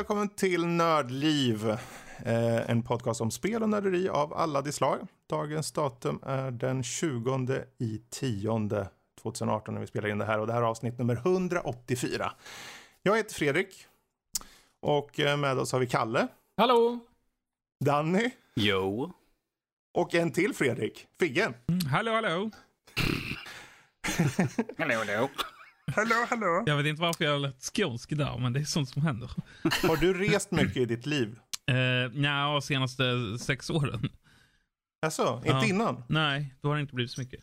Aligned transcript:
Välkommen 0.00 0.28
till 0.28 0.66
Nördliv. 0.66 1.68
Eh, 2.24 2.70
en 2.70 2.82
podcast 2.82 3.20
om 3.20 3.30
spel 3.30 3.62
och 3.62 3.68
nörderi 3.68 4.08
av 4.08 4.34
alla 4.34 4.62
de 4.62 4.72
slag. 4.72 5.06
Dagens 5.28 5.72
datum 5.72 6.20
är 6.22 6.50
den 6.50 6.82
20 6.82 7.64
i 7.78 8.02
10 8.10 8.68
2018 9.22 9.74
när 9.74 9.80
vi 9.80 9.86
spelar 9.86 10.08
in 10.08 10.18
det 10.18 10.24
här 10.24 10.38
och 10.38 10.46
det 10.46 10.52
här 10.52 10.62
är 10.62 10.66
avsnitt 10.66 10.98
nummer 10.98 11.14
184. 11.16 12.32
Jag 13.02 13.16
heter 13.16 13.34
Fredrik 13.34 13.86
och 14.80 15.20
eh, 15.20 15.36
med 15.36 15.58
oss 15.58 15.72
har 15.72 15.80
vi 15.80 15.86
Kalle, 15.86 16.28
Hallå! 16.56 16.98
Danny 17.84 18.30
Jo. 18.56 19.12
och 19.94 20.14
en 20.14 20.32
till 20.32 20.54
Fredrik, 20.54 21.06
Figge. 21.18 21.52
Hallå, 21.90 22.12
hallå! 22.12 22.50
Hallå, 24.78 24.94
hallå. 24.94 25.28
Hallå, 25.96 26.26
hallå. 26.30 26.62
Jag 26.66 26.76
vet 26.76 26.86
inte 26.86 27.02
varför 27.02 27.24
jag 27.24 27.40
lät 27.40 27.62
skånsk 27.62 28.10
där, 28.16 28.38
men 28.38 28.52
det 28.52 28.60
är 28.60 28.64
sånt 28.64 28.88
som 28.88 29.02
händer. 29.02 29.30
Har 29.88 29.96
du 29.96 30.14
rest 30.14 30.50
mycket 30.50 30.76
i 30.76 30.84
ditt 30.84 31.06
liv? 31.06 31.38
Uh, 31.70 32.12
Nja, 32.12 32.60
senaste 32.62 33.04
sex 33.40 33.70
åren. 33.70 34.08
Alltså, 35.06 35.34
inte 35.36 35.48
Ja. 35.48 35.64
innan? 35.66 36.02
Nej, 36.08 36.54
då 36.60 36.68
har 36.68 36.74
det 36.74 36.80
inte 36.80 36.94
blivit 36.94 37.10
så 37.12 37.20
mycket. 37.20 37.40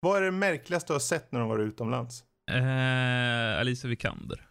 Vad 0.00 0.16
är 0.16 0.22
det 0.22 0.30
märkligaste 0.30 0.92
du 0.92 0.94
har 0.94 1.00
sett 1.00 1.32
när 1.32 1.40
du 1.40 1.46
varit 1.46 1.68
utomlands? 1.72 2.24
Uh, 2.50 3.60
Alicia 3.60 3.90
Vikander. 3.90 4.46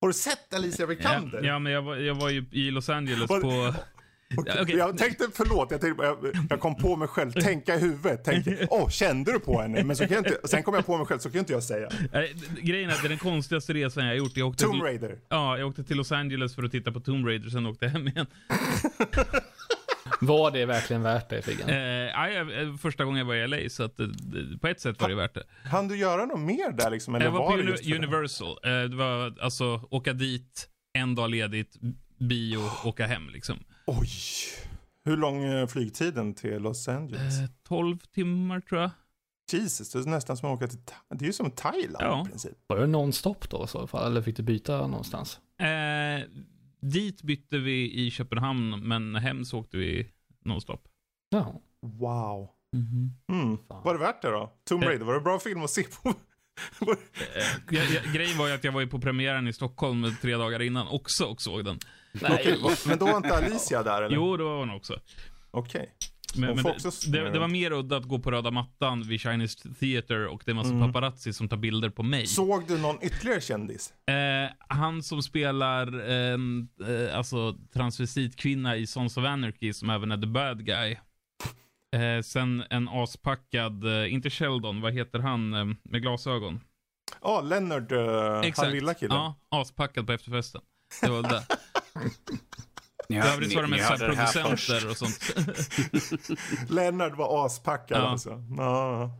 Har 0.00 0.08
du 0.08 0.14
sett 0.14 0.54
Alicia 0.54 0.86
Vikander? 0.86 1.38
Ja, 1.42 1.46
ja, 1.48 1.58
men 1.58 1.72
jag 1.72 1.82
var, 1.82 1.96
jag 1.96 2.14
var 2.14 2.28
ju 2.28 2.46
i 2.52 2.70
Los 2.70 2.88
Angeles 2.88 3.30
Var- 3.30 3.40
på... 3.40 3.74
Okej, 4.36 4.54
Okej. 4.62 4.76
Jag 4.76 4.98
tänkte, 4.98 5.24
förlåt, 5.34 5.70
jag, 5.70 5.80
tänkte, 5.80 6.04
jag, 6.04 6.18
jag 6.50 6.60
kom 6.60 6.76
på 6.76 6.96
mig 6.96 7.08
själv, 7.08 7.32
tänka 7.32 7.74
i 7.74 7.78
huvudet, 7.78 8.24
tänkte, 8.24 8.66
åh, 8.70 8.88
kände 8.88 9.32
du 9.32 9.38
på 9.40 9.60
henne? 9.60 9.84
Men 9.84 9.96
så 9.96 10.06
kan 10.06 10.16
jag 10.16 10.26
inte, 10.26 10.48
sen 10.48 10.62
kom 10.62 10.74
jag 10.74 10.86
på 10.86 10.96
mig 10.96 11.06
själv, 11.06 11.18
så 11.18 11.30
kan 11.30 11.38
inte 11.38 11.52
jag 11.52 11.62
säga. 11.62 11.88
Eh, 12.12 12.20
grejen 12.62 12.90
är 12.90 12.94
att 12.94 13.02
det 13.02 13.06
är 13.06 13.08
den 13.08 13.18
konstigaste 13.18 13.72
resan 13.72 14.04
jag 14.04 14.10
har 14.10 14.16
gjort. 14.16 14.36
Jag 14.36 14.48
åkte, 14.48 14.64
Tomb 14.64 14.82
Raider. 14.82 15.18
ja, 15.28 15.58
jag 15.58 15.68
åkte 15.68 15.84
till 15.84 15.96
Los 15.96 16.12
Angeles 16.12 16.54
för 16.54 16.62
att 16.62 16.70
titta 16.72 16.92
på 16.92 17.00
Tomb 17.00 17.26
Raider, 17.26 17.50
sen 17.50 17.66
åkte 17.66 17.84
jag 17.84 17.92
hem 17.92 18.08
igen. 18.08 18.26
Var 20.20 20.50
det 20.50 20.66
verkligen 20.66 21.02
värt 21.02 21.28
det, 21.30 21.42
Figgen? 21.42 21.68
Ja, 21.68 22.28
jag- 22.28 22.80
första 22.80 23.04
gången 23.04 23.18
jag 23.18 23.24
var 23.26 23.34
i 23.34 23.46
LA, 23.48 23.68
så 23.70 23.82
att, 23.82 24.00
eh, 24.00 24.06
på 24.60 24.68
ett 24.68 24.80
sätt 24.80 25.00
var 25.00 25.08
det 25.08 25.14
värt 25.14 25.34
det. 25.34 25.42
Han 25.64 25.88
du 25.88 25.96
göra 25.96 26.26
något 26.26 26.40
mer 26.40 26.72
där 26.72 26.90
liksom? 26.90 27.14
Eller 27.14 27.26
Jag 27.26 27.32
var 27.32 27.50
på 27.50 27.56
det 27.56 27.62
Uni- 27.62 27.70
just 27.70 27.84
för 27.84 27.90
det? 27.90 27.96
Universal. 27.98 28.56
Eh, 28.64 28.70
Det 28.70 28.96
var 28.96 29.34
alltså 29.40 29.88
åka 29.90 30.12
dit, 30.12 30.68
en 30.98 31.14
dag 31.14 31.30
ledigt, 31.30 31.76
bio, 32.18 32.58
åka 32.84 33.06
hem 33.06 33.28
liksom. 33.28 33.58
Oj! 33.90 34.08
Hur 35.04 35.16
lång 35.16 35.42
är 35.44 35.66
flygtiden 35.66 36.34
till 36.34 36.62
Los 36.62 36.88
Angeles? 36.88 37.40
Eh, 37.40 37.46
12 37.68 37.98
timmar 37.98 38.60
tror 38.60 38.80
jag. 38.80 38.90
Jesus, 39.52 39.92
det 39.92 39.98
är 39.98 40.02
nästan 40.02 40.36
som 40.36 40.48
att 40.50 40.56
åka 40.56 40.66
till, 40.66 40.78
det 41.14 41.24
är 41.24 41.26
ju 41.26 41.32
som 41.32 41.50
Thailand 41.50 41.96
Ja. 42.04 42.22
i 42.26 42.28
princip. 42.28 42.52
Var 42.66 42.76
det 42.78 42.86
non-stop 42.86 43.36
då 43.50 43.64
i 43.64 43.68
så 43.68 43.86
fall? 43.86 44.06
Eller 44.10 44.22
fick 44.22 44.36
du 44.36 44.42
byta 44.42 44.86
någonstans? 44.86 45.40
Eh, 45.60 46.28
dit 46.80 47.22
bytte 47.22 47.58
vi 47.58 48.06
i 48.06 48.10
Köpenhamn, 48.10 48.88
men 48.88 49.14
hem 49.14 49.44
så 49.44 49.58
åkte 49.58 49.76
vi 49.76 50.10
nonstop. 50.44 50.88
Jaha. 51.30 51.52
Wow. 51.82 52.48
Mm 52.74 53.10
Mm. 53.32 53.58
Fan. 53.68 53.82
Var 53.84 53.92
det 53.94 54.00
värt 54.00 54.22
det 54.22 54.30
då? 54.30 54.52
Tomb 54.68 54.82
Eh. 54.82 54.86
Raider, 54.88 55.04
var 55.04 55.14
det 55.14 55.20
bra 55.20 55.38
film 55.38 55.62
att 55.62 55.70
se 55.70 55.82
på? 55.82 56.14
Eh, 57.36 57.42
jag, 57.70 57.84
jag, 57.90 58.14
grejen 58.14 58.38
var 58.38 58.48
ju 58.48 58.54
att 58.54 58.64
jag 58.64 58.72
var 58.72 58.80
ju 58.80 58.86
på 58.86 59.00
premiären 59.00 59.48
i 59.48 59.52
Stockholm 59.52 60.14
tre 60.22 60.36
dagar 60.36 60.62
innan 60.62 60.88
också 60.88 61.24
och 61.24 61.42
såg 61.42 61.64
den. 61.64 61.78
Okej, 62.14 62.58
va- 62.62 62.70
men 62.86 62.98
då 62.98 63.06
var 63.06 63.16
inte 63.16 63.34
Alicia 63.36 63.82
där 63.82 64.02
eller? 64.02 64.16
Jo, 64.16 64.36
det 64.36 64.44
var 64.44 64.58
hon 64.58 64.70
också. 64.70 65.00
Okej. 65.50 65.94
Men, 66.34 66.48
Hon 66.48 66.56
men 66.56 66.64
det, 66.64 66.70
också- 66.70 67.10
det, 67.10 67.30
det 67.30 67.38
var 67.38 67.48
mer 67.48 67.72
udda 67.72 67.96
att 67.96 68.04
gå 68.04 68.18
på 68.18 68.30
röda 68.30 68.50
mattan 68.50 69.02
vid 69.02 69.20
Chinese 69.20 69.68
Theater 69.80 70.26
och 70.26 70.42
det 70.44 70.50
är 70.50 70.54
massa 70.54 70.70
Mm. 70.70 70.86
paparazzi 70.92 71.32
som 71.32 71.48
tar 71.48 71.56
bilder 71.56 71.90
på 71.90 72.02
mig. 72.02 72.26
Såg 72.26 72.66
du 72.68 72.78
någon 72.78 72.98
ytterligare 73.02 73.40
kändis? 73.40 73.92
Eh, 74.08 74.50
han 74.68 75.02
som 75.02 75.22
spelar 75.22 76.00
en 76.10 76.68
eh, 76.88 77.16
alltså, 77.18 77.54
transvestitkvinna 77.74 78.76
i 78.76 78.86
Sons 78.86 79.16
of 79.16 79.24
Anarchy 79.24 79.72
som 79.72 79.90
även 79.90 80.12
är 80.12 80.16
the 80.18 80.26
bad 80.26 80.64
guy. 80.66 80.96
Eh, 81.96 82.22
sen 82.22 82.64
en 82.70 82.88
aspackad, 82.88 83.84
eh, 83.84 84.12
inte 84.14 84.30
Sheldon, 84.30 84.80
vad 84.80 84.92
heter 84.92 85.18
han 85.18 85.54
eh, 85.54 85.64
med 85.82 86.02
glasögon? 86.02 86.60
Ja, 87.22 87.40
Leonard, 87.40 87.92
uh, 87.92 88.52
han 88.56 88.70
lilla 88.72 88.94
killen. 88.94 89.16
Ja, 89.16 89.34
aspackad 89.48 90.06
på 90.06 90.12
efterfesten. 90.12 90.60
Det 91.02 91.10
var 91.10 91.22
det. 91.22 91.42
Ni, 93.08 93.16
I 93.16 93.20
övrigt 93.20 93.54
var 93.54 93.62
det 93.62 93.68
mest 93.68 93.98
producenter 93.98 94.90
och 94.90 94.96
sånt. 94.96 95.34
Leonard 96.70 97.14
var 97.16 97.46
aspackad 97.46 97.98
Ja. 97.98 98.08
alltså. 98.08 98.42
Ja. 98.56 99.10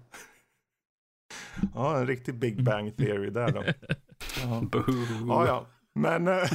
ja, 1.75 1.99
en 1.99 2.07
riktig 2.07 2.35
Big 2.39 2.65
Bang 2.65 2.97
Theory 2.97 3.31
där 3.31 3.53
då. 3.53 3.65
Ja, 4.45 4.63
ja. 5.29 5.47
ja. 5.47 5.67
Men 5.95 6.29
eh, 6.29 6.51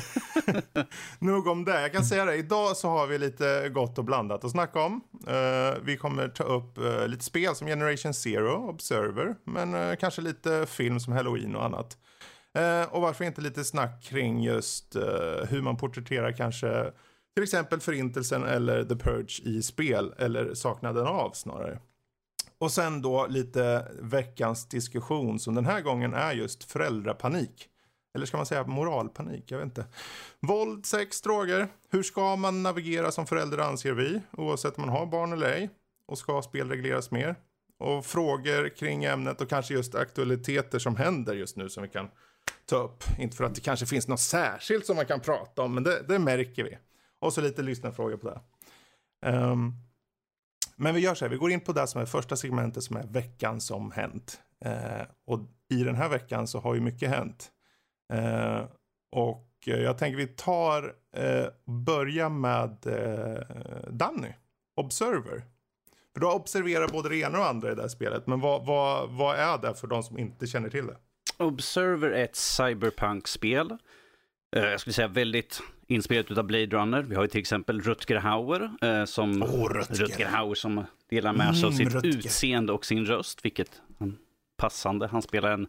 nog 1.19 1.47
om 1.47 1.65
det. 1.65 1.81
Jag 1.81 1.93
kan 1.93 2.05
säga 2.05 2.25
det, 2.25 2.35
idag 2.35 2.77
så 2.77 2.89
har 2.89 3.07
vi 3.07 3.17
lite 3.17 3.69
gott 3.69 3.97
och 3.97 4.05
blandat 4.05 4.43
att 4.43 4.51
snacka 4.51 4.81
om. 4.81 5.01
Eh, 5.27 5.73
vi 5.83 5.97
kommer 5.97 6.27
ta 6.27 6.43
upp 6.43 6.77
eh, 6.77 7.07
lite 7.07 7.23
spel 7.23 7.55
som 7.55 7.67
Generation 7.67 8.13
Zero, 8.13 8.69
Observer, 8.69 9.35
men 9.43 9.73
eh, 9.73 9.95
kanske 9.95 10.21
lite 10.21 10.65
film 10.65 10.99
som 10.99 11.13
Halloween 11.13 11.55
och 11.55 11.65
annat. 11.65 11.97
Eh, 12.55 12.93
och 12.93 13.01
varför 13.01 13.25
inte 13.25 13.41
lite 13.41 13.63
snack 13.63 14.03
kring 14.03 14.43
just 14.43 14.95
eh, 14.95 15.45
hur 15.49 15.61
man 15.61 15.77
porträtterar 15.77 16.31
kanske 16.31 16.91
till 17.33 17.43
exempel 17.43 17.79
Förintelsen 17.79 18.43
eller 18.43 18.83
The 18.83 18.95
Purge 18.95 19.41
i 19.43 19.61
spel, 19.61 20.13
eller 20.17 20.53
saknaden 20.53 21.07
av 21.07 21.31
snarare. 21.31 21.79
Och 22.57 22.71
sen 22.71 23.01
då 23.01 23.27
lite 23.27 23.87
veckans 24.01 24.65
diskussion 24.69 25.39
som 25.39 25.55
den 25.55 25.65
här 25.65 25.81
gången 25.81 26.13
är 26.13 26.33
just 26.33 26.71
föräldrapanik. 26.71 27.69
Eller 28.15 28.25
ska 28.25 28.37
man 28.37 28.45
säga 28.45 28.63
moralpanik? 28.63 29.51
Jag 29.51 29.57
vet 29.57 29.65
inte. 29.65 29.85
Våld, 30.39 30.85
sex, 30.85 31.21
droger. 31.21 31.67
Hur 31.89 32.03
ska 32.03 32.35
man 32.35 32.63
navigera 32.63 33.11
som 33.11 33.27
förälder 33.27 33.57
anser 33.57 33.93
vi, 33.93 34.21
oavsett 34.31 34.77
om 34.77 34.81
man 34.85 34.95
har 34.97 35.05
barn 35.05 35.33
eller 35.33 35.49
ej? 35.49 35.69
Och 36.07 36.17
ska 36.17 36.41
spel 36.41 36.69
regleras 36.69 37.11
mer? 37.11 37.35
Och 37.79 38.05
frågor 38.05 38.69
kring 38.69 39.03
ämnet 39.03 39.41
och 39.41 39.49
kanske 39.49 39.73
just 39.73 39.95
aktualiteter 39.95 40.79
som 40.79 40.95
händer 40.95 41.33
just 41.33 41.57
nu 41.57 41.69
som 41.69 41.83
vi 41.83 41.89
kan 41.89 42.09
ta 42.65 42.75
upp. 42.75 43.03
Inte 43.19 43.37
för 43.37 43.43
att 43.43 43.55
det 43.55 43.61
kanske 43.61 43.85
finns 43.85 44.07
något 44.07 44.19
särskilt 44.19 44.85
som 44.85 44.95
man 44.95 45.05
kan 45.05 45.19
prata 45.19 45.61
om, 45.61 45.73
men 45.73 45.83
det, 45.83 46.03
det 46.07 46.19
märker 46.19 46.63
vi. 46.63 46.77
Och 47.19 47.33
så 47.33 47.41
lite 47.41 47.61
lyssnarfrågor 47.61 48.17
på 48.17 48.27
det. 48.29 48.41
Um, 49.29 49.73
men 50.75 50.95
vi 50.95 51.01
gör 51.01 51.15
så 51.15 51.25
här, 51.25 51.29
vi 51.29 51.37
går 51.37 51.51
in 51.51 51.61
på 51.61 51.71
det 51.71 51.87
som 51.87 52.01
är 52.01 52.05
första 52.05 52.35
segmentet 52.35 52.83
som 52.83 52.97
är 52.97 53.03
veckan 53.03 53.61
som 53.61 53.91
hänt. 53.91 54.39
Uh, 54.65 55.03
och 55.25 55.39
i 55.69 55.83
den 55.83 55.95
här 55.95 56.09
veckan 56.09 56.47
så 56.47 56.59
har 56.59 56.75
ju 56.75 56.81
mycket 56.81 57.09
hänt. 57.09 57.51
Uh, 58.13 58.65
och 59.11 59.51
jag 59.65 59.97
tänker 59.97 60.17
vi 60.17 60.27
tar, 60.27 60.83
uh, 61.17 61.73
börja 61.85 62.29
med 62.29 62.87
uh, 62.87 63.91
Danny, 63.91 64.33
Observer. 64.75 65.43
För 66.13 66.19
du 66.19 66.25
har 66.25 66.33
observerat 66.33 66.91
både 66.91 67.09
det 67.09 67.17
ena 67.17 67.39
och 67.39 67.45
andra 67.45 67.71
i 67.71 67.75
det 67.75 67.81
här 67.81 67.89
spelet, 67.89 68.27
men 68.27 68.39
vad, 68.39 68.65
vad, 68.65 69.09
vad 69.09 69.35
är 69.35 69.57
det 69.57 69.75
för 69.75 69.87
de 69.87 70.03
som 70.03 70.17
inte 70.17 70.47
känner 70.47 70.69
till 70.69 70.87
det? 70.87 70.97
Observer 71.37 72.09
är 72.11 72.23
ett 72.23 72.35
cyberpunk-spel. 72.35 73.71
Eh, 74.55 74.63
Jag 74.63 74.79
skulle 74.79 74.93
säga 74.93 75.07
väldigt 75.07 75.61
inspelat 75.87 76.31
utav 76.31 76.43
Blade 76.45 76.65
Runner. 76.65 77.01
Vi 77.01 77.15
har 77.15 77.21
ju 77.23 77.27
till 77.27 77.39
exempel 77.41 77.81
Rutger 77.81 78.15
Hauer 78.15 78.71
eh, 78.81 79.05
som 79.05 79.43
Åh, 79.43 79.69
Rutger. 79.89 80.25
Hauer 80.25 80.55
som 80.55 80.85
delar 81.09 81.33
med 81.33 81.55
sig 81.57 81.65
av 81.65 81.71
Mm, 81.73 81.85
sitt 81.85 81.93
Rutger. 82.03 82.17
utseende 82.19 82.73
och 82.73 82.85
sin 82.85 83.05
röst, 83.05 83.45
vilket 83.45 83.81
passande. 84.57 85.07
Han 85.07 85.21
spelar 85.21 85.51
en, 85.51 85.67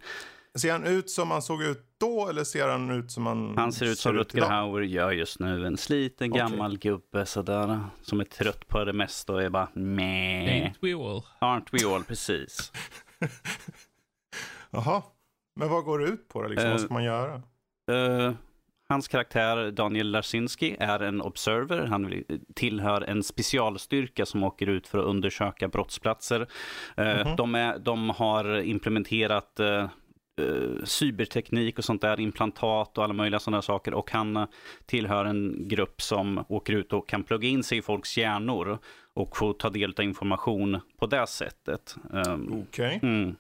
Ser 0.54 0.72
han 0.72 0.84
ut 0.86 1.10
som 1.10 1.30
han 1.30 1.42
såg 1.42 1.62
ut 1.62 1.82
då 1.98 2.28
eller 2.28 2.44
ser 2.44 2.68
han 2.68 2.90
ut 2.90 3.10
som 3.10 3.26
han 3.26 3.56
han 3.58 3.72
ser 3.72 3.86
ut 3.86 3.98
som 3.98 4.12
Rutger 4.12 4.38
idag? 4.38 4.48
Hauer 4.48 4.82
gör 4.82 5.12
just 5.12 5.40
nu. 5.40 5.66
En 5.66 5.76
sliten 5.76 6.30
Okej. 6.32 6.38
gammal 6.40 6.78
gubbe 6.78 7.26
sådär, 7.26 7.80
som 8.02 8.20
är 8.20 8.24
trött 8.24 8.68
på 8.68 8.84
det 8.84 8.92
mesta 8.92 9.32
och 9.32 9.42
är 9.42 9.48
bara 9.50 9.68
meh. 9.74 10.64
Ain't 10.66 10.74
we 10.80 10.94
all? 10.94 11.22
Aren't 11.40 11.66
we 11.72 11.94
all, 11.94 12.04
precis. 12.04 12.72
Jaha. 14.70 15.02
Men 15.56 15.68
vad 15.68 15.84
går 15.84 15.98
det 15.98 16.04
ut 16.04 16.28
på 16.28 16.42
då? 16.42 16.48
Liksom? 16.48 16.70
vad 16.70 16.80
ska 16.80 16.88
Eh, 16.88 16.92
man 16.92 17.04
göra? 17.04 17.34
Eh, 17.90 18.32
hans 18.88 19.08
karaktär 19.08 19.70
Daniel 19.70 20.10
Larsinski 20.10 20.76
är 20.80 21.00
en 21.02 21.20
observer. 21.22 21.86
Han 21.86 22.22
tillhör 22.54 23.00
en 23.02 23.22
specialstyrka 23.22 24.26
som 24.26 24.42
åker 24.44 24.66
ut 24.68 24.88
för 24.88 24.98
att 24.98 25.04
undersöka 25.04 25.68
brottsplatser. 25.68 26.46
Eh, 26.96 27.26
Mhm. 27.26 27.36
de, 27.36 27.54
är, 27.54 27.78
de 27.78 28.10
har 28.10 28.60
implementerat 28.60 29.60
cyberteknik 30.84 31.78
och 31.78 31.84
sånt 31.84 32.02
där, 32.02 32.20
implantat 32.20 32.98
och 32.98 33.04
alla 33.04 33.12
möjliga 33.14 33.38
sådana 33.40 33.62
saker. 33.62 33.94
Och 33.94 34.10
han 34.10 34.46
tillhör 34.86 35.24
en 35.24 35.68
grupp 35.68 36.02
som 36.02 36.44
åker 36.48 36.72
ut 36.72 36.92
och 36.92 37.08
kan 37.08 37.22
plugga 37.22 37.48
in 37.48 37.62
sig 37.62 37.78
i 37.78 37.82
folks 37.82 38.16
hjärnor 38.18 38.78
och 39.14 39.36
få 39.36 39.52
ta 39.52 39.70
del 39.70 39.94
av 39.98 40.04
information 40.04 40.80
på 40.98 41.06
det 41.06 41.26
sättet. 41.26 41.96
Um, 42.10 42.64
Okej. 42.68 43.00
Mm. 43.02 43.36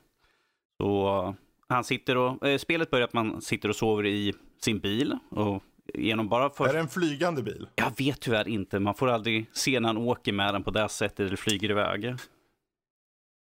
Så 0.82 1.34
han 1.68 1.84
sitter 1.84 2.16
och, 2.16 2.46
eh, 2.46 2.58
spelet 2.58 2.90
börjar 2.90 3.04
att 3.04 3.12
man 3.12 3.42
sitter 3.42 3.68
och 3.68 3.76
sover 3.76 4.06
i 4.06 4.34
sin 4.60 4.78
bil 4.78 5.18
och 5.30 5.62
genom 5.94 6.28
bara 6.28 6.50
för... 6.50 6.68
Är 6.68 6.72
det 6.72 6.78
en 6.78 6.88
flygande 6.88 7.42
bil? 7.42 7.68
Jag 7.74 7.92
vet 7.98 8.20
tyvärr 8.20 8.48
inte, 8.48 8.78
man 8.78 8.94
får 8.94 9.08
aldrig 9.08 9.50
se 9.52 9.80
när 9.80 9.88
han 9.88 9.96
åker 9.96 10.32
med 10.32 10.54
den 10.54 10.62
på 10.62 10.70
det 10.70 10.88
sättet 10.88 11.20
eller 11.20 11.36
flyger 11.36 11.70
iväg. 11.70 12.04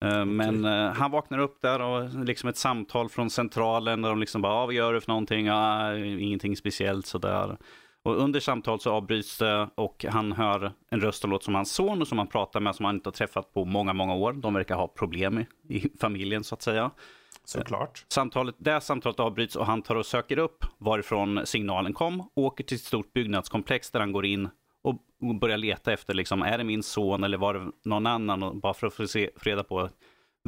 Eh, 0.04 0.24
Men 0.24 0.64
eh, 0.64 0.92
han 0.92 1.10
vaknar 1.10 1.38
upp 1.38 1.58
där 1.62 1.80
och 1.80 2.24
liksom 2.24 2.48
ett 2.48 2.56
samtal 2.56 3.08
från 3.08 3.30
centralen 3.30 4.02
där 4.02 4.08
de 4.08 4.20
liksom 4.20 4.42
bara, 4.42 4.52
ah, 4.52 4.66
vad 4.66 4.74
gör 4.74 4.92
du 4.92 5.00
för 5.00 5.08
någonting? 5.08 5.46
Ja, 5.46 5.96
ingenting 5.96 6.56
speciellt 6.56 7.06
sådär. 7.06 7.56
Och 8.04 8.16
under 8.16 8.40
samtalet 8.40 8.82
så 8.82 8.90
avbryts 8.90 9.38
det 9.38 9.68
och 9.74 10.04
han 10.08 10.32
hör 10.32 10.72
en 10.90 11.00
röst 11.00 11.20
som 11.20 11.30
låter 11.30 11.44
som 11.44 11.54
hans 11.54 11.72
son 11.72 12.00
och 12.00 12.08
som 12.08 12.18
han 12.18 12.26
pratar 12.26 12.60
med 12.60 12.74
som 12.74 12.84
han 12.84 12.94
inte 12.94 13.08
har 13.08 13.12
träffat 13.12 13.52
på 13.54 13.64
många, 13.64 13.92
många 13.92 14.14
år. 14.14 14.32
De 14.32 14.54
verkar 14.54 14.74
ha 14.74 14.88
problem 14.88 15.38
i, 15.38 15.46
i 15.76 15.88
familjen 16.00 16.44
så 16.44 16.54
att 16.54 16.62
säga. 16.62 16.90
Såklart. 17.44 18.06
Samtalet, 18.08 18.54
det 18.58 18.80
samtalet 18.80 19.20
avbryts 19.20 19.56
och 19.56 19.66
han 19.66 19.82
tar 19.82 19.96
och 19.96 20.06
söker 20.06 20.38
upp 20.38 20.64
varifrån 20.78 21.46
signalen 21.46 21.92
kom, 21.92 22.30
åker 22.34 22.64
till 22.64 22.74
ett 22.74 22.82
stort 22.82 23.12
byggnadskomplex 23.12 23.90
där 23.90 24.00
han 24.00 24.12
går 24.12 24.26
in 24.26 24.48
och 24.82 25.34
börjar 25.40 25.56
leta 25.56 25.92
efter, 25.92 26.14
liksom, 26.14 26.42
är 26.42 26.58
det 26.58 26.64
min 26.64 26.82
son 26.82 27.24
eller 27.24 27.38
var 27.38 27.54
det 27.54 27.70
någon 27.84 28.06
annan? 28.06 28.42
Och 28.42 28.56
bara 28.56 28.74
för 28.74 28.86
att 28.86 28.94
få 28.94 29.06
se, 29.06 29.30
få 29.36 29.50
reda 29.50 29.64
på 29.64 29.88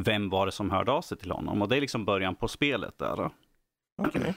vem 0.00 0.31
var 0.31 0.46
det 0.46 0.52
som 0.52 0.70
hörde 0.70 0.93
av 0.93 1.02
sig 1.02 1.19
till 1.19 1.31
honom. 1.31 1.62
Och 1.62 1.69
det 1.69 1.76
är 1.76 1.81
liksom 1.81 2.04
början 2.04 2.34
på 2.34 2.48
spelet 2.48 2.98
där. 2.98 3.31
Okej. 4.02 4.34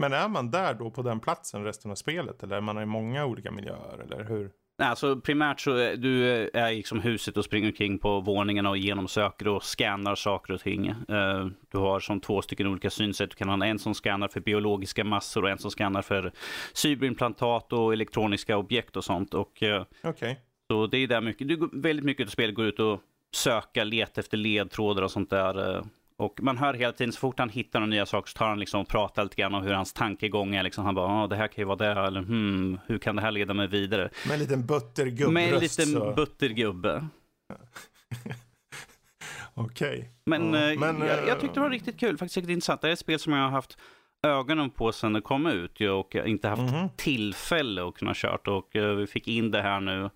Men 0.00 0.12
är 0.12 0.28
man 0.28 0.50
där 0.50 0.74
då 0.74 0.90
på 0.90 1.02
den 1.02 1.20
platsen 1.20 1.64
resten 1.64 1.90
av 1.90 1.94
spelet? 1.94 2.42
Eller 2.42 2.56
är 2.56 2.60
man 2.60 2.82
i 2.82 2.86
många 2.86 3.26
olika 3.26 3.50
miljöer? 3.50 3.98
Eller 3.98 4.24
hur? 4.24 4.50
Nej, 4.80 4.88
Alltså 4.88 5.16
primärt 5.20 5.60
så 5.60 5.74
är 5.74 5.96
du 5.96 6.30
är 6.52 6.72
liksom 6.72 7.00
huset 7.00 7.36
och 7.36 7.44
springer 7.44 7.68
omkring 7.68 7.98
på 7.98 8.20
våningarna 8.20 8.70
och 8.70 8.76
genomsöker 8.78 9.48
och 9.48 9.64
scannar 9.64 10.14
saker 10.14 10.54
och 10.54 10.60
ting. 10.60 10.86
Eh, 10.86 11.46
Du 11.72 11.78
har 11.78 12.00
som 12.00 12.20
två 12.20 12.42
stycken 12.42 12.66
olika 12.66 12.90
synsätt. 12.90 13.30
Du 13.30 13.36
kan 13.36 13.48
ha 13.48 13.66
en 13.66 13.78
som 13.78 13.94
scannar 13.94 14.28
för 14.28 14.40
biologiska 14.40 15.04
massor 15.04 15.44
och 15.44 15.50
en 15.50 15.58
som 15.58 15.70
scannar 15.70 16.02
för 16.02 16.32
cyberimplantat 16.72 17.72
och 17.72 17.92
elektroniska 17.92 18.56
objekt 18.56 18.96
och 18.96 19.04
sånt. 19.04 19.34
Och 19.34 19.62
eh, 19.62 19.84
Okej. 20.02 20.40
så 20.70 20.86
det 20.86 20.98
är 20.98 21.06
där 21.08 21.20
mycket, 21.20 21.48
du, 21.48 21.68
väldigt 21.72 22.04
mycket 22.04 22.26
av 22.26 22.30
spelet 22.30 22.54
går 22.54 22.66
ut 22.66 22.80
och 22.80 23.00
söka, 23.34 23.84
leta 23.84 24.20
efter 24.20 24.36
ledtrådar 24.36 25.02
och 25.02 25.10
sånt 25.10 25.30
där. 25.30 25.82
Eh, 26.20 26.24
Och 26.24 26.42
man 26.42 26.58
hör 26.58 26.74
hela 26.74 26.92
tiden, 26.92 27.12
så 27.12 27.18
fort 27.18 27.38
han 27.38 27.48
hittar 27.50 27.80
några 27.80 27.90
nya 27.90 28.06
saker 28.06 28.30
så 28.30 28.38
tar 28.38 28.48
han 28.48 28.58
liksom 28.60 28.80
och 28.80 28.88
pratar 28.88 29.22
lite 29.22 29.36
grann 29.36 29.54
om 29.54 29.62
hur 29.62 29.72
hans 29.72 29.92
tankegång 29.92 30.54
är. 30.54 30.62
Liksom, 30.62 30.84
han 30.84 30.94
bara, 30.94 31.06
ah, 31.06 31.26
det 31.26 31.36
här 31.36 31.48
kan 31.48 31.62
ju 31.62 31.66
vara 31.66 31.76
det, 31.76 32.00
eller 32.06 32.20
hmm, 32.22 32.78
hur 32.86 32.98
kan 32.98 33.16
det 33.16 33.22
här 33.22 33.30
leda 33.32 33.54
mig 33.54 33.66
vidare? 33.68 34.10
Med 34.26 34.34
en 34.34 34.40
liten 34.40 34.66
buttergubbröst 34.66 35.32
Med 35.32 35.54
en 35.54 35.60
liten 35.60 35.86
så. 35.86 36.12
buttergubbe. 36.16 37.06
Okej. 39.54 40.10
Men, 40.26 40.54
Ja, 40.54 40.70
eh, 40.72 40.78
men, 40.78 40.98
jag, 41.00 41.18
eh, 41.18 41.28
jag 41.28 41.40
tyckte 41.40 41.54
det 41.54 41.60
var 41.60 41.70
riktigt 41.70 42.00
kul, 42.00 42.18
faktiskt 42.18 42.36
riktigt 42.36 42.52
intressant. 42.52 42.80
Det 42.80 42.88
är 42.88 42.92
ett 42.92 42.98
spel 42.98 43.18
som 43.18 43.32
jag 43.32 43.42
har 43.42 43.50
haft 43.50 43.78
ögonen 44.22 44.70
på 44.70 44.92
sedan 44.92 45.12
det 45.12 45.20
kom 45.20 45.46
ut 45.46 45.80
och 45.80 46.14
inte 46.14 46.48
haft 46.48 46.62
Mhm. 46.62 46.88
tillfälle 46.96 47.88
att 47.88 47.94
kunna 47.94 48.12
kört. 48.14 48.48
Och 48.48 48.76
eh, 48.76 48.94
vi 48.94 49.06
fick 49.06 49.28
in 49.28 49.50
det 49.50 49.62
här 49.62 49.80
nu, 49.80 50.10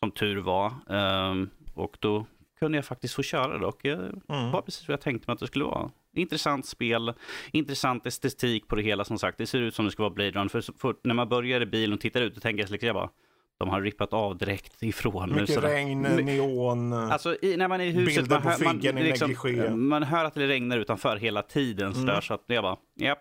som 0.00 0.10
tur 0.10 0.36
var. 0.40 0.72
Ehm, 0.90 1.50
och 1.74 1.96
då 2.00 2.26
kunde 2.62 2.78
jag 2.78 2.84
faktiskt 2.84 3.14
få 3.14 3.22
köra 3.22 3.58
det 3.58 3.66
och 3.66 3.78
det 3.82 3.92
Mm. 3.92 4.50
var 4.50 4.62
precis 4.62 4.88
vad 4.88 4.92
jag 4.92 5.00
tänkte 5.00 5.28
mig 5.30 5.32
att 5.34 5.40
det 5.40 5.46
skulle 5.46 5.64
vara. 5.64 5.90
Intressant 6.16 6.66
spel, 6.66 7.12
intressant 7.52 8.06
estetik 8.06 8.68
på 8.68 8.76
det 8.76 8.82
hela 8.82 9.04
som 9.04 9.18
sagt. 9.18 9.38
Det 9.38 9.46
ser 9.46 9.58
ut 9.60 9.74
som 9.74 9.84
det 9.84 9.90
ska 9.90 10.02
vara 10.02 10.12
Blade 10.14 10.30
Runner. 10.30 10.48
För, 10.48 10.64
fort- 10.78 11.00
när 11.04 11.14
man 11.14 11.28
börjar 11.28 11.60
i 11.60 11.66
bilen 11.66 11.94
och 11.94 12.00
tittar 12.00 12.20
ut, 12.22 12.34
då 12.34 12.40
tänker 12.40 12.62
jag 12.62 12.70
liksom, 12.70 12.86
jag 12.86 12.94
bara, 12.96 13.10
de 13.58 13.68
har 13.68 13.80
rippat 13.80 14.12
av 14.12 14.36
direkt 14.38 14.82
ifrån. 14.82 15.28
nu, 15.28 15.40
Mycket 15.40 15.54
sådär. 15.54 15.68
regn, 15.68 16.02
neon. 16.02 16.92
Alltså 16.92 17.36
i, 17.42 17.56
när 17.56 17.68
man 17.68 17.80
är 17.80 17.84
i 17.84 17.90
huset, 17.90 18.30
man 18.30 18.42
hör, 18.42 18.64
man, 18.64 18.76
liksom, 18.78 19.88
man 19.88 20.02
hör 20.02 20.24
att 20.24 20.34
det 20.34 20.46
regnar 20.46 20.78
utanför 20.78 21.16
hela 21.16 21.42
tiden. 21.42 21.94
Sådär, 21.94 22.08
Mm. 22.12 22.22
Så 22.22 22.34
att 22.34 22.44
jag 22.46 22.62
bara, 22.64 22.76
japp. 23.00 23.18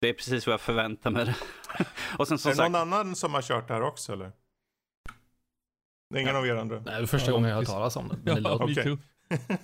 Det 0.00 0.08
är 0.08 0.12
precis 0.12 0.46
vad 0.46 0.52
jag 0.52 0.60
förväntar 0.60 1.10
mig. 1.10 1.34
och 2.18 2.28
sen 2.28 2.34
är 2.34 2.48
det 2.50 2.56
sagt, 2.56 2.72
någon 2.72 2.74
annan 2.92 3.16
som 3.16 3.34
har 3.34 3.42
kört 3.42 3.68
det 3.68 3.74
här 3.74 3.82
också 3.82 4.12
eller? 4.12 4.32
Det 6.14 6.18
är 6.18 6.22
ingen 6.22 6.36
av 6.36 6.46
er 6.46 6.54
andra? 6.56 6.76
Nej, 6.76 6.84
det 6.96 7.02
är 7.02 7.06
första 7.06 7.30
Ja, 7.30 7.32
gången 7.34 7.50
jag 7.50 7.60
visst. 7.60 7.72
talas 7.72 7.96
om 7.96 8.08
det. 8.08 8.16
Men 8.34 8.42
det 8.42 8.50
Ja, 8.76 8.82
too. 8.84 8.98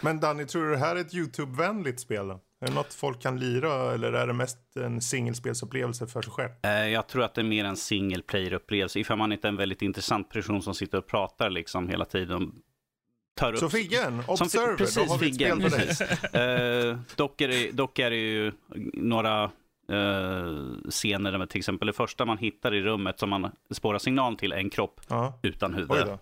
Men 0.00 0.20
Danny, 0.20 0.44
tror 0.46 0.64
du 0.64 0.70
det 0.70 0.76
här 0.76 0.96
är 0.96 1.00
ett 1.00 1.14
YouTube-vänligt 1.14 2.00
spel? 2.00 2.28
Då? 2.28 2.34
Är 2.60 2.66
det 2.66 2.72
något 2.74 2.94
folk 2.94 3.22
kan 3.22 3.38
lira 3.40 3.94
eller 3.94 4.12
är 4.12 4.26
det 4.26 4.32
mest 4.32 4.58
en 4.76 5.00
singelspelsupplevelse 5.00 6.06
för 6.06 6.22
sig 6.22 6.32
själv? 6.32 6.50
eh, 6.62 6.70
jag 6.88 7.06
tror 7.08 7.22
att 7.24 7.34
det 7.34 7.40
är 7.40 7.44
mer 7.44 7.64
en 7.64 7.76
single 7.76 8.22
player-upplevelse. 8.22 8.98
Ifall 8.98 9.18
man 9.18 9.32
inte 9.32 9.46
är 9.46 9.50
en 9.50 9.56
väldigt 9.56 9.82
intressant 9.82 10.30
person 10.30 10.62
som 10.62 10.74
sitter 10.74 10.98
och 10.98 11.06
pratar 11.06 11.50
liksom 11.50 11.88
hela 11.88 12.04
tiden. 12.04 12.52
Tar 13.36 13.52
upp... 13.52 13.58
Så 13.58 13.68
Figgen, 13.68 14.22
Som- 14.22 14.34
Observer, 14.46 14.76
precis, 14.76 14.94
då 14.94 15.12
har 15.12 15.18
vi 15.18 15.28
ett 15.28 15.34
spel 15.34 15.62
för 15.62 15.70
dig. 15.70 15.86
precis. 15.86 16.24
Eh, 16.34 16.98
dock, 17.16 17.40
är 17.40 17.48
det, 17.48 17.70
dock 17.70 17.98
är 17.98 18.10
det 18.10 18.16
ju 18.16 18.52
några 18.94 19.50
scener 20.90 21.32
där 21.38 21.46
till 21.46 21.58
exempel 21.58 21.86
det 21.86 21.92
första 21.92 22.24
man 22.24 22.38
hittar 22.38 22.74
i 22.74 22.82
rummet 22.82 23.18
som 23.18 23.30
man 23.30 23.50
spårar 23.70 23.98
signal 23.98 24.36
till 24.36 24.52
är 24.52 24.56
en 24.56 24.70
kropp 24.70 25.00
Ja, 25.08 25.38
utan 25.42 25.74
huvud. 25.74 25.88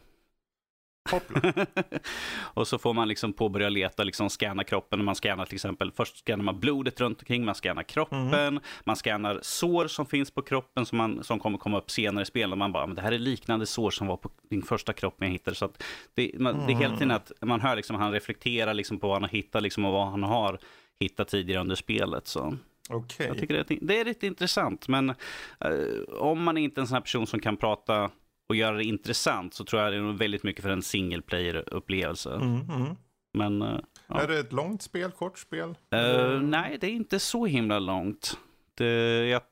och 2.55 2.69
så 2.69 2.79
får 2.79 2.95
man 2.95 3.09
liksom 3.09 3.33
påbörja 3.33 3.69
leta, 3.69 4.05
liksom 4.05 4.31
scanna 4.31 4.65
kroppen. 4.65 5.05
Man 5.05 5.15
scannar 5.15 5.45
till 5.45 5.55
exempel, 5.55 5.93
först 5.93 6.17
scannar 6.19 6.45
man 6.45 6.61
blodet 6.61 7.01
runt 7.01 7.19
omkring, 7.21 7.45
man 7.45 7.55
scannar 7.55 7.83
kroppen, 7.83 8.35
Mm. 8.35 8.61
man 8.85 8.97
scannar 8.97 9.39
sår 9.43 9.87
som 9.87 10.07
finns 10.07 10.31
på 10.31 10.43
kroppen 10.43 10.87
som, 10.87 10.99
man, 10.99 11.25
som 11.25 11.39
kommer 11.39 11.59
komma 11.59 11.79
upp 11.79 11.91
senare 11.91 12.23
i 12.23 12.27
spelet. 12.27 12.53
Och 12.53 12.59
man 12.59 12.73
bara, 12.73 12.87
men 12.87 12.97
det 12.97 13.03
här 13.03 13.13
är 13.13 13.19
liknande 13.19 13.67
sår 13.67 13.91
som 13.91 14.07
var 14.07 14.17
på 14.17 14.31
din 14.51 14.63
första 14.63 14.93
kropp 14.93 15.15
jag 15.19 15.29
hittade. 15.29 15.55
Så 15.57 15.69
det, 16.15 16.31
man, 16.39 16.67
det 16.67 16.73
är 16.73 16.77
hela 16.77 16.95
tiden 16.97 17.11
att 17.11 17.33
man 17.41 17.61
hör 17.61 17.77
liksom, 17.77 17.97
han 17.97 18.13
reflekterar 18.13 18.75
liksom 18.75 18.99
på 18.99 19.07
vad 19.07 19.17
han 19.17 19.23
har 19.23 19.31
hittat 19.31 19.63
liksom, 19.63 19.85
och 19.85 19.93
vad 19.93 20.07
han 20.11 20.23
har 20.23 20.59
hittat 21.01 21.29
tidigare 21.29 21.61
under 21.61 21.77
spelet. 21.77 22.27
Så. 22.27 22.57
Okej. 22.91 23.27
Jag 23.27 23.39
tycker 23.39 23.55
det 23.55 23.71
är, 23.71 23.79
det 23.81 24.01
är 24.01 24.05
rätt 24.05 24.23
intressant, 24.23 24.89
men 24.89 25.11
eh, 25.11 25.17
om 26.19 26.43
man 26.43 26.57
är 26.57 26.63
inte 26.63 26.81
är 26.81 26.83
en 26.83 26.87
sån 26.87 26.95
här 26.95 27.01
person 27.01 27.27
som 27.27 27.41
kan 27.41 27.57
prata 27.57 28.11
och 28.49 28.57
göra 28.57 28.77
det 28.77 28.85
intressant 28.85 29.55
så 29.55 29.65
tror 29.65 29.83
jag 29.83 29.93
det 29.93 29.99
är 29.99 30.13
väldigt 30.13 30.43
mycket 30.43 30.63
för 30.63 30.71
en 30.71 30.83
single 30.83 31.23
player-upplevelse. 31.23 32.35
Mm, 32.35 32.71
mm. 32.71 32.97
Men 33.35 33.63
eh, 33.63 33.79
Ja. 34.07 34.21
Är 34.21 34.29
det 34.29 34.39
ett 34.39 34.53
långt 34.53 34.83
spel, 34.83 35.11
kort 35.11 35.39
spel? 35.39 35.75
eh, 35.95 36.41
nej, 36.41 36.79
det 36.81 36.87
är 36.87 36.91
inte 36.91 37.19
så 37.19 37.47
himla 37.47 37.79
långt. 37.79 38.39
Det, 38.75 38.87
jag, 39.27 39.43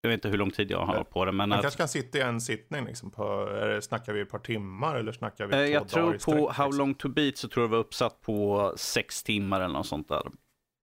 jag 0.00 0.10
vet 0.10 0.16
inte 0.18 0.28
hur 0.28 0.38
lång 0.38 0.50
tid 0.50 0.70
jag 0.70 0.86
har 0.86 1.04
på 1.04 1.24
det, 1.24 1.32
men 1.32 1.48
Man 1.48 1.58
att, 1.58 1.62
kanske 1.62 1.78
kan 1.78 1.88
sitta 1.88 2.18
i 2.18 2.20
en 2.20 2.40
sittning 2.40 2.84
liksom 2.84 3.10
på, 3.10 3.48
är 3.48 3.68
det, 3.68 3.82
snackar 3.82 4.12
vi 4.12 4.20
ett 4.20 4.30
par 4.30 4.38
timmar 4.38 4.96
eller 4.96 5.12
snackar 5.12 5.46
vi 5.46 5.52
två 5.52 5.58
jag 5.58 5.72
dagar 5.72 5.88
tror 5.88 6.14
i 6.14 6.18
på 6.18 6.18
sträck, 6.18 6.56
How 6.56 6.66
liksom? 6.66 6.78
long 6.78 6.94
to 6.94 7.08
beat 7.08 7.36
så 7.36 7.48
tror 7.48 7.62
jag 7.62 7.70
det 7.70 7.76
var 7.76 7.84
uppsatt 7.84 8.20
på 8.20 8.72
sex 8.76 9.22
timmar 9.22 9.60
eller 9.60 9.74
något 9.74 9.86
sånt 9.86 10.08
där 10.08 10.22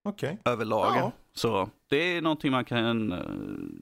Okej. 0.03 0.39
överlag. 0.45 0.95
Ja. 0.95 1.11
Så 1.33 1.69
det 1.89 2.17
är 2.17 2.21
någonting 2.21 2.51
man 2.51 2.65
kan 2.65 3.13
uh, 3.13 3.19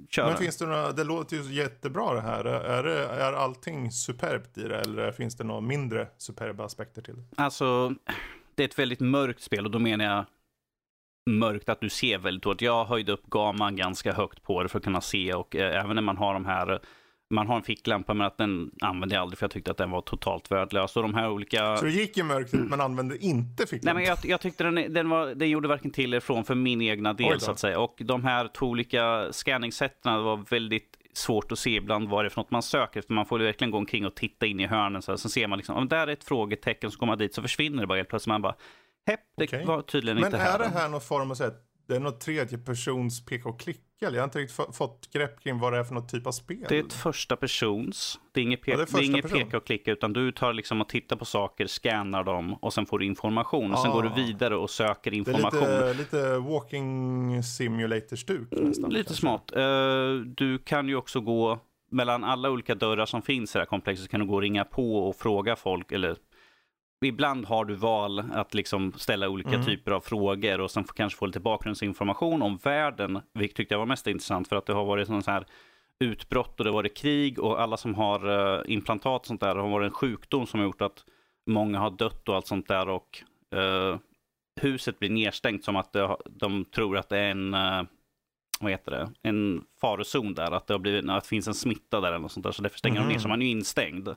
köra. 0.09 0.27
Men 0.27 0.37
finns 0.37 0.57
det 0.57 0.65
några, 0.65 0.91
det 0.91 1.03
låter 1.03 1.35
ju 1.35 1.53
jättebra 1.53 2.13
det 2.13 2.21
här. 2.21 2.45
Är, 2.45 2.83
det, 2.83 3.05
är 3.05 3.33
allting 3.33 3.91
superbt 3.91 4.57
i 4.57 4.63
det 4.63 4.79
eller 4.79 5.11
finns 5.11 5.37
det 5.37 5.43
några 5.43 5.61
mindre 5.61 6.07
superba 6.17 6.65
aspekter 6.65 7.01
till 7.01 7.15
det? 7.15 7.23
Alltså, 7.43 7.93
det 8.55 8.63
är 8.63 8.67
ett 8.67 8.79
väldigt 8.79 8.99
mörkt 8.99 9.41
spel 9.41 9.65
och 9.65 9.71
då 9.71 9.79
menar 9.79 10.05
jag 10.05 10.25
mörkt 11.29 11.69
att 11.69 11.81
du 11.81 11.89
ser 11.89 12.17
väldigt 12.17 12.43
dåligt. 12.43 12.61
Jag 12.61 12.85
höjde 12.85 13.11
upp 13.11 13.25
gaman 13.25 13.75
ganska 13.75 14.13
högt 14.13 14.43
på 14.43 14.63
det 14.63 14.69
för 14.69 14.77
att 14.77 14.83
kunna 14.83 15.01
se 15.01 15.33
och 15.33 15.55
eh, 15.55 15.83
även 15.83 15.95
när 15.95 16.01
man 16.01 16.17
har 16.17 16.33
de 16.33 16.45
här 16.45 16.81
man 17.29 17.47
har 17.47 17.55
en 17.55 17.63
ficklampa 17.63 18.13
men 18.13 18.27
att 18.27 18.37
den 18.37 18.71
använde 18.81 19.15
jag 19.15 19.21
aldrig 19.21 19.37
för 19.39 19.43
jag 19.43 19.51
tyckte 19.51 19.71
att 19.71 19.77
den 19.77 19.91
var 19.91 20.01
totalt 20.01 20.51
värdelös. 20.51 20.95
Och 20.95 21.01
de 21.03 21.13
här 21.13 21.29
olika... 21.29 21.77
Så 21.77 21.85
det 21.85 21.91
gick 21.91 22.17
i 22.17 22.23
mörkret 22.23 22.61
men 22.61 22.81
använde 22.81 23.17
inte 23.17 23.55
Nej, 23.63 23.67
ficklampan? 23.67 23.95
men 23.95 24.09
jag, 24.09 24.17
jag 24.23 24.41
tyckte 24.41 24.63
den, 24.63 24.93
den, 24.93 25.09
var, 25.09 25.27
den 25.27 25.49
gjorde 25.49 25.67
varken 25.67 25.91
till 25.91 26.09
eller 26.13 26.19
från 26.19 26.43
för 26.43 26.55
min 26.55 26.81
egna 26.81 27.13
del 27.13 27.39
så 27.39 27.51
att 27.51 27.59
säga. 27.59 27.79
Och 27.79 28.01
de 28.05 28.23
här 28.23 28.47
två 28.47 28.65
olika 28.65 29.27
scanningssätten 29.31 30.23
var 30.23 30.45
väldigt 30.49 30.97
svårt 31.13 31.51
att 31.51 31.59
se 31.59 31.75
ibland 31.75 32.09
vad 32.09 32.23
det 32.23 32.27
är 32.27 32.29
för 32.29 32.41
något 32.41 32.51
man 32.51 32.63
söker. 32.63 33.01
För 33.01 33.13
man 33.13 33.25
får 33.25 33.39
ju 33.39 33.45
verkligen 33.45 33.71
gå 33.71 33.77
omkring 33.77 34.05
och 34.05 34.15
titta 34.15 34.45
in 34.45 34.59
i 34.59 34.67
hörnen. 34.67 35.01
Så 35.01 35.11
här, 35.11 35.17
så 35.17 35.29
ser 35.29 35.47
man 35.47 35.57
liksom, 35.57 35.75
om 35.75 35.87
där 35.87 36.07
är 36.07 36.11
ett 36.11 36.23
frågetecken, 36.23 36.91
så 36.91 36.99
kommer 36.99 37.11
man 37.11 37.17
dit 37.17 37.33
så 37.33 37.41
försvinner 37.41 37.81
det 37.81 37.87
bara 37.87 37.97
helt 37.97 38.09
plötsligt. 38.09 38.27
Man 38.27 38.41
bara, 38.41 38.55
hepp, 39.07 39.19
det 39.37 39.43
Okej. 39.43 39.65
var 39.65 39.81
tydligen 39.81 40.15
Men 40.15 40.25
inte 40.25 40.37
är 40.37 40.41
här. 40.51 40.59
det 40.59 40.67
här 40.67 40.89
någon 40.89 41.01
form 41.01 41.31
av 41.31 41.35
så 41.35 41.43
här, 41.43 41.53
det 41.87 41.95
är 41.95 41.99
något 41.99 42.19
tredje 42.21 42.57
persons 42.57 43.25
peka 43.25 43.49
och 43.49 43.59
klicka? 43.59 43.81
Jag 43.99 44.11
har 44.11 44.23
inte 44.23 44.39
riktigt 44.39 44.55
få- 44.55 44.71
fått 44.71 45.09
grepp 45.13 45.39
kring 45.43 45.59
vad 45.59 45.73
det 45.73 45.79
är 45.79 45.83
för 45.83 45.93
något 45.93 46.09
typ 46.09 46.27
av 46.27 46.31
spel. 46.31 46.65
Det 46.69 46.77
är 46.77 46.83
ett 46.83 46.93
första 46.93 47.35
persons. 47.35 48.19
Det 48.31 48.39
är 48.39 48.43
inget, 48.43 48.59
pe- 48.61 48.63
Ja, 48.71 48.71
det 48.71 48.73
är 48.73 48.77
det 48.77 48.83
är 48.83 48.85
första 48.85 49.03
inget 49.11 49.21
person. 49.21 49.39
peka 49.39 49.57
och 49.57 49.65
klicka, 49.65 49.91
utan 49.91 50.13
du 50.13 50.31
tar 50.31 50.53
liksom 50.53 50.81
och 50.81 50.89
tittar 50.89 51.15
på 51.15 51.25
saker, 51.25 51.67
scannar 51.67 52.23
dem 52.23 52.53
och 52.53 52.73
sen 52.73 52.85
får 52.85 52.99
du 52.99 53.05
information. 53.05 53.71
Och 53.73 53.79
sen 53.79 53.91
Ah. 53.91 53.93
går 53.93 54.03
du 54.03 54.09
vidare 54.09 54.55
och 54.55 54.69
söker 54.69 55.11
Det 55.11 55.15
är 55.17 55.17
information. 55.17 55.59
lite, 55.59 55.93
lite 55.93 56.37
walking 56.37 57.43
simulator-stuk 57.43 58.47
nästan. 58.51 58.89
Lite 58.89 59.03
kanske. 59.03 59.13
smart. 59.21 59.51
Eh, 59.55 60.13
Du 60.25 60.57
kan 60.57 60.87
ju 60.87 60.95
också 60.95 61.21
gå 61.21 61.59
mellan 61.91 62.23
alla 62.23 62.49
olika 62.49 62.75
dörrar 62.75 63.05
som 63.05 63.21
finns 63.21 63.55
i 63.55 63.57
det 63.57 63.61
här 63.61 63.65
komplexet. 63.65 64.03
Så 64.05 64.11
kan 64.11 64.19
du 64.19 64.25
gå 64.25 64.33
och 64.35 64.41
ringa 64.41 64.63
på 64.63 64.95
och 65.09 65.15
fråga 65.15 65.55
folk. 65.55 65.91
Eller 65.91 66.15
ibland 67.05 67.45
har 67.45 67.65
du 67.65 67.75
val 67.75 68.23
att 68.33 68.53
liksom 68.53 68.93
ställa 68.93 69.29
olika 69.29 69.49
Mm. 69.49 69.65
typer 69.65 69.91
av 69.91 70.01
frågor 70.01 70.61
och 70.61 70.71
sen 70.71 70.83
får, 70.83 70.93
kanske 70.93 71.19
få 71.19 71.25
lite 71.25 71.39
bakgrundsinformation 71.39 72.41
om 72.41 72.57
världen. 72.57 73.21
Vilket 73.33 73.57
tyckte 73.57 73.73
jag 73.73 73.79
var 73.79 73.85
mest 73.85 74.07
intressant 74.07 74.47
för 74.47 74.55
att 74.55 74.65
det 74.65 74.73
har 74.73 74.85
varit 74.85 75.07
sån 75.07 75.23
så 75.23 75.31
här 75.31 75.45
utbrott 75.99 76.59
och 76.59 76.63
det 76.63 76.69
har 76.69 76.75
varit 76.75 76.97
krig 76.97 77.39
och 77.39 77.61
alla 77.61 77.77
som 77.77 77.95
har 77.95 78.55
eh, 78.55 78.61
implantat 78.73 79.21
och 79.21 79.27
sånt 79.27 79.41
där 79.41 79.55
har 79.55 79.69
varit 79.69 79.85
en 79.85 79.91
sjukdom 79.91 80.47
som 80.47 80.59
har 80.59 80.67
gjort 80.67 80.81
att 80.81 81.05
många 81.49 81.79
har 81.79 81.89
dött 81.89 82.29
och 82.29 82.35
allt 82.35 82.47
sånt 82.47 82.67
där 82.67 82.89
och 82.89 83.23
eh, 83.55 83.97
huset 84.61 84.99
blir 84.99 85.09
nedstängt 85.09 85.63
som 85.63 85.75
att 85.75 85.93
det, 85.93 86.17
de 86.25 86.65
tror 86.65 86.97
att 86.97 87.09
det 87.09 87.17
är 87.17 87.31
en 87.31 87.53
eh, 87.53 87.83
vad 88.59 88.71
heter 88.71 88.91
det, 88.91 89.11
en 89.21 89.63
farozon 89.81 90.33
där, 90.33 90.51
att 90.51 90.67
det, 90.67 90.73
har 90.73 90.79
blivit, 90.79 91.09
att 91.09 91.23
det 91.23 91.29
finns 91.29 91.47
en 91.47 91.53
smitta 91.53 92.01
där 92.01 92.07
eller 92.07 92.19
något 92.19 92.31
sånt 92.31 92.43
där, 92.43 92.51
så 92.51 92.61
därför 92.61 92.77
stänger 92.77 92.99
de 93.01 93.07
ner, 93.07 93.19
så 93.19 93.27
man 93.27 93.41
är 93.41 93.45
ju 93.45 93.51
instängd 93.51 94.09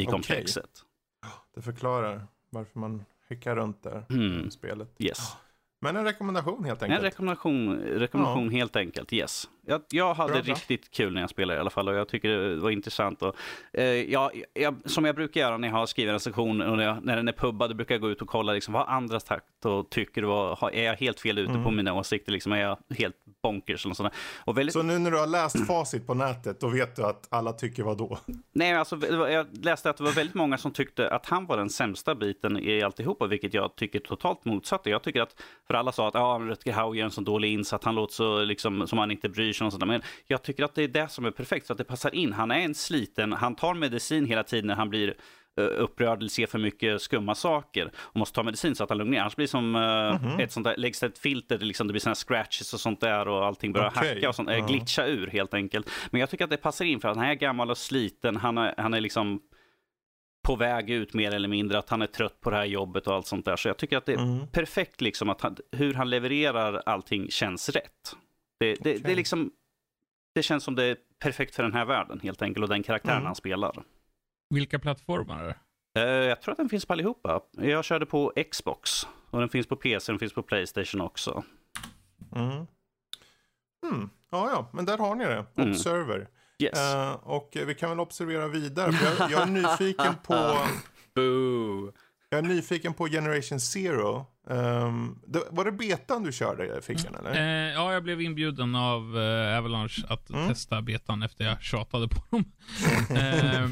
i 0.00 0.04
komplexet. 0.04 0.70
Det 1.56 1.62
förklarar 1.62 2.26
varför 2.50 2.78
man 2.80 3.04
häckar 3.28 3.56
runt 3.56 3.82
där 3.82 4.04
Mm. 4.10 4.46
i 4.46 4.50
spelet. 4.50 4.94
Yes. 4.98 5.36
Men 5.80 5.96
en 5.96 6.04
rekommendation 6.04 6.64
helt 6.64 6.82
En 6.82 6.90
enkelt. 6.90 7.04
rekommendation, 7.04 7.78
rekommendation 7.78 8.50
helt 8.50 8.76
enkelt, 8.76 9.12
yes. 9.12 9.48
Jag, 9.68 9.82
jag 9.90 10.14
hade 10.14 10.32
Bra, 10.32 10.42
bra. 10.42 10.54
riktigt 10.54 10.90
kul 10.90 11.14
när 11.14 11.20
jag 11.20 11.30
spelade 11.30 11.56
i 11.56 11.60
alla 11.60 11.70
fall 11.70 11.88
och 11.88 11.94
jag 11.94 12.08
tycker 12.08 12.28
det 12.28 12.56
var 12.56 12.70
intressant. 12.70 13.22
Och, 13.22 13.36
eh, 13.72 13.84
ja, 13.84 14.30
jag, 14.54 14.74
som 14.84 15.04
jag 15.04 15.14
brukar 15.14 15.40
göra 15.40 15.56
när 15.58 15.68
jag 15.68 15.74
har 15.74 15.86
skrivit 15.86 16.12
en 16.12 16.20
sektion 16.20 16.60
och 16.60 16.76
när, 16.76 16.84
jag, 16.84 17.04
när 17.04 17.16
den 17.16 17.28
är 17.28 17.32
pubbad, 17.32 17.70
då 17.70 17.74
brukar 17.74 17.94
jag 17.94 18.02
gå 18.02 18.10
ut 18.10 18.22
och 18.22 18.28
kolla 18.28 18.52
liksom, 18.52 18.74
vad 18.74 18.88
andra 18.88 19.20
sagt 19.20 19.44
och 19.64 19.90
tycker. 19.90 20.22
Har- 20.22 20.70
är 20.74 20.84
jag 20.84 20.96
helt 20.96 21.20
fel 21.20 21.38
ute 21.38 21.52
på 21.64 21.70
mina 21.70 21.94
åsikter? 21.94 22.32
Liksom, 22.32 22.52
är 22.52 22.56
jag 22.60 22.78
helt 22.98 23.16
bonkers? 23.42 23.84
Eller 23.84 23.90
något 23.90 23.96
sånt 23.96 24.12
där. 24.12 24.20
och 24.44 24.58
väldigt, 24.58 24.72
Så 24.72 24.82
nu 24.82 24.98
när 24.98 25.10
du 25.10 25.18
har 25.18 25.26
läst 25.26 25.66
facit 25.66 26.06
på 26.06 26.14
nätet, 26.14 26.60
då 26.60 26.68
vet 26.68 26.96
du 26.96 27.02
att 27.06 27.26
alla 27.30 27.52
tycker 27.52 27.82
vad 27.82 27.98
då? 27.98 28.18
Nej, 28.52 28.74
alltså, 28.74 28.98
jag 29.10 29.46
läste 29.64 29.90
att 29.90 29.96
det 29.96 30.04
var 30.04 30.12
väldigt 30.12 30.34
många 30.34 30.58
som 30.58 30.72
tyckte 30.72 31.10
att 31.10 31.26
han 31.26 31.46
var 31.46 31.56
den 31.56 31.70
sämsta 31.70 32.14
biten 32.14 32.58
i 32.58 32.82
alltihopa, 32.82 33.26
vilket 33.26 33.54
jag 33.54 33.76
tycker 33.76 34.00
totalt 34.00 34.44
motsatt. 34.44 34.80
Jag 34.84 35.02
tycker 35.02 35.22
att, 35.22 35.42
för 35.66 35.74
alla 35.74 35.92
sa 35.92 36.08
att 36.08 36.14
ja, 36.14 36.38
Rutger 36.42 36.72
Hauer 36.72 36.94
gör 36.94 37.04
en 37.04 37.10
så 37.10 37.20
dålig 37.20 37.52
insats, 37.52 37.84
han 37.84 37.94
låter 37.94 38.14
så 38.14 38.44
liksom, 38.44 38.86
som 38.86 38.98
han 38.98 39.10
inte 39.10 39.28
bryr 39.28 39.52
Men 39.86 40.02
jag 40.26 40.42
tycker 40.42 40.64
att 40.64 40.74
det 40.74 40.82
är 40.82 40.88
det 40.88 41.08
som 41.08 41.24
är 41.24 41.30
perfekt, 41.30 41.66
för 41.66 41.74
att 41.74 41.78
det 41.78 41.84
passar 41.84 42.14
in. 42.14 42.32
Han 42.32 42.50
är 42.50 42.58
en 42.60 42.74
sliten, 42.74 43.32
han 43.32 43.54
tar 43.54 43.74
medicin 43.74 44.26
hela 44.26 44.42
tiden 44.42 44.66
när 44.66 44.74
han 44.74 44.90
blir 44.90 45.14
eh, 45.60 45.64
upprörd 45.64 46.18
eller 46.18 46.28
ser 46.28 46.46
för 46.46 46.58
mycket 46.58 47.02
skumma 47.02 47.34
saker 47.34 47.90
och 47.96 48.16
måste 48.16 48.34
ta 48.34 48.42
medicin 48.42 48.74
så 48.74 48.84
att 48.84 48.90
han 48.90 48.98
lugnar 48.98 49.12
ner. 49.12 49.20
Annars 49.20 49.36
blir 49.36 49.46
det 49.46 49.50
som 49.50 49.76
eh, 49.76 50.38
ett 50.44 50.52
sånt 50.52 50.64
där, 50.64 50.76
läggs 50.76 51.00
det 51.00 51.06
ett 51.06 51.18
filter, 51.18 51.58
liksom, 51.58 51.86
det 51.86 51.92
blir 51.92 52.06
här 52.06 52.14
scratches 52.14 52.74
och 52.74 52.80
sånt 52.80 53.00
där 53.00 53.28
och 53.28 53.46
allting 53.46 53.72
börjar 53.72 53.92
Okej, 53.96 54.14
hacka 54.14 54.28
och 54.28 54.34
sånt, 54.34 54.50
ja. 54.50 54.66
glitcha 54.66 55.06
ur 55.06 55.26
helt 55.26 55.54
enkelt. 55.54 55.90
Men 56.10 56.20
jag 56.20 56.30
tycker 56.30 56.44
att 56.44 56.50
det 56.50 56.56
passar 56.56 56.84
in 56.84 57.00
för 57.00 57.08
att 57.08 57.16
han 57.16 57.26
är 57.26 57.34
gammal 57.34 57.70
och 57.70 57.78
sliten, 57.78 58.36
han 58.36 58.58
är, 58.58 58.74
han 58.76 58.94
är 58.94 59.00
liksom 59.00 59.40
på 60.46 60.56
väg 60.56 60.90
ut 60.90 61.14
mer 61.14 61.34
eller 61.34 61.48
mindre, 61.48 61.78
att 61.78 61.90
han 61.90 62.02
är 62.02 62.06
trött 62.06 62.40
på 62.40 62.50
det 62.50 62.56
här 62.56 62.64
jobbet 62.64 63.06
och 63.06 63.14
allt 63.14 63.26
sånt 63.26 63.44
där. 63.44 63.56
Så 63.56 63.68
jag 63.68 63.76
tycker 63.76 63.96
att 63.96 64.06
det 64.06 64.12
är 64.12 64.18
Mm. 64.18 64.46
perfekt 64.46 65.00
liksom 65.00 65.28
att 65.28 65.40
han, 65.40 65.56
hur 65.72 65.94
han 65.94 66.10
levererar 66.10 66.82
allting 66.86 67.30
känns 67.30 67.68
rätt. 67.68 68.16
Det, 68.58 68.74
det, 68.74 68.98
det 68.98 69.12
är 69.12 69.16
liksom, 69.16 69.50
det 70.34 70.42
känns 70.42 70.64
som 70.64 70.74
det 70.74 70.84
är 70.84 70.96
perfekt 71.18 71.54
för 71.54 71.62
den 71.62 71.72
här 71.72 71.84
världen 71.84 72.20
helt 72.20 72.42
enkelt 72.42 72.62
och 72.62 72.68
den 72.68 72.82
karaktären 72.82 73.16
Mm. 73.16 73.26
han 73.26 73.34
spelar. 73.34 73.84
Vilka 74.50 74.78
plattformar? 74.78 75.58
Eh, 75.96 76.02
jag 76.02 76.40
tror 76.42 76.52
att 76.52 76.58
den 76.58 76.68
finns 76.68 76.86
på 76.86 76.92
allihopa. 76.92 77.40
Jag 77.52 77.84
körde 77.84 78.06
på 78.06 78.32
Xbox 78.50 79.06
och 79.30 79.40
den 79.40 79.48
finns 79.48 79.66
på 79.66 79.76
PC, 79.76 80.12
den 80.12 80.18
finns 80.18 80.32
på 80.32 80.42
Playstation 80.42 81.00
också. 81.00 81.44
Mm. 82.36 82.50
Mm. 83.92 84.10
Ja, 84.30 84.50
ja, 84.50 84.70
men 84.72 84.84
där 84.84 84.98
har 84.98 85.14
ni 85.14 85.24
det. 85.24 85.44
Mm. 85.56 85.70
Observer. 85.70 86.28
Yes. 86.58 86.78
Eh, 86.94 87.12
och 87.12 87.50
vi 87.66 87.74
kan 87.74 87.90
väl 87.90 88.00
observera 88.00 88.48
vidare. 88.48 88.92
Jag, 89.18 89.30
jag 89.30 89.42
är 89.42 89.46
nyfiken 89.46 90.14
på... 90.26 90.34
Boo! 91.14 91.92
Jag 92.28 92.38
är 92.38 92.42
nyfiken 92.42 92.94
på 92.94 93.06
Generation 93.08 93.60
Zero. 93.60 94.26
Ehm, 94.50 95.18
det, 95.26 95.42
var 95.50 95.64
det 95.64 95.72
betan 95.72 96.22
du 96.22 96.32
körde, 96.32 96.82
Fickan, 96.82 97.14
eller? 97.14 97.34
Eh, 97.68 97.72
ja, 97.74 97.92
jag 97.92 98.02
blev 98.02 98.20
inbjuden 98.20 98.74
av 98.74 99.18
eh, 99.18 99.58
Avalanche 99.58 100.04
att 100.08 100.30
Mm. 100.30 100.48
testa 100.48 100.82
betan 100.82 101.22
efter 101.22 101.44
jag 101.44 101.62
tjatade 101.62 102.08
på 102.08 102.22
dem. 102.30 102.44
eh, 103.16 103.68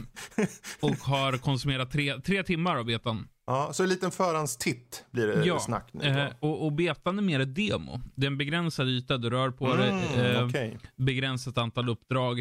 och 0.80 0.96
har 0.96 1.38
konsumerat 1.38 1.90
tre, 1.90 2.20
tre 2.20 2.42
timmar 2.42 2.76
av 2.76 2.84
betan. 2.84 3.28
Ja, 3.46 3.70
så 3.72 3.82
en 3.82 3.88
liten 3.88 4.10
förhandstitt 4.10 5.04
blir 5.10 5.26
det 5.26 5.44
Ja, 5.44 5.58
snack 5.60 5.88
nu. 5.92 6.04
Eh, 6.04 6.26
och, 6.40 6.64
och 6.64 6.72
betan 6.72 7.18
är 7.18 7.22
mer 7.22 7.40
ett 7.40 7.54
demo. 7.54 8.00
Det 8.14 8.26
är 8.26 8.30
en 8.30 8.38
begränsad 8.38 8.88
yta, 8.88 9.16
du 9.16 9.30
rör 9.30 9.50
på 9.50 9.76
dig. 9.76 9.90
Mm, 9.90 10.36
Eh, 10.36 10.44
Okej. 10.46 10.78
begränsat 10.96 11.58
antal 11.58 11.88
uppdrag. 11.88 12.38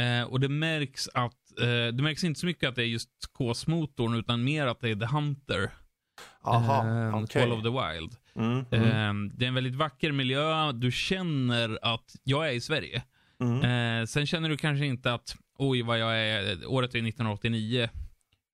Eh, 0.00 0.28
och 0.28 0.40
det 0.40 0.48
märks 0.48 1.08
att, 1.14 1.34
eh, 1.60 1.92
det 1.94 2.02
märks 2.02 2.24
inte 2.24 2.40
så 2.40 2.46
mycket 2.46 2.68
att 2.68 2.76
det 2.76 2.82
är 2.82 2.86
just 2.86 3.10
KS-motorn, 3.38 4.14
utan 4.14 4.44
mer 4.44 4.66
att 4.66 4.80
det 4.80 4.90
är 4.90 4.96
The 4.96 5.06
Hunter. 5.06 5.70
Aha, 6.44 6.86
eh, 6.88 7.16
okej. 7.16 7.42
Call 7.42 7.52
of 7.52 7.62
the 7.62 7.68
Wild. 7.68 8.12
Mm, 8.36 8.64
mm, 8.70 9.26
Eh, 9.26 9.30
det 9.36 9.44
är 9.44 9.48
en 9.48 9.54
väldigt 9.54 9.74
vacker 9.74 10.12
miljö, 10.12 10.72
du 10.72 10.92
känner 10.92 11.78
att 11.82 12.16
jag 12.24 12.48
är 12.48 12.52
i 12.52 12.60
Sverige. 12.60 13.02
mm. 13.40 14.00
Eh, 14.00 14.06
sen 14.06 14.26
känner 14.26 14.48
du 14.48 14.56
kanske 14.56 14.86
inte 14.86 15.14
att, 15.14 15.36
oj 15.58 15.82
vad 15.82 15.98
jag 15.98 16.18
är, 16.18 16.66
året 16.66 16.94
är 16.94 16.98
1989. 16.98 17.88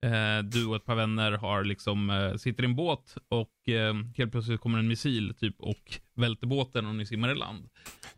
Eh, 0.04 0.38
du 0.44 0.66
och 0.66 0.76
ett 0.76 0.84
par 0.84 0.94
vänner 0.94 1.32
har 1.32 1.64
liksom, 1.64 2.10
eh, 2.10 2.34
sitter 2.36 2.62
i 2.62 2.66
en 2.66 2.76
båt 2.76 3.16
och 3.28 3.68
eh, 3.68 3.94
helt 4.16 4.32
plötsligt 4.32 4.60
kommer 4.60 4.78
en 4.78 4.88
missil 4.88 5.34
typ 5.40 5.56
och 5.58 6.00
välter 6.16 6.46
båten 6.46 6.86
och 6.86 6.94
ni 6.94 7.06
simmar 7.06 7.30
i 7.30 7.34
land. 7.34 7.68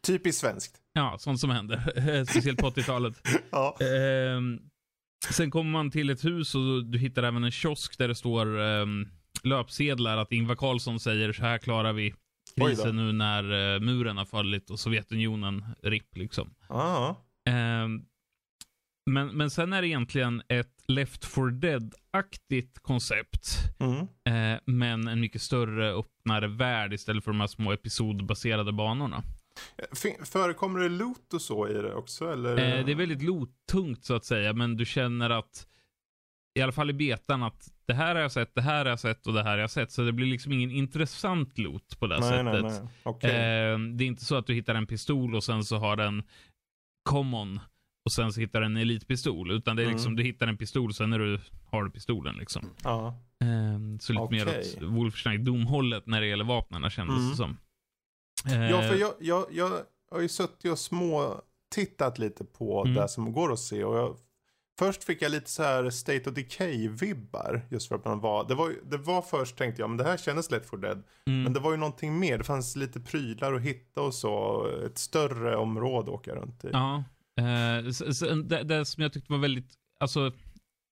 Typiskt 0.00 0.40
svenskt. 0.40 0.76
Ja, 0.92 1.16
sånt 1.18 1.40
som 1.40 1.50
händer. 1.50 2.24
Speciellt 2.30 2.60
på 2.60 2.70
80-talet. 2.70 3.14
Ja. 3.50 3.76
Sen 5.30 5.50
kommer 5.50 5.70
man 5.70 5.90
till 5.90 6.10
ett 6.10 6.24
hus 6.24 6.54
och 6.54 6.84
du 6.84 6.98
hittar 6.98 7.22
även 7.22 7.44
en 7.44 7.50
kiosk 7.50 7.98
där 7.98 8.08
det 8.08 8.14
står 8.14 8.60
ehm, 8.60 9.08
löpsedlar 9.42 10.16
att 10.16 10.32
Ingvar 10.32 10.54
Carlsson 10.54 11.00
säger 11.00 11.32
så 11.32 11.42
här 11.42 11.58
klarar 11.58 11.92
vi 11.92 12.14
krisen 12.56 12.96
nu 12.96 13.12
när 13.12 13.74
eh, 13.74 13.80
muren 13.80 14.16
har 14.16 14.24
fallit 14.24 14.70
och 14.70 14.80
Sovjetunionen 14.80 15.64
RIP 15.82 16.16
liksom. 16.16 16.54
Ja. 16.68 17.16
Ehm, 17.48 18.04
men, 19.10 19.28
men 19.28 19.50
sen 19.50 19.72
är 19.72 19.82
det 19.82 19.88
egentligen 19.88 20.42
ett 20.48 20.72
Left 20.88 21.24
4 21.24 21.44
Dead-aktigt 21.44 22.78
koncept. 22.82 23.48
Mm. 23.78 23.98
eh, 24.00 24.60
men 24.64 25.08
en 25.08 25.20
mycket 25.20 25.42
större, 25.42 25.92
öppnare 25.92 26.48
värld 26.48 26.92
istället 26.92 27.24
för 27.24 27.30
de 27.30 27.40
här 27.40 27.46
små 27.46 27.72
episodbaserade 27.72 28.72
banorna. 28.72 29.22
Fin- 29.92 30.24
Förekommer 30.24 30.80
det 30.80 30.88
loot 30.88 31.34
och 31.34 31.42
så 31.42 31.68
i 31.68 31.72
det 31.72 31.94
också? 31.94 32.32
Eller? 32.32 32.50
Eh, 32.78 32.84
det 32.84 32.92
är 32.92 32.96
väldigt 32.96 33.22
lottungt 33.22 34.04
så 34.04 34.14
att 34.14 34.24
säga, 34.24 34.52
men 34.52 34.76
du 34.76 34.84
känner 34.84 35.30
att 35.30 35.66
i 36.58 36.62
alla 36.62 36.72
fall 36.72 36.90
i 36.90 36.92
betan 36.92 37.42
att 37.42 37.68
det 37.86 37.94
här 37.94 38.14
har 38.14 38.22
jag 38.22 38.32
sett, 38.32 38.54
det 38.54 38.62
här 38.62 38.84
har 38.84 38.90
jag 38.90 39.00
sett 39.00 39.26
och 39.26 39.32
det 39.32 39.42
här 39.42 39.50
har 39.50 39.58
jag 39.58 39.70
sett. 39.70 39.92
Så 39.92 40.02
det 40.02 40.12
blir 40.12 40.26
liksom 40.26 40.52
ingen 40.52 40.70
intressant 40.70 41.58
loot 41.58 41.98
på 41.98 42.06
det 42.06 42.18
nej, 42.20 42.28
sättet. 42.28 42.44
nej, 42.44 42.62
nej. 42.62 42.88
Okej. 43.02 43.30
Eh, 43.30 43.78
det 43.78 44.04
är 44.04 44.06
inte 44.06 44.24
så 44.24 44.36
att 44.36 44.46
du 44.46 44.54
hittar 44.54 44.74
en 44.74 44.86
pistol 44.86 45.34
och 45.34 45.44
sen 45.44 45.64
så 45.64 45.76
har 45.76 45.96
den 45.96 46.22
common 47.10 47.60
och 48.04 48.12
sen 48.12 48.32
så 48.32 48.40
hittar 48.40 48.60
du 48.60 48.66
en 48.66 48.76
elitpistol. 48.76 49.50
Utan 49.50 49.76
det 49.76 49.82
är 49.82 49.88
liksom, 49.88 50.06
Mm. 50.12 50.16
du 50.16 50.22
hittar 50.22 50.46
en 50.46 50.56
pistol, 50.56 50.94
sen 50.94 51.10
när 51.10 51.18
du 51.18 51.40
har 51.66 51.84
du 51.84 51.90
pistolen 51.90 52.36
liksom. 52.36 52.70
Ja. 52.84 53.08
Eh, 53.40 53.98
så 54.00 54.12
lite 54.12 54.28
mer 54.30 54.48
Okej. 54.48 54.74
åt 54.76 54.82
Wolfenstein 54.82 55.44
Dom-hållet 55.44 56.06
när 56.06 56.20
det 56.20 56.26
gäller 56.26 56.44
vapnen 56.44 56.90
kändes 56.90 57.16
Mm. 57.18 57.30
det 57.30 57.36
som. 57.36 57.56
Ja, 58.44 58.52
Eh, 58.82 58.88
för 58.88 58.94
jag, 58.96 59.12
jag, 59.20 59.46
jag 59.50 59.70
har 60.10 60.20
ju 60.20 60.28
suttit 60.28 60.72
och 60.72 60.78
små 60.78 61.42
tittat 61.74 62.18
lite 62.18 62.44
på 62.44 62.82
Mm. 62.82 62.94
det 62.94 63.08
som 63.08 63.32
går 63.32 63.52
att 63.52 63.58
se. 63.58 63.84
Och 63.84 63.96
jag, 63.96 64.16
först 64.78 65.04
fick 65.04 65.22
jag 65.22 65.30
lite 65.32 65.50
så 65.50 65.62
här 65.62 65.90
State 65.90 66.30
of 66.30 66.36
Decay-vibbar. 66.36 67.60
Just 67.70 67.88
för 67.88 67.94
att 67.94 68.04
man 68.04 68.20
var, 68.20 68.48
det 68.48 68.54
var, 68.54 68.72
det 68.84 68.96
var 68.96 69.22
först 69.22 69.56
tänkte 69.56 69.82
jag, 69.82 69.90
men 69.90 69.96
det 69.96 70.04
här 70.04 70.16
kändes 70.16 70.50
Left 70.50 70.70
4 70.70 70.80
Dead. 70.80 71.02
mm. 71.26 71.42
Men 71.42 71.52
det 71.52 71.60
var 71.60 71.70
ju 71.70 71.76
någonting 71.76 72.18
mer. 72.18 72.38
Det 72.38 72.44
fanns 72.44 72.76
lite 72.76 73.00
prylar 73.00 73.52
att 73.54 73.62
hitta 73.62 74.00
och 74.02 74.14
så. 74.14 74.66
Ett 74.86 74.98
större 74.98 75.56
område 75.56 75.98
att 76.10 76.14
åka 76.14 76.34
runt 76.34 76.64
i. 76.64 76.68
Ja. 76.72 77.04
Eh, 77.38 77.86
s- 77.86 78.02
s- 78.02 78.22
det, 78.44 78.62
det 78.62 78.84
som 78.84 79.02
jag 79.02 79.12
tyckte 79.12 79.32
var 79.32 79.38
väldigt 79.40 79.74
alltså, 80.00 80.32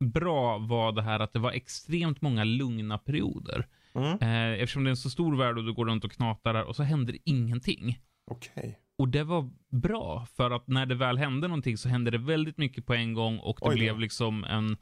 bra 0.05 0.59
var 0.59 0.93
det 0.93 1.03
här 1.03 1.21
att 1.21 1.33
det 1.33 1.39
var 1.39 1.53
extremt 1.53 2.23
många 2.23 2.45
lugna 2.45 2.99
perioder. 2.99 3.67
Mm. 3.95 4.19
Eh, 4.21 4.61
eftersom 4.63 4.85
det 4.85 4.89
är 4.89 4.91
en 4.91 4.97
så 4.97 5.11
stor 5.11 5.37
värld 5.37 5.59
och 5.59 5.65
du 5.65 5.73
går 5.73 5.87
runt 5.87 6.05
och 6.05 6.13
knatar 6.13 6.55
där 6.55 6.65
och 6.65 6.77
så 6.77 6.83
händer 6.83 7.17
ingenting. 7.25 7.99
Okej. 8.31 8.79
Och 8.99 9.09
det 9.09 9.25
var 9.25 9.51
bra, 9.71 10.27
för 10.37 10.51
att 10.51 10.69
när 10.69 10.87
det 10.87 10.95
väl 10.95 11.19
hände 11.19 11.49
någonting 11.49 11.77
så 11.79 11.89
hände 11.89 12.11
det 12.11 12.19
väldigt 12.19 12.59
mycket 12.59 12.87
på 12.87 12.95
en 12.95 13.15
gång 13.15 13.39
och 13.39 13.59
det 13.63 13.69
Oj 13.69 13.75
blev 13.75 13.99
liksom 13.99 14.45
en 14.45 14.77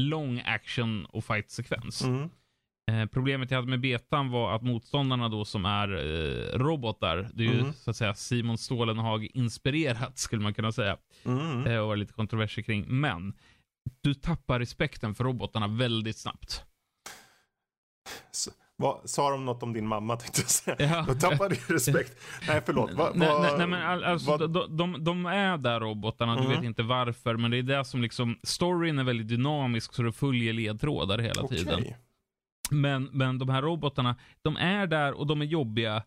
lång 0.00 0.42
action 0.44 1.04
och 1.06 1.24
fight-sekvens. 1.24 2.02
Mm. 2.04 2.28
Eh, 2.90 3.06
problemet 3.06 3.50
jag 3.50 3.58
hade 3.58 3.68
med 3.70 3.80
betan 3.80 4.30
var 4.30 4.54
att 4.54 4.62
motståndarna 4.62 5.28
då 5.28 5.44
som 5.44 5.64
är 5.64 5.88
eh, 5.92 6.58
robotar, 6.58 7.30
det 7.34 7.44
är 7.44 7.48
ju 7.48 7.60
Mm. 7.60 7.72
så 7.72 7.90
att 7.90 7.96
säga 7.96 8.14
Simon 8.14 8.58
Stålenhag 8.58 9.28
inspirerat 9.34 10.18
skulle 10.18 10.42
man 10.42 10.54
kunna 10.54 10.72
säga. 10.72 10.96
Mm. 11.24 11.66
Eh, 11.66 11.78
och 11.78 11.88
var 11.88 11.96
lite 11.96 12.12
kontroverser 12.12 12.62
kring. 12.62 12.84
Men 12.88 13.32
du 14.00 14.14
tappar 14.14 14.58
respekten 14.58 15.14
för 15.14 15.24
robotarna 15.24 15.68
väldigt 15.68 16.16
snabbt. 16.16 16.64
S- 18.30 18.48
vad, 18.78 19.10
sa 19.10 19.30
de 19.30 19.44
något 19.44 19.62
om 19.62 19.72
din 19.72 19.86
mamma 19.86 20.16
tänkte 20.20 20.40
jag 20.40 20.50
säga. 20.50 20.76
Ja. 20.78 21.04
Då 21.08 21.14
tappade 21.14 21.54
du 21.68 21.74
respekt. 21.74 22.16
Nej, 22.48 22.62
förlåt. 22.66 22.92
Va, 22.92 23.12
nej, 23.14 23.28
va, 23.28 23.38
nej, 23.42 23.52
nej, 23.58 23.66
men 23.66 23.82
all, 23.82 24.04
alltså, 24.04 24.36
de, 24.36 24.76
de, 24.76 25.04
de 25.04 25.26
är 25.26 25.58
där 25.58 25.80
robotarna, 25.80 26.34
du 26.36 26.40
Mm. 26.40 26.52
vet 26.52 26.64
inte 26.64 26.82
varför, 26.82 27.36
men 27.36 27.50
det 27.50 27.56
är 27.58 27.62
det 27.62 27.84
som 27.84 28.02
liksom, 28.02 28.38
storyn 28.42 28.98
är 28.98 29.04
väldigt 29.04 29.28
dynamisk 29.28 29.92
så 29.94 30.02
det 30.02 30.12
följer 30.12 30.52
ledtrådar 30.52 31.18
hela 31.18 31.42
Okej. 31.42 31.58
tiden. 31.58 31.84
Men, 32.70 33.04
men 33.12 33.38
de 33.38 33.48
här 33.48 33.62
robotarna, 33.62 34.16
de 34.42 34.56
är 34.56 34.86
där 34.86 35.12
och 35.12 35.26
de 35.26 35.40
är 35.40 35.46
jobbiga, 35.46 36.02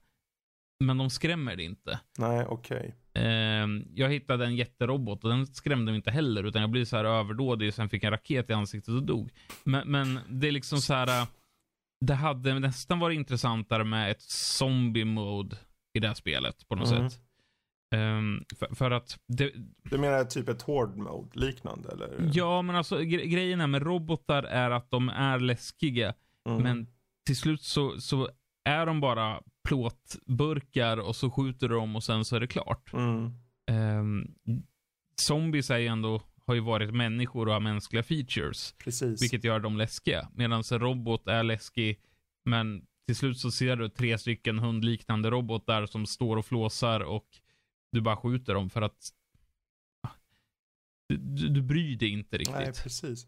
men 0.83 0.97
de 0.97 1.09
skrämmer 1.09 1.55
dig 1.55 1.65
inte. 1.65 1.99
Nej, 2.17 2.45
okej. 2.49 2.95
Ehm, 3.13 3.85
jag 3.95 4.09
hittade 4.09 4.45
en 4.45 4.55
jätterobot 4.55 5.23
och 5.23 5.29
den 5.29 5.47
skrämde 5.47 5.91
mig 5.91 5.95
inte 5.95 6.11
heller, 6.11 6.43
utan 6.43 6.61
jag 6.61 6.71
blev 6.71 6.85
så 6.85 6.97
här 6.97 7.05
överdådig 7.05 7.67
och 7.67 7.73
sen 7.73 7.89
fick 7.89 8.03
jag 8.03 8.07
en 8.07 8.11
raket 8.11 8.49
i 8.49 8.53
ansiktet 8.53 8.93
och 8.93 9.03
dog. 9.03 9.31
Men, 9.63 9.91
men 9.91 10.19
det 10.29 10.47
är 10.47 10.51
liksom 10.51 10.77
så 10.81 10.93
här. 10.93 11.27
Det 12.05 12.13
hade 12.15 12.59
nästan 12.59 12.99
varit 12.99 13.15
intressantare 13.15 13.83
med 13.83 14.11
ett 14.11 14.21
zombie 14.21 15.05
mode 15.05 15.57
i 15.93 15.99
det 15.99 16.07
här 16.07 16.13
spelet 16.15 16.67
på 16.67 16.75
något 16.75 16.91
Mm. 16.91 17.09
sätt. 17.09 17.21
Ehm, 17.95 18.43
för, 18.59 18.75
för 18.75 18.91
att 18.91 19.19
det, 19.27 19.51
Du 19.83 19.97
menar 19.97 20.23
typ 20.23 20.49
ett 20.49 20.61
hård 20.61 20.97
mode 20.97 21.39
liknande 21.39 21.89
eller? 21.91 22.31
ja 22.33 22.61
men 22.61 22.75
alltså 22.75 22.97
gre 22.99 23.25
grejen 23.25 23.61
är 23.61 23.67
med 23.67 23.81
robotar 23.81 24.43
är 24.43 24.71
att 24.71 24.91
de 24.91 25.09
är 25.09 25.39
läskiga, 25.39 26.13
Mm. 26.49 26.63
men 26.63 26.87
till 27.25 27.35
slut 27.37 27.61
så, 27.61 28.01
så 28.01 28.29
är 28.65 28.85
de 28.85 29.01
bara 29.01 29.41
plåtburkar 29.67 30.97
och 30.97 31.15
så 31.15 31.31
skjuter 31.31 31.69
dem 31.69 31.95
och 31.95 32.03
sen 32.03 32.25
så 32.25 32.35
är 32.35 32.39
det 32.39 32.47
klart. 32.47 32.93
Mm. 32.93 33.31
Um, 33.71 34.35
zombies 35.21 35.69
är 35.71 35.77
ju 35.77 35.87
ändå, 35.87 36.21
har 36.49 36.55
ju 36.55 36.61
varit 36.61 36.93
människor 36.93 37.47
och 37.47 37.53
har 37.53 37.59
mänskliga 37.59 38.03
features. 38.03 38.75
Precis. 38.77 39.21
Vilket 39.21 39.43
gör 39.43 39.59
dem 39.59 39.77
läskiga. 39.77 40.29
Medan 40.35 40.63
en 40.71 40.79
robot 40.79 41.27
är 41.27 41.43
läskig, 41.43 41.99
men 42.45 42.85
till 43.07 43.15
slut 43.15 43.37
så 43.37 43.51
ser 43.51 43.75
du 43.75 43.89
tre 43.89 44.17
stycken 44.17 44.59
hundliknande 44.59 45.29
robotar 45.29 45.85
som 45.85 46.05
står 46.05 46.37
och 46.37 46.45
flåsar 46.45 46.99
och 46.99 47.25
du 47.91 48.01
bara 48.01 48.17
skjuter 48.17 48.53
dem 48.53 48.69
för 48.69 48.81
att 48.81 49.09
du, 51.09 51.49
du, 51.49 51.61
bryr 51.61 51.97
dig 51.97 52.09
inte 52.09 52.37
riktigt. 52.37 52.55
Nej, 52.55 52.73
precis. 52.83 53.27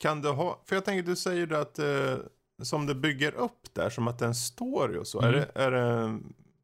Kan 0.00 0.22
du 0.22 0.28
ha, 0.28 0.62
för 0.66 0.76
jag 0.76 0.84
tänker 0.84 1.02
du 1.02 1.16
säger 1.16 1.46
du 1.46 1.56
att 1.56 1.78
eh, 1.78 2.16
som 2.62 2.86
det 2.86 2.94
bygger 2.94 3.34
upp 3.34 3.74
där, 3.74 3.90
som 3.90 4.08
att 4.08 4.18
det 4.18 4.24
är 4.24 4.28
en 4.28 4.34
story 4.34 4.98
och 4.98 5.06
så. 5.06 5.20
Mm. 5.20 5.34
Är 5.34 5.38
det, 5.38 5.50
är 5.54 5.70
det, 5.70 6.18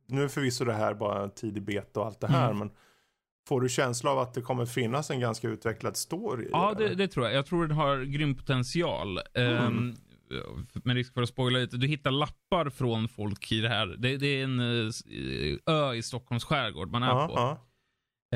nu 0.07 0.23
är 0.23 0.29
förvisso 0.29 0.65
det 0.65 0.73
här 0.73 0.95
bara 0.95 1.29
tidig 1.29 1.63
beta 1.63 2.01
och 2.01 2.07
allt 2.07 2.21
det 2.21 2.27
här, 2.27 2.51
Mm. 2.51 2.59
men 2.59 2.71
får 3.49 3.61
du 3.61 3.69
känsla 3.69 4.11
av 4.11 4.19
att 4.19 4.35
det 4.35 4.41
kommer 4.41 4.67
finnas 4.67 5.11
en 5.11 5.21
ganska 5.21 5.49
utvecklad 5.49 5.97
story? 5.97 6.49
Ja, 6.53 6.75
det, 6.79 6.95
det 6.95 7.09
tror 7.09 7.27
jag. 7.27 7.35
Jag 7.35 7.47
tror 7.47 7.67
den 7.67 7.77
har 7.77 8.03
grym 8.03 8.35
potential. 8.35 9.21
Mm. 9.35 9.57
Ehm, 9.57 9.95
med 10.85 10.97
risk 10.97 11.15
för 11.15 11.23
att 11.23 11.29
spoila 11.29 11.59
lite. 11.59 11.77
Du 11.77 11.87
hittar 11.87 12.11
lappar 12.11 12.71
från 12.71 13.09
folk 13.09 13.53
i 13.53 13.61
det 13.61 13.69
här. 13.69 13.87
Det, 13.87 14.17
det 14.17 14.27
är 14.27 14.45
en 14.45 14.61
eh, 14.61 15.75
ö 15.75 15.95
i 15.95 16.03
Stockholms 16.03 16.45
skärgård 16.45 16.91
man 16.91 17.03
är 17.03 17.09
ja, 17.09 17.27
på. 17.29 17.35
ja. 17.35 17.59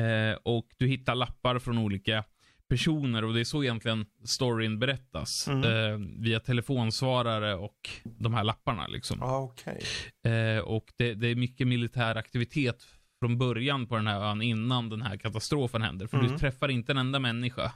Eh, 0.03 0.37
och 0.43 0.67
du 0.77 0.87
hittar 0.87 1.15
lappar 1.15 1.59
från 1.59 1.77
olika 1.77 2.23
personer 2.69 3.23
och 3.23 3.33
det 3.33 3.39
är 3.39 3.45
så 3.45 3.63
egentligen 3.63 4.05
storyn 4.25 4.79
berättas. 4.79 5.47
Mm. 5.47 5.63
Eh, 5.63 6.07
via 6.23 6.39
telefonsvarare 6.39 7.55
och 7.55 7.89
de 8.03 8.33
här 8.33 8.43
lapparna 8.43 8.87
liksom. 8.87 9.17
Ja, 9.21 9.39
okej. 9.39 9.81
Eh, 10.33 10.59
och 10.59 10.85
det, 10.97 11.13
det 11.13 11.27
är 11.27 11.35
mycket 11.35 11.67
militär 11.67 12.15
aktivitet 12.15 12.85
från 13.19 13.37
början 13.37 13.87
på 13.87 13.95
den 13.95 14.07
här 14.07 14.21
ön 14.31 14.41
innan 14.41 14.89
den 14.89 15.01
här 15.01 15.17
katastrofen 15.17 15.81
händer. 15.81 16.07
För 16.07 16.17
Mm. 16.17 16.31
du 16.31 16.37
träffar 16.37 16.69
inte 16.71 16.91
en 16.91 16.97
enda 16.97 17.19
människa. 17.19 17.71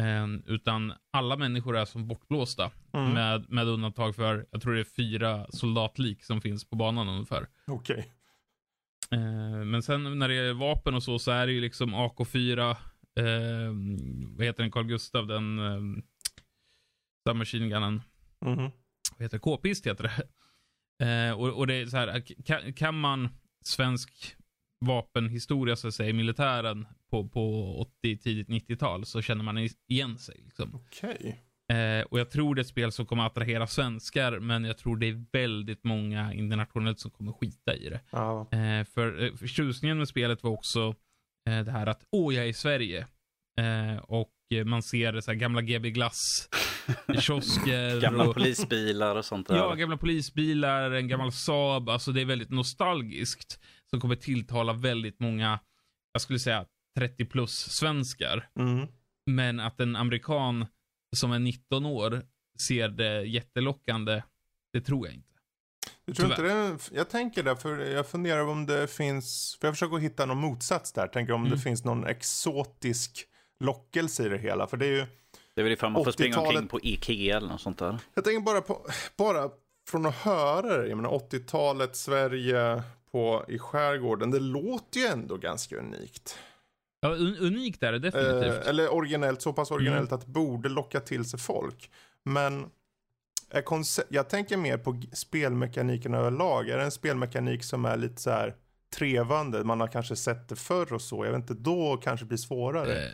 Eh, 0.00 0.26
utan 0.46 0.92
alla 1.12 1.36
människor 1.36 1.76
är 1.76 1.84
som 1.84 2.08
bortblåsta. 2.08 2.70
Mm. 2.92 3.12
Med, 3.12 3.50
med 3.50 3.68
undantag 3.68 4.16
för, 4.16 4.46
jag 4.50 4.62
tror 4.62 4.74
det 4.74 4.80
är 4.80 4.84
fyra 4.84 5.46
soldatlik 5.50 6.24
som 6.24 6.40
finns 6.40 6.64
på 6.64 6.76
banan 6.76 7.08
ungefär. 7.08 7.46
Okej. 7.66 8.12
Eh, 9.10 9.64
men 9.64 9.82
sen 9.82 10.18
när 10.18 10.28
det 10.28 10.34
är 10.34 10.52
vapen 10.52 10.94
och 10.94 11.02
så, 11.02 11.18
så 11.18 11.30
är 11.30 11.46
det 11.46 11.52
ju 11.52 11.60
liksom 11.60 11.94
AK4, 11.94 12.70
eh, 12.70 12.76
vad 14.36 14.46
heter 14.46 14.62
den, 14.62 14.72
Carl 14.72 14.84
Gustav, 14.86 15.26
den 15.26 15.58
eh, 15.58 16.02
submachine 17.28 17.68
gunnen, 17.68 18.02
Mhm. 18.40 18.62
vad 19.16 19.22
heter 19.22 19.36
det, 19.36 19.38
K-pist 19.38 19.86
heter 19.86 20.04
det. 20.04 20.28
Eh, 21.04 21.32
och, 21.32 21.48
och 21.48 21.66
det 21.66 21.74
är 21.74 21.86
så 21.86 21.96
här, 21.96 22.20
kan, 22.44 22.72
kan 22.72 23.00
man 23.00 23.28
svensk 23.64 24.36
vapenhistoria 24.80 25.76
så 25.76 25.88
att 25.88 25.94
säga, 25.94 26.10
i 26.10 26.12
militären 26.12 26.86
på, 27.10 27.28
på 27.28 27.74
80, 27.80 28.18
tidigt 28.18 28.48
90-tal 28.48 29.06
så 29.06 29.22
känner 29.22 29.44
man 29.44 29.68
igen 29.88 30.18
sig. 30.18 30.40
Liksom. 30.44 30.74
Okej. 30.74 31.44
Eh, 31.72 32.04
och 32.04 32.20
jag 32.20 32.30
tror 32.30 32.54
det 32.54 32.58
är 32.58 32.62
ett 32.62 32.68
spel 32.68 32.92
som 32.92 33.06
kommer 33.06 33.26
att 33.26 33.32
attrahera 33.32 33.66
svenskar, 33.66 34.38
men 34.38 34.64
jag 34.64 34.78
tror 34.78 34.96
det 34.96 35.06
är 35.06 35.24
väldigt 35.32 35.84
många 35.84 36.34
internationellt 36.34 37.00
som 37.00 37.10
kommer 37.10 37.32
skita 37.32 37.74
i 37.74 37.88
det. 37.88 38.00
Ja. 38.10 38.40
Eh, 38.40 38.84
för 38.84 39.36
förtjusningen 39.36 39.98
med 39.98 40.08
spelet 40.08 40.42
var 40.42 40.50
också 40.50 40.94
eh, 41.50 41.64
det 41.64 41.70
här 41.70 41.86
att, 41.86 42.04
åh, 42.12 42.34
jag 42.34 42.44
är 42.44 42.48
i 42.48 42.54
Sverige. 42.54 43.06
Eh, 43.58 43.98
och 43.98 44.32
eh, 44.54 44.64
man 44.64 44.82
ser 44.82 45.20
så 45.20 45.30
här 45.30 45.38
gamla 45.38 45.62
GB 45.62 45.90
Glass 45.90 46.48
kiosker. 47.20 48.00
Gamla 48.00 48.24
och, 48.24 48.34
polisbilar 48.34 49.16
och 49.16 49.24
sånt 49.24 49.48
där. 49.48 49.56
Ja, 49.56 49.74
gamla 49.74 49.96
polisbilar, 49.96 50.90
en 50.90 51.08
gammal 51.08 51.32
Saab. 51.32 51.88
Alltså 51.88 52.12
det 52.12 52.20
är 52.20 52.24
väldigt 52.24 52.50
nostalgiskt. 52.50 53.60
Som 53.90 54.00
kommer 54.00 54.16
tilltala 54.16 54.72
väldigt 54.72 55.20
många, 55.20 55.58
jag 56.12 56.22
skulle 56.22 56.38
säga 56.38 56.64
30 56.98 57.24
plus 57.24 57.52
svenskar. 57.70 58.48
Mm. 58.58 58.86
Men 59.26 59.60
att 59.60 59.80
en 59.80 59.96
amerikan 59.96 60.66
som 61.16 61.32
är 61.32 61.38
19 61.38 61.86
år 61.86 62.22
ser 62.60 62.88
det 62.88 63.22
jättelockande, 63.22 64.22
det 64.72 64.80
tror 64.80 65.06
jag 65.06 65.14
inte. 65.14 65.28
Jag, 66.04 66.16
tror 66.16 66.30
inte 66.30 66.42
det, 66.42 66.78
jag 66.92 67.08
tänker 67.10 67.42
där, 67.42 67.54
för 67.54 67.78
jag 67.78 68.06
funderar 68.08 68.46
om 68.48 68.66
det 68.66 68.86
finns, 68.90 69.56
för 69.60 69.68
jag 69.68 69.74
försöker 69.74 69.96
hitta 69.96 70.26
någon 70.26 70.38
motsats 70.38 70.92
där. 70.92 71.06
Tänker 71.08 71.32
om 71.32 71.40
Mm. 71.40 71.52
det 71.56 71.62
finns 71.62 71.84
någon 71.84 72.04
exotisk 72.06 73.24
lockelse 73.64 74.26
i 74.26 74.28
det 74.28 74.38
hela. 74.38 74.66
För 74.66 74.76
det 74.76 74.86
är 74.86 74.90
ju, 74.90 75.06
Det 75.54 75.60
är 75.60 75.62
väl 75.62 75.72
ifall 75.72 75.90
man 75.90 76.04
får 76.04 76.12
springa 76.12 76.36
80-talet. 76.36 76.48
omkring 76.48 76.68
på 76.68 76.80
Ikea 76.82 77.36
eller 77.36 77.48
något 77.48 77.60
sånt 77.60 77.78
där. 77.78 77.98
jag 78.14 78.24
tänker 78.24 78.40
bara 78.40 78.60
på, 78.60 78.86
bara 79.16 79.50
från 79.90 80.06
att 80.06 80.14
höra 80.14 80.76
det, 80.82 80.88
jag 80.88 80.96
menar 80.96 81.10
80-talet, 81.10 81.96
Sverige 81.96 82.82
på, 83.12 83.44
i 83.48 83.58
skärgården, 83.58 84.30
det 84.30 84.40
låter 84.40 85.00
ju 85.00 85.06
ändå 85.06 85.36
ganska 85.36 85.76
unikt. 85.76 86.38
Ja, 87.00 87.08
un 87.08 87.36
unikt 87.36 87.82
är 87.82 87.92
det 87.92 87.98
definitivt. 87.98 88.64
Eh, 88.64 88.68
eller 88.68 88.94
originellt, 88.94 89.42
så 89.42 89.52
pass 89.52 89.70
originellt 89.70 90.12
att 90.12 90.20
det 90.20 90.32
borde 90.32 90.68
locka 90.68 91.00
till 91.00 91.24
sig 91.24 91.40
folk. 91.40 91.90
Men 92.24 92.70
jag 94.08 94.28
tänker 94.28 94.56
mer 94.56 94.78
på 94.78 95.02
spelmekaniken 95.12 96.14
överlag. 96.14 96.68
Är 96.68 96.78
det 96.78 96.84
en 96.84 96.90
spelmekanik 96.90 97.64
som 97.64 97.84
är 97.84 97.96
lite 97.96 98.22
så 98.22 98.30
här 98.30 98.54
trevande, 98.96 99.64
man 99.64 99.80
har 99.80 99.88
kanske 99.88 100.16
sett 100.16 100.48
det 100.48 100.56
förr 100.56 100.92
och 100.92 101.02
så, 101.02 101.24
jag 101.24 101.32
vet 101.32 101.40
inte, 101.40 101.54
då 101.54 101.96
kanske 101.96 102.24
det 102.24 102.28
blir 102.28 102.38
svårare. 102.38 103.04
Eh, 103.04 103.10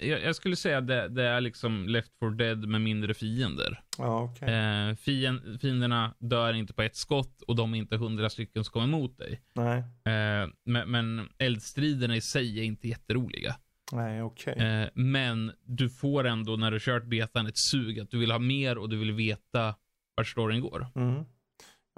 jag, 0.00 0.36
skulle 0.36 0.56
säga 0.56 0.80
det, 0.80 1.08
det 1.08 1.22
är 1.22 1.40
liksom 1.40 1.88
Left 1.88 2.12
4 2.20 2.30
Dead 2.30 2.68
med 2.68 2.80
mindre 2.80 3.14
fiender. 3.14 3.82
Ja, 3.98 4.22
okej. 4.22 4.48
Eh, 4.54 4.94
fien, 4.94 5.58
fienderna 5.60 6.14
dör 6.18 6.52
inte 6.52 6.72
på 6.72 6.82
ett 6.82 6.96
skott 6.96 7.42
och 7.42 7.56
de 7.56 7.74
är 7.74 7.78
inte 7.78 7.96
hundra 7.96 8.30
stycken 8.30 8.64
som 8.64 8.72
kommer 8.72 8.86
emot 8.86 9.18
dig. 9.18 9.40
Nej, 9.54 9.78
Eh, 10.04 10.48
men, 10.64 10.90
men 10.90 11.28
eldstriderna 11.38 12.16
i 12.16 12.20
sig 12.20 12.58
är 12.60 12.62
inte 12.64 12.88
jätteroliga. 12.88 13.56
nej, 13.92 14.22
okej. 14.22 14.54
Eh, 14.54 14.88
men 14.94 15.52
du 15.66 15.90
får 15.90 16.24
ändå 16.26 16.56
när 16.56 16.70
du 16.70 16.80
kört 16.80 17.04
betan 17.04 17.46
ett 17.46 17.58
sug 17.58 18.00
att 18.00 18.10
du 18.10 18.18
vill 18.18 18.30
ha 18.30 18.38
mer 18.38 18.78
och 18.78 18.88
du 18.88 18.96
vill 18.98 19.12
veta 19.12 19.74
vart 20.16 20.28
storyn 20.28 20.60
går. 20.60 20.86
Mm. 20.94 21.24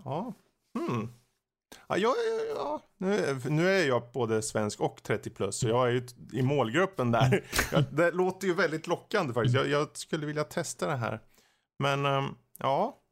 Ja, 0.05 0.35
hmm. 0.79 1.09
Ja, 1.89 1.97
ja, 1.97 2.15
ja, 2.17 2.55
ja. 2.55 2.83
Nu, 2.99 3.41
nu 3.45 3.69
är 3.69 3.89
jag 3.89 4.03
både 4.13 4.43
svensk 4.43 4.81
och 4.81 5.03
30 5.03 5.31
plus, 5.31 5.59
så 5.59 5.69
jag 5.69 5.89
är 5.89 5.93
ju 5.93 6.07
i 6.33 6.43
målgruppen 6.43 7.11
där. 7.11 7.45
Ja, 7.73 7.81
det 7.81 8.11
låter 8.11 8.47
ju 8.47 8.55
väldigt 8.55 8.87
lockande 8.87 9.35
faktiskt. 9.35 9.57
Jag, 9.57 9.69
jag 9.69 9.97
skulle 9.97 10.27
vilja 10.27 10.45
testa 10.45 10.87
det 10.87 10.97
här. 10.97 11.21
Men, 11.79 12.07
ehm, 12.07 12.25
ja. 12.59 13.03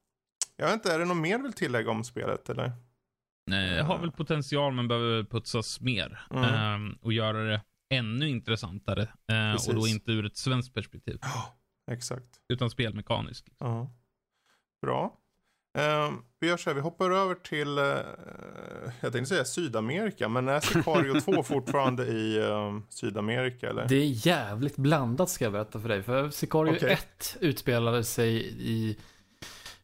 Jag 0.56 0.66
vet 0.66 0.74
inte, 0.74 0.92
är 0.92 0.98
det 0.98 1.04
något 1.04 1.16
mer 1.16 1.36
du 1.36 1.42
vill 1.42 1.52
tillägga 1.52 1.90
om 1.90 2.04
spelet 2.04 2.48
eller? 2.50 2.72
Eh, 3.50 3.86
har 3.86 3.98
väl 3.98 4.12
potential 4.12 4.72
men 4.72 4.88
behöver 4.88 5.24
putsas 5.24 5.80
mer. 5.80 6.26
Mm. 6.30 6.44
Eh, 6.44 6.96
och 7.00 7.12
göra 7.12 7.44
det 7.44 7.62
ännu 7.90 8.28
intressantare. 8.28 9.02
Eh, 9.02 9.52
Precis. 9.52 9.68
och 9.68 9.74
då 9.74 9.86
inte 9.86 10.12
ur 10.12 10.26
ett 10.26 10.36
svenskt 10.36 10.74
perspektiv. 10.74 11.18
Exakt. 11.90 12.40
Utan 12.48 12.70
spelmekaniskt. 12.70 13.46
Ja. 13.58 13.90
Bra. 14.82 15.20
Ehm, 15.74 16.22
vi 16.40 16.48
gör 16.48 16.56
så 16.56 16.70
här, 16.70 16.74
vi 16.74 16.80
hoppar 16.80 17.10
över 17.10 17.34
till, 17.34 17.78
eh, 17.78 17.84
jag 19.00 19.12
tänkte 19.12 19.24
säga 19.24 19.44
Sydamerika, 19.44 20.28
men 20.28 20.48
är 20.48 20.60
Sicario 20.60 21.20
2 21.20 21.42
fortfarande 21.42 22.06
i 22.06 22.36
eh, 22.36 22.78
Sydamerika 22.88 23.70
eller? 23.70 23.88
Det 23.88 23.96
är 23.96 24.26
jävligt 24.26 24.76
blandat 24.76 25.30
ska 25.30 25.44
jag 25.44 25.52
berätta 25.52 25.80
för 25.80 25.88
dig. 25.88 26.02
För 26.02 26.30
Sicario 26.30 26.76
Okej. 26.76 26.92
1 26.92 27.36
utspelade 27.40 28.04
sig 28.04 28.36
i 28.58 28.96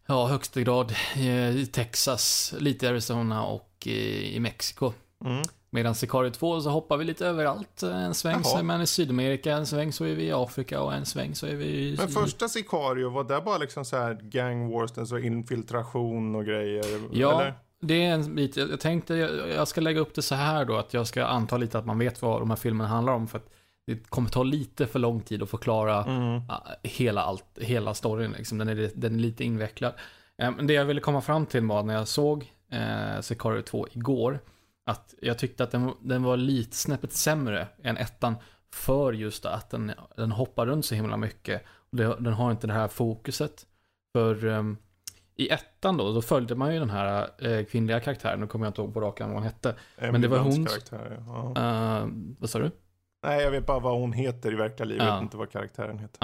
ja, 0.06 0.26
högsta 0.26 0.60
grad 0.60 0.94
eh, 1.16 1.56
i 1.56 1.66
Texas, 1.66 2.54
lite 2.58 2.86
i 2.86 2.88
Arizona 2.88 3.44
och 3.44 3.86
i, 3.86 4.36
i 4.36 4.40
Mexiko. 4.40 4.92
Mm. 5.24 5.42
Medan 5.72 5.94
Sicario 5.94 6.30
2 6.30 6.60
så 6.60 6.70
hoppar 6.70 6.96
vi 6.96 7.04
lite 7.04 7.26
överallt. 7.26 7.82
En 7.82 8.14
sväng 8.14 8.44
så 8.44 8.58
är 8.58 8.62
man 8.62 8.82
i 8.82 8.86
Sydamerika, 8.86 9.52
en 9.52 9.66
sväng 9.66 9.92
så 9.92 10.04
är 10.04 10.14
vi 10.14 10.24
i 10.24 10.32
Afrika 10.32 10.80
och 10.80 10.94
en 10.94 11.06
sväng 11.06 11.34
så 11.34 11.46
är 11.46 11.54
vi 11.54 11.64
i... 11.64 11.96
Men 11.98 12.08
första 12.08 12.48
Sicario, 12.48 13.10
var 13.10 13.24
det 13.24 13.40
bara 13.40 13.58
liksom 13.58 13.84
så 13.84 13.96
här 13.96 14.18
gang 14.22 14.70
wars, 14.70 15.08
så 15.08 15.18
infiltration 15.18 16.34
och 16.34 16.44
grejer? 16.44 16.84
Ja, 17.12 17.40
Eller? 17.40 17.54
det 17.80 18.04
är 18.04 18.14
en 18.14 18.34
bit. 18.34 18.56
Jag 18.56 18.80
tänkte, 18.80 19.14
jag, 19.14 19.68
ska 19.68 19.80
lägga 19.80 20.00
upp 20.00 20.14
det 20.14 20.22
så 20.22 20.34
här 20.34 20.64
då, 20.64 20.76
att 20.76 20.94
jag 20.94 21.06
ska 21.06 21.24
anta 21.24 21.56
lite 21.56 21.78
att 21.78 21.86
man 21.86 21.98
vet 21.98 22.22
vad 22.22 22.40
de 22.40 22.50
här 22.50 22.56
filmerna 22.56 22.88
handlar 22.88 23.12
om. 23.12 23.28
För 23.28 23.38
att 23.38 23.48
det 23.86 24.10
kommer 24.10 24.28
ta 24.28 24.42
lite 24.42 24.86
för 24.86 24.98
lång 24.98 25.20
tid 25.20 25.42
att 25.42 25.50
förklara 25.50 26.04
Mm. 26.04 26.42
ja, 26.48 26.66
hela, 26.82 27.22
allt, 27.22 27.58
hela 27.60 27.94
storyn. 27.94 28.32
Liksom. 28.38 28.58
Den, 28.58 28.68
är, 28.68 28.90
den 28.94 29.14
är 29.14 29.18
lite 29.18 29.44
invecklad. 29.44 29.92
Eh, 30.38 30.50
Men 30.50 30.66
det 30.66 30.72
jag 30.72 30.84
ville 30.84 31.00
komma 31.00 31.20
fram 31.20 31.46
till 31.46 31.66
var 31.66 31.82
när 31.82 31.94
jag 31.94 32.08
såg 32.08 32.52
eh, 32.72 33.20
Sicario 33.20 33.62
2 33.62 33.86
igår, 33.92 34.40
att 34.86 35.14
jag 35.20 35.38
tyckte 35.38 35.64
att 35.64 35.70
den, 35.70 35.92
den 36.00 36.22
var 36.22 36.36
lite 36.36 36.76
snäppet 36.76 37.12
sämre 37.12 37.68
än 37.82 37.96
ettan. 37.96 38.34
För 38.72 39.12
just 39.12 39.46
att 39.46 39.70
den, 39.70 39.92
den 40.16 40.32
hoppar 40.32 40.66
runt 40.66 40.84
så 40.84 40.94
himla 40.94 41.16
mycket. 41.16 41.62
Och 41.90 41.96
det, 41.96 42.16
den 42.20 42.32
har 42.32 42.50
inte 42.50 42.66
det 42.66 42.72
här 42.72 42.88
fokuset. 42.88 43.66
För 44.12 44.46
ehm, 44.46 44.76
i 45.36 45.48
ettan 45.48 45.96
då, 45.96 46.12
då 46.12 46.22
följde 46.22 46.54
man 46.54 46.72
ju 46.74 46.78
den 46.78 46.90
här 46.90 47.30
eh, 47.38 47.64
kvinnliga 47.64 48.00
karaktären. 48.00 48.40
Nu 48.40 48.46
kommer 48.46 48.66
jag 48.66 48.70
inte 48.70 48.80
ihåg 48.80 48.94
på 48.94 49.00
rak 49.00 49.20
arm 49.20 49.28
vad 49.28 49.36
hon 49.36 49.44
hette. 49.44 49.74
Emily 49.96 50.22
det 50.22 50.28
var 50.28 50.38
hon- 50.38 50.66
karaktär, 50.66 51.22
ja. 51.26 51.54
Uh, 52.02 52.12
vad 52.38 52.50
sa 52.50 52.58
du? 52.58 52.70
Nej, 53.22 53.42
jag 53.42 53.50
vet 53.50 53.66
bara 53.66 53.78
vad 53.78 54.00
hon 54.00 54.12
heter 54.12 54.52
i 54.52 54.54
verkliga 54.54 54.84
livet, 54.86 55.06
Ja. 55.06 55.18
inte 55.20 55.36
vad 55.36 55.50
karaktären 55.50 55.98
heter. 55.98 56.18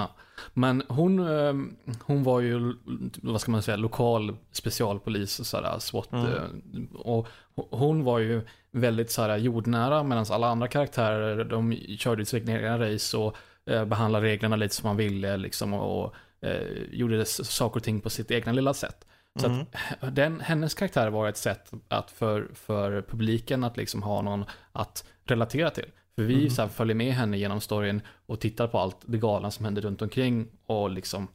Men 0.55 0.83
hon, 0.89 1.19
eh, 1.19 1.55
hon 2.03 2.23
var 2.25 2.41
ju, 2.41 2.75
vad 3.23 3.41
ska 3.41 3.51
man 3.51 3.63
säga, 3.63 3.77
lokal 3.77 4.37
specialpolis 4.53 5.41
och 5.41 5.47
sådär, 5.47 5.79
SWAT. 5.79 6.13
Mm. 6.13 6.27
eh, 6.27 6.97
Och 7.01 7.27
hon 7.55 8.05
var 8.05 8.19
ju 8.19 8.43
väldigt 8.71 9.11
sådär 9.11 9.37
jordnära 9.37 10.03
medan 10.03 10.27
alla 10.31 10.47
andra 10.49 10.69
karaktärer, 10.69 11.45
de 11.45 11.73
körde 11.99 12.25
sina 12.27 12.53
egna 12.53 12.79
race 12.79 13.17
och 13.17 13.37
eh, 13.67 13.85
behandlade 13.85 14.27
reglerna 14.27 14.57
lite 14.57 14.75
som 14.75 14.89
man 14.89 14.97
ville 14.97 15.37
liksom 15.37 15.75
och 15.75 16.15
eh, 16.41 16.61
gjorde 16.91 17.25
saker 17.25 17.77
och 17.81 17.85
ting 17.85 18.01
på 18.01 18.11
sitt 18.11 18.31
egna 18.31 18.53
lilla 18.53 18.75
sätt. 18.75 19.07
Så 19.41 19.47
Mm. 19.47 19.67
att 20.01 20.15
den, 20.15 20.41
hennes 20.41 20.75
karaktär 20.75 21.11
var 21.11 21.29
ett 21.29 21.37
sätt 21.37 21.71
att 21.89 22.11
för, 22.11 22.49
för 22.55 23.03
publiken 23.03 23.65
att 23.65 23.77
liksom 23.77 24.03
ha 24.03 24.23
någon 24.23 24.45
att 24.73 25.05
relatera 25.25 25.71
till. 25.71 25.91
För 26.17 26.23
vi 26.23 26.37
Mhm. 26.37 26.51
så 26.51 26.63
här, 26.63 26.69
följer 26.69 26.95
med 26.95 27.13
henne 27.15 27.39
genom 27.39 27.61
storyn 27.61 28.01
och 28.27 28.41
tittar 28.41 28.67
på 28.69 28.79
allt 28.79 28.97
det 29.07 29.19
galna 29.19 29.51
som 29.51 29.65
händer 29.65 29.83
runt 29.83 30.03
omkring 30.03 30.47
och 30.67 30.91
liksom, 30.91 31.29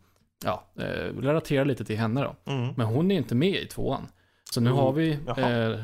ja, 0.45 0.63
eh, 0.75 0.83
relaterar 1.21 1.65
lite 1.65 1.85
till 1.85 1.97
henne 1.97 2.21
då. 2.21 2.51
Mm. 2.51 2.73
Men 2.77 2.87
hon 2.87 3.11
är 3.11 3.15
inte 3.17 3.35
med 3.35 3.55
i 3.55 3.65
tvåan. 3.67 4.07
Så 4.53 4.61
nu 4.61 4.69
Mm, 4.69 4.79
har 4.79 4.91
vi, 4.91 5.19
eh, 5.37 5.49
eh, 5.49 5.79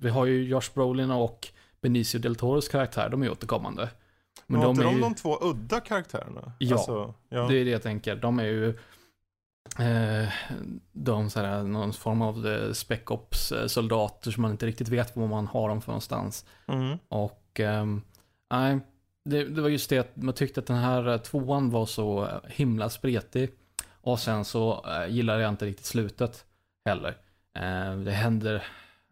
vi 0.00 0.08
har 0.08 0.26
ju 0.26 0.44
Josh 0.44 0.70
Brolin 0.74 1.10
och 1.10 1.48
Benicio 1.80 2.18
del 2.20 2.36
Toros 2.36 2.68
karaktär, 2.68 3.08
de 3.08 3.22
är 3.22 3.30
återkommande. 3.30 3.90
Men 4.46 4.60
var 4.60 4.70
inte 4.70 4.82
är 4.82 4.84
de 4.84 4.94
ju- 4.94 5.00
de 5.00 5.14
två 5.14 5.38
udda 5.40 5.80
karaktärerna? 5.80 6.52
Ja. 6.58 6.76
Alltså, 6.76 7.14
ja. 7.28 7.48
Det 7.48 7.56
är 7.56 7.64
det 7.64 7.70
jag 7.70 7.82
tänker. 7.82 8.16
De 8.16 8.38
är 8.38 8.44
ju 8.44 8.68
eh, 9.78 10.28
de 10.92 11.30
så 11.30 11.40
här, 11.40 11.62
någon 11.62 11.92
form 11.92 12.22
av 12.22 12.46
eh, 12.46 12.72
spec 12.72 13.00
ops 13.06 13.52
eh, 13.52 13.66
som 13.66 13.88
man 14.38 14.50
inte 14.50 14.66
riktigt 14.66 14.88
vet 14.88 15.16
var 15.16 15.26
man 15.26 15.46
har 15.46 15.68
dem 15.68 15.80
för 15.80 15.88
någonstans. 15.92 16.44
Mm. 16.68 16.98
Och 17.08 17.60
ehm, 17.60 18.02
nej, 18.50 18.78
det, 19.24 19.44
det 19.44 19.60
var 19.62 19.68
just 19.68 19.90
det 19.90 19.98
att 19.98 20.16
man 20.16 20.34
tyckte 20.34 20.60
att 20.60 20.66
den 20.66 20.76
här 20.76 21.08
eh, 21.08 21.16
tvåan 21.18 21.70
var 21.70 21.86
så 21.86 22.24
eh, 22.24 22.30
himla 22.50 22.90
spretig. 22.90 23.50
Och 24.00 24.18
sen 24.18 24.44
så 24.44 24.84
eh, 24.88 25.12
gillade 25.14 25.42
jag 25.42 25.48
inte 25.48 25.66
riktigt 25.66 25.86
slutet 25.86 26.44
heller. 26.84 27.16
Eh, 27.56 27.96
det 27.96 28.10
händer, 28.12 28.66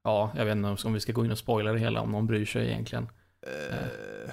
ja, 0.05 0.33
jag 0.37 0.45
vet 0.45 0.57
inte 0.57 0.87
om 0.87 0.93
vi 0.93 1.01
ska 1.01 1.13
gå 1.13 1.25
in 1.25 1.31
och 1.31 1.39
spoila 1.39 1.73
det 1.73 1.79
hela 1.79 2.01
om 2.01 2.11
någon 2.13 2.27
bryr 2.27 2.45
sig 2.45 2.67
egentligen. 2.67 3.09
Eh, 3.47 4.31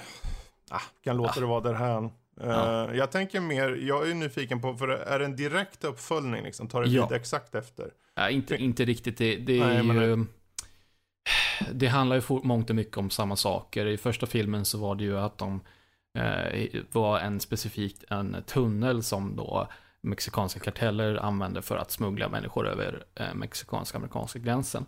ah, 0.70 0.82
kan 1.04 1.18
låta 1.18 1.40
det 1.40 1.46
vara 1.46 1.62
därhän. 1.62 2.06
Eh, 2.06 2.12
Ja. 2.48 2.94
Jag 2.94 3.12
tänker 3.12 3.40
mer, 3.40 3.70
jag 3.70 4.10
är 4.10 4.14
nyfiken 4.16 4.62
på, 4.62 4.74
för 4.78 4.88
är 4.88 5.20
det 5.20 5.26
en 5.26 5.36
direkt 5.36 5.84
uppföljning 5.84 6.44
liksom? 6.44 6.68
Tar 6.68 6.82
det 6.84 6.90
Ja. 6.90 7.08
vid 7.08 7.16
exakt 7.18 7.56
efter? 7.56 7.90
Ja, 8.16 8.30
inte, 8.30 8.56
inte 8.56 8.86
riktigt. 8.86 9.18
Det, 9.18 9.36
det 9.36 9.60
är 9.60 9.84
Nej, 9.84 10.04
ju... 10.06 10.26
Det 11.74 11.88
handlar 11.88 12.16
ju 12.16 12.40
mångt 12.44 12.70
och 12.70 12.76
mycket 12.76 12.98
om 12.98 13.10
samma 13.10 13.36
saker. 13.36 13.86
I 13.86 13.98
första 13.98 14.26
filmen 14.26 14.66
så 14.66 14.78
var 14.78 14.96
det 14.96 15.04
ju 15.04 15.20
att 15.20 15.38
de 15.38 15.62
eh, 16.18 16.82
var 16.92 17.20
en 17.20 17.40
specifikt 17.40 18.04
en 18.10 18.38
tunnel 18.46 19.04
som 19.04 19.36
då 19.36 19.68
mexikanska 20.02 20.60
karteller 20.60 21.16
använde 21.16 21.62
för 21.62 21.78
att 21.78 21.92
smuggla 21.92 22.30
människor 22.30 22.68
över 22.68 23.06
eh, 23.16 23.34
mexikanska-amerikanska 23.34 24.40
gränsen. 24.40 24.86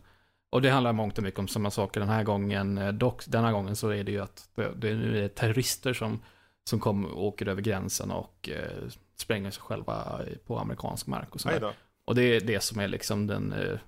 Och 0.51 0.61
det 0.61 0.69
handlar 0.69 0.93
mångt 0.93 1.17
och 1.17 1.23
mycket 1.23 1.39
om 1.39 1.47
samma 1.47 1.71
saker 1.71 1.99
den 1.99 2.09
här 2.09 2.23
gången. 2.23 2.77
Eh, 2.77 2.91
Dock, 2.93 3.25
den 3.27 3.43
här 3.43 3.51
gången 3.51 3.75
så 3.75 3.89
är 3.89 4.03
det 4.03 4.11
ju 4.11 4.21
att 4.21 4.49
det, 4.75 4.89
är 4.89 5.27
terrorister 5.27 5.93
som, 5.93 6.21
som 6.69 6.79
kom, 6.79 7.17
åker 7.17 7.47
över 7.47 7.61
gränsen 7.61 8.11
och 8.11 8.49
eh, 8.49 8.89
spränger 9.15 9.51
sig 9.51 9.61
själva 9.61 10.21
på 10.45 10.59
amerikansk 10.59 11.07
mark 11.07 11.35
och 11.35 11.41
så 11.41 11.49
Nej 11.49 11.59
där. 11.59 11.67
då, 11.67 11.73
Och 12.05 12.15
det 12.15 12.23
är 12.23 12.41
det 12.41 12.63
som 12.63 12.79
är 12.79 12.87
liksom 12.87 13.27
den 13.27 13.53
eh, 13.53 13.79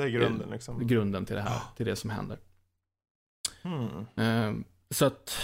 det 0.00 0.06
är 0.06 0.10
grunden 0.10 0.50
liksom. 0.50 0.86
grunden 0.86 1.26
till 1.26 1.36
det 1.36 1.42
här, 1.42 1.60
till 1.76 1.86
det 1.86 1.96
som 1.96 2.10
händer. 2.10 2.38
Eh, 4.16 4.52
så 4.90 5.04
att, 5.06 5.36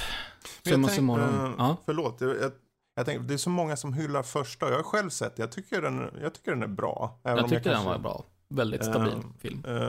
summa 0.64 0.88
jag 0.88 0.96
summarum. 0.96 1.44
eh, 1.46 1.54
Ja, 1.58 1.76
Förlåt, 1.84 2.20
jag, 2.20 2.30
jag, 2.36 2.52
jag 3.06 3.26
det 3.26 3.34
är 3.34 3.38
så 3.38 3.50
många 3.50 3.76
som 3.76 3.92
hyllar 3.92 4.22
första. 4.22 4.68
Jag 4.68 4.76
har 4.76 4.82
själv 4.82 5.10
sett. 5.10 5.38
Jag 5.38 5.52
tycker 5.52 5.82
den, 5.82 6.10
jag 6.22 6.34
tycker 6.34 6.50
den 6.50 6.62
är 6.62 6.66
bra. 6.66 7.20
Jag 7.22 7.38
tyckte 7.38 7.54
den 7.54 7.62
kanske- 7.72 7.88
var 7.88 7.98
bra. 7.98 8.24
Väldigt 8.48 8.84
stabil 8.84 9.12
Eh, 9.12 9.20
film. 9.38 9.64
Eh, 9.66 9.80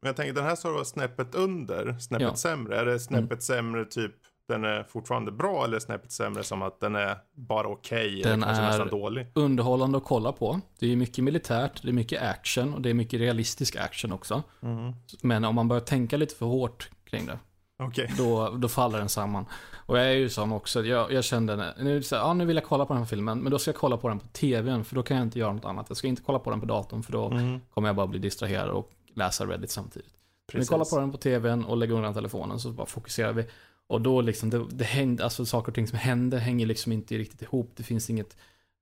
men 0.00 0.08
jag 0.08 0.16
tänker 0.16 0.32
den 0.34 0.44
här 0.44 0.56
står 0.56 0.84
snäppet 0.84 1.34
under, 1.34 1.98
snäppet 1.98 2.22
Ja. 2.22 2.28
Mm. 2.28 2.36
sämre. 2.36 2.80
Är 2.80 2.84
det 2.86 3.00
snäppet 3.00 3.42
sämre 3.42 3.84
typ 3.84 4.14
den 4.48 4.64
är 4.64 4.82
fortfarande 4.84 5.32
bra 5.32 5.64
eller 5.64 5.78
snäppet 5.78 6.12
sämre 6.12 6.42
som 6.42 6.62
att 6.62 6.80
den 6.80 6.94
är 6.96 7.16
bara 7.34 7.68
okej 7.68 8.20
Den 8.22 8.42
eller 8.42 8.62
är- 8.62 8.66
nästan 8.66 8.88
dålig? 8.88 9.26
Underhållande 9.34 9.98
att 9.98 10.04
kolla 10.04 10.32
på. 10.32 10.60
Det 10.78 10.92
är 10.92 10.96
mycket 10.96 11.24
militärt, 11.24 11.82
det 11.82 11.88
är 11.88 11.92
mycket 11.92 12.22
action 12.22 12.74
och 12.74 12.80
det 12.80 12.90
är 12.90 12.94
mycket 12.94 13.20
realistisk 13.20 13.76
action 13.76 14.12
också. 14.12 14.42
Mm. 14.62 14.92
Men 15.22 15.44
om 15.44 15.54
man 15.54 15.68
börjar 15.68 15.80
tänka 15.80 16.16
lite 16.16 16.34
för 16.34 16.46
hårt 16.46 16.90
kring 17.04 17.26
det, 17.26 17.38
Okej. 17.78 18.12
då, 18.18 18.50
då 18.50 18.68
faller 18.68 18.98
den 18.98 19.08
samman. 19.08 19.46
Och 19.86 19.98
jag 19.98 20.04
är 20.06 20.10
ju 20.12 20.28
sån 20.28 20.52
också, 20.52 20.84
jag, 20.84 21.12
jag 21.12 21.24
kände, 21.24 21.74
nu, 21.78 22.02
så 22.02 22.16
här, 22.16 22.22
ja, 22.22 22.34
nu 22.34 22.44
vill 22.44 22.56
jag 22.56 22.64
kolla 22.64 22.86
på 22.86 22.92
den 22.92 23.02
här 23.02 23.08
filmen, 23.08 23.38
men 23.40 23.52
då 23.52 23.58
ska 23.58 23.70
jag 23.70 23.76
kolla 23.80 23.96
på 23.96 24.08
den 24.08 24.18
på 24.18 24.26
tvn, 24.26 24.84
för 24.84 24.94
då 24.94 25.02
kan 25.02 25.16
jag 25.16 25.26
inte 25.26 25.38
göra 25.38 25.52
något 25.52 25.64
annat. 25.64 25.86
Jag 25.88 25.96
ska 25.96 26.08
inte 26.08 26.22
kolla 26.22 26.38
på 26.38 26.50
den 26.50 26.60
på 26.60 26.66
datorn, 26.66 27.02
för 27.02 27.12
då 27.12 27.26
Mm. 27.30 27.60
kommer 27.74 27.88
jag 27.88 27.96
bara 27.96 28.06
bli 28.06 28.18
distraherad 28.18 28.68
och 28.70 28.90
läsa 29.14 29.46
Reddit 29.46 29.70
samtidigt. 29.70 30.08
Vi 30.46 30.52
Precis. 30.52 30.68
kollar 30.70 30.84
på 30.84 30.98
den 31.00 31.12
på 31.12 31.18
tvn 31.18 31.64
och 31.64 31.76
lägger 31.76 31.94
undan 31.94 32.14
telefonen 32.14 32.58
så 32.60 32.70
bara 32.70 32.86
fokuserar 32.86 33.32
vi. 33.32 33.46
Och 33.86 34.00
då 34.00 34.20
liksom, 34.20 34.50
det, 34.50 34.66
det 34.70 34.84
hängde, 34.84 35.24
alltså 35.24 35.46
saker 35.46 35.68
och 35.68 35.74
ting 35.74 35.86
som 35.86 35.98
händer 35.98 36.38
hänger 36.38 36.66
liksom 36.66 36.92
inte 36.92 37.18
riktigt 37.18 37.42
ihop. 37.42 37.72
Det 37.76 37.82
finns 37.82 38.10
inget 38.10 38.36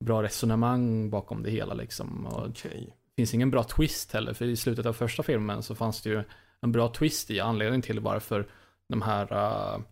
bra 0.04 0.22
resonemang 0.22 1.10
bakom 1.10 1.42
det 1.42 1.50
hela 1.50 1.74
liksom. 1.74 2.26
Och 2.26 2.42
det 2.42 2.48
Okej. 2.48 2.96
finns 3.16 3.34
ingen 3.34 3.50
bra 3.50 3.64
twist 3.64 4.12
heller, 4.12 4.32
för 4.32 4.44
i 4.44 4.56
slutet 4.56 4.86
av 4.86 4.92
första 4.92 5.22
filmen 5.22 5.62
så 5.62 5.74
fanns 5.74 6.02
det 6.02 6.10
ju 6.10 6.22
en 6.60 6.72
bra 6.72 6.88
twist 6.88 7.30
i 7.30 7.40
anledning 7.40 7.82
till 7.82 8.00
varför 8.00 8.48
de 8.88 9.02
här, 9.02 9.22
uh, 9.22 9.82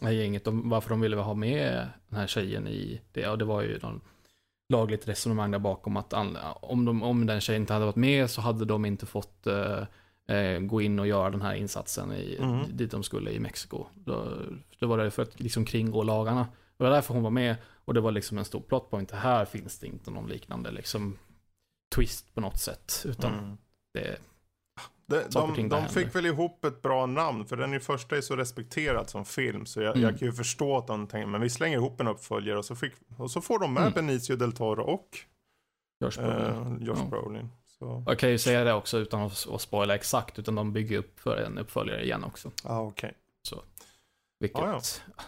det 0.00 0.06
här 0.06 0.12
gänget, 0.12 0.44
de, 0.44 0.68
varför 0.68 0.90
de 0.90 1.00
ville 1.00 1.16
ha 1.16 1.34
med 1.34 1.88
den 2.08 2.18
här 2.18 2.26
tjejen 2.26 2.68
i 2.68 3.00
det. 3.12 3.28
Och 3.28 3.38
det 3.38 3.44
var 3.44 3.62
ju 3.62 3.78
någon 3.78 4.00
lagligt 4.68 5.08
resonemang 5.08 5.50
där 5.50 5.58
bakom 5.58 5.96
att 5.96 6.12
an, 6.12 6.38
om, 6.60 6.84
de, 6.84 7.02
om 7.02 7.26
den 7.26 7.40
tjejen 7.40 7.62
inte 7.62 7.72
hade 7.72 7.84
varit 7.84 7.96
med 7.96 8.30
så 8.30 8.40
hade 8.40 8.64
de 8.64 8.84
inte 8.84 9.06
fått 9.06 9.46
eh, 9.46 9.82
eh, 10.30 10.58
gå 10.60 10.80
in 10.80 10.98
och 10.98 11.06
göra 11.06 11.30
den 11.30 11.42
här 11.42 11.54
insatsen 11.54 12.12
i, 12.12 12.36
Mm. 12.40 12.76
dit 12.76 12.90
de 12.90 13.02
skulle 13.02 13.30
i 13.30 13.40
Mexiko. 13.40 13.86
Då, 13.94 14.32
då 14.78 14.86
var 14.86 14.98
det 14.98 15.10
för 15.10 15.22
att 15.22 15.40
liksom 15.40 15.64
kringgå 15.64 16.02
lagarna. 16.02 16.46
Det 16.76 16.84
var 16.84 16.90
därför 16.90 17.14
hon 17.14 17.22
var 17.22 17.30
med 17.30 17.56
och 17.84 17.94
det 17.94 18.00
var 18.00 18.12
liksom 18.12 18.38
en 18.38 18.44
stor 18.44 18.60
plot 18.60 18.90
point. 18.90 19.10
Här 19.10 19.44
finns 19.44 19.78
det 19.78 19.86
inte 19.86 20.10
någon 20.10 20.28
liknande 20.28 20.70
liksom 20.70 21.18
twist 21.94 22.34
på 22.34 22.40
något 22.40 22.58
sätt. 22.60 23.02
Utan 23.08 23.34
Mm. 23.38 23.56
det, 23.94 24.18
De, 25.06 25.54
de, 25.54 25.68
de 25.68 25.88
fick 25.88 26.14
väl 26.14 26.26
ihop 26.26 26.64
ett 26.64 26.82
bra 26.82 27.06
namn, 27.06 27.46
för 27.46 27.56
den 27.56 27.72
är 27.72 27.78
första 27.78 28.16
är 28.16 28.20
så 28.20 28.36
respekterad 28.36 29.10
som 29.10 29.24
film, 29.24 29.66
så 29.66 29.80
jag, 29.80 29.96
Mm. 29.96 30.02
jag 30.10 30.18
kan 30.18 30.28
ju 30.28 30.32
förstå 30.32 30.78
att 30.78 30.86
de 30.86 31.06
tänker, 31.06 31.26
men 31.26 31.40
vi 31.40 31.50
slänger 31.50 31.76
ihop 31.76 32.00
en 32.00 32.08
uppföljare 32.08 32.58
och 32.58 32.64
så, 32.64 32.76
fick, 32.76 32.92
och 33.16 33.30
så 33.30 33.40
får 33.40 33.58
de 33.58 33.74
med 33.74 33.80
Mm. 33.82 33.92
Benicio 33.94 34.36
del 34.36 34.52
Toro 34.52 34.82
och 34.82 35.08
görs 36.04 36.16
bra. 36.18 36.48
eh, 36.48 36.72
Josh. 36.80 37.08
Brolin. 37.10 37.48
Så, 37.82 38.04
Jag 38.06 38.18
kan 38.18 38.30
ju 38.30 38.38
säga 38.38 38.64
det 38.64 38.72
också 38.72 38.98
utan 38.98 39.22
att, 39.22 39.60
spoila 39.60 39.94
exakt, 39.94 40.38
utan 40.38 40.54
de 40.54 40.72
bygger 40.72 40.98
upp 40.98 41.20
för 41.20 41.36
en 41.36 41.58
uppföljare 41.58 42.04
igen 42.04 42.24
också. 42.24 42.50
ah, 42.64 42.80
okej. 42.80 43.14
Vilket, 44.40 44.60
Ja, 44.60 44.80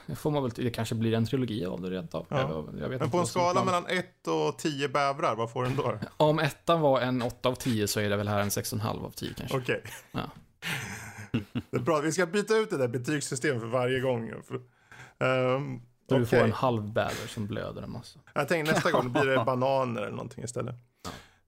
det 0.06 0.16
får 0.16 0.30
man 0.30 0.42
väl, 0.42 0.52
det 0.54 0.70
kanske 0.70 0.94
blir 0.94 1.14
en 1.14 1.26
trilogi 1.26 1.66
av 1.66 1.80
det 1.80 1.90
rent 1.90 2.14
av. 2.14 2.26
Ja. 2.28 2.36
Jag, 2.38 2.90
jag 2.90 3.00
Men 3.00 3.10
på 3.10 3.18
en 3.18 3.26
skala 3.26 3.62
planen. 3.62 3.82
mellan 3.82 3.98
1 3.98 4.26
och 4.26 4.58
10 4.58 4.88
bävrar, 4.88 5.36
vad 5.36 5.50
får 5.52 5.64
den 5.64 5.76
då? 5.76 5.98
Om 6.16 6.38
ettan 6.38 6.80
var 6.80 7.00
en 7.00 7.22
8 7.22 7.48
av 7.48 7.54
10 7.54 7.88
så 7.88 8.00
är 8.00 8.10
det 8.10 8.16
väl 8.16 8.28
här 8.28 8.40
en 8.40 8.48
6,5 8.48 9.04
av 9.04 9.10
10 9.10 9.34
kanske. 9.34 9.56
Okej. 9.56 9.82
Ja. 10.12 10.30
Det 11.70 11.76
är 11.76 11.80
bra. 11.80 12.00
Vi 12.00 12.12
ska 12.12 12.26
byta 12.26 12.56
ut 12.56 12.70
det 12.70 12.76
där 12.76 12.88
betygssystemet 12.88 13.60
för 13.60 13.68
varje 13.68 14.00
gång. 14.00 14.32
Så 14.46 14.54
du 16.08 16.26
får 16.26 16.36
okej. 16.36 16.40
en 16.40 16.52
halv 16.52 16.92
bäver 16.92 17.28
som 17.28 17.46
blöder 17.46 17.82
en 17.82 17.90
massa. 17.90 18.18
Jag 18.34 18.48
tänker 18.48 18.72
nästa 18.72 18.90
gång 18.90 19.12
blir 19.12 19.26
det 19.26 19.44
bananer 19.44 20.00
eller 20.00 20.16
någonting 20.16 20.44
istället. 20.44 20.74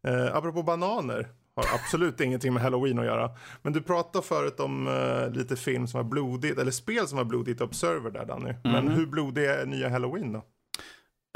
Uh, 0.06 0.36
apropå 0.36 0.62
bananer, 0.62 1.28
har 1.56 1.64
absolut 1.74 2.20
ingenting 2.20 2.52
med 2.54 2.62
halloween 2.62 2.98
att 2.98 3.04
göra. 3.04 3.30
Men 3.62 3.72
du 3.72 3.82
pratade 3.82 4.26
förut 4.26 4.60
om 4.60 4.86
eh, 4.88 5.30
lite 5.30 5.56
film 5.56 5.86
som 5.86 5.98
var 5.98 6.04
blodigt, 6.10 6.58
eller 6.58 6.70
spel 6.70 7.08
som 7.08 7.18
var 7.18 7.24
blodigt, 7.24 7.60
Observer 7.60 8.10
där 8.10 8.24
Danny. 8.24 8.54
Men 8.64 8.84
Mhm. 8.84 8.94
hur 8.94 9.06
blodig 9.06 9.44
är 9.44 9.66
nya 9.66 9.88
halloween 9.88 10.32
då? 10.32 10.42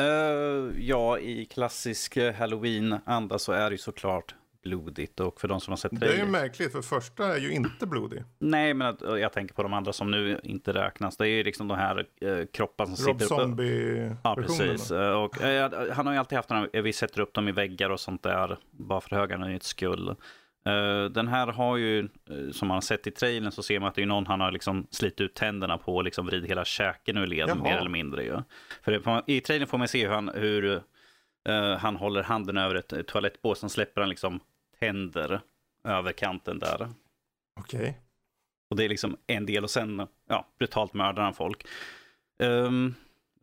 Eh, 0.03 0.81
ja, 0.87 1.19
i 1.19 1.45
klassisk 1.45 2.17
eh, 2.17 2.35
halloween-anda 2.35 3.39
så 3.39 3.53
är 3.53 3.71
det 3.71 3.75
ju 3.75 3.79
såklart 3.79 4.35
blodigt. 4.63 5.21
Och 5.21 5.41
för 5.41 5.49
de 5.49 5.61
som 5.61 5.73
har 5.73 5.77
sett 5.77 6.01
Det 6.01 6.07
är 6.07 6.17
ju 6.19 6.27
märkligt, 6.27 6.73
för 6.73 6.83
första 6.83 7.35
är 7.35 7.39
ju 7.39 7.53
inte 7.53 7.87
blodig. 7.87 8.25
Nej, 8.39 8.75
men 8.75 8.89
att, 8.89 9.01
jag 9.01 9.33
tänker 9.33 9.55
på 9.55 9.63
de 9.63 9.73
andra 9.73 9.93
som 9.93 10.11
nu 10.11 10.41
inte 10.43 10.73
räknas. 10.73 11.17
Det 11.17 11.25
är 11.25 11.29
ju 11.29 11.45
liksom 11.45 11.69
de 11.69 11.79
här 11.79 12.07
eh, 12.21 12.47
kropparna 12.53 12.97
som 12.97 13.07
Rob 13.07 13.21
sitter 13.21 13.35
uppe. 13.35 13.43
Zombie-versionen. 13.43 14.17
Ja, 14.25 14.35
precis. 14.35 14.91
Eh, 14.91 15.23
Och, 15.23 15.43
eh, 15.43 15.93
han 15.93 16.07
har 16.07 16.13
ju 16.13 16.19
alltid 16.19 16.37
haft 16.37 16.49
den 16.49 16.59
här, 16.59 16.71
eh, 16.73 16.83
vi 16.83 16.93
sätter 16.93 17.21
upp 17.21 17.35
dem 17.35 17.49
i 17.49 17.53
väggar 17.53 17.91
och 17.91 18.01
sånt 18.01 18.23
där, 18.23 18.57
bara 18.71 19.01
för 19.01 19.17
högarnas 19.17 19.65
skull. 19.65 20.09
Eh, 20.67 21.05
den 21.05 21.29
här 21.29 21.47
har 21.47 21.77
ju, 21.77 22.09
som 22.53 22.69
man 22.69 22.75
har 22.75 22.81
sett 22.81 23.07
i 23.07 23.11
trailern 23.11 23.53
så 23.53 23.63
ser 23.63 23.81
man 23.81 23.89
att 23.89 23.95
det 23.95 24.03
är 24.03 24.07
någon 24.07 24.27
han 24.27 24.41
har 24.41 24.53
liksom 24.53 24.87
slitit 24.91 25.21
ut 25.21 25.35
tänderna 25.35 25.79
på 25.79 25.97
och 25.97 26.05
liksom 26.05 26.27
vridit 26.27 26.51
hela 26.51 26.65
käken 26.65 27.17
ur 27.17 27.27
led 27.27 27.49
Jaha. 27.49 27.63
mer 27.63 27.77
eller 27.77 27.91
mindre. 27.91 28.25
Ju. 28.25 28.37
För 28.83 28.93
det, 28.93 29.23
I 29.33 29.41
trailern 29.41 29.69
får 29.69 29.79
man 29.79 29.89
se 29.89 30.07
hur 30.07 30.15
han, 30.15 30.29
hur, 30.35 30.83
han 31.79 31.97
håller 31.97 32.23
handen 32.23 32.57
över 32.57 32.75
ett 32.75 33.07
toalettbås, 33.07 33.59
sen 33.59 33.71
släpper 33.71 34.01
han 34.01 34.11
liksom 34.11 34.41
tänder 34.81 35.41
över 35.85 36.13
kanten 36.13 36.59
där. 36.59 36.89
Okej. 37.61 38.01
Och 38.71 38.77
det 38.77 38.85
är 38.85 38.89
liksom 38.89 39.17
en 39.27 39.47
del 39.47 39.65
och 39.65 39.71
sen 39.71 40.07
ja, 40.29 40.47
brutalt 40.59 40.95
mördar 40.95 41.23
han 41.23 41.35
folk. 41.35 41.67
Ehm, 42.43 42.95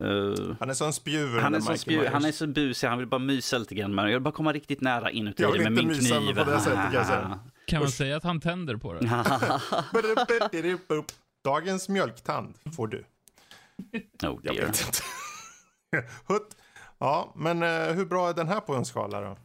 Uh, 0.04 0.54
Han 0.60 0.70
är 0.70 0.74
sån 0.74 0.92
spjur. 0.92 1.40
han, 1.40 1.46
är 1.54 1.58
den 1.58 1.62
så 1.62 1.72
Michael 1.72 1.78
spju, 1.78 1.98
Myers. 2.00 2.12
han 2.12 2.24
är 2.24 2.32
så 2.32 2.46
busig, 2.46 2.88
han 2.88 2.98
vill 2.98 3.06
bara 3.06 3.18
mysa 3.18 3.58
lite 3.58 3.74
grann 3.74 3.94
med 3.94 4.04
den. 4.04 4.12
Jag 4.12 4.18
vill 4.18 4.24
bara 4.24 4.34
komma 4.34 4.52
riktigt 4.52 4.80
nära 4.80 5.10
inuti 5.10 5.42
Jag 5.42 5.52
vill 5.52 5.62
med 5.62 5.70
inte 5.72 5.82
min 5.82 5.88
mysa 5.96 6.16
kniv. 6.16 6.34
på 6.34 6.44
det 6.50 6.60
sättet, 6.60 6.78
kan 6.82 6.92
jag 6.94 7.06
säga. 7.06 7.38
Kan 7.66 7.80
man 7.80 7.90
säga 7.90 8.16
att 8.16 8.24
han 8.24 8.40
tänder 8.40 8.76
på 8.76 8.92
det? 8.92 9.00
Dagens 11.44 11.88
mjölktand 11.88 12.54
får 12.76 12.86
du. 12.86 12.98
oh 12.98 13.04
Jag 14.22 14.42
dear. 14.42 14.54
vet 14.66 14.86
inte. 14.86 16.08
Hutt. 16.26 16.56
Ja, 16.98 17.32
men 17.36 17.62
eh, 17.62 17.94
hur 17.94 18.06
bra 18.06 18.28
är 18.28 18.34
den 18.34 18.48
här 18.48 18.60
på 18.60 18.74
en 18.74 18.84
skala 18.84 19.20
då? 19.20 19.36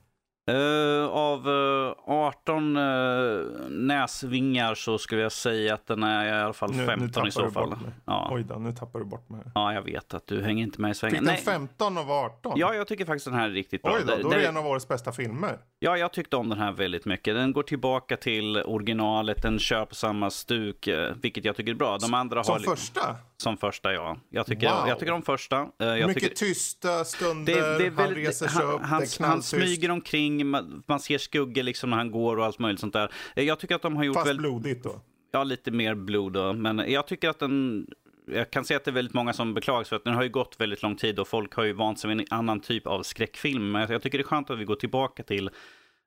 Eh, 0.48 1.06
av 1.08 1.50
eh, 1.50 1.94
18 2.14 2.78
uh, 2.78 3.46
näsvingar 3.70 4.76
så 4.76 4.98
skulle 4.98 5.22
jag 5.22 5.32
säga 5.32 5.74
att 5.74 5.88
den 5.88 6.04
är 6.04 6.26
i 6.26 6.32
alla 6.32 6.54
fall 6.54 6.72
Nu, 6.72 6.78
nu 6.78 6.86
15 6.86 7.10
tappar 7.10 7.28
i 7.28 7.32
så 7.32 7.52
fall. 7.52 7.76
Ja. 8.06 8.30
Oj 8.32 8.44
då, 8.44 8.56
nu 8.56 8.72
tappar 8.72 9.00
du 9.00 9.06
bort 9.06 9.30
mig. 9.30 9.42
ja, 9.56 9.74
jag 9.74 9.82
vet 9.82 10.14
att 10.14 10.28
du 10.28 10.42
hänger 10.44 10.64
inte 10.64 10.82
med 10.82 10.90
i 10.90 10.94
Fick 10.94 11.00
svängen. 11.00 11.16
den 11.26 11.34
Nej, 11.34 11.44
15 11.44 11.98
av 11.98 12.12
18? 12.12 12.54
ja, 12.56 12.74
jag 12.74 12.88
tycker 12.88 13.06
faktiskt 13.06 13.26
den 13.26 13.34
här 13.34 13.50
är 13.50 13.52
riktigt 13.54 13.82
bra. 13.82 13.94
Oj 13.96 14.02
då, 14.08 14.30
då 14.30 14.36
är 14.36 14.38
det 14.40 14.48
en 14.48 14.58
av 14.58 14.68
årets 14.68 14.88
bästa 14.88 15.12
filmer. 15.12 15.58
Ja, 15.80 15.98
jag 15.98 16.14
tyckte 16.14 16.36
om 16.36 16.50
den 16.50 16.60
här 16.60 16.72
väldigt 16.72 17.06
mycket. 17.06 17.36
Den 17.36 17.54
går 17.54 17.64
tillbaka 17.64 18.18
till 18.18 18.58
originalet, 18.58 19.42
den 19.42 19.60
kör 19.60 19.86
på 19.86 19.96
samma 19.96 20.30
stuk, 20.30 20.88
eh, 20.88 21.14
vilket 21.22 21.46
jag 21.46 21.56
tycker 21.56 21.72
är 21.72 21.76
bra. 21.76 21.98
De 21.98 22.14
andra 22.14 22.44
Som 22.44 22.52
har 22.52 22.60
li- 22.60 22.66
första? 22.66 23.16
Som 23.44 23.58
första, 23.58 23.94
ja. 23.94 24.18
Jag 24.30 24.46
tycker, 24.46 24.70
Wow. 24.70 24.88
jag 24.88 25.00
tycker 25.00 25.12
om 25.14 25.22
första. 25.22 25.58
Eh, 25.62 25.68
Jag 25.88 26.08
Mycket 26.08 26.24
tycker, 26.24 26.36
tysta 26.36 27.06
stunder, 27.06 27.54
det, 27.54 27.78
det 27.78 27.86
är 27.86 27.92
han 27.92 28.16
reser 28.16 28.48
sig 28.48 28.66
han, 28.66 28.74
upp, 28.76 28.82
han, 28.82 29.04
han 29.20 29.44
smyger 29.44 29.92
omkring, 29.92 30.48
man, 30.48 30.84
man 30.88 31.00
ser 31.00 31.18
skuggor 31.18 31.64
liksom 31.64 31.90
när 31.90 31.98
han 31.98 32.12
går 32.12 32.38
och 32.38 32.46
allt 32.46 32.60
möjligt 32.60 32.80
sånt 32.80 32.94
där. 32.94 33.12
Eh, 33.36 33.44
Jag 33.44 33.60
tycker 33.60 33.76
att 33.76 33.82
de 33.82 33.96
har 33.96 34.04
gjort 34.04 34.16
Fast 34.16 34.28
väldigt, 34.28 34.42
blodigt 34.42 34.84
då. 34.84 35.02
ja, 35.32 35.44
lite 35.44 35.72
mer 35.72 35.96
blod 35.96 36.34
då, 36.34 36.54
men 36.54 36.92
jag 36.92 37.08
tycker 37.08 37.30
att 37.30 37.40
den 37.40 37.88
jag 38.28 38.52
kan 38.52 38.66
se 38.66 38.76
att 38.76 38.84
det 38.86 38.92
är 38.92 38.94
väldigt 38.94 39.14
många 39.14 39.34
som 39.34 39.54
beklagar 39.54 39.84
sig 39.84 39.90
för 39.90 39.96
att 39.96 40.04
den 40.04 40.14
har 40.14 40.24
ju 40.24 40.30
gått 40.30 40.56
väldigt 40.60 40.82
lång 40.84 40.96
tid 40.96 41.20
och 41.20 41.28
folk 41.28 41.54
har 41.54 41.64
ju 41.64 41.74
vant 41.74 42.00
sig 42.00 42.08
vid 42.10 42.20
en 42.20 42.26
annan 42.30 42.60
typ 42.60 42.88
av 42.88 43.04
skräckfilm. 43.04 43.72
Men 43.72 43.92
jag 43.92 44.02
tycker 44.02 44.18
det 44.18 44.22
är 44.22 44.28
skönt 44.28 44.50
att 44.50 44.60
vi 44.60 44.66
går 44.66 44.76
tillbaka 44.76 45.24
till 45.24 45.50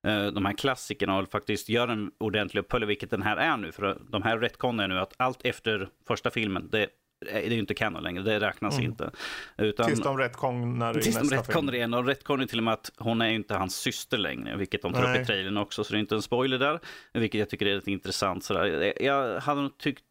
eh, 0.06 0.26
de 0.26 0.44
här 0.46 0.52
klassikerna 0.52 1.18
och 1.18 1.30
faktiskt 1.30 1.68
gör 1.68 1.88
en 1.88 2.10
ordentlig 2.18 2.60
uppföljare, 2.60 2.88
vilket 2.88 3.10
den 3.10 3.22
här 3.22 3.36
är 3.36 3.56
nu. 3.56 3.72
För 3.72 3.98
de 4.10 4.22
här 4.22 4.38
retconen 4.38 4.80
är 4.80 4.94
nu 4.94 5.00
att 5.00 5.12
allt 5.16 5.40
efter 5.44 5.88
första 6.08 6.30
filmen, 6.30 6.68
det, 6.72 6.88
det 7.20 7.30
är 7.46 7.50
ju 7.50 7.58
inte 7.58 7.74
canon 7.74 8.02
längre, 8.02 8.22
det 8.22 8.40
räknas 8.40 8.74
Mm. 8.74 8.90
inte. 8.90 9.10
Utan, 9.58 9.86
Tills 9.86 10.00
de 10.02 10.18
retconar 10.18 10.98
i 10.98 11.02
Tills 11.02 11.14
de 11.14 11.20
nästa 11.20 11.28
film. 11.36 11.42
retconar 11.42 11.74
igen. 11.74 11.94
Och 11.94 12.06
retconar 12.06 12.46
till 12.46 12.58
och 12.58 12.64
med 12.64 12.74
att 12.74 12.90
hon 12.98 13.20
är 13.20 13.28
inte 13.28 13.54
hans 13.54 13.76
syster 13.76 14.18
längre, 14.18 14.56
vilket 14.56 14.82
de 14.82 14.92
tar 14.92 15.02
upp 15.02 15.08
Nej. 15.08 15.22
i 15.22 15.24
trailern 15.26 15.56
också. 15.56 15.84
Så 15.84 15.92
det 15.92 15.98
är 15.98 16.00
inte 16.00 16.14
en 16.14 16.22
spoiler 16.22 16.58
där, 16.58 16.80
vilket 17.12 17.38
jag 17.38 17.50
tycker 17.50 17.66
är 17.66 17.74
lite 17.74 17.90
intressant. 17.92 18.44
Sådär. 18.44 19.02
Jag 19.02 19.40
hade 19.40 19.62
nog 19.62 19.78
tyckt 19.78 20.02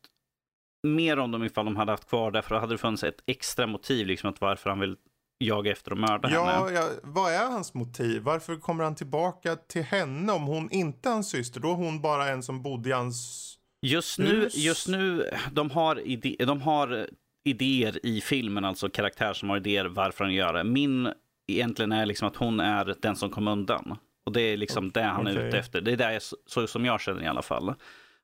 mer 0.88 1.20
om 1.20 1.32
dem 1.32 1.44
ifall 1.44 1.66
de 1.66 1.76
hade 1.76 1.92
haft 1.92 2.10
kvar 2.10 2.32
det, 2.32 2.42
för 2.42 2.56
då 2.56 2.62
hade 2.62 2.74
det 2.74 2.78
funnits 2.78 3.04
ett 3.04 3.24
extra 3.26 3.68
motiv, 3.68 4.08
liksom 4.08 4.30
att 4.30 4.42
varför 4.42 4.70
han 4.70 4.80
vill 4.80 4.96
jaga 5.40 5.72
efter 5.72 5.92
och 5.92 5.98
mörda 5.98 6.30
Ja, 6.32 6.46
henne. 6.46 6.72
ja, 6.80 6.90
vad 7.04 7.34
är 7.34 7.46
hans 7.52 7.74
motiv? 7.74 8.22
Varför 8.22 8.56
kommer 8.56 8.84
han 8.84 8.96
tillbaka 8.96 9.56
till 9.56 9.84
henne 9.84 10.34
om 10.34 10.44
hon 10.44 10.72
inte 10.72 11.10
är 11.10 11.14
hans 11.14 11.30
syster? 11.30 11.60
Då 11.60 11.72
är 11.72 11.76
hon 11.76 12.02
bara 12.02 12.28
en 12.30 12.44
som 12.44 12.62
bodde 12.64 12.90
i 12.90 12.92
hans... 12.92 13.52
Just 13.86 14.20
nu, 14.20 14.50
just 14.54 14.88
nu 14.88 15.30
de, 15.52 15.70
har 15.72 16.00
ide, 16.08 16.46
de 16.46 16.62
har 16.62 17.08
idéer 17.44 18.06
i 18.06 18.22
filmen, 18.22 18.66
alltså 18.66 18.90
karaktärer 18.90 19.34
som 19.34 19.50
har 19.50 19.58
idéer 19.58 19.86
varför 19.86 20.24
han 20.24 20.34
gör 20.34 20.54
det. 20.54 20.64
Min 20.64 21.14
egentligen 21.48 21.92
är 21.92 22.06
liksom 22.06 22.28
att 22.28 22.36
hon 22.36 22.60
är 22.60 22.96
den 23.02 23.16
som 23.16 23.30
kom 23.30 23.48
undan. 23.48 23.98
Och 24.26 24.32
det 24.32 24.42
är 24.42 24.58
liksom 24.58 24.92
det 24.92 25.04
han 25.04 25.28
är 25.28 25.48
ute 25.48 25.58
efter. 25.60 25.82
Det 25.82 25.92
är 25.92 25.98
det 25.98 26.14
jag, 26.14 26.22
så 26.46 26.68
som 26.68 26.86
jag 26.86 27.02
känner 27.02 27.24
i 27.24 27.28
alla 27.28 27.42
fall. 27.42 27.66
Men 27.66 27.76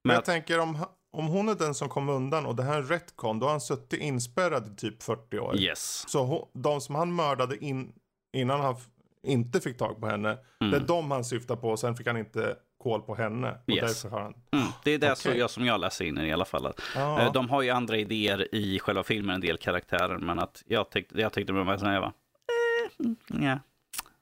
Men 0.03 0.13
jag 0.13 0.19
att, 0.19 0.25
tänker 0.25 0.59
om, 0.59 0.77
om 1.11 1.27
hon 1.27 1.49
är 1.49 1.55
den 1.55 1.73
som 1.75 1.89
kom 1.89 2.09
undan 2.09 2.45
och 2.45 2.55
det 2.55 2.63
här 2.63 2.73
är 2.73 2.77
en 2.77 2.87
retcon, 2.87 3.39
då 3.39 3.45
har 3.45 3.51
han 3.51 3.61
suttit 3.61 3.99
inspärrad 3.99 4.67
i 4.73 4.75
typ 4.75 5.03
40 5.03 5.39
år. 5.39 5.59
yes. 5.59 6.05
Så 6.07 6.23
hon, 6.23 6.47
de 6.53 6.81
som 6.81 6.95
han 6.95 7.15
mördade 7.15 7.65
in, 7.65 7.91
innan 8.37 8.59
han 8.61 8.75
inte 9.27 9.61
fick 9.61 9.77
tag 9.77 9.99
på 10.01 10.07
henne, 10.07 10.37
Mm. 10.61 10.71
det 10.71 10.77
är 10.77 10.87
de 10.87 11.11
han 11.11 11.25
syftar 11.25 11.55
på. 11.55 11.77
Sen 11.77 11.95
fick 11.95 12.07
han 12.07 12.17
inte 12.17 12.55
koll 12.83 13.01
på 13.01 13.15
henne. 13.15 13.51
Och 13.67 13.69
Yes. 13.73 14.01
därför 14.03 14.15
har 14.17 14.23
han... 14.23 14.33
Mm, 14.51 14.65
det 14.83 14.91
är 14.91 14.97
det 14.99 15.15
så 15.15 15.29
Okej. 15.29 15.39
jag, 15.39 15.49
som 15.49 15.65
jag 15.65 15.79
läser 15.81 16.05
in 16.05 16.17
i 16.17 16.33
alla 16.33 16.45
fall. 16.45 16.73
Ja. 16.95 17.21
Eh, 17.21 17.31
De 17.31 17.49
har 17.49 17.61
ju 17.61 17.69
andra 17.69 17.97
idéer 17.97 18.55
i 18.55 18.79
själva 18.79 19.03
filmen, 19.03 19.35
en 19.35 19.41
del 19.41 19.57
karaktärer, 19.57 20.17
men 20.17 20.39
att 20.39 20.63
jag 20.67 20.89
tyckte, 20.89 21.21
jag 21.21 21.33
tyckte 21.33 21.53
med 21.53 21.65
mig 21.65 21.79
så 21.79 21.85
här, 21.85 21.93
jag 21.93 22.01
bara, 22.03 22.13
eh, 22.99 23.05
mm, 23.05 23.45
ja, 23.47 23.59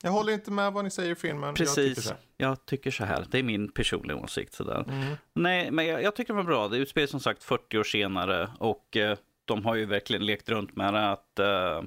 Jag 0.04 0.12
håller 0.12 0.34
inte 0.34 0.52
med 0.52 0.74
vad 0.74 0.84
ni 0.84 0.92
säger 0.92 1.12
i 1.12 1.16
filmen. 1.16 1.44
Jag 1.44 1.56
tycker 1.56 1.66
precis. 1.74 2.04
så 2.04 2.10
här. 2.10 2.20
Jag 2.38 2.66
tycker 2.66 2.92
så 2.92 3.06
här. 3.06 3.26
Det 3.30 3.40
är 3.40 3.44
min 3.44 3.72
personliga 3.72 4.18
åsikt. 4.18 4.54
Sådär. 4.54 4.86
Mm. 4.90 5.16
Nej, 5.34 5.72
men 5.72 5.86
jag, 5.88 6.04
jag 6.04 6.16
tycker 6.16 6.34
det 6.34 6.38
var 6.38 6.44
bra. 6.44 6.68
Det 6.68 6.78
utspelar 6.78 7.08
som 7.08 7.20
sagt 7.20 7.44
40 7.44 7.78
år 7.80 7.84
senare 7.84 8.50
och 8.60 8.98
eh, 8.98 9.18
de 9.46 9.66
har 9.66 9.76
ju 9.76 9.86
verkligen 9.86 10.26
lekt 10.26 10.50
runt 10.50 10.76
med 10.76 10.94
det 10.94 11.10
att 11.10 11.40
eh, 11.40 11.82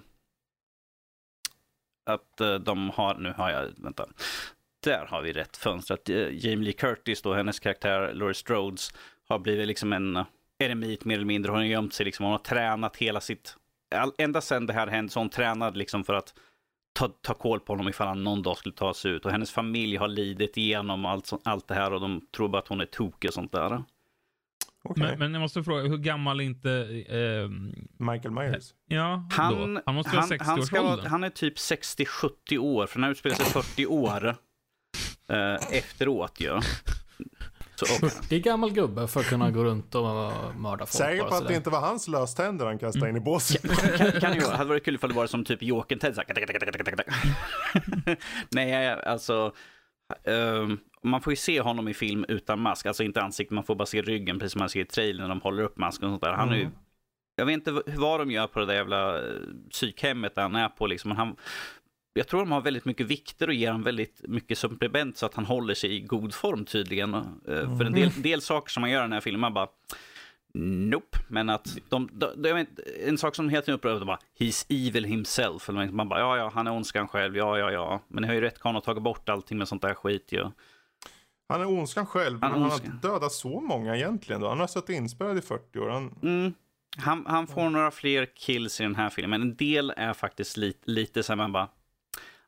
att 2.06 2.40
eh, 2.40 2.54
de 2.54 2.90
har, 2.90 3.14
nu 3.14 3.32
har 3.36 3.50
jag, 3.50 3.68
vänta, 3.76 4.06
där 4.82 5.06
har 5.06 5.22
vi 5.22 5.32
rätt 5.32 5.56
fönster. 5.56 5.94
Att, 5.94 6.08
eh, 6.08 6.16
Jamie 6.16 6.64
Lee 6.64 6.72
Curtis 6.72 7.22
då, 7.22 7.34
hennes 7.34 7.60
karaktär 7.60 8.12
Laurie 8.14 8.34
Strodes 8.34 8.94
har 9.28 9.38
blivit 9.38 9.66
liksom 9.66 9.92
en 9.92 10.16
eh, 10.16 10.24
eremit 10.58 11.04
mer 11.04 11.14
eller 11.14 11.24
mindre. 11.26 11.50
Hon 11.50 11.58
har 11.58 11.64
gömt 11.66 11.94
sig 11.94 12.06
liksom, 12.06 12.24
hon 12.24 12.32
har 12.32 12.38
tränat 12.38 12.96
hela 12.96 13.20
sitt, 13.20 13.56
all, 13.94 14.12
ända 14.18 14.40
sedan 14.40 14.66
det 14.66 14.72
här 14.72 14.86
hände 14.86 15.12
så 15.12 15.20
hon 15.20 15.30
tränat 15.30 15.76
liksom 15.76 16.04
för 16.04 16.14
att 16.14 16.34
ta, 16.98 17.08
ta 17.08 17.34
koll 17.34 17.60
på 17.60 17.72
honom 17.72 17.88
ifall 17.88 18.06
han 18.08 18.24
någon 18.24 18.42
dag 18.42 18.56
skulle 18.56 18.74
ta 18.74 18.94
sig 18.94 19.10
ut. 19.10 19.24
Och 19.24 19.32
hennes 19.32 19.50
familj 19.52 19.96
har 19.96 20.08
lidit 20.08 20.56
igenom 20.56 21.04
allt, 21.06 21.26
så- 21.26 21.40
allt 21.44 21.68
det 21.68 21.74
här 21.74 21.92
och 21.92 22.00
de 22.00 22.20
tror 22.36 22.48
bara 22.48 22.58
att 22.58 22.68
hon 22.68 22.80
är 22.80 22.86
tokig 22.86 23.28
och 23.30 23.34
sånt 23.34 23.52
där. 23.52 23.82
Okej. 24.84 25.02
Men, 25.04 25.18
men 25.18 25.32
jag 25.34 25.40
måste 25.40 25.62
fråga, 25.64 25.82
hur 25.82 25.96
gammal 25.98 26.40
är 26.40 26.44
inte... 26.44 26.70
ehm, 27.08 27.74
Michael 27.98 28.30
Myers. 28.34 28.74
ja, 28.88 29.28
Han, 29.32 29.74
då? 29.74 29.80
han 29.86 29.94
måste 29.94 30.16
vara 30.16 30.26
han, 30.30 30.38
han, 30.40 30.62
ska 30.62 30.82
vara, 30.82 30.90
60-årsåldern. 30.92 31.10
han 31.10 31.24
är 31.24 31.30
typ 31.30 31.56
60-70 31.56 32.58
år, 32.58 32.86
för 32.86 32.98
den 32.98 33.04
här 33.04 33.10
utspelar 33.10 33.36
sig 33.36 33.46
40 33.62 33.86
år 33.86 34.26
eh, 34.28 34.34
efteråt 35.70 36.40
ju. 36.40 36.60
Så, 37.74 38.06
och, 38.06 38.12
40 38.12 38.40
gammal 38.40 38.70
gubbe 38.72 39.08
för 39.08 39.20
att 39.20 39.26
kunna 39.26 39.50
gå 39.50 39.64
runt 39.64 39.94
och 39.94 40.04
mörda 40.56 40.86
folk. 40.86 40.90
Säker 40.90 41.24
på 41.24 41.34
att 41.34 41.48
det 41.48 41.54
inte 41.54 41.70
var 41.70 41.80
hans 41.80 42.08
löständer 42.08 42.66
han 42.66 42.78
kastade 42.78 43.08
in 43.10 43.16
i 43.16 43.20
båset. 43.20 43.62
kan, 43.98 44.12
kan 44.20 44.34
ju, 44.34 44.40
hade 44.40 44.68
varit 44.68 44.84
kul 44.84 44.94
ifall 44.94 45.10
det 45.10 45.16
var 45.16 45.26
som 45.26 45.44
typ 45.44 45.62
Jokern 45.62 45.98
Ted. 45.98 46.18
Nej, 48.50 48.88
alltså. 48.88 49.52
ehm, 50.24 50.78
man 51.02 51.20
får 51.20 51.32
ju 51.32 51.36
se 51.36 51.60
honom 51.60 51.88
i 51.88 51.94
film 51.94 52.24
utan 52.28 52.60
mask, 52.60 52.86
alltså 52.86 53.02
inte 53.02 53.22
ansiktet, 53.22 53.54
man 53.54 53.64
får 53.64 53.74
bara 53.74 53.86
se 53.86 54.02
ryggen 54.02 54.38
precis 54.38 54.52
som 54.52 54.58
man 54.58 54.68
ser 54.68 54.80
i 54.80 54.84
trailern 54.84 55.22
när 55.22 55.28
de 55.28 55.40
håller 55.40 55.62
upp 55.62 55.76
masken 55.78 56.08
och 56.08 56.12
sånt 56.12 56.22
där. 56.22 56.32
Han 56.32 56.48
är 56.50 56.56
ju, 56.56 56.62
Mm. 56.62 56.74
jag 57.36 57.46
vet 57.46 57.54
inte 57.54 57.82
vad 57.96 58.20
de 58.20 58.30
gör 58.30 58.46
på 58.46 58.60
det 58.60 58.66
där 58.66 58.74
jävla 58.74 59.18
eh, 59.18 59.34
psykhemmet 59.70 60.34
där 60.34 60.42
han 60.42 60.54
är 60.56 60.68
på 60.68 60.86
liksom. 60.86 61.08
Men 61.08 61.16
han, 61.18 61.36
jag 62.14 62.28
tror 62.28 62.40
de 62.40 62.52
har 62.52 62.60
väldigt 62.60 62.84
mycket 62.84 63.06
vikter 63.06 63.46
och 63.46 63.54
ger 63.54 63.66
honom 63.66 63.82
väldigt 63.82 64.24
mycket 64.28 64.58
supplement 64.58 65.16
så 65.16 65.26
att 65.26 65.34
han 65.34 65.44
håller 65.44 65.74
sig 65.74 65.94
i 65.94 66.00
god 66.00 66.34
form 66.34 66.64
tydligen. 66.64 67.14
Eh, 67.14 67.78
För 67.78 67.84
en 67.84 67.92
del, 67.92 68.22
del 68.22 68.40
saker 68.40 68.70
som 68.70 68.80
man 68.80 68.90
gör 68.90 69.00
i 69.00 69.02
den 69.02 69.12
här 69.12 69.20
filmen, 69.20 69.40
man 69.40 69.54
bara 69.54 69.68
Nope, 70.54 71.18
men 71.28 71.50
att 71.50 71.78
de, 71.88 72.08
de, 72.12 72.42
de, 72.42 72.66
en 73.06 73.18
sak 73.18 73.34
som 73.34 73.48
helt 73.48 73.68
upprörd 73.68 73.98
de 73.98 74.06
bara 74.06 74.18
He's 74.38 74.66
evil 74.68 75.04
himself. 75.04 75.68
Eller 75.68 75.86
Man 75.86 76.08
bara 76.08 76.20
ja, 76.20 76.36
ja, 76.36 76.50
han 76.54 76.66
är 76.66 76.70
ondskan 76.70 77.08
själv, 77.08 77.36
ja, 77.36 77.58
ja, 77.58 77.70
ja. 77.70 78.00
Men 78.08 78.22
ni 78.22 78.28
har 78.28 78.34
ju 78.34 78.40
rätt 78.40 78.66
att 78.66 78.84
tagit 78.84 79.02
bort 79.02 79.28
allting 79.28 79.58
med 79.58 79.68
sånt 79.68 79.82
där 79.82 79.94
skit 79.94 80.32
ju. 80.32 80.44
Han 81.48 81.60
är 81.60 81.66
ondskan 81.66 82.06
själv, 82.06 82.38
Han 82.42 82.52
men 82.52 82.62
är 82.62 82.70
han 82.70 82.70
har 82.70 83.10
dödat 83.10 83.32
så 83.32 83.60
många 83.60 83.96
egentligen. 83.96 84.40
Då. 84.40 84.48
Han 84.48 84.60
har 84.60 84.66
suttit 84.66 84.96
inspärrad 84.96 85.38
i 85.38 85.40
40 85.40 85.78
år. 85.78 85.88
Han... 85.88 86.14
Mm. 86.22 86.54
Han, 86.96 87.26
han 87.26 87.46
får 87.46 87.70
några 87.70 87.90
fler 87.90 88.26
kills 88.36 88.80
i 88.80 88.82
den 88.82 88.94
här 88.94 89.10
filmen. 89.10 89.42
En 89.42 89.56
del 89.56 89.92
är 89.96 90.12
faktiskt 90.12 90.56
li, 90.56 90.74
lite 90.84 91.22
så 91.22 91.32
här 91.32 91.36
man 91.36 91.52
bara, 91.52 91.68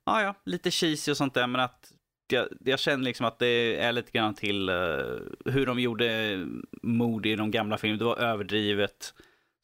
ja 0.06 0.22
ja, 0.22 0.34
lite 0.44 0.70
cheesy 0.70 1.10
och 1.10 1.16
sånt 1.16 1.34
där, 1.34 1.46
men 1.46 1.60
att 1.60 1.92
jag, 2.28 2.48
jag 2.64 2.78
känner 2.78 3.04
liksom 3.04 3.26
att 3.26 3.38
det 3.38 3.80
är 3.80 3.92
lite 3.92 4.10
grann 4.10 4.34
till 4.34 4.70
uh, 4.70 5.20
hur 5.44 5.66
de 5.66 5.80
gjorde 5.80 6.38
mord 6.82 7.26
i 7.26 7.36
de 7.36 7.50
gamla 7.50 7.78
filmerna. 7.78 7.98
Det 7.98 8.04
var 8.04 8.16
överdrivet. 8.16 9.14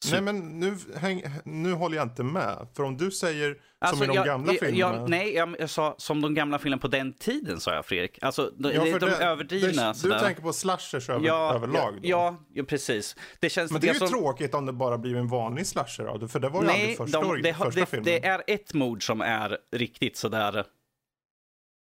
Så- 0.05 0.11
Nej 0.13 0.21
men 0.21 0.61
nu, 0.61 0.77
häng, 0.97 1.23
nu 1.45 1.73
håller 1.73 1.97
jag 1.97 2.07
inte 2.07 2.23
med. 2.23 2.67
För 2.77 2.83
om 2.83 2.97
du 2.97 3.11
säger 3.11 3.57
Alltså, 3.79 3.97
som 3.97 4.05
i 4.05 4.07
de 4.07 4.15
jag- 4.17 4.27
gamla 4.27 4.53
jag, 4.53 4.61
filmerna. 4.61 4.97
Jag, 4.97 5.11
nej, 5.11 5.35
jag, 5.35 5.57
jag 5.59 5.71
sa 5.71 5.95
som 5.99 6.21
de 6.21 6.35
gamla 6.35 6.59
filmerna 6.59 6.81
på 6.81 6.89
den 6.89 7.13
tiden, 7.13 7.61
sa 7.61 7.75
jag 7.75 7.87
Fredrik. 7.87 8.19
Alltså, 8.23 8.51
de, 8.59 8.73
Ja, 8.73 8.85
de, 8.85 8.91
det- 9.07 9.17
överdrivna. 9.17 9.89
det, 9.89 9.95
sådär. 9.95 10.19
Du 10.19 10.25
tänker 10.25 10.43
på 10.43 10.53
slashers 10.53 11.11
över, 11.11 11.27
ja, 11.27 11.55
överlag? 11.55 11.79
ja, 11.83 11.91
då. 12.03 12.09
ja, 12.09 12.37
ja, 12.55 12.65
precis. 12.65 13.17
Det 13.41 13.51
känns 13.51 13.73
Men 13.73 13.81
det 13.81 13.89
är 13.89 13.93
ju 13.93 13.99
som, 13.99 14.09
tråkigt 14.09 14.55
om 14.55 14.67
det 14.67 14.73
bara 14.73 14.99
blir 14.99 15.17
en 15.17 15.29
vanlig 15.29 15.67
slasher 15.67 16.05
av 16.05 16.19
det. 16.19 16.29
För 16.29 16.41
det 16.41 16.49
var 16.49 16.61
ju 16.61 16.67
Nej, 16.67 16.81
aldrig 16.81 16.97
första, 16.97 17.21
de, 17.21 17.43
det, 17.43 17.55
första 17.55 17.81
det, 17.81 17.87
filmen. 17.87 18.05
det 18.05 18.27
är 18.27 18.43
ett 18.47 18.75
mord 18.75 19.07
som 19.07 19.21
är 19.21 19.59
riktigt 19.73 20.17
sådär 20.17 20.65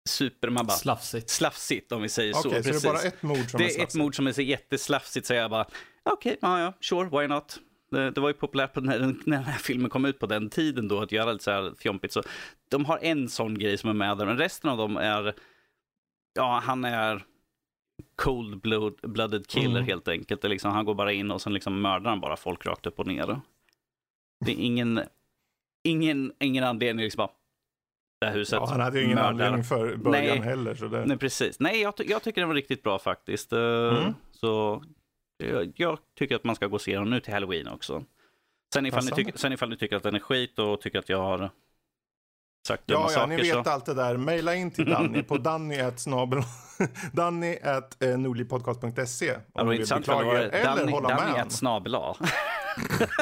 super, 0.08 0.48
man 0.50 0.66
bara, 0.66 0.76
Slafsigt. 0.76 1.30
slafsigt 1.30 1.92
om 1.92 2.02
vi 2.02 2.08
säger 2.08 2.32
så. 2.32 2.38
Okej, 2.48 2.50
så 2.50 2.56
det 2.68 2.72
precis. 2.72 2.84
är 2.84 2.88
bara 2.92 3.02
ett 3.02 3.22
mord 3.22 3.50
som 3.50 3.58
det 3.58 3.64
är 3.64 3.66
är 3.66 3.68
ett 3.68 3.74
slafsigt? 3.74 3.94
mord 3.94 4.16
som 4.16 4.26
är 4.26 4.32
så 4.32 4.42
jätteslafsigt 4.42 5.26
så 5.26 5.34
jag 5.34 5.50
bara, 5.50 5.66
okej, 6.10 6.38
ja, 6.42 6.60
ja, 6.60 6.72
sure, 6.80 7.20
why 7.20 7.26
not? 7.28 7.58
Det, 7.90 8.11
det 8.11 8.20
var 8.20 8.29
ju 8.29 8.35
populärt 8.35 8.72
på 8.72 8.81
när, 8.81 8.99
den- 8.99 9.22
när 9.27 9.37
den 9.37 9.44
här 9.46 9.59
filmen 9.59 9.90
kom 9.90 10.05
ut 10.05 10.18
på 10.18 10.27
den 10.27 10.51
tiden 10.51 10.88
då, 10.88 11.01
att 11.01 11.12
göra 11.12 11.33
lite 11.33 11.44
så 11.44 11.51
här 11.51 11.72
fjompigt. 11.79 12.12
Så 12.14 12.22
de 12.68 12.85
har 12.85 12.99
en 13.03 13.29
sån 13.29 13.59
grej 13.59 13.79
som 13.79 13.90
är 13.90 13.94
med 13.94 14.18
där, 14.18 14.27
men 14.27 14.38
resten 14.38 14.70
av 14.70 14.77
dem 14.79 14.96
är, 14.96 15.35
ja, 16.35 16.61
han 16.64 16.85
är 16.85 17.25
cold 18.16 18.61
blood, 18.61 18.94
blooded 19.03 19.46
killer 19.46 19.70
Mm. 19.77 19.85
helt 19.87 20.09
enkelt. 20.09 20.42
Det 20.42 20.49
liksom, 20.49 20.72
han 20.72 20.85
går 20.85 20.94
bara 20.94 21.12
in 21.12 21.31
och 21.31 21.42
sen 21.42 21.53
liksom 21.55 21.81
mördar 21.83 22.11
han 22.11 22.20
bara 22.20 22.37
folk 22.37 22.66
rakt 22.66 22.87
upp 22.87 22.99
och 22.99 23.07
ner. 23.07 23.40
Det 24.44 24.53
är 24.53 24.57
ingen, 24.57 25.01
ingen, 25.85 26.33
ingen 26.40 26.64
anledning 26.64 27.05
liksom 27.05 27.18
bara, 27.18 27.31
det 28.20 28.27
här 28.27 28.35
huset 28.35 28.57
Ja, 28.61 28.66
han 28.70 28.81
hade 28.81 28.99
ju 28.99 29.05
ingen 29.05 29.14
mördar. 29.16 29.29
anledning 29.31 29.64
för 29.64 29.96
början 29.96 30.25
Nej. 30.25 30.38
heller. 30.40 30.75
Så 30.75 30.88
det... 30.88 31.07
Nej, 31.07 31.16
precis. 31.18 31.61
Nej, 31.61 31.81
jag, 31.81 31.94
jag 32.07 32.22
tycker 32.22 32.40
den 32.40 32.49
var 32.49 32.55
riktigt 32.55 32.83
bra 32.83 32.99
faktiskt. 32.99 33.53
Eh, 33.53 33.59
Mm. 33.61 34.14
Så 34.33 34.83
jag, 35.38 35.72
jag 35.77 35.99
tycker 36.18 36.37
att 36.37 36.44
man 36.44 36.57
ska 36.57 36.66
gå 36.66 36.75
och 36.75 36.81
se 36.81 36.99
den 36.99 37.11
nu 37.11 37.20
till 37.20 37.33
Halloween 37.33 37.68
också. 37.68 38.05
Sen 38.75 38.87
ifall, 38.87 39.05
ni 39.05 39.11
tycker, 39.11 39.38
sen 39.38 39.53
ifall 39.53 39.68
ni 39.68 39.77
tycker 39.77 39.96
att 39.96 40.03
den 40.03 40.14
är 40.14 40.18
skit 40.20 40.59
och 40.59 40.81
tycker 40.81 40.99
att 40.99 41.09
jag 41.09 41.18
har 41.22 41.51
sagt 42.68 42.87
dumma 42.87 43.01
Ja, 43.01 43.07
ja, 43.07 43.09
saker 43.14 43.27
ni 43.29 43.37
vet 43.37 43.64
så... 43.64 43.70
allt 43.70 43.87
det 43.87 43.94
där. 43.94 44.16
Maila 44.16 44.55
in 44.55 44.70
till 44.70 44.85
Danny 44.85 45.22
på 45.22 45.38
danny.snabel 45.38 46.38
danny 47.12 47.57
at 47.62 48.03
eh, 48.03 48.18
nordlivpodcast.se 48.18 49.27
Ja, 49.27 49.62
om 49.62 49.68
ni 49.68 49.79
vill 49.79 49.87
beklaga 49.88 50.42
er 50.42 50.49
eller 50.49 50.64
Danny, 50.77 50.92
hålla 50.92 51.09
Danny 51.09 51.33
med. 51.33 51.46
ett 51.46 51.53
snabel 51.53 51.94
A. 51.94 52.16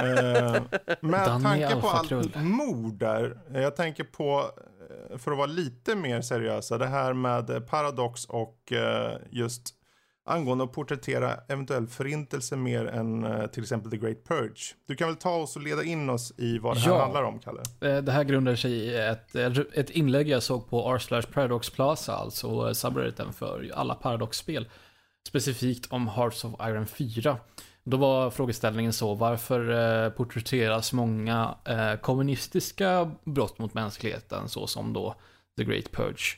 Eh, 0.02 0.62
med 1.00 1.26
Danny 1.26 1.44
tanke 1.44 1.80
på 1.80 1.88
allt 1.88 2.34
mord 2.36 2.94
där. 2.94 3.38
eh, 3.54 3.60
Jag 3.62 3.76
tänker 3.76 4.04
på, 4.04 4.50
eh, 5.10 5.18
för 5.18 5.30
att 5.32 5.36
vara 5.38 5.46
lite 5.46 5.94
mer 5.96 6.20
seriösa, 6.20 6.78
det 6.78 6.86
här 6.86 7.12
med 7.12 7.50
eh, 7.50 7.60
Paradox 7.60 8.24
och 8.24 8.72
eh, 8.72 9.18
just 9.30 9.74
angående 10.26 10.64
att 10.64 10.72
porträttera 10.72 11.34
eventuell 11.48 11.86
förintelse 11.86 12.56
mer 12.56 12.86
än 12.86 13.24
eh, 13.24 13.46
till 13.46 13.62
exempel 13.62 13.90
The 13.90 13.96
Great 13.96 14.24
Purge. 14.28 14.74
Du 14.88 14.96
kan 14.96 15.08
väl 15.08 15.16
ta 15.16 15.30
oss 15.36 15.56
och 15.56 15.62
leda 15.62 15.84
in 15.84 16.10
oss 16.10 16.32
i 16.38 16.58
vad 16.58 16.76
det 16.76 16.80
här 16.80 16.90
Ja. 16.90 17.02
handlar 17.02 17.22
om, 17.22 17.38
Kalle? 17.38 17.62
Eh, 17.80 17.96
Det 18.02 18.12
här 18.12 18.24
grundar 18.24 18.54
sig 18.56 18.72
i 18.72 18.96
ett, 18.96 19.34
ett 19.74 19.90
inlägg 19.90 20.28
jag 20.28 20.42
såg 20.42 20.70
på 20.70 20.94
r 20.94 21.22
Paradox 21.32 21.70
Plaza, 21.70 22.14
alltså 22.16 22.74
subredditen 22.74 23.32
för 23.32 23.70
alla 23.74 23.94
Paradox-spel. 23.94 24.68
Specifikt 25.28 25.92
om 25.92 26.08
Hearts 26.08 26.44
of 26.44 26.52
Iron 26.62 26.86
4. 26.86 27.36
Då 27.84 27.96
var 27.96 28.30
frågeställningen 28.30 28.92
så, 28.92 29.14
varför 29.14 29.70
eh, 30.04 30.10
porträtteras 30.10 30.92
många 30.92 31.54
eh, 31.64 31.94
kommunistiska 32.00 33.10
brott 33.24 33.58
mot 33.58 33.74
mänskligheten, 33.74 34.48
så 34.48 34.66
som 34.66 34.92
då 34.92 35.14
The 35.58 35.64
Great 35.64 35.92
Purge? 35.92 36.36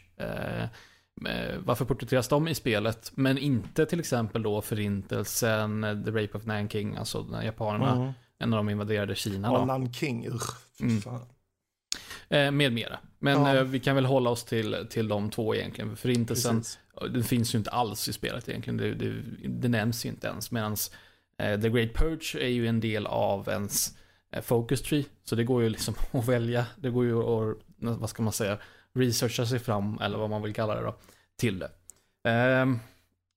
Eh, 1.27 1.41
eh, 1.41 1.59
varför 1.65 1.85
porträtteras 1.85 2.29
de 2.29 2.49
i 2.49 2.55
spelet, 2.55 3.13
men 3.15 3.39
inte 3.39 3.87
till 3.87 4.01
exempel 4.01 4.43
då 4.43 4.63
förintelsen, 4.63 5.85
eh, 5.85 6.05
The 6.05 6.11
Rape 6.11 6.39
of 6.39 6.47
Nanking, 6.47 6.97
alltså 6.97 7.23
när 7.31 7.43
japanerna, 7.43 7.93
Mm. 7.93 8.51
när 8.51 8.57
de 8.57 8.69
invaderade 8.71 9.15
Kina. 9.15 9.49
Ja, 9.49 9.65
Nanking. 9.65 10.29
Fy 10.79 10.85
Mm. 10.85 11.03
Eh, 12.29 12.51
med 12.51 12.73
mera. 12.73 12.99
Men 13.19 13.43
Ja. 13.43 13.57
eh, 13.57 13.63
vi 13.63 13.81
kan 13.81 13.95
väl 13.97 14.05
hålla 14.07 14.31
oss 14.31 14.45
till, 14.45 14.87
till 14.91 15.09
de 15.09 15.31
två 15.31 15.55
egentligen. 15.55 15.97
Förintelsen, 15.97 16.57
Precis. 16.59 16.79
den 17.11 17.25
finns 17.25 17.55
ju 17.55 17.59
inte 17.59 17.71
alls 17.71 18.09
i 18.09 18.13
spelet 18.13 18.49
egentligen. 18.49 18.77
Det, 18.77 18.95
det, 18.95 19.13
det 19.49 19.69
nämns 19.69 20.05
ju 20.05 20.09
inte 20.09 20.27
ens. 20.27 20.51
Medan 20.51 20.77
eh, 21.39 21.61
The 21.61 21.69
Great 21.71 21.93
Purge 21.95 22.39
är 22.45 22.49
ju 22.49 22.67
en 22.69 22.81
del 22.81 23.07
av 23.07 23.49
ens 23.49 23.95
eh, 24.33 24.43
focus 24.43 24.83
tree. 24.83 25.05
Så 25.25 25.35
det 25.35 25.45
går 25.45 25.63
ju 25.63 25.69
liksom 25.69 25.95
att 26.13 26.29
välja. 26.29 26.67
Det 26.77 26.91
går 26.91 27.05
ju 27.05 27.19
att, 27.23 27.57
vad 27.79 28.11
ska 28.11 28.23
man 28.23 28.33
säga, 28.33 28.59
researcha 28.97 29.47
sig 29.47 29.59
fram, 29.59 29.99
eller 30.03 30.19
vad 30.19 30.31
man 30.31 30.43
vill 30.43 30.55
kalla 30.55 30.75
det 30.75 30.83
då, 30.83 30.95
till 31.37 31.59
det. 31.59 31.71
Ehm, 32.31 32.79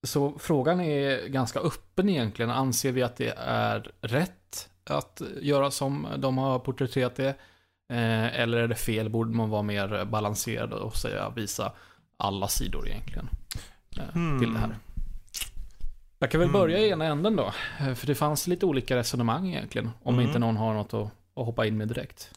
så 0.08 0.34
frågan 0.40 0.82
är 0.82 1.28
ganska 1.28 1.60
öppen 1.60 2.10
egentligen. 2.10 2.52
Anser 2.52 2.92
vi 2.92 3.04
att 3.04 3.16
det 3.18 3.34
är 3.38 3.92
rätt 4.02 4.70
att 4.84 5.22
göra 5.42 5.72
som 5.72 6.08
de 6.18 6.38
har 6.38 6.60
porträtterat 6.60 7.16
det? 7.16 7.30
Eh, 7.94 8.40
eller 8.40 8.58
är 8.58 8.68
det 8.68 8.76
fel? 8.76 9.10
Borde 9.10 9.36
man 9.38 9.50
vara 9.50 9.62
mer 9.62 10.06
balanserad 10.06 10.74
och 10.74 10.96
säga, 10.96 11.30
visa 11.30 11.72
alla 12.18 12.48
sidor 12.48 12.88
egentligen 12.88 13.30
eh, 13.98 14.14
Hmm. 14.14 14.40
till 14.40 14.54
det 14.54 14.60
här? 14.60 14.76
Jag 16.20 16.32
kan 16.32 16.40
väl 16.40 16.50
Mm. 16.50 16.62
börja 16.62 16.78
i 16.80 16.90
ena 16.90 17.06
änden 17.06 17.36
då. 17.36 17.54
eh, 17.80 17.94
För 17.94 18.08
det 18.08 18.16
fanns 18.16 18.48
lite 18.48 18.66
olika 18.66 18.96
resonemang 18.96 19.48
egentligen. 19.50 19.90
Om 20.04 20.14
Mm. 20.14 20.28
inte 20.28 20.40
någon 20.40 20.58
har 20.58 20.74
något 20.74 20.94
att, 20.94 21.04
att 21.36 21.46
hoppa 21.46 21.66
in 21.66 21.78
med 21.78 21.88
direkt. 21.88 22.32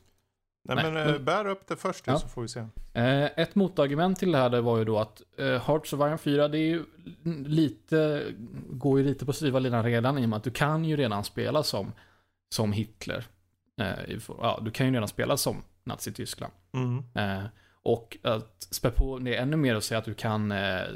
Nej, 0.65 0.77
Nej, 0.77 0.93
men, 0.93 1.07
eh, 1.07 1.13
men- 1.13 1.25
bär 1.25 1.47
upp 1.47 1.67
det 1.67 1.77
först 1.77 2.07
Ja. 2.07 2.19
så 2.19 2.29
får 2.29 2.43
vi 2.43 2.49
se. 2.49 2.61
Eh, 2.93 3.25
ett 3.25 3.55
motargument 3.55 4.19
till 4.19 4.33
det 4.33 4.39
här 4.39 4.51
det 4.51 4.61
var 4.61 4.79
ju 4.79 4.85
då 4.85 4.99
att 4.99 5.23
eh, 5.39 5.47
Hearts 5.47 5.93
of 5.93 6.01
Iron 6.01 6.19
4, 6.19 6.49
det 6.49 6.59
är 6.59 6.67
ju 6.69 6.85
lite, 7.47 8.25
går 8.71 8.99
ju 9.01 9.05
lite 9.07 9.27
på 9.27 9.33
styva 9.33 9.59
linan 9.59 9.85
redan 9.85 10.19
i 10.19 10.25
och 10.25 10.29
med 10.29 10.37
att 10.37 10.45
du 10.45 10.51
kan 10.51 10.85
ju 10.85 10.97
redan 10.97 11.25
spela 11.25 11.63
som, 11.63 11.93
som 12.55 12.73
Hitler. 12.73 13.27
Ja, 14.29 14.61
du 14.63 14.71
kan 14.71 14.87
ju 14.87 14.93
redan 14.93 15.09
spela 15.09 15.37
som 15.37 15.63
Nazityskland. 15.85 16.53
Mm. 16.75 17.03
Och 17.83 18.17
att 18.23 18.67
spä 18.71 18.91
på 18.91 19.19
det 19.19 19.37
ännu 19.37 19.57
mer 19.57 19.77
och 19.77 19.85
säga 19.85 19.99
att 19.99 20.05
du 20.05 20.15
kan 20.15 20.55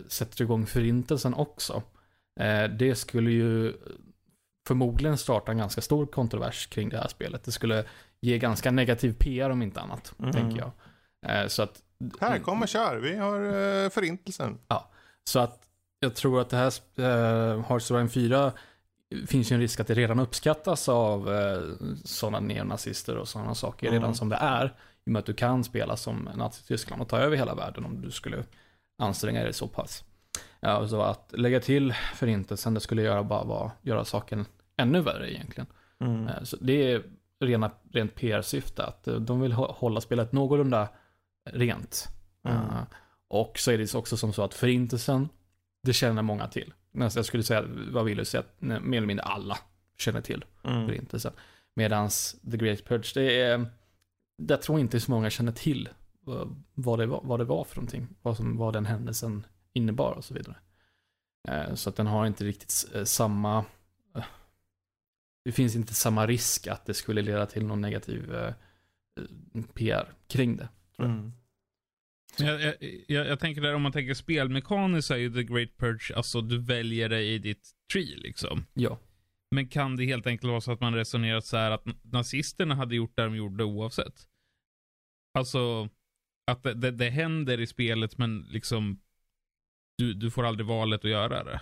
sätta 0.08 0.44
igång 0.44 0.66
förintelsen 0.66 1.34
också. 1.34 1.82
Det 2.78 2.94
skulle 2.98 3.30
ju 3.30 3.72
förmodligen 4.68 5.18
starta 5.18 5.52
en 5.52 5.58
ganska 5.58 5.80
stor 5.80 6.06
kontrovers 6.06 6.66
kring 6.66 6.88
det 6.88 6.96
här 6.98 7.08
spelet. 7.08 7.44
Det 7.44 7.52
skulle 7.52 7.84
ge 8.26 8.38
ganska 8.38 8.70
negativ 8.70 9.12
PR 9.18 9.50
om 9.50 9.62
inte 9.62 9.80
annat, 9.80 10.14
Mm. 10.18 10.32
tänker 10.32 10.58
jag. 10.58 10.70
Eh, 11.42 11.46
så 11.48 11.62
att 11.62 11.82
Här, 12.20 12.38
kom 12.38 12.62
och 12.62 12.68
kör. 12.68 12.96
Vi 12.96 13.16
har 13.16 13.40
eh, 13.84 13.90
förintelsen. 13.90 14.58
så 15.24 15.38
att 15.38 15.62
jag 16.00 16.14
tror 16.14 16.40
att 16.40 16.50
det 16.50 16.56
här 16.56 16.72
uh, 16.98 17.64
Hearts 17.68 17.90
of 17.90 17.94
Iron 17.94 18.08
4 18.08 18.52
finns 19.26 19.52
ju 19.52 19.54
en 19.54 19.60
risk 19.60 19.80
att 19.80 19.86
det 19.86 19.94
redan 19.94 20.18
uppskattas 20.20 20.88
av 20.88 21.28
uh, 21.28 21.76
sådana 22.04 22.40
neonazister 22.40 23.16
och 23.16 23.28
sådana 23.28 23.54
saker 23.54 23.86
Mm. 23.88 24.00
redan 24.00 24.14
som 24.14 24.28
det 24.28 24.36
är. 24.36 24.64
I 24.66 24.70
och 25.08 25.12
med 25.12 25.20
att 25.20 25.26
du 25.26 25.34
kan 25.34 25.64
spela 25.64 25.96
som 25.96 26.28
Nazityskland 26.36 27.02
och 27.02 27.08
ta 27.08 27.18
över 27.18 27.36
hela 27.36 27.54
världen 27.54 27.84
om 27.84 28.00
du 28.02 28.10
skulle 28.10 28.44
anstränga 29.02 29.42
dig 29.42 29.52
så 29.52 29.68
pass. 29.68 30.04
Ja, 30.60 30.88
så 30.88 31.02
att 31.02 31.32
lägga 31.36 31.60
till 31.60 31.94
förintelsen, 32.14 32.74
det 32.74 32.80
skulle 32.80 33.02
göra 33.02 33.22
bara 33.22 33.44
vara, 33.44 33.70
göra 33.82 34.04
saken 34.04 34.46
ännu 34.76 35.00
värre 35.00 35.32
egentligen. 35.34 35.66
Mm. 36.00 36.28
Eh, 36.28 36.42
Så 36.42 36.56
det 36.60 36.92
är 36.92 37.02
rena, 37.40 37.70
rent 37.92 38.14
PR-syfte, 38.14 38.84
att 38.84 39.08
eh, 39.08 39.14
de 39.14 39.40
vill 39.40 39.52
hå- 39.52 39.72
hålla 39.72 40.00
spelet 40.00 40.32
någorlunda 40.32 40.88
rent. 41.50 42.08
Mm. 42.48 42.56
Eh, 42.58 42.82
Och 43.28 43.58
så 43.58 43.70
är 43.70 43.78
det 43.78 43.94
också 43.94 44.16
som 44.16 44.32
så 44.32 44.42
att 44.42 44.54
förintelsen, 44.54 45.28
det 45.82 45.92
känner 45.92 46.22
många 46.22 46.48
till. 46.48 46.74
Jag 46.92 47.24
skulle 47.24 47.42
säga, 47.42 47.64
vad 47.92 48.04
vill 48.04 48.18
du 48.18 48.24
säga, 48.24 48.40
att 48.40 48.54
nej, 48.58 48.80
mer 48.80 48.96
eller 48.98 49.06
mindre 49.06 49.24
alla 49.24 49.58
känner 49.98 50.20
till 50.20 50.44
Mm. 50.64 50.86
förintelsen. 50.86 51.32
Medans 51.74 52.36
The 52.50 52.56
Great 52.56 52.84
Purge, 52.84 53.10
det 53.14 53.40
är, 53.40 53.66
jag 54.36 54.62
tror 54.62 54.80
inte 54.80 55.00
så 55.00 55.10
många 55.10 55.30
känner 55.30 55.52
till 55.52 55.88
vad- 56.74 56.98
det 56.98 57.06
var, 57.06 57.20
vad 57.24 57.40
det 57.40 57.44
var 57.44 57.64
för 57.64 57.76
någonting. 57.76 58.08
Vad, 58.22 58.36
som, 58.36 58.56
vad 58.56 58.72
den 58.72 58.86
händelsen 58.86 59.46
innebar 59.72 60.12
och 60.12 60.24
så 60.24 60.34
vidare. 60.34 60.56
Eh, 61.48 61.74
Så 61.74 61.90
att 61.90 61.96
den 61.96 62.06
har 62.06 62.26
inte 62.26 62.44
riktigt 62.44 62.86
samma, 63.04 63.64
det 65.46 65.52
finns 65.52 65.76
inte 65.76 65.94
samma 65.94 66.26
risk 66.26 66.66
att 66.66 66.86
det 66.86 66.94
skulle 66.94 67.22
leda 67.22 67.46
till 67.46 67.66
någon 67.66 67.80
negativ 67.80 68.34
eh, 68.34 68.54
PR 69.74 70.14
kring 70.28 70.56
det. 70.56 70.68
Mm. 70.98 71.32
Jag, 72.38 72.62
jag, 72.62 72.74
jag, 73.08 73.26
jag 73.26 73.40
tänker 73.40 73.60
där 73.60 73.74
om 73.74 73.82
man 73.82 73.92
tänker 73.92 74.14
spelmekaniskt 74.14 75.08
så 75.08 75.14
är 75.14 75.18
ju 75.18 75.32
The 75.32 75.42
Great 75.42 75.76
Purge, 75.76 76.16
alltså 76.16 76.40
du 76.40 76.58
väljer 76.58 77.08
det 77.08 77.22
i 77.22 77.38
ditt 77.38 77.70
tree 77.92 78.16
liksom. 78.16 78.66
Ja. 78.74 78.98
Men 79.50 79.68
kan 79.68 79.96
det 79.96 80.04
helt 80.04 80.26
enkelt 80.26 80.50
vara 80.50 80.60
så 80.60 80.72
att 80.72 80.80
man 80.80 80.94
resonerat 80.94 81.46
så 81.46 81.56
här 81.56 81.70
att 81.70 81.84
nazisterna 82.02 82.74
hade 82.74 82.96
gjort 82.96 83.16
det 83.16 83.24
de 83.24 83.36
gjorde 83.36 83.64
oavsett? 83.64 84.28
Alltså, 85.34 85.88
att 86.46 86.62
det, 86.62 86.74
det, 86.74 86.90
det 86.90 87.10
händer 87.10 87.60
i 87.60 87.66
spelet 87.66 88.18
men 88.18 88.46
liksom 88.50 89.00
du, 89.98 90.14
du 90.14 90.30
får 90.30 90.46
aldrig 90.46 90.66
valet 90.66 91.04
att 91.04 91.10
göra 91.10 91.44
det. 91.44 91.60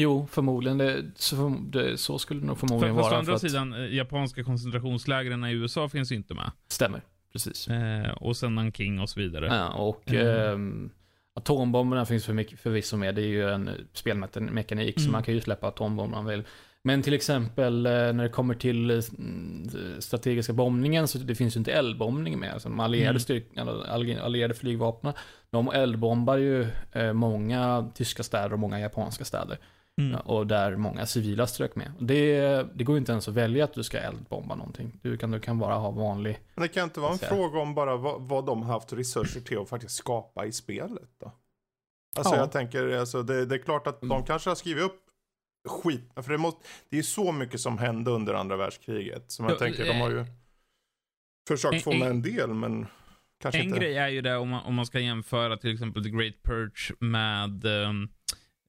Jo, 0.00 0.26
förmodligen. 0.30 0.78
Det, 0.78 1.04
så, 1.14 1.56
det, 1.68 1.98
så 1.98 2.18
skulle 2.18 2.40
det 2.40 2.46
nog 2.46 2.58
förmodligen 2.58 2.94
Fast 2.96 3.06
å 3.06 3.10
vara. 3.10 3.18
andra 3.18 3.30
för 3.30 3.34
att- 3.46 3.52
sidan, 3.52 3.72
eh, 3.72 3.94
japanska 3.94 4.44
koncentrationslägren 4.44 5.44
i 5.44 5.52
USA 5.52 5.88
finns 5.88 6.12
ju 6.12 6.16
inte 6.16 6.34
med. 6.34 6.50
Stämmer, 6.68 7.02
precis. 7.32 7.68
Eh, 7.68 8.10
och 8.10 8.36
sen 8.36 8.54
Nanking 8.54 9.00
och 9.00 9.08
så 9.10 9.20
vidare. 9.20 9.46
Ja, 9.46 9.68
och 9.68 10.02
Mm. 10.10 10.52
ehm, 10.52 10.90
atombomberna 11.34 12.06
finns 12.06 12.24
för 12.24 12.32
mycket, 12.32 12.60
förvisso 12.60 12.96
med. 12.96 13.14
Det 13.14 13.22
är 13.22 13.26
ju 13.26 13.50
en 13.50 13.70
spelmekanik, 13.92 14.94
så 14.94 15.00
Mm. 15.00 15.12
man 15.12 15.22
kan 15.22 15.34
ju 15.34 15.40
släppa 15.40 15.66
atombomber 15.68 16.18
om 16.18 16.24
man 16.24 16.32
vill. 16.32 16.42
Men 16.82 17.02
till 17.02 17.12
exempel 17.14 17.86
eh, 17.86 17.92
när 17.92 18.22
det 18.22 18.28
kommer 18.28 18.54
till 18.54 18.90
eh, 18.90 18.96
strategiska 19.98 20.52
bombningen 20.52 21.08
så 21.08 21.18
det 21.18 21.34
finns 21.34 21.56
ju 21.56 21.58
inte 21.58 21.72
eldbombning 21.72 22.38
med. 22.38 22.52
Alltså 22.52 22.68
de 22.68 22.80
allierade, 22.80 23.10
Mm. 23.10 23.20
styrk, 23.20 23.44
allierade 24.22 24.54
flygvapnen, 24.54 25.12
de 25.50 25.68
eldbombar 25.68 26.36
ju 26.36 26.66
eh, 26.92 27.12
många 27.12 27.90
tyska 27.94 28.22
städer 28.22 28.52
och 28.52 28.58
många 28.58 28.80
japanska 28.80 29.24
städer. 29.24 29.58
Mm. 29.98 30.20
Och 30.20 30.46
där 30.46 30.76
många 30.76 31.06
civila 31.06 31.46
strök 31.46 31.76
med. 31.76 31.92
Det, 32.00 32.40
det 32.74 32.84
går 32.84 32.94
ju 32.96 32.98
inte 32.98 33.12
ens 33.12 33.28
att 33.28 33.34
välja 33.34 33.64
att 33.64 33.72
du 33.74 33.82
ska 33.84 33.98
eldbomba 33.98 34.54
någonting. 34.54 34.98
Du 35.02 35.16
kan, 35.16 35.30
du 35.30 35.40
kan 35.40 35.58
bara 35.58 35.74
ha 35.74 35.90
vanlig... 35.90 36.38
Men 36.54 36.62
det 36.62 36.68
kan 36.68 36.84
inte 36.84 37.00
vara 37.00 37.12
en 37.12 37.18
fråga 37.18 37.58
om 37.58 37.74
bara 37.74 37.96
vad, 37.96 38.22
vad 38.22 38.46
de 38.46 38.62
har 38.62 38.72
haft 38.72 38.92
resurser 38.92 39.40
till 39.40 39.58
att 39.58 39.68
faktiskt 39.68 39.94
skapa 39.94 40.46
i 40.46 40.52
spelet 40.52 41.10
då? 41.20 41.32
Alltså 42.16 42.34
Ja. 42.34 42.40
jag 42.40 42.52
tänker, 42.52 42.96
alltså, 42.96 43.22
det, 43.22 43.46
det 43.46 43.54
är 43.54 43.58
klart 43.58 43.86
att 43.86 44.00
de 44.00 44.06
Mm. 44.06 44.16
kanske 44.16 44.26
kanske 44.32 44.50
har 44.50 44.54
skrivit 44.54 44.84
upp 44.84 45.00
skit, 45.68 46.10
för 46.16 46.32
det, 46.32 46.38
måste, 46.38 46.60
det 46.90 46.98
är 46.98 47.02
så 47.02 47.32
mycket 47.32 47.60
som 47.60 47.78
hände 47.78 48.10
under 48.10 48.34
andra 48.34 48.56
världskriget. 48.56 49.30
Som 49.32 49.44
jag 49.44 49.52
Ja, 49.54 49.58
tänker, 49.58 49.84
de 49.84 50.00
har 50.00 50.10
ju 50.10 50.18
eh, 50.18 50.26
försökt 51.48 51.84
få 51.84 51.92
med 51.92 52.10
en 52.10 52.22
del, 52.22 52.54
men 52.54 52.86
kanske 53.42 53.60
En 53.60 53.66
inte. 53.66 53.78
grej 53.78 53.96
är 53.96 54.08
ju 54.08 54.20
det 54.20 54.36
om 54.36 54.48
man, 54.48 54.64
om 54.64 54.74
man 54.74 54.86
ska 54.86 55.00
jämföra 55.00 55.56
till 55.56 55.72
exempel 55.72 56.04
The 56.04 56.10
Great 56.10 56.42
Purge 56.44 56.94
med 57.00 57.64
ehm, 57.64 58.08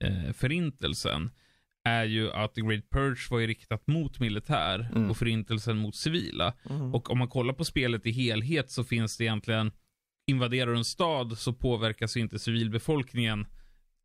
eh, 0.04 0.34
Förintelsen. 0.34 1.32
är 1.84 2.04
ju 2.04 2.32
att 2.32 2.54
The 2.56 2.62
Great 2.62 2.90
Purge 2.90 3.28
var 3.32 3.40
ju 3.40 3.48
riktat 3.48 3.88
mot 3.88 4.20
militär 4.20 4.90
Mm. 4.96 5.10
och 5.10 5.18
förintelsen 5.18 5.78
mot 5.78 5.96
civila. 5.96 6.54
Mm. 6.70 6.94
Och 6.96 7.10
om 7.12 7.18
man 7.18 7.28
kollar 7.28 7.54
på 7.54 7.66
spelet 7.66 8.06
i 8.06 8.12
helhet 8.12 8.72
så 8.72 8.84
finns 8.84 9.18
det 9.18 9.24
egentligen, 9.24 9.72
invaderar 10.28 10.72
du 10.72 10.78
en 10.78 10.86
stad 10.86 11.38
så 11.38 11.54
påverkas 11.54 12.18
inte 12.18 12.40
civilbefolkningen 12.40 13.46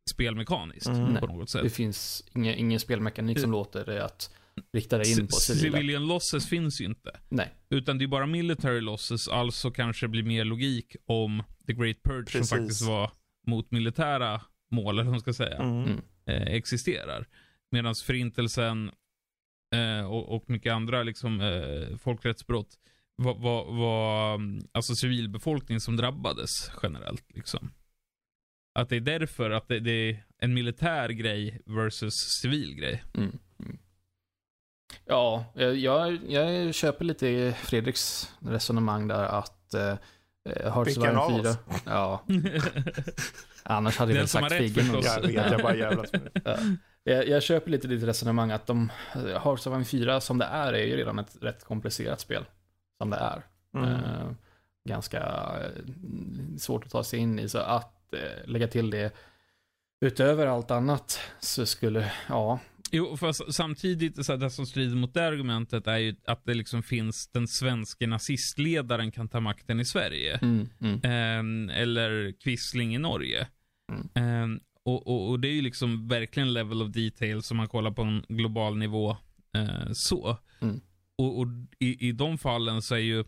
spelmekaniskt 0.09 0.87
Mm. 0.87 1.15
på 1.15 1.27
något 1.27 1.51
Det 1.51 1.51
sätt. 1.63 1.73
finns 1.73 2.23
ingen, 2.35 2.55
ingen 2.55 2.79
spelmekanik 2.79 3.39
som 3.39 3.51
låter 3.51 3.85
det 3.85 4.05
att 4.05 4.29
rikta 4.73 4.97
dig 4.97 5.11
in 5.19 5.27
på 5.27 5.31
civila. 5.35 5.61
Civilian 5.77 6.07
losses 6.07 6.49
finns 6.49 6.81
ju 6.81 6.85
inte. 6.85 7.19
Nej. 7.29 7.53
Utan 7.69 7.97
det 7.97 8.05
är 8.05 8.07
bara 8.07 8.25
military 8.25 8.81
losses, 8.81 9.27
alltså 9.27 9.71
kanske 9.71 10.07
blir 10.07 10.23
mer 10.23 10.45
logik 10.45 10.95
om 11.05 11.43
The 11.67 11.73
Great 11.73 11.97
Purge 12.03 12.25
Precis. 12.31 12.49
som 12.49 12.57
faktiskt 12.57 12.81
var 12.81 13.11
mot 13.47 13.71
militära 13.71 14.41
mål, 14.75 14.93
eller 14.95 15.03
vad 15.03 15.11
man 15.11 15.19
ska 15.21 15.33
säga, 15.33 15.57
Mm. 15.57 15.83
Mm. 15.83 16.01
eh, 16.25 16.55
existerar. 16.55 17.27
Medan 17.71 17.95
förintelsen 17.95 18.91
eh, 19.75 20.05
och, 20.11 20.35
och 20.35 20.49
mycket 20.49 20.73
andra 20.73 21.03
liksom, 21.03 21.41
eh, 21.41 21.97
folkrättsbrott 21.97 22.79
var, 23.15 23.35
var, 23.35 23.73
var 23.73 24.41
alltså 24.71 24.95
civilbefolkning 24.95 25.79
som 25.79 25.97
drabbades 25.97 26.71
generellt. 26.83 27.25
Liksom. 27.33 27.71
Att 28.79 28.89
det 28.89 28.95
är 28.95 28.99
därför 29.01 29.51
att 29.51 29.67
det, 29.67 29.79
det 29.79 29.91
är 29.91 30.23
en 30.37 30.53
militär 30.53 31.09
grej 31.09 31.61
versus 31.65 32.13
civil 32.41 32.75
grej. 32.75 33.03
Mm. 33.13 33.37
Mm. 33.59 33.77
Ja, 35.05 35.45
jag, 35.55 35.77
jag, 35.77 36.19
jag 36.31 36.75
köper 36.75 37.05
lite 37.05 37.55
Fredriks 37.63 38.33
resonemang 38.39 39.07
där 39.07 39.23
att 39.23 39.73
eh, 39.73 39.97
Hearts 40.45 40.77
of 40.77 40.87
Vilken 40.87 41.17
av 41.17 41.31
Iron 41.31 41.41
4... 41.43 41.51
oss? 41.51 41.57
Ja, 41.85 42.23
annars 43.65 43.97
hade 43.97 44.11
jag 44.11 44.19
väl 44.19 44.27
sagt 44.27 44.53
Figgen. 44.53 44.85
förstås. 44.85 45.05
Jag 45.05 45.21
vet, 45.21 45.51
jag 45.51 45.61
bara 45.61 45.75
jävlas 45.75 46.11
med 46.11 46.21
det. 46.33 46.41
Ja. 46.45 47.13
Jag, 47.13 47.27
jag 47.27 47.43
köper 47.43 47.71
lite 47.71 47.87
ditt 47.87 48.03
resonemang 48.03 48.51
att 48.51 48.67
de, 48.67 48.91
Hearts 49.13 49.67
of 49.67 49.73
Iron 49.73 49.85
4 49.85 50.21
som 50.21 50.37
det 50.37 50.45
är, 50.45 50.73
är 50.73 50.85
ju 50.85 50.95
redan 50.97 51.19
ett 51.19 51.37
rätt 51.41 51.63
komplicerat 51.63 52.19
spel. 52.19 52.45
Som 52.97 53.09
det 53.09 53.17
är. 53.17 53.41
Mm. 53.73 53.93
Eh, 53.93 54.31
ganska 54.89 55.19
eh, 55.19 55.83
svårt 56.57 56.85
att 56.85 56.91
ta 56.91 57.03
sig 57.03 57.19
in 57.19 57.39
i, 57.39 57.49
så 57.49 57.57
att 57.57 58.13
eh, 58.13 58.47
lägga 58.47 58.67
till 58.67 58.89
det 58.89 59.13
utöver 60.01 60.47
allt 60.47 60.71
annat 60.71 61.19
så 61.39 61.65
skulle, 61.65 62.11
ja, 62.29 62.59
Jo, 62.95 63.17
fast 63.17 63.53
samtidigt, 63.53 64.25
så 64.25 64.31
här, 64.31 64.39
det 64.39 64.49
som 64.49 64.65
strider 64.65 64.95
mot 64.95 65.13
det 65.13 65.27
argumentet 65.27 65.87
är 65.87 65.97
ju 65.97 66.15
att 66.25 66.45
det 66.45 66.53
liksom 66.53 66.83
finns 66.83 67.27
den 67.27 67.47
svenska 67.47 68.07
nazistledaren 68.07 69.11
kan 69.11 69.27
ta 69.27 69.39
makten 69.39 69.79
i 69.79 69.85
Sverige. 69.85 70.39
mm, 70.41 70.69
mm, 70.79 70.99
Ehm, 71.03 71.69
eller 71.69 72.31
Quisling 72.31 72.95
i 72.95 72.97
Norge. 72.97 73.47
Mm. 73.91 74.09
Ehm, 74.15 74.59
och, 74.85 75.07
och, 75.07 75.29
och 75.29 75.39
det 75.39 75.47
är 75.47 75.51
ju 75.51 75.61
liksom 75.61 76.07
verkligen 76.07 76.53
level 76.53 76.81
of 76.81 76.89
detail 76.91 77.43
som 77.43 77.57
man 77.57 77.67
kollar 77.67 77.91
på 77.91 78.01
en 78.01 78.25
global 78.27 78.77
nivå. 78.77 79.17
eh, 79.55 79.91
så. 79.93 80.37
Mm. 80.61 80.81
Och, 81.17 81.39
och 81.39 81.47
i, 81.79 82.07
i 82.07 82.11
de 82.11 82.37
fallen 82.37 82.81
så 82.81 82.95
är 82.95 82.99
ju, 82.99 83.23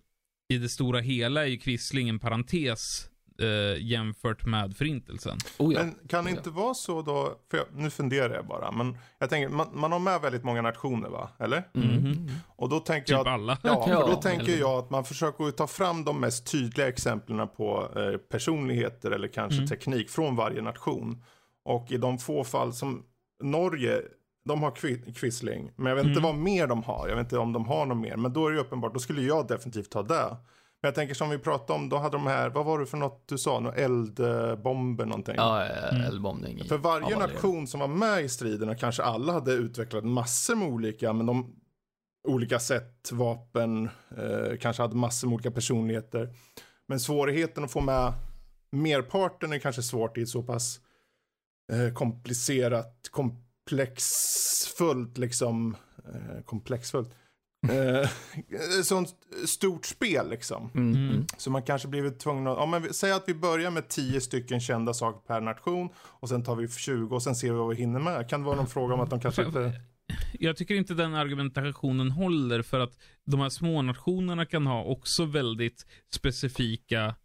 i 0.54 0.58
det 0.58 0.70
stora 0.70 1.00
hela 1.00 1.42
är 1.42 1.48
ju 1.48 1.58
Quisling 1.58 2.10
en 2.10 2.20
parentes 2.20 3.10
eh, 3.40 3.82
jämfört 3.86 4.46
med 4.46 4.78
förintelsen. 4.78 5.38
oh 5.58 5.74
ja. 5.74 5.80
Men 5.84 5.96
kan 6.08 6.26
det 6.26 6.32
inte 6.32 6.50
vara 6.50 6.74
så 6.74 7.02
då, 7.02 7.34
för 7.52 7.58
jag, 7.58 7.66
nu 7.76 7.90
funderar 7.90 8.34
jag 8.36 8.48
bara, 8.48 8.72
men 8.72 8.98
jag 9.20 9.30
tänker, 9.30 9.50
man, 9.50 9.68
man 9.74 9.92
har 9.92 10.00
med 10.00 10.22
väldigt 10.22 10.44
många 10.44 10.62
nationer 10.62 11.10
va, 11.10 11.30
eller? 11.40 11.64
Mm. 11.74 11.88
Mhm. 11.96 12.30
Och 12.56 12.70
då 12.70 12.80
tänker 12.80 13.06
Typ 13.08 13.12
jag 13.12 13.20
att, 13.22 13.28
alla. 13.28 13.58
ja, 13.64 13.84
för 13.88 13.94
då 13.94 14.10
Ja, 14.10 14.22
tänker 14.22 14.46
eller- 14.48 14.60
jag 14.60 14.72
att 14.80 14.90
man 14.90 15.06
försöker 15.06 15.52
ta 15.52 15.68
fram 15.68 16.04
de 16.04 16.20
mest 16.20 16.52
tydliga 16.52 16.88
exemplen 16.88 17.48
på 17.48 17.88
eh, 17.96 18.18
personligheter 18.18 19.12
eller 19.12 19.28
kanske 19.28 19.58
Mm. 19.58 19.68
teknik 19.68 20.10
från 20.10 20.36
varje 20.36 20.62
nation. 20.62 21.24
Och 21.66 21.92
i 21.92 21.98
de 21.98 22.18
få 22.18 22.44
fall 22.44 22.74
som 22.74 23.04
Norge, 23.44 24.02
de 24.46 24.64
har 24.64 24.72
Qui- 24.72 25.14
Quisling, 25.14 25.72
men 25.76 25.88
jag 25.88 25.96
vet 25.96 26.06
inte 26.06 26.20
Mm. 26.20 26.24
vad 26.24 26.36
mer 26.36 26.68
de 26.68 26.84
har, 26.84 27.08
jag 27.08 27.16
vet 27.16 27.24
inte 27.26 27.38
om 27.38 27.54
de 27.54 27.66
har 27.68 27.86
något 27.86 27.98
mer, 27.98 28.16
men 28.16 28.34
då 28.34 28.48
är 28.48 28.52
det 28.52 28.56
ju 28.56 28.62
uppenbart, 28.62 28.94
då 28.94 29.00
skulle 29.00 29.22
jag 29.22 29.48
definitivt 29.48 29.92
ta 29.92 30.04
det. 30.04 30.38
Men 30.82 30.88
jag 30.88 30.96
tänker 30.96 31.16
som 31.16 31.30
vi 31.30 31.38
pratade 31.38 31.80
om, 31.80 31.90
då 31.90 31.98
hade 31.98 32.18
de 32.18 32.28
här, 32.28 32.50
vad 32.50 32.66
var 32.66 32.80
det 32.80 32.86
för 32.86 32.98
något 32.98 33.28
du 33.28 33.38
sa, 33.38 33.60
några 33.60 33.76
eldbomber 33.76 35.06
någonting. 35.06 35.36
Ja, 35.38 35.66
eldbombning. 36.08 36.64
För 36.64 36.78
varje 36.78 37.16
alla 37.16 37.28
nation 37.28 37.68
som 37.68 37.80
var 37.80 37.88
med 37.88 38.24
i 38.24 38.30
striderna 38.30 38.76
kanske 38.76 39.04
alla 39.04 39.34
hade 39.34 39.54
utvecklat 39.54 40.04
massor 40.04 40.56
med 40.56 40.68
olika, 40.68 41.14
men 41.14 41.26
de 41.26 41.56
olika 42.28 42.60
sätt, 42.60 43.12
vapen, 43.12 43.90
eh, 44.18 44.58
kanske 44.60 44.82
hade 44.82 44.96
massor 44.96 45.28
med 45.28 45.36
olika 45.36 45.52
personligheter. 45.52 46.34
Men 46.88 47.00
svårigheten 47.00 47.64
att 47.64 47.72
få 47.72 47.82
med 47.82 48.14
merparten 48.72 49.54
är 49.54 49.60
kanske 49.60 49.84
svårt 49.84 50.18
i 50.18 50.22
ett 50.22 50.30
så 50.30 50.44
pass 50.44 50.80
eh, 51.72 51.94
komplicerat, 51.94 53.10
komplexfullt 53.12 55.18
liksom, 55.18 55.76
eh, 56.14 56.44
komplexfullt. 56.46 57.10
Eh, 57.68 58.82
sånt 58.84 59.16
stort 59.46 59.86
spel 59.86 60.30
liksom. 60.30 60.72
Mm. 60.76 60.96
Mm. 60.96 61.10
Mm. 61.10 61.26
Så 61.38 61.50
man 61.52 61.64
kanske 61.64 61.88
blivit 61.88 62.20
tvungen 62.20 62.48
att, 62.48 62.58
ja 62.58 62.66
men 62.66 62.82
vi- 62.82 62.94
säg 62.94 63.12
att 63.12 63.24
vi 63.28 63.34
börjar 63.34 63.72
med 63.72 63.88
10 63.88 64.22
stycken 64.22 64.60
kända 64.60 64.94
saker 64.94 65.20
per 65.28 65.42
nation 65.42 65.90
och 65.98 66.30
sen 66.30 66.44
tar 66.44 66.56
vi 66.56 66.68
20 66.68 67.16
och 67.16 67.24
sen 67.24 67.36
ser 67.36 67.52
vi 67.52 67.58
vad 67.58 67.70
vi 67.70 67.76
hinner 67.76 68.00
med. 68.00 68.30
Kan 68.30 68.40
det 68.42 68.46
vara 68.46 68.56
någon 68.56 68.68
fråga 68.68 68.94
om 68.94 69.00
att 69.00 69.10
de 69.10 69.20
kanske 69.20 69.46
inte... 69.46 69.82
Jag 70.40 70.58
tycker 70.58 70.76
inte 70.76 70.94
den 70.94 71.16
argumentationen 71.16 72.12
håller 72.12 72.62
för 72.62 72.80
att 72.80 72.98
de 73.26 73.40
här 73.40 73.50
små 73.50 73.82
nationerna 73.82 74.46
kan 74.46 74.68
ha 74.68 74.84
också 74.84 75.26
väldigt 75.26 75.86
specifika 76.16 77.16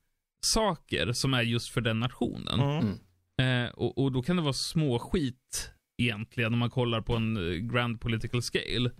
saker 0.46 1.12
som 1.12 1.34
är 1.34 1.42
just 1.42 1.68
för 1.68 1.80
den 1.80 2.00
nationen. 2.00 2.60
Mm. 2.60 3.64
Eh, 3.66 3.70
och, 3.70 3.98
och 3.98 4.12
då 4.12 4.22
kan 4.22 4.36
det 4.36 4.42
vara 4.42 4.52
små 4.52 4.98
skit 4.98 5.70
egentligen 6.02 6.52
om 6.52 6.58
man 6.58 6.70
kollar 6.70 7.00
på 7.00 7.16
en 7.16 7.36
eh, 7.36 7.54
grand 7.58 8.00
political 8.00 8.42
scale. 8.42 8.90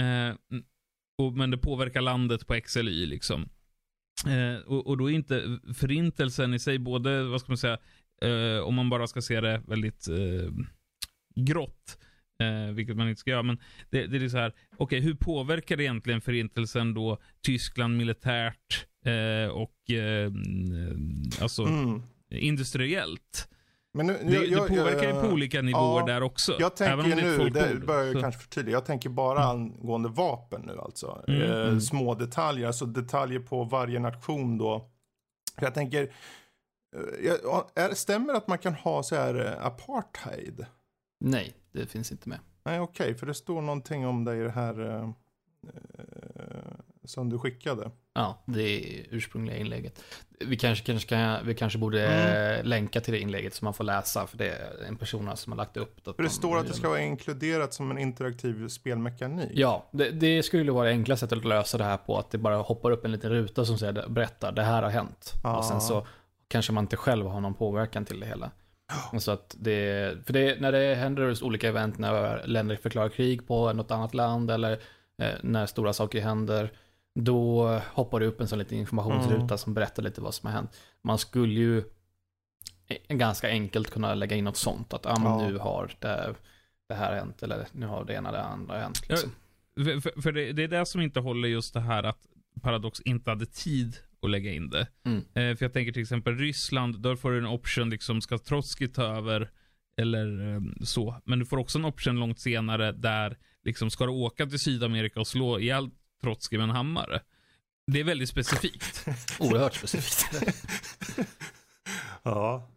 Eh, 0.00 0.34
och, 1.18 1.32
men 1.32 1.50
det 1.50 1.58
påverkar 1.58 2.00
landet 2.00 2.46
på 2.46 2.54
X 2.54 2.76
eller 2.76 2.92
Y 2.92 3.06
liksom. 3.06 3.48
Eh, 4.26 4.56
och, 4.66 4.86
och 4.86 4.96
då 4.98 5.10
är 5.10 5.14
inte 5.14 5.58
förintelsen 5.74 6.54
i 6.54 6.58
sig 6.58 6.78
både, 6.78 7.24
vad 7.24 7.40
ska 7.40 7.50
man 7.52 7.58
säga, 7.58 7.78
eh, 8.22 8.58
om 8.58 8.74
man 8.74 8.90
bara 8.90 9.06
ska 9.06 9.22
se 9.22 9.40
det 9.40 9.62
väldigt 9.66 10.08
eh, 10.08 10.50
grått, 11.34 11.98
eh, 12.40 12.74
vilket 12.74 12.96
man 12.96 13.08
inte 13.08 13.20
ska 13.20 13.30
göra, 13.30 13.42
men 13.42 13.58
det, 13.90 14.06
det 14.06 14.24
är 14.24 14.28
så 14.28 14.36
här, 14.36 14.52
okej, 14.76 15.00
hur 15.00 15.14
påverkar 15.14 15.76
det 15.76 15.82
egentligen 15.82 16.20
förintelsen 16.20 16.94
då 16.94 17.18
Tyskland 17.40 17.96
militärt 17.96 18.86
eh, 19.04 19.50
och 19.50 19.90
eh, 19.90 20.32
alltså 21.40 21.62
Mm. 21.62 22.02
industriellt? 22.30 23.48
Men 23.96 24.06
nu, 24.06 24.18
Det, 24.22 24.44
jag, 24.44 24.70
det 24.70 24.76
påverkar 24.76 25.14
ju 25.14 25.20
på 25.20 25.26
olika 25.26 25.62
nivåer 25.62 26.00
ja, 26.00 26.06
där 26.06 26.22
också. 26.22 26.56
Jag 26.58 26.76
tänker 26.76 26.92
även 26.92 27.04
om 27.04 27.10
det 27.10 27.22
nu, 27.22 27.50
det 27.50 27.86
börjar 27.86 28.04
jag 28.04 28.22
kanske 28.22 28.40
förtydliga, 28.40 28.76
jag 28.76 28.84
tänker 28.84 29.08
bara 29.08 29.44
angående 29.44 30.08
vapen 30.08 30.62
nu 30.66 30.78
alltså. 30.78 31.24
Mm, 31.28 31.42
eh, 31.42 31.50
mm. 31.50 31.80
Små 31.80 32.14
detaljer, 32.14 32.66
alltså 32.66 32.86
detaljer 32.86 33.40
på 33.40 33.64
varje 33.64 33.98
nation 33.98 34.58
då. 34.58 34.90
Jag 35.60 35.74
tänker, 35.74 36.02
eh, 36.96 37.84
är, 37.84 37.94
stämmer 37.94 38.34
att 38.34 38.48
man 38.48 38.58
kan 38.58 38.74
ha 38.74 39.02
så 39.02 39.14
här 39.14 39.46
eh, 39.46 39.66
apartheid? 39.66 40.66
Nej, 41.20 41.54
det 41.72 41.86
finns 41.86 42.12
inte 42.12 42.28
med. 42.28 42.38
Nej 42.64 42.80
okej, 42.80 43.14
för 43.14 43.26
det 43.26 43.34
står 43.34 43.62
någonting 43.62 44.06
om 44.06 44.24
det 44.24 44.36
i 44.36 44.42
det 44.42 44.50
här 44.50 44.80
eh, 44.80 45.10
som 47.06 47.30
du 47.30 47.38
skickade. 47.38 47.90
Ja, 48.14 48.42
det 48.46 48.78
ursprungliga 49.10 49.56
inlägget. 49.56 50.04
Vi 50.40 50.56
kanske, 50.56 50.86
kanske, 50.86 51.08
kan, 51.08 51.46
vi 51.46 51.54
kanske 51.54 51.78
borde 51.78 52.06
Mm. 52.06 52.66
länka 52.66 53.00
till 53.00 53.12
det 53.12 53.20
inlägget 53.20 53.54
som 53.54 53.64
man 53.64 53.74
får 53.74 53.84
läsa, 53.84 54.26
för 54.26 54.38
det 54.38 54.48
är 54.48 54.84
en 54.88 54.96
person 54.96 55.36
som 55.36 55.52
har 55.52 55.56
lagt 55.56 55.76
upp 55.76 56.04
det. 56.04 56.14
För 56.14 56.22
det 56.22 56.30
står 56.30 56.58
att 56.58 56.66
det 56.66 56.72
ska 56.74 56.88
vara 56.88 57.00
inkluderat 57.00 57.74
som 57.74 57.90
en 57.90 57.98
interaktiv 57.98 58.68
spelmekanik. 58.68 59.50
Ja, 59.54 59.88
det, 59.92 60.10
det 60.10 60.42
skulle 60.42 60.72
vara 60.72 60.84
det 60.84 60.90
enkla 60.90 61.16
sättet 61.16 61.38
att 61.38 61.44
lösa 61.44 61.78
det 61.78 61.84
här 61.84 61.96
på, 61.96 62.18
att 62.18 62.30
det 62.30 62.38
bara 62.38 62.56
hoppar 62.56 62.90
upp 62.90 63.04
en 63.04 63.12
liten 63.12 63.30
ruta 63.30 63.64
som 63.64 63.78
säger, 63.78 64.08
berättar, 64.08 64.52
det 64.52 64.62
här 64.62 64.82
har 64.82 64.90
hänt. 64.90 65.32
Ja. 65.42 65.56
Och 65.56 65.64
sen 65.64 65.80
så 65.80 66.06
kanske 66.48 66.72
man 66.72 66.84
inte 66.84 66.96
själv 66.96 67.26
har 67.26 67.40
någon 67.40 67.54
påverkan 67.54 68.04
till 68.04 68.20
det 68.20 68.26
hela. 68.26 68.50
Och 69.12 69.22
Så 69.22 69.30
att 69.30 69.56
det, 69.58 70.14
för 70.26 70.32
det, 70.32 70.60
när 70.60 70.72
det 70.72 70.94
händer 70.94 71.44
olika 71.44 71.68
event, 71.68 71.98
när 71.98 72.46
länder 72.46 72.76
förklarar 72.76 73.08
krig 73.08 73.46
på 73.46 73.72
något 73.72 73.90
annat 73.90 74.14
land 74.14 74.50
eller 74.50 74.72
eh, 75.22 75.30
när 75.42 75.66
stora 75.66 75.92
saker 75.92 76.20
händer, 76.20 76.72
då 77.18 77.68
hoppar 77.92 78.20
det 78.20 78.26
upp 78.26 78.40
en 78.40 78.48
sån 78.48 78.58
liten 78.58 78.78
informationsruta 78.78 79.44
Mm. 79.44 79.58
som 79.58 79.74
berättar 79.74 80.02
lite 80.02 80.20
vad 80.20 80.34
som 80.34 80.46
har 80.46 80.54
hänt. 80.54 80.70
Man 81.02 81.18
skulle 81.18 81.54
ju 81.60 81.78
e- 82.88 83.14
ganska 83.14 83.48
enkelt 83.48 83.90
kunna 83.90 84.14
lägga 84.14 84.36
in 84.36 84.44
något 84.44 84.56
sånt, 84.56 84.94
att 84.94 85.06
ah, 85.06 85.18
men 85.18 85.32
Ja. 85.32 85.48
nu 85.48 85.58
har 85.58 85.90
det, 86.00 86.34
det 86.88 86.94
här 86.94 87.14
hänt, 87.14 87.42
eller 87.42 87.66
nu 87.72 87.86
har 87.86 88.04
det 88.04 88.14
ena 88.14 88.32
det 88.32 88.42
andra 88.42 88.78
hänt. 88.80 89.08
Liksom. 89.08 89.30
För, 89.76 90.00
för, 90.00 90.22
för 90.22 90.32
det, 90.32 90.52
det 90.52 90.62
är 90.64 90.68
det 90.68 90.86
som 90.86 91.00
inte 91.00 91.20
håller 91.20 91.48
just 91.48 91.74
det 91.74 91.80
här 91.80 92.02
att 92.02 92.26
Paradox 92.62 93.00
inte 93.00 93.30
hade 93.30 93.46
tid 93.46 93.96
att 94.22 94.30
lägga 94.30 94.52
in 94.52 94.70
det. 94.70 94.86
Mm. 95.04 95.18
Eh, 95.18 95.56
för 95.56 95.64
jag 95.64 95.72
tänker 95.72 95.92
till 95.92 96.02
exempel 96.02 96.38
Ryssland, 96.38 97.00
där 97.02 97.16
får 97.16 97.30
du 97.30 97.38
en 97.38 97.46
option 97.46 97.90
liksom, 97.90 98.20
ska 98.20 98.38
Trotskij 98.38 98.88
ta 98.88 99.02
över? 99.04 99.50
Eller 100.00 100.54
eh, 100.54 100.60
så. 100.84 101.16
Men 101.24 101.38
du 101.38 101.46
får 101.46 101.56
också 101.56 101.78
en 101.78 101.84
option 101.84 102.16
långt 102.20 102.40
senare 102.40 102.92
där, 102.92 103.36
liksom, 103.64 103.90
ska 103.90 104.04
du 104.06 104.12
åka 104.12 104.46
till 104.46 104.58
Sydamerika 104.58 105.20
och 105.20 105.26
slå 105.26 105.58
ihjäl 105.60 105.90
Trotskij 106.22 106.58
med 106.58 106.64
en 106.64 106.70
hammare? 106.70 107.20
Det 107.86 108.00
är 108.00 108.04
väldigt 108.04 108.28
specifikt. 108.28 109.06
Oerhört 109.40 109.74
specifikt. 109.74 110.46
ja. 112.22 112.68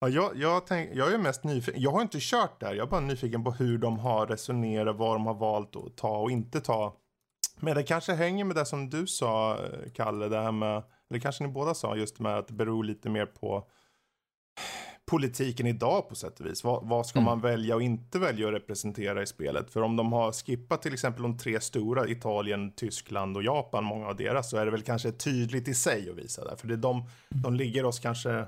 Ja, 0.00 0.08
jag, 0.08 0.36
jag, 0.36 0.66
tänk, 0.66 0.90
jag 0.94 1.12
är 1.12 1.18
mest 1.18 1.44
nyfiken. 1.44 1.82
Jag 1.82 1.90
har 1.90 2.02
inte 2.02 2.18
kört 2.20 2.60
där. 2.60 2.74
Jag 2.74 2.86
är 2.86 2.90
bara 2.90 3.00
nyfiken 3.00 3.44
på 3.44 3.50
hur 3.50 3.78
de 3.78 3.98
har 3.98 4.26
resonerat, 4.26 4.96
vad 4.96 5.14
de 5.14 5.26
har 5.26 5.34
valt 5.34 5.76
att 5.76 5.96
ta 5.96 6.18
och 6.18 6.30
inte 6.30 6.60
ta. 6.60 6.96
Men 7.60 7.74
det 7.74 7.82
kanske 7.82 8.12
hänger 8.12 8.44
med 8.44 8.56
det 8.56 8.66
som 8.66 8.90
du 8.90 9.06
sa, 9.06 9.58
Kalle, 9.94 10.28
det 10.28 10.40
här 10.40 10.52
med, 10.52 10.82
eller 11.10 11.20
kanske 11.20 11.44
ni 11.44 11.50
båda 11.50 11.74
sa, 11.74 11.96
just 11.96 12.18
med 12.18 12.38
att 12.38 12.48
det 12.48 12.54
beror 12.54 12.84
lite 12.84 13.08
mer 13.08 13.26
på 13.26 13.68
politiken 15.10 15.66
idag 15.66 16.08
på 16.08 16.14
sätt 16.14 16.40
och 16.40 16.46
vis. 16.46 16.64
Vad, 16.64 16.88
vad 16.88 17.06
ska 17.06 17.18
Mm. 17.18 17.24
man 17.24 17.40
välja 17.40 17.74
och 17.74 17.82
inte 17.82 18.18
välja 18.18 18.46
att 18.48 18.54
representera 18.54 19.22
i 19.22 19.26
spelet? 19.26 19.70
För 19.70 19.82
om 19.82 19.96
de 19.96 20.12
har 20.12 20.32
skippat 20.32 20.82
till 20.82 20.92
exempel 20.92 21.22
de 21.22 21.38
tre 21.38 21.60
stora, 21.60 22.08
Italien, 22.08 22.72
Tyskland 22.72 23.36
och 23.36 23.42
Japan, 23.42 23.84
många 23.84 24.06
av 24.06 24.16
deras, 24.16 24.50
så 24.50 24.56
är 24.56 24.64
det 24.64 24.70
väl 24.70 24.82
kanske 24.82 25.12
tydligt 25.12 25.68
i 25.68 25.74
sig 25.74 26.10
att 26.10 26.16
visa 26.16 26.44
det. 26.44 26.56
För 26.56 26.68
det 26.68 26.74
är 26.74 26.78
de, 26.78 27.04
de 27.28 27.54
ligger 27.54 27.84
oss 27.84 27.98
kanske, 27.98 28.46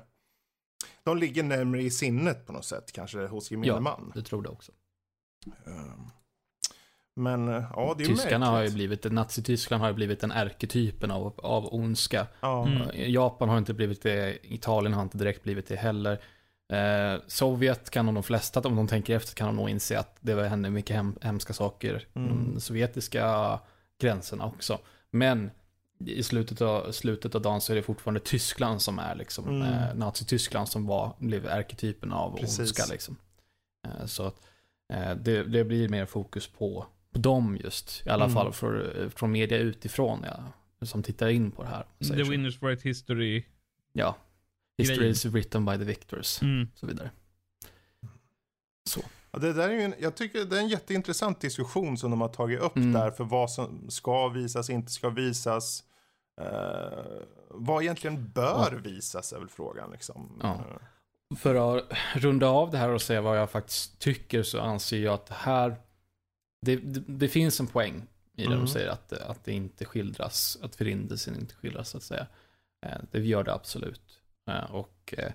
de 1.03 1.17
ligger 1.17 1.43
närmare 1.43 1.81
i 1.81 1.91
sinnet 1.91 2.45
på 2.47 2.53
något 2.53 2.65
sätt, 2.65 2.91
kanske 2.91 3.25
hos 3.27 3.51
gemene 3.51 3.67
Ja. 3.73 3.79
man. 3.79 4.11
Du 4.15 4.21
tror 4.21 4.41
det 4.43 4.49
också. 4.49 4.71
Ehm, 5.67 6.07
Men 7.15 7.47
eh, 7.47 7.63
ja, 7.75 7.95
det 7.97 8.03
är 8.03 8.07
Tyskarna 8.07 8.45
har 8.45 8.61
ju 8.63 8.69
blivit, 8.71 9.11
Nazityskland 9.11 9.81
har 9.81 9.87
ju 9.89 9.93
blivit 9.95 10.19
den 10.19 10.31
ärketypen 10.31 11.11
av, 11.11 11.33
av 11.37 11.73
ondska. 11.73 12.27
Ja, 12.41 12.67
Mm. 12.67 12.87
Japan 13.13 13.49
har 13.49 13.57
inte 13.57 13.73
blivit 13.73 14.01
det, 14.01 14.37
Italien 14.53 14.93
har 14.93 15.01
inte 15.03 15.17
direkt 15.17 15.43
blivit 15.43 15.67
det 15.67 15.75
heller. 15.75 16.21
Eh, 16.73 17.21
Sovjet 17.27 17.89
kan 17.89 18.05
nog 18.05 18.13
de 18.15 18.23
flesta, 18.23 18.59
om 18.59 18.75
de 18.75 18.87
tänker 18.87 19.15
efter, 19.15 19.35
kan 19.35 19.47
de 19.47 19.55
nog 19.55 19.69
inse 19.69 19.99
att 19.99 20.17
det 20.21 20.47
hände 20.47 20.69
mycket 20.69 20.95
hem, 20.95 21.15
hemska 21.21 21.53
saker. 21.53 22.07
Mm. 22.13 22.53
De 22.53 22.61
sovjetiska 22.61 23.59
gränserna 24.01 24.45
också. 24.45 24.79
Men 25.11 25.51
i 26.05 26.23
slutet 26.23 26.61
av, 26.61 26.91
slutet 26.91 27.35
av 27.35 27.41
dagen 27.41 27.61
så 27.61 27.71
är 27.71 27.75
det 27.75 27.83
fortfarande 27.83 28.19
Tyskland 28.19 28.81
som 28.81 28.99
är 28.99 29.15
liksom, 29.15 29.47
Mm. 29.47 29.61
eh, 29.61 29.95
Nazityskland 29.95 30.67
som 30.69 30.85
var, 30.87 31.15
blev 31.19 31.45
ärketypen 31.45 32.11
av 32.11 32.37
Precis. 32.37 32.59
ondska 32.59 32.83
liksom. 32.91 33.17
Eh, 33.87 34.05
så 34.05 34.23
att 34.23 34.35
eh, 34.93 35.15
det, 35.15 35.43
det 35.43 35.63
blir 35.63 35.89
mer 35.89 36.05
fokus 36.05 36.47
på, 36.47 36.85
på 37.13 37.19
dem 37.19 37.57
just. 37.63 38.03
I 38.05 38.09
alla 38.09 38.25
Mm. 38.25 38.35
fall 38.35 38.53
för, 38.53 39.09
från 39.15 39.31
media 39.31 39.57
utifrån, 39.57 40.25
ja, 40.25 40.43
som 40.85 41.03
tittar 41.03 41.27
in 41.29 41.51
på 41.51 41.63
det 41.63 41.69
här. 41.69 41.85
The 41.99 42.05
så. 42.05 42.13
Winners 42.31 42.61
Write 42.61 42.87
History. 42.89 43.43
Ja. 43.93 44.15
History 44.77 44.97
Grejen. 44.97 45.11
is 45.11 45.25
written 45.25 45.65
by 45.65 45.77
the 45.77 45.83
victors. 45.83 46.41
Mm. 46.41 46.67
Och 46.73 46.79
så 46.79 46.85
vidare. 46.85 47.11
Ja, 49.31 49.39
det 49.39 49.53
där 49.53 49.69
är 49.69 49.73
ju 49.73 49.81
en, 49.81 49.95
jag 49.99 50.15
tycker 50.15 50.45
det 50.45 50.55
är 50.57 50.61
en 50.61 50.67
jätteintressant 50.67 51.41
diskussion 51.41 51.97
som 51.97 52.11
de 52.11 52.21
har 52.21 52.27
tagit 52.27 52.59
upp 52.59 52.75
Mm. 52.75 52.91
där 52.93 53.11
för 53.11 53.23
vad 53.23 53.51
som 53.51 53.89
ska 53.89 54.27
visas, 54.29 54.69
inte 54.69 54.91
ska 54.91 55.09
visas. 55.09 55.83
Eh, 56.41 57.21
vad 57.49 57.83
egentligen 57.83 58.29
bör 58.29 58.81
visas 58.83 59.33
är 59.33 59.39
väl 59.39 59.47
frågan 59.49 59.91
liksom. 59.91 60.39
Ja. 60.43 60.53
Eh, 60.53 61.35
För 61.37 61.77
att 61.77 61.83
runda 62.15 62.47
av 62.47 62.71
det 62.71 62.77
här 62.77 62.89
och 62.89 63.01
säga 63.01 63.21
vad 63.21 63.37
jag 63.39 63.49
faktiskt 63.51 63.99
tycker 63.99 64.43
så 64.43 64.59
anser 64.61 64.99
jag 64.99 65.13
att 65.13 65.25
det 65.25 65.33
här, 65.37 65.75
det, 66.61 66.75
det, 66.75 67.03
det 67.07 67.27
finns 67.27 67.59
en 67.59 67.67
poäng 67.67 68.07
i 68.35 68.41
det 68.41 68.47
Mm. 68.47 68.59
de 68.59 68.67
säger 68.67 68.87
att, 68.89 69.13
att 69.13 69.43
det 69.45 69.51
inte 69.51 69.85
skildras, 69.85 70.57
att 70.61 70.75
förintelsen 70.75 71.35
inte 71.35 71.55
skildras 71.55 71.89
så 71.89 71.97
att 71.97 72.03
säga. 72.03 72.27
Eh, 72.85 72.97
Det 73.11 73.19
gör 73.19 73.43
det 73.43 73.53
absolut. 73.53 74.12
Eh, 74.49 74.71
Och 74.75 75.13
eh, 75.17 75.31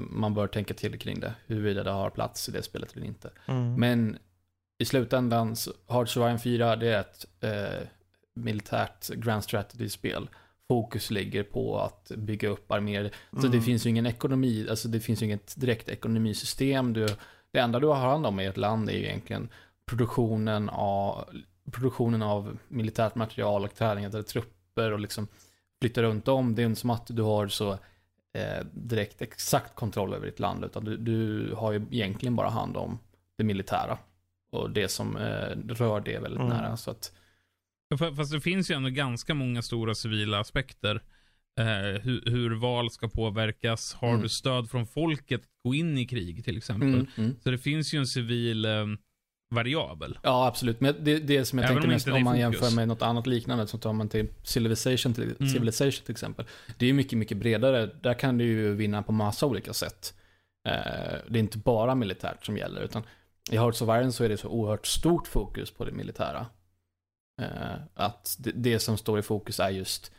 man 0.00 0.34
bör 0.34 0.46
tänka 0.46 0.74
till 0.74 0.98
kring 0.98 1.20
det, 1.20 1.34
huruvida 1.46 1.82
det 1.82 1.90
har 1.90 2.10
plats 2.10 2.48
i 2.48 2.52
det 2.52 2.62
spelet 2.62 2.96
eller 2.96 3.06
inte. 3.06 3.30
mm. 3.46 3.74
Men 3.74 4.18
i 4.78 4.84
slutändan, 4.84 5.56
of 5.86 6.16
Iron 6.16 6.38
4, 6.38 6.76
det 6.76 6.86
är 6.88 7.00
ett 7.00 7.26
eh, 7.40 7.86
militärt 8.34 9.08
grand 9.08 9.44
strategy-spel. 9.44 10.28
Fokus 10.68 11.10
ligger 11.10 11.42
på 11.42 11.80
att 11.80 12.12
bygga 12.16 12.48
upp 12.48 12.72
arméer. 12.72 13.10
Så 13.32 13.38
Mm. 13.38 13.50
det 13.50 13.60
finns 13.60 13.86
ju 13.86 13.90
ingen 13.90 14.06
ekonomi, 14.06 14.66
alltså 14.70 14.88
det 14.88 15.00
finns 15.00 15.22
ju 15.22 15.26
inget 15.26 15.60
direkt 15.60 15.88
ekonomisystem. 15.88 16.92
Du, 16.92 17.06
det 17.50 17.58
enda 17.58 17.80
du 17.80 17.86
har 17.86 17.94
hand 17.96 18.26
om 18.26 18.40
i 18.40 18.46
ett 18.46 18.56
land 18.56 18.88
är 18.88 18.92
ju 18.92 19.04
egentligen 19.04 19.48
produktionen 19.86 20.68
av, 20.68 21.24
produktionen 21.72 22.22
av 22.22 22.58
militärt 22.68 23.14
material 23.14 23.64
och 23.64 23.74
tränade 23.74 24.22
trupper 24.22 24.92
och 24.92 25.00
liksom 25.00 25.28
flytta 25.80 26.02
runt 26.02 26.28
om. 26.28 26.54
Det 26.54 26.62
är 26.62 26.66
inte 26.66 26.80
som 26.80 26.90
att 26.90 27.06
du 27.06 27.22
har 27.22 27.48
så 27.48 27.78
eh, 28.34 28.66
direkt 28.74 29.22
exakt 29.22 29.74
kontroll 29.74 30.14
över 30.14 30.26
ditt 30.26 30.40
land, 30.40 30.64
utan 30.64 30.84
du, 30.84 30.96
du 30.96 31.52
har 31.54 31.72
ju 31.72 31.86
egentligen 31.90 32.36
bara 32.36 32.50
hand 32.50 32.76
om 32.76 32.98
det 33.38 33.44
militära. 33.44 33.98
Och 34.52 34.70
det 34.70 34.88
som 34.88 35.16
eh, 35.16 35.56
rör 35.68 36.00
det 36.00 36.18
väldigt 36.18 36.40
Mm. 36.40 36.48
nära. 36.56 36.76
Så 36.76 36.90
att, 36.90 37.12
Fa- 37.94 38.16
Fast 38.16 38.32
det 38.32 38.40
finns 38.40 38.70
ju 38.70 38.74
ändå 38.74 38.88
ganska 38.88 39.34
många 39.34 39.62
stora 39.62 39.94
civila 39.94 40.38
aspekter. 40.40 41.02
Eh, 41.58 42.00
hur, 42.02 42.22
hur 42.30 42.54
val 42.54 42.90
ska 42.90 43.08
påverkas. 43.08 43.94
Har 43.94 44.08
Mm. 44.08 44.22
du 44.22 44.28
stöd 44.28 44.70
från 44.70 44.86
folket 44.86 45.40
att 45.40 45.46
gå 45.64 45.74
in 45.74 45.98
i 45.98 46.06
krig 46.06 46.44
till 46.44 46.56
exempel? 46.56 46.88
mm, 46.94 47.06
mm. 47.16 47.36
Så 47.44 47.50
det 47.50 47.58
finns 47.58 47.94
ju 47.94 47.98
en 47.98 48.06
civil 48.06 48.64
eh, 48.64 48.86
variabel. 49.52 50.18
Ja, 50.22 50.46
absolut. 50.46 50.80
Men 50.80 50.94
det, 51.00 51.18
det 51.18 51.44
som 51.44 51.58
jag 51.58 51.64
Även 51.64 51.74
tänkte 51.74 51.88
om 51.88 51.92
mest 51.92 52.06
är 52.06 52.12
om 52.12 52.24
man 52.24 52.38
jämför 52.38 52.76
med 52.76 52.88
något 52.88 53.02
annat 53.02 53.26
liknande, 53.26 53.66
så 53.66 53.78
tar 53.78 53.92
man 53.92 54.08
till 54.08 54.28
Civilization 54.42 55.14
till, 55.14 55.34
Mm. 55.38 55.48
Civilization 55.48 56.04
till 56.04 56.12
exempel. 56.12 56.46
Det 56.78 56.86
är 56.86 56.92
mycket, 56.92 57.18
mycket 57.18 57.36
bredare. 57.36 57.90
Där 58.00 58.14
kan 58.14 58.38
du 58.38 58.44
ju 58.44 58.74
vinna 58.74 59.02
på 59.02 59.12
massa 59.12 59.46
olika 59.46 59.72
sätt. 59.72 60.14
Eh, 60.68 60.72
det 61.28 61.38
är 61.38 61.40
inte 61.40 61.58
bara 61.58 61.94
militärt 61.94 62.46
som 62.46 62.56
gäller, 62.56 62.80
utan 62.80 63.02
i 63.50 63.56
Hearts 63.56 63.82
of 63.82 63.88
Iron 63.88 64.12
så 64.12 64.24
är 64.24 64.28
det 64.28 64.36
så 64.36 64.48
oerhört 64.48 64.86
stort 64.86 65.26
fokus 65.26 65.70
på 65.70 65.84
det 65.84 65.92
militära. 65.92 66.46
Eh, 67.42 67.74
att 67.94 68.36
det, 68.38 68.52
det 68.54 68.78
som 68.78 68.98
står 68.98 69.18
i 69.18 69.22
fokus 69.22 69.60
är 69.60 69.70
just 69.70 70.12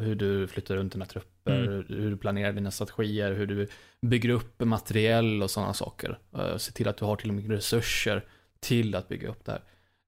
hur 0.00 0.14
du 0.14 0.48
flyttar 0.48 0.76
runt 0.76 0.92
dina 0.92 1.04
trupper, 1.06 1.32
Mm. 1.46 1.84
hur 1.88 2.10
du 2.10 2.16
planerar 2.16 2.52
dina 2.52 2.70
strategier, 2.70 3.32
hur 3.32 3.46
du 3.46 3.68
bygger 4.00 4.28
upp 4.28 4.60
materiell 4.60 5.42
och 5.42 5.50
sådana 5.50 5.74
saker. 5.74 6.18
Uh, 6.38 6.56
se 6.56 6.72
till 6.72 6.88
att 6.88 6.96
du 6.96 7.04
har 7.04 7.16
till 7.16 7.28
och 7.28 7.34
med 7.34 7.50
resurser 7.50 8.24
till 8.60 8.94
att 8.94 9.08
bygga 9.08 9.28
upp 9.28 9.44
det 9.44 9.52
här. 9.52 9.62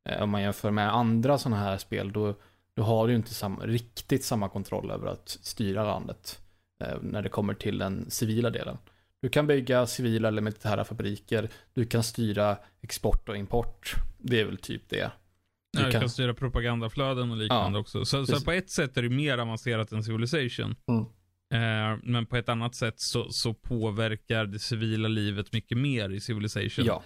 Eh, 0.08 0.22
om 0.22 0.30
man 0.30 0.42
jämför 0.42 0.70
med 0.70 0.94
andra 0.94 1.38
sådana 1.38 1.56
här 1.62 1.76
spel, 1.78 2.12
då, 2.12 2.34
då 2.74 2.82
har 2.82 3.08
du 3.08 3.14
inte 3.14 3.34
samma, 3.34 3.66
riktigt 3.66 4.24
samma 4.24 4.48
kontroll 4.48 4.90
över 4.90 5.06
att 5.06 5.28
styra 5.28 5.84
landet 5.84 6.40
eh, 6.84 6.96
när 7.02 7.22
det 7.22 7.28
kommer 7.28 7.54
till 7.54 7.78
den 7.78 8.10
civila 8.10 8.50
delen. 8.50 8.78
Du 9.20 9.28
kan 9.28 9.46
bygga 9.46 9.86
civila 9.86 10.28
eller 10.28 10.42
militära 10.42 10.84
fabriker, 10.84 11.48
du 11.74 11.84
kan 11.86 12.02
styra 12.02 12.56
export 12.80 13.28
och 13.28 13.36
import. 13.36 13.94
Det 14.18 14.40
är 14.40 14.44
väl 14.44 14.56
typ 14.58 14.82
det. 14.88 15.10
Du 15.72 15.84
Du 15.84 15.90
kan, 15.90 16.00
kan- 16.00 16.10
styra 16.10 16.34
propagandaflöden 16.34 17.30
och 17.30 17.36
liknande 17.36 17.78
Ja, 17.78 17.80
också. 17.80 18.04
Så, 18.04 18.26
så 18.26 18.40
på 18.40 18.52
ett 18.52 18.70
sätt 18.70 18.96
är 18.96 19.02
det 19.02 19.08
mer 19.08 19.38
avancerat 19.38 19.92
än 19.92 20.04
Civilization. 20.04 20.76
Mm. 20.86 21.04
Eh, 21.50 21.98
men 22.02 22.26
på 22.26 22.36
ett 22.36 22.48
annat 22.48 22.74
sätt 22.74 23.00
så, 23.00 23.30
så 23.30 23.54
påverkar 23.54 24.46
det 24.46 24.58
civila 24.58 25.08
livet 25.08 25.52
mycket 25.52 25.78
mer 25.78 26.10
i 26.10 26.20
Civilization. 26.20 26.84
Ja. 26.84 27.02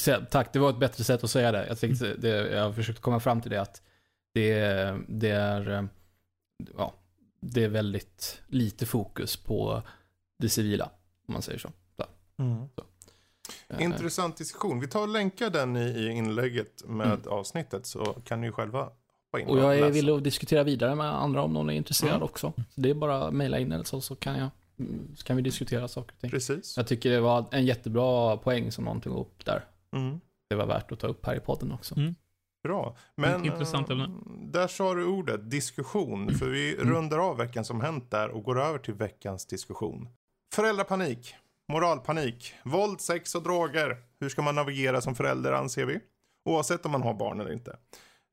Så, 0.00 0.16
tack, 0.30 0.52
det 0.52 0.58
var 0.58 0.70
ett 0.70 0.78
bättre 0.78 1.04
sätt 1.04 1.24
att 1.24 1.30
säga 1.30 1.52
det. 1.52 1.66
Jag, 1.66 1.78
tänkte, 1.78 2.14
det, 2.14 2.28
jag 2.28 2.62
har 2.62 2.72
försökt 2.72 3.00
komma 3.00 3.20
fram 3.20 3.40
till 3.40 3.50
det 3.50 3.60
att 3.60 3.82
det, 4.34 4.54
det 5.08 5.30
är 5.30 5.70
eh, 5.70 5.84
ja, 6.76 6.94
det 7.40 7.64
är 7.64 7.68
väldigt 7.68 8.42
lite 8.46 8.86
fokus 8.86 9.36
på 9.36 9.82
det 10.38 10.48
civila, 10.48 10.90
om 11.28 11.32
man 11.32 11.42
säger 11.42 11.58
så. 11.58 11.72
Mm. 12.38 12.52
Eh, 12.52 12.66
Intressant 13.78 14.36
diskussion. 14.36 14.80
Vi 14.80 14.88
tar 14.88 15.02
och 15.02 15.08
länkar 15.08 15.50
den 15.50 15.76
i, 15.76 15.80
i 15.80 16.08
inlägget 16.10 16.82
med 16.88 17.06
Mm. 17.06 17.20
avsnittet 17.28 17.86
så 17.86 18.04
kan 18.04 18.40
ni 18.40 18.52
själva 18.52 18.78
hoppa 18.82 19.40
in 19.40 19.48
Och 19.48 19.58
jag 19.58 19.78
är 19.78 19.90
villig 19.90 20.12
att 20.12 20.24
diskutera 20.24 20.62
vidare 20.62 20.94
med 20.94 21.06
andra 21.14 21.42
om 21.42 21.52
någon 21.52 21.70
är 21.70 21.74
intresserad 21.74 22.10
Mm. 22.14 22.22
också. 22.22 22.52
Så 22.74 22.80
det 22.80 22.90
är 22.90 22.94
bara 22.94 23.24
att 23.26 23.34
mejla 23.34 23.58
in 23.58 23.72
eller 23.72 23.84
så, 23.84 24.00
så 24.00 24.16
kan, 24.16 24.38
jag, 24.38 24.50
mm, 24.78 25.16
så 25.16 25.24
kan 25.24 25.36
vi 25.36 25.42
diskutera 25.42 25.88
saker 25.88 26.12
och 26.14 26.20
ting. 26.20 26.30
Precis. 26.30 26.76
Jag 26.76 26.86
tycker 26.86 27.10
det 27.10 27.20
var 27.20 27.44
en 27.50 27.64
jättebra 27.66 28.36
poäng 28.36 28.72
som 28.72 28.84
någon 28.84 29.00
tog 29.00 29.18
upp 29.18 29.44
där. 29.44 29.64
Mm. 29.96 30.20
Det 30.48 30.54
var 30.56 30.66
värt 30.66 30.92
att 30.92 31.00
ta 31.00 31.06
upp 31.06 31.26
här 31.26 31.36
i 31.36 31.40
podden 31.40 31.72
också. 31.72 31.96
Mm. 31.96 32.14
Bra. 32.62 32.96
Men 33.16 33.44
Intressant 33.44 33.90
ämne. 33.90 34.04
eh, 34.04 34.10
där 34.52 34.66
sa 34.68 34.94
du 34.94 35.04
ordet 35.06 35.50
diskussion. 35.50 36.34
För 36.34 36.46
vi 36.46 36.74
Mm. 36.74 36.90
rundar 36.94 37.18
av 37.18 37.36
veckan 37.36 37.64
som 37.64 37.80
hänt 37.80 38.10
där 38.10 38.28
och 38.28 38.42
går 38.44 38.60
över 38.60 38.78
till 38.78 38.94
veckans 38.94 39.46
diskussion. 39.46 40.08
Föräldrapanik, 40.54 41.34
moralpanik, 41.68 42.54
våld, 42.64 43.00
sex 43.00 43.34
och 43.34 43.42
droger. 43.42 43.96
Hur 44.20 44.28
ska 44.28 44.42
man 44.42 44.54
navigera 44.54 45.00
som 45.00 45.14
förälder 45.14 45.52
anser 45.52 45.84
vi? 45.86 46.00
Oavsett 46.44 46.86
om 46.86 46.92
man 46.92 47.02
har 47.02 47.14
barn 47.14 47.40
eller 47.40 47.52
inte. 47.52 47.76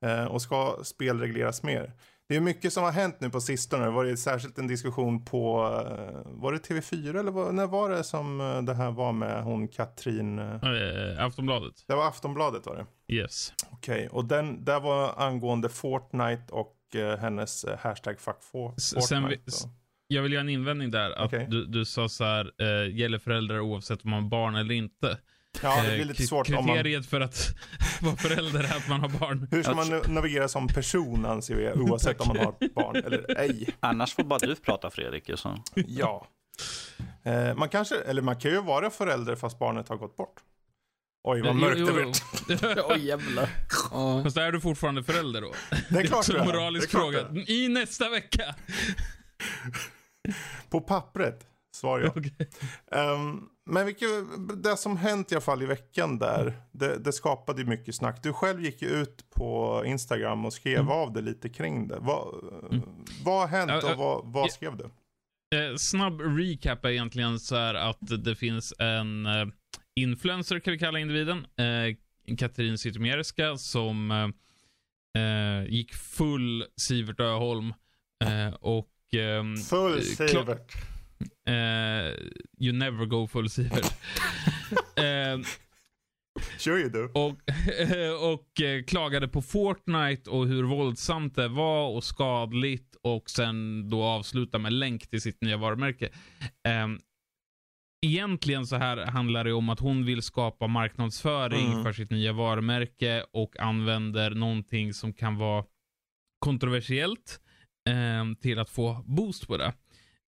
Eh, 0.06 0.26
och 0.26 0.42
ska 0.42 0.78
spel 0.84 1.20
regleras 1.20 1.64
mer? 1.64 1.94
Det 2.30 2.36
är 2.36 2.42
mycket 2.42 2.74
som 2.74 2.84
har 2.84 2.92
hänt 2.92 3.16
nu 3.20 3.30
på 3.30 3.42
sistone. 3.42 3.86
Det 3.86 3.92
var 3.92 4.06
det 4.06 4.18
särskilt 4.18 4.58
en 4.58 4.68
diskussion 4.68 5.26
på, 5.26 5.64
eh, 5.88 6.22
var 6.26 6.52
det 6.52 6.58
TV4 6.70 7.20
eller 7.20 7.32
vad, 7.32 7.54
när 7.56 7.68
var 7.68 7.90
det 7.90 8.04
som 8.04 8.42
eh, 8.42 8.62
det 8.62 8.74
här 8.74 8.92
var 8.92 9.12
med 9.12 9.44
hon 9.44 9.68
Katrin? 9.68 10.40
Eh, 10.40 11.26
Aftonbladet. 11.26 11.84
Det 11.88 11.96
var 11.96 12.08
Aftonbladet 12.08 12.66
var 12.66 12.76
det. 12.76 13.14
Yes. 13.16 13.54
Okej, 13.72 14.10
och 14.12 14.26
den 14.26 14.66
där 14.66 14.80
var 14.80 15.14
angående 15.18 15.70
Fortnite 15.70 16.44
och 16.54 16.78
hennes 17.20 17.66
hashtag 17.80 18.20
fuck 18.20 18.44
Fortnite. 18.44 19.02
sen 19.02 19.28
vi- 19.28 19.40
Jag 20.14 20.22
vill 20.22 20.32
göra 20.34 20.42
en 20.42 20.50
invändning 20.50 20.92
där. 20.92 21.12
Att 21.12 21.26
Okej. 21.26 21.48
du, 21.50 21.66
du 21.66 21.86
sa 21.86 22.10
så 22.10 22.24
här, 22.24 22.52
eh, 22.62 22.96
gäller 23.00 23.20
föräldrar 23.20 23.60
oavsett 23.60 24.04
om 24.06 24.10
man 24.12 24.24
har 24.24 24.30
barn 24.30 24.56
eller 24.56 24.74
inte. 24.74 25.18
ja, 25.62 25.82
det 25.82 25.88
Eh, 25.90 25.96
blir 25.96 26.06
lite 26.06 26.18
kri- 26.18 26.28
svårt 26.28 26.50
om 26.50 26.56
man... 26.56 26.66
Kriteriet 26.68 27.06
för 27.06 27.22
att 27.22 27.56
vara 28.02 28.16
förälder 28.16 28.60
är 28.64 28.78
att 28.78 28.88
man 28.90 29.00
har 29.00 29.10
barn. 29.10 29.48
Hur 29.52 29.64
ska 29.64 29.74
man 29.76 30.02
navigera 30.08 30.48
som 30.48 30.68
person 30.68 31.26
anser 31.26 31.56
vi, 31.56 31.72
oavsett 31.82 32.22
om 32.22 32.28
man 32.28 32.38
har 32.38 32.56
barn 32.76 32.96
eller 32.96 33.40
ej. 33.40 33.68
Annars 33.80 34.14
får 34.14 34.24
bara 34.24 34.40
du 34.40 34.56
prata 34.56 34.90
Fredrik. 34.90 35.30
Så. 35.36 35.58
Ja. 35.76 36.28
Eh, 37.24 37.56
man 37.56 37.70
kanske, 37.70 37.96
eller 37.96 38.22
man 38.22 38.36
kan 38.36 38.52
ju 38.52 38.62
vara 38.62 38.90
förälder 38.90 39.36
fast 39.36 39.60
barnet 39.60 39.90
har 39.90 39.96
gått 39.98 40.18
bort. 40.18 40.36
Oj, 41.24 41.42
vad 41.42 41.50
Jo, 41.50 41.54
mörkt 41.54 41.80
jo, 41.80 41.86
det 41.86 41.92
jo. 42.50 42.58
blev. 42.66 42.78
Oj 42.90 43.06
jävlar. 43.08 43.50
Fast 44.24 44.38
är 44.38 44.52
du 44.52 44.62
fortfarande 44.62 45.04
förälder 45.04 45.42
då? 45.42 45.54
Det 45.90 46.00
är 46.00 46.04
klart 46.04 46.28
det 46.32 46.34
en 46.36 46.42
är. 46.42 46.46
moralisk 46.46 46.92
Det 46.92 46.98
är 46.98 47.12
klart 47.12 47.28
fråga. 47.30 47.44
I 47.48 47.68
nästa 47.68 48.10
vecka. 48.10 48.56
På 50.70 50.82
pappret, 50.82 51.48
svar 51.76 52.00
ja. 52.00 52.08
Okej. 52.16 52.50
Ehm, 52.92 53.42
men 53.66 53.86
vilket, 53.86 54.10
det 54.64 54.78
som 54.78 54.98
hänt 54.98 55.32
i 55.32 55.36
alla 55.36 55.42
fall 55.42 55.62
i 55.64 55.66
veckan 55.66 56.20
där, 56.20 56.54
det, 56.72 56.98
det 56.98 57.14
skapade 57.14 57.62
ju 57.62 57.68
mycket 57.68 57.96
snack. 57.96 58.24
Du 58.24 58.34
själv 58.34 58.64
gick 58.64 58.82
ju 58.82 58.88
ut 58.88 59.30
på 59.30 59.84
Instagram 59.86 60.46
och 60.46 60.54
skrev 60.54 60.80
Mm. 60.80 60.92
av 60.92 61.14
det 61.14 61.22
lite 61.22 61.50
kring 61.50 61.88
det. 61.88 61.98
Vad, 62.00 62.36
vad 63.24 63.40
har 63.40 63.48
hänt 63.48 63.84
och 63.84 63.98
vad, 63.98 64.22
vad 64.26 64.52
skrev 64.52 64.78
du? 64.78 64.84
Eh, 65.58 65.76
snabb 65.78 66.22
recap 66.22 66.86
är 66.86 66.90
egentligen 66.90 67.40
så 67.40 67.56
här 67.56 67.74
att 67.74 68.24
det 68.24 68.36
finns 68.36 68.74
en 68.80 69.26
eh, 69.26 69.46
influencer, 69.96 70.60
kan 70.60 70.74
vi 70.74 70.80
kalla 70.80 71.00
individen, 71.00 71.38
eh, 71.38 72.36
Katrin 72.38 72.78
Zytomierska, 72.78 73.58
som 73.58 74.34
gick 75.68 75.94
full 75.94 76.66
Sivert 76.82 77.20
Öholm 77.20 77.74
och 78.60 78.91
ehm, 79.18 79.58
Full 79.58 79.98
eh, 79.98 80.02
Sivert. 80.02 80.76
eh, 81.48 81.54
You 82.66 82.74
never 82.74 83.06
go 83.06 83.28
full 83.28 83.50
Sivert. 83.50 83.86
eh, 84.96 85.40
Kör 86.60 86.78
ju 86.78 86.90
du. 86.90 87.06
och, 87.06 87.36
och 88.34 88.62
eh, 88.62 88.84
klagade 88.84 89.28
på 89.28 89.42
Fortnite 89.42 90.30
och 90.30 90.48
hur 90.48 90.64
våldsamt 90.64 91.36
det 91.36 91.48
var 91.48 91.88
och 91.90 92.04
skadligt 92.04 92.96
och 93.02 93.30
sen 93.30 93.90
då 93.90 94.04
avsluta 94.04 94.58
med 94.58 94.74
länk 94.74 95.08
till 95.10 95.22
sitt 95.22 95.42
nya 95.42 95.58
varumärke. 95.58 96.10
Ehm, 96.68 97.00
egentligen 98.06 98.68
så 98.68 98.76
här 98.76 98.98
handlar 98.98 99.44
det 99.44 99.54
om 99.54 99.70
att 99.70 99.80
hon 99.80 100.06
vill 100.06 100.22
skapa 100.22 100.68
marknadsföring 100.68 101.72
Mm. 101.72 101.84
för 101.84 101.94
sitt 101.94 102.12
nya 102.12 102.34
varumärke 102.34 103.24
och 103.32 103.60
använder 103.60 104.32
någonting 104.32 104.94
som 104.94 105.14
kan 105.14 105.38
vara 105.38 105.64
kontroversiellt 106.40 107.42
till 108.42 108.60
att 108.60 108.70
få 108.70 109.04
boost 109.06 109.48
på 109.48 109.58
det. 109.58 109.74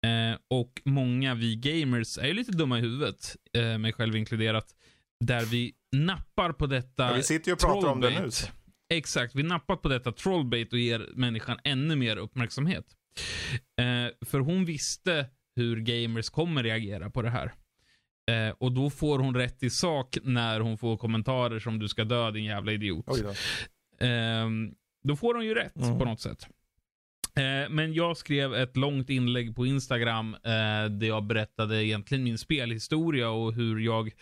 Eh, 0.07 0.39
och 0.51 0.81
många 0.85 1.35
vi 1.35 1.57
gamers 1.57 2.19
är 2.19 2.27
ju 2.27 2.33
lite 2.35 2.53
dumma 2.53 2.79
i 2.79 2.81
huvudet, 2.81 3.37
eh, 3.57 3.79
mig 3.79 3.93
själv 3.93 4.17
inkluderat, 4.17 4.67
där 5.21 5.45
vi 5.45 5.73
nappar 5.97 6.53
på 6.53 6.67
detta 6.67 7.07
Ja, 7.09 7.13
vi 7.13 7.23
sitter 7.23 7.49
ju 7.49 7.53
och 7.53 7.61
pratar 7.61 7.89
om 7.89 8.01
det 8.01 8.11
nu. 8.11 8.29
Exakt, 8.95 9.35
vi 9.35 9.43
nappar 9.43 9.77
på 9.77 9.89
detta 9.89 10.13
trollbait 10.13 10.73
och 10.73 10.79
ger 10.79 11.09
människan 11.15 11.59
ännu 11.65 11.97
mer 11.97 12.17
uppmärksamhet. 12.17 12.85
Eh, 13.81 14.27
för 14.27 14.41
hon 14.41 14.65
visste 14.65 15.27
hur 15.57 15.77
gamers 15.81 16.31
kommer 16.31 16.63
reagera 16.63 17.11
på 17.11 17.23
det 17.23 17.31
här. 17.31 17.53
Eh, 18.31 18.55
och 18.59 18.73
då 18.73 18.91
får 18.91 19.19
hon 19.19 19.35
rätt 19.37 19.63
i 19.63 19.71
sak 19.71 20.19
när 20.23 20.61
hon 20.61 20.79
får 20.79 20.97
kommentarer 20.97 21.59
som 21.59 21.79
du 21.79 21.89
ska 21.89 22.05
dö 22.05 22.31
din 22.31 22.45
jävla 22.45 22.73
idiot. 22.73 23.07
Då. 23.07 23.35
Ehm, 24.07 24.75
då 25.05 25.17
får 25.17 25.35
hon 25.35 25.45
ju 25.45 25.55
rätt 25.55 25.77
Mm. 25.77 25.99
på 25.99 26.05
något 26.05 26.21
sätt. 26.21 26.47
Eh, 27.37 27.71
men 27.71 27.95
jag 27.95 28.17
skrev 28.17 28.55
ett 28.55 28.77
långt 28.77 29.11
inlägg 29.11 29.57
på 29.57 29.67
Instagram 29.67 30.35
eh, 30.35 30.85
där 30.91 31.07
jag 31.07 31.25
berättade 31.25 31.85
egentligen 31.85 32.25
min 32.25 32.39
spelhistoria 32.39 33.31
och 33.31 33.55
hur 33.55 33.81
jag 33.81 34.13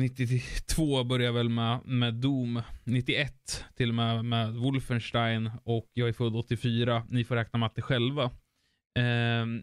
92 0.00 1.04
började 1.04 1.32
väl 1.32 1.48
med, 1.48 1.80
med 1.84 2.14
Doom, 2.14 2.62
91 2.84 3.64
till 3.74 3.88
och 3.88 3.94
med 3.94 4.24
med 4.24 4.54
Wolfenstein 4.54 5.50
och 5.64 5.90
jag 5.92 6.08
är 6.08 6.12
född 6.12 6.36
84. 6.36 7.06
Ni 7.08 7.24
får 7.24 7.34
räkna 7.34 7.58
matte 7.58 7.82
själva. 7.82 8.30
Ehm, 8.98 9.62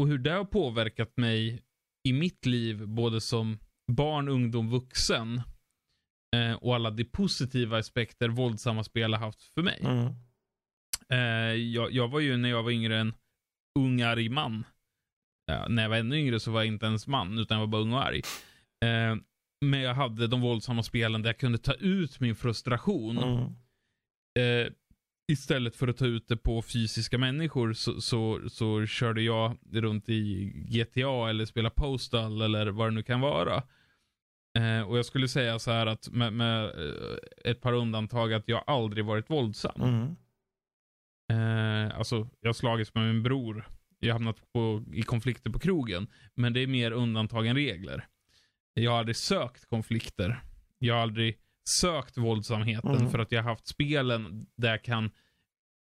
och 0.00 0.08
hur 0.08 0.18
det 0.18 0.30
har 0.30 0.44
påverkat 0.44 1.16
mig 1.16 1.62
i 2.08 2.12
mitt 2.12 2.46
liv, 2.46 2.88
både 2.88 3.20
som 3.20 3.58
barn, 3.92 4.28
ungdom, 4.28 4.70
vuxen 4.70 5.42
eh, 6.36 6.52
och 6.52 6.74
alla 6.74 6.90
de 6.90 7.04
positiva 7.04 7.78
aspekter 7.78 8.28
våldsamma 8.28 8.84
spel 8.84 9.14
har 9.14 9.20
haft 9.20 9.42
för 9.42 9.62
mig. 9.62 9.80
Mm. 9.84 10.14
Eh, 11.12 11.54
jag, 11.54 11.92
jag 11.92 12.08
var 12.08 12.20
ju 12.20 12.36
när 12.36 12.48
jag 12.48 12.62
var 12.62 12.70
yngre 12.70 12.98
en 12.98 13.14
ung 13.78 14.02
arg 14.02 14.28
man. 14.28 14.64
Ja, 15.46 15.68
när 15.68 15.82
jag 15.82 15.90
var 15.90 15.96
ännu 15.96 16.16
yngre 16.16 16.40
så 16.40 16.50
var 16.50 16.60
jag 16.60 16.66
inte 16.66 16.86
ens 16.86 17.06
man, 17.06 17.38
utan 17.38 17.58
jag 17.58 17.66
var 17.66 17.72
bara 17.72 17.82
ung 17.82 17.92
och 17.92 18.04
arg. 18.04 18.22
Eh, 18.84 19.16
men 19.60 19.80
jag 19.80 19.94
hade 19.94 20.26
de 20.26 20.40
våldsamma 20.40 20.82
spelen 20.82 21.22
där 21.22 21.28
jag 21.28 21.38
kunde 21.38 21.58
ta 21.58 21.72
ut 21.72 22.20
min 22.20 22.36
frustration. 22.36 23.18
Mm. 23.18 23.54
Eh, 24.38 24.72
istället 25.32 25.76
för 25.76 25.88
att 25.88 25.96
ta 25.96 26.06
ut 26.06 26.28
det 26.28 26.36
på 26.36 26.62
fysiska 26.62 27.18
människor 27.18 27.72
så, 27.72 28.00
så, 28.00 28.40
så 28.48 28.86
körde 28.86 29.22
jag 29.22 29.56
runt 29.72 30.08
i 30.08 30.52
GTA 30.54 31.30
eller 31.30 31.44
spela 31.44 31.70
Postal 31.70 32.42
eller 32.42 32.66
vad 32.66 32.86
det 32.86 32.94
nu 32.94 33.02
kan 33.02 33.20
vara. 33.20 33.62
Eh, 34.58 34.80
och 34.88 34.98
jag 34.98 35.06
skulle 35.06 35.28
säga 35.28 35.58
så 35.58 35.70
här 35.70 35.86
att 35.86 36.08
med, 36.08 36.32
med 36.32 36.64
eh, 36.64 37.16
ett 37.44 37.60
par 37.60 37.72
undantag 37.72 38.32
att 38.32 38.48
jag 38.48 38.64
aldrig 38.66 39.04
varit 39.04 39.30
våldsam. 39.30 39.82
Mm. 39.82 40.16
Eh, 41.32 41.98
alltså, 41.98 42.28
jag 42.40 42.48
har 42.48 42.52
slagits 42.54 42.94
med 42.94 43.04
min 43.14 43.22
bror. 43.22 43.68
Jag 43.98 44.08
har 44.08 44.12
hamnat 44.12 44.52
på, 44.52 44.84
i 44.92 45.02
konflikter 45.02 45.50
på 45.50 45.58
krogen. 45.58 46.06
Men 46.34 46.52
det 46.52 46.60
är 46.60 46.66
mer 46.66 46.90
undantag 46.90 47.46
än 47.46 47.56
regler. 47.56 48.06
Jag 48.74 48.90
har 48.90 48.98
aldrig 48.98 49.16
sökt 49.16 49.66
konflikter. 49.66 50.42
Jag 50.78 50.94
har 50.94 51.02
aldrig 51.02 51.38
sökt 51.68 52.18
våldsamheten 52.18 52.94
Mm. 52.96 53.10
för 53.10 53.18
att 53.18 53.32
jag 53.32 53.42
har 53.42 53.50
haft 53.50 53.66
spelen 53.66 54.46
där 54.56 54.70
jag 54.70 54.84
kan 54.84 55.10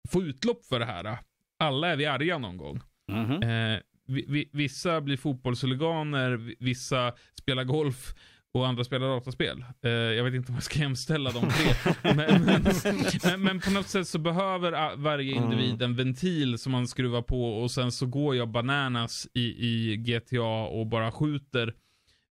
få 0.10 0.22
utlopp 0.24 0.66
för 0.66 0.80
det 0.80 0.86
här. 0.86 1.18
Alla 1.60 1.88
är 1.88 1.96
vi 1.98 2.06
arga 2.06 2.38
någon 2.38 2.58
gång. 2.58 2.82
Mhm. 3.12 3.44
Eh, 3.44 3.80
vi, 4.08 4.26
vi, 4.28 4.50
vissa 4.54 5.02
blir 5.02 5.18
fotbollshuliganer, 5.18 6.32
vi- 6.32 6.56
vissa 6.60 7.14
spelar 7.34 7.64
golf 7.64 8.16
och 8.56 8.68
andra 8.68 8.84
spelar 8.84 9.08
dataspel. 9.08 9.66
Eh, 9.82 9.92
jag 9.92 10.24
vet 10.24 10.34
inte 10.34 10.52
om 10.52 10.56
jag 10.56 10.64
ska 10.64 10.80
jämställa 10.80 11.32
de 11.32 11.50
tre. 11.50 11.94
men, 12.16 12.46
men, 12.46 13.42
men, 13.44 13.60
på 13.60 13.72
något 13.72 13.88
sätt 13.88 14.08
så 14.08 14.20
behöver 14.20 14.96
varje 14.96 15.34
individ 15.34 15.82
en 15.82 15.96
ventil 15.96 16.58
som 16.58 16.72
man 16.72 16.88
skruvar 16.88 17.22
på 17.22 17.62
och 17.62 17.72
sen 17.72 17.92
så 17.92 18.06
går 18.06 18.36
jag 18.36 18.50
bananas 18.50 19.28
i, 19.34 19.42
i 19.42 19.98
GTA 19.98 20.68
och 20.68 20.88
bara 20.88 21.12
skjuter. 21.12 21.74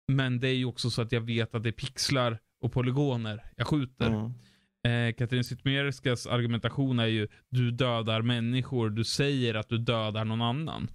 Men 0.08 0.40
det 0.40 0.48
är 0.48 0.54
ju 0.54 0.64
också 0.64 0.90
så 0.90 1.02
att 1.02 1.12
jag 1.12 1.20
vet 1.20 1.54
att 1.54 1.62
det 1.62 1.68
är 1.68 1.72
pixlar 1.72 2.38
och 2.60 2.72
polygoner 2.72 3.44
jag 3.56 3.66
skjuter. 3.66 4.06
Mm. 4.06 5.08
Eh, 5.08 5.14
Katrin 5.14 5.44
Zytomierskas 5.44 6.26
argumentation 6.26 6.98
är 6.98 7.06
ju 7.06 7.28
du 7.48 7.70
dödar 7.70 8.22
människor, 8.22 8.90
du 8.90 9.04
säger 9.04 9.54
att 9.54 9.68
du 9.68 9.78
dödar 9.78 10.24
någon 10.24 10.42
annan. 10.42 10.88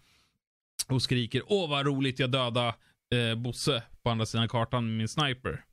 Och 0.88 1.02
skriker 1.02 1.42
åh 1.48 1.70
vad 1.70 1.86
roligt 1.86 2.20
jag 2.20 2.32
dödade 2.32 2.76
eh, 3.14 3.36
Bosse 3.36 3.84
på 4.06 4.12
andra 4.12 4.26
sidan 4.26 4.48
kartan 4.48 4.86
med 4.88 4.98
min 4.98 5.08
sniper. 5.08 5.66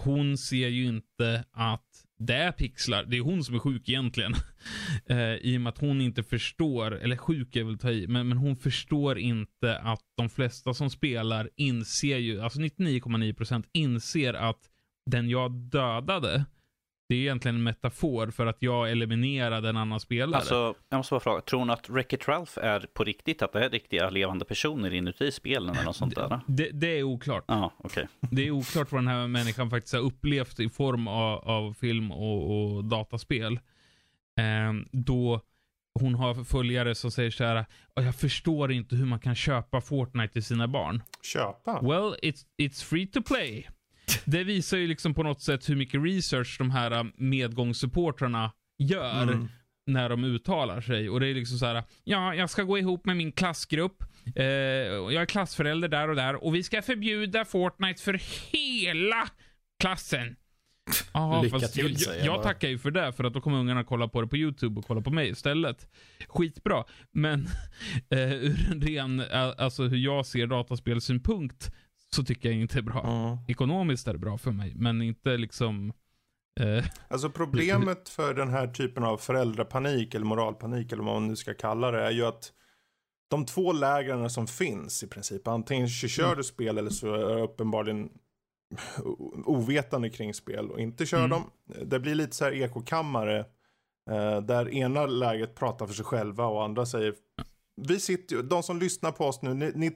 Hon 0.00 0.38
ser 0.38 0.68
ju 0.68 0.86
inte 0.86 1.44
att 1.52 2.06
det 2.18 2.34
är 2.34 2.52
pixlar, 2.52 3.04
det 3.04 3.16
är 3.16 3.20
hon 3.20 3.44
som 3.44 3.54
är 3.54 3.58
sjuk 3.58 3.88
egentligen. 3.88 4.34
eh, 5.06 5.34
I 5.34 5.56
och 5.56 5.60
med 5.60 5.70
att 5.70 5.78
hon 5.78 6.00
inte 6.00 6.22
förstår, 6.22 6.92
eller 6.92 7.16
sjuk 7.16 7.56
är 7.56 7.64
väl 7.64 7.74
att 7.74 7.80
ta 7.80 7.90
i, 7.90 8.06
men, 8.06 8.28
men 8.28 8.38
hon 8.38 8.56
förstår 8.56 9.18
inte 9.18 9.78
att 9.78 10.02
de 10.16 10.30
flesta 10.30 10.74
som 10.74 10.90
spelar 10.90 11.50
inser 11.56 12.18
ju, 12.18 12.40
alltså 12.40 12.60
99,9% 12.60 13.64
inser 13.72 14.34
att 14.34 14.70
den 15.10 15.28
jag 15.28 15.52
dödade, 15.52 16.44
det 17.12 17.16
är 17.16 17.20
egentligen 17.20 17.54
en 17.54 17.62
metafor 17.62 18.30
för 18.30 18.46
att 18.46 18.56
jag 18.58 18.90
eliminerade 18.90 19.68
en 19.68 19.76
annan 19.76 20.00
spelare. 20.00 20.36
Alltså, 20.36 20.74
jag 20.88 20.96
måste 20.96 21.12
bara 21.12 21.20
fråga, 21.20 21.40
tror 21.40 21.60
hon 21.60 21.70
att 21.70 21.88
Wreck-It 21.88 22.28
Ralph 22.28 22.58
är 22.58 22.80
på 22.94 23.04
riktigt? 23.04 23.42
Att 23.42 23.52
det 23.52 23.64
är 23.64 23.70
riktiga 23.70 24.10
levande 24.10 24.44
personer 24.44 24.94
inuti 24.94 25.32
spelen 25.32 25.70
eller 25.74 25.84
något 25.84 25.96
sånt 25.96 26.14
där? 26.14 26.40
det, 26.46 26.70
det 26.70 26.98
är 26.98 27.02
oklart. 27.02 27.44
Ja, 27.46 27.72
okej. 27.78 28.08
Det 28.20 28.46
är 28.46 28.50
oklart 28.50 28.92
vad 28.92 29.00
den 29.00 29.08
här 29.08 29.28
människan 29.28 29.70
faktiskt 29.70 29.94
har 29.94 30.00
upplevt 30.00 30.60
i 30.60 30.68
form 30.68 31.08
av, 31.08 31.48
av 31.48 31.74
film 31.74 32.12
och, 32.12 32.74
och 32.76 32.84
dataspel. 32.84 33.60
Ehm, 34.36 34.86
då 34.92 35.40
hon 36.00 36.14
har 36.14 36.44
följare 36.44 36.94
som 36.94 37.10
säger 37.10 37.30
så 37.30 37.44
här, 37.44 37.64
"Ja, 37.94 38.02
jag 38.02 38.14
förstår 38.14 38.72
inte 38.72 38.96
hur 38.96 39.06
man 39.06 39.20
kan 39.20 39.34
köpa 39.34 39.80
Fortnite 39.80 40.32
till 40.32 40.44
sina 40.44 40.68
barn. 40.68 41.02
Köpa? 41.22 41.80
Well, 41.82 42.14
it's, 42.22 42.44
it's 42.58 42.84
free 42.84 43.06
to 43.06 43.22
play. 43.22 43.68
Det 44.24 44.44
visar 44.44 44.76
ju 44.78 44.86
liksom 44.86 45.14
på 45.14 45.22
något 45.22 45.40
sätt 45.40 45.68
hur 45.70 45.76
mycket 45.76 46.02
research 46.04 46.58
de 46.58 46.70
här 46.70 46.90
äh, 46.90 47.04
medgångssupportrarna 47.16 48.52
gör 48.78 49.22
Mm. 49.22 49.48
när 49.86 50.08
de 50.08 50.24
uttalar 50.24 50.80
sig. 50.80 51.10
Och 51.10 51.20
det 51.20 51.26
är 51.28 51.34
liksom 51.34 51.58
så 51.58 51.66
här, 51.66 51.84
ja, 52.04 52.34
jag 52.34 52.50
ska 52.50 52.62
gå 52.62 52.78
ihop 52.78 53.06
med 53.06 53.16
min 53.16 53.32
klassgrupp. 53.32 54.04
Eh, 54.36 54.44
jag 54.44 55.14
är 55.14 55.26
klassförälder 55.26 55.88
där 55.88 56.08
och 56.08 56.16
där. 56.16 56.44
Och 56.44 56.54
vi 56.54 56.62
ska 56.62 56.82
förbjuda 56.82 57.44
Fortnite 57.44 58.02
för 58.02 58.20
hela 58.52 59.28
klassen. 59.80 60.36
Jaha, 61.14 61.42
Lycka 61.42 61.58
till, 61.58 61.90
jag, 61.90 62.00
säger 62.00 62.26
jag, 62.26 62.36
jag 62.36 62.42
tackar 62.42 62.68
ju 62.68 62.78
för 62.78 62.90
det, 62.90 63.12
för 63.12 63.24
att 63.24 63.34
då 63.34 63.40
kommer 63.40 63.58
ungarna 63.58 63.84
kolla 63.84 64.08
på 64.08 64.20
det 64.20 64.26
på 64.26 64.36
YouTube 64.36 64.80
och 64.80 64.86
kolla 64.86 65.00
på 65.00 65.10
mig 65.10 65.28
istället. 65.28 65.88
Skitbra. 66.28 66.84
Men 67.12 67.46
eh, 68.10 68.32
ur 68.32 68.70
en 68.72 68.82
ren, 68.82 69.20
eh, 69.20 69.52
alltså 69.58 69.82
hur 69.82 69.96
jag 69.96 70.26
ser 70.26 70.46
dataspelsynpunkt, 70.46 71.72
så 72.14 72.24
tycker 72.24 72.48
jag 72.50 72.58
inte 72.60 72.78
är 72.78 72.82
bra. 72.82 73.02
Mm. 73.26 73.38
Ekonomiskt 73.48 74.08
är 74.08 74.12
det 74.12 74.18
bra 74.18 74.38
för 74.38 74.50
mig, 74.50 74.72
men 74.76 75.02
inte 75.02 75.36
liksom... 75.36 75.92
Eh, 76.60 76.84
Alltså 77.08 77.30
problemet 77.30 78.08
för 78.08 78.34
den 78.34 78.48
här 78.48 78.66
typen 78.66 79.04
av 79.04 79.16
föräldrapanik 79.16 80.14
eller 80.14 80.26
moralpanik 80.26 80.92
eller 80.92 81.02
vad 81.02 81.14
man 81.14 81.28
nu 81.28 81.36
ska 81.36 81.54
kalla 81.54 81.90
det 81.90 82.02
är 82.02 82.10
ju 82.10 82.24
att 82.26 82.52
de 83.30 83.46
två 83.46 83.72
lägren 83.72 84.30
som 84.30 84.46
finns 84.46 85.02
i 85.02 85.06
princip. 85.08 85.48
Antingen 85.48 85.88
så 85.88 86.08
kör 86.08 86.24
Mm. 86.24 86.36
du 86.36 86.44
spel 86.44 86.78
eller 86.78 86.90
så 86.90 87.14
är 87.14 87.42
uppenbarligen 87.42 88.10
ovetande 89.44 90.10
kring 90.10 90.34
spel 90.34 90.70
och 90.70 90.80
inte 90.80 91.06
kör 91.06 91.18
Mm. 91.24 91.30
dem. 91.30 91.50
Det 91.86 92.00
blir 92.00 92.14
lite 92.14 92.36
så 92.36 92.44
här 92.44 92.52
ekokammare. 92.52 93.38
Eh, 94.10 94.40
där 94.40 94.68
ena 94.74 95.06
läget 95.06 95.54
pratar 95.54 95.86
för 95.86 95.94
sig 95.94 96.04
själva 96.04 96.46
och 96.46 96.64
andra 96.64 96.86
säger 96.86 97.14
vi 97.82 98.00
sitter 98.00 98.36
ju, 98.36 98.42
de 98.42 98.62
som 98.62 98.78
lyssnar 98.78 99.12
på 99.12 99.24
oss 99.26 99.42
nu, 99.42 99.54
ni, 99.54 99.72
ni 99.74 99.90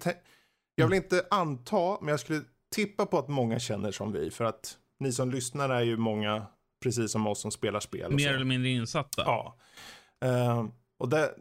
jag 0.77 0.89
vill 0.89 0.97
inte 0.97 1.27
anta, 1.31 1.99
men 2.01 2.09
jag 2.09 2.20
skulle 2.20 2.41
tippa 2.74 3.07
på 3.07 3.18
att 3.18 3.29
många 3.29 3.59
känner 3.59 3.93
som 3.93 4.12
vi. 4.12 4.31
För 4.31 4.45
att 4.45 4.79
ni 4.99 5.12
som 5.12 5.31
lyssnar 5.31 5.68
är 5.68 5.83
ju 5.83 5.97
många, 5.97 6.47
precis 6.83 7.12
som 7.12 7.27
oss 7.27 7.41
som 7.41 7.51
spelar 7.51 7.81
spel. 7.81 8.12
Mer 8.12 8.29
så. 8.29 8.35
eller 8.35 8.45
mindre 8.45 8.70
insatta. 8.70 9.22
Ja. 9.27 9.57
Eh, 10.24 10.64
och 10.99 11.09
det, 11.09 11.35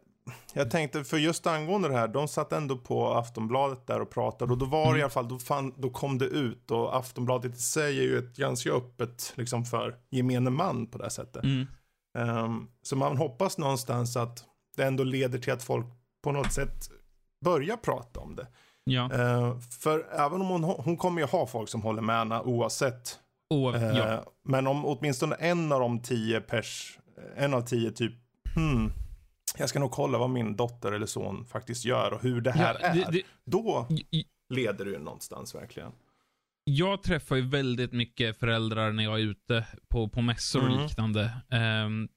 jag 0.53 0.71
tänkte, 0.71 1.03
för 1.03 1.17
just 1.17 1.47
angående 1.47 1.87
det 1.87 1.93
här, 1.93 2.07
de 2.07 2.27
satt 2.27 2.51
ändå 2.51 2.77
på 2.77 3.13
Aftonbladet 3.13 3.87
där 3.87 4.01
och 4.01 4.09
pratade. 4.09 4.51
Och 4.51 4.57
då 4.57 4.65
var 4.65 4.93
det 4.93 4.99
i 4.99 5.01
alla 5.01 5.09
fall, 5.09 5.27
då, 5.27 5.39
fann, 5.39 5.73
då 5.77 5.89
kom 5.89 6.17
det 6.17 6.25
ut. 6.25 6.71
Och 6.71 6.97
Aftonbladet 6.97 7.55
i 7.55 7.59
sig 7.59 7.99
är 7.99 8.03
ju 8.03 8.17
ett 8.17 8.35
ganska 8.35 8.71
öppet, 8.71 9.33
liksom 9.35 9.65
för 9.65 9.95
gemene 10.09 10.49
man 10.49 10.87
på 10.87 10.97
det 10.97 11.03
här 11.03 11.09
sättet. 11.09 11.43
Mm. 11.43 11.67
Ehm, 12.17 12.67
så 12.81 12.95
man 12.95 13.17
hoppas 13.17 13.57
någonstans 13.57 14.17
att 14.17 14.43
det 14.75 14.83
ändå 14.83 15.03
leder 15.03 15.39
till 15.39 15.53
att 15.53 15.63
folk 15.63 15.85
på 16.23 16.31
något 16.31 16.53
sätt 16.53 16.89
börjar 17.45 17.77
prata 17.77 18.19
om 18.19 18.35
det. 18.35 18.47
Ja. 18.89 19.11
Ehm, 19.13 19.61
för 19.61 20.05
även 20.11 20.41
om 20.41 20.47
hon, 20.47 20.63
hon 20.63 20.97
kommer 20.97 21.21
ju 21.21 21.27
ha 21.27 21.47
folk 21.47 21.69
som 21.69 21.81
håller 21.81 22.01
med 22.01 22.17
henne 22.17 22.39
oavsett. 22.39 23.19
Och, 23.49 23.75
Eh, 23.75 23.97
ja. 23.97 24.23
Men 24.43 24.67
om 24.67 24.85
åtminstone 24.85 25.35
en 25.35 25.71
av 25.71 25.79
de 25.79 26.01
tio 26.01 26.41
pers, 26.41 26.99
en 27.35 27.53
av 27.53 27.61
tio 27.61 27.91
typ, 27.91 28.13
hmm, 28.55 28.91
jag 29.57 29.69
ska 29.69 29.79
nog 29.79 29.91
kolla 29.91 30.17
vad 30.17 30.29
min 30.29 30.55
dotter 30.55 30.91
eller 30.91 31.05
son 31.05 31.45
faktiskt 31.45 31.85
gör 31.85 32.13
och 32.13 32.21
hur 32.21 32.41
det 32.41 32.51
här 32.51 32.77
ja, 32.81 32.87
är. 32.87 32.93
det, 32.95 33.07
det, 33.11 33.21
Då 33.45 33.87
leder 34.49 34.85
det 34.85 34.91
ju 34.91 34.99
någonstans 34.99 35.55
verkligen. 35.55 35.91
jag 36.63 37.03
träffar 37.03 37.35
ju 37.35 37.41
väldigt 37.49 37.91
mycket 37.93 38.37
föräldrar 38.37 38.91
när 38.91 39.03
jag 39.03 39.13
är 39.19 39.23
ute 39.23 39.65
på, 39.89 40.09
på 40.09 40.21
mässor 40.21 40.61
och 40.61 40.67
Mm. 40.67 40.83
liknande. 40.83 41.31
Ehm, 41.49 42.07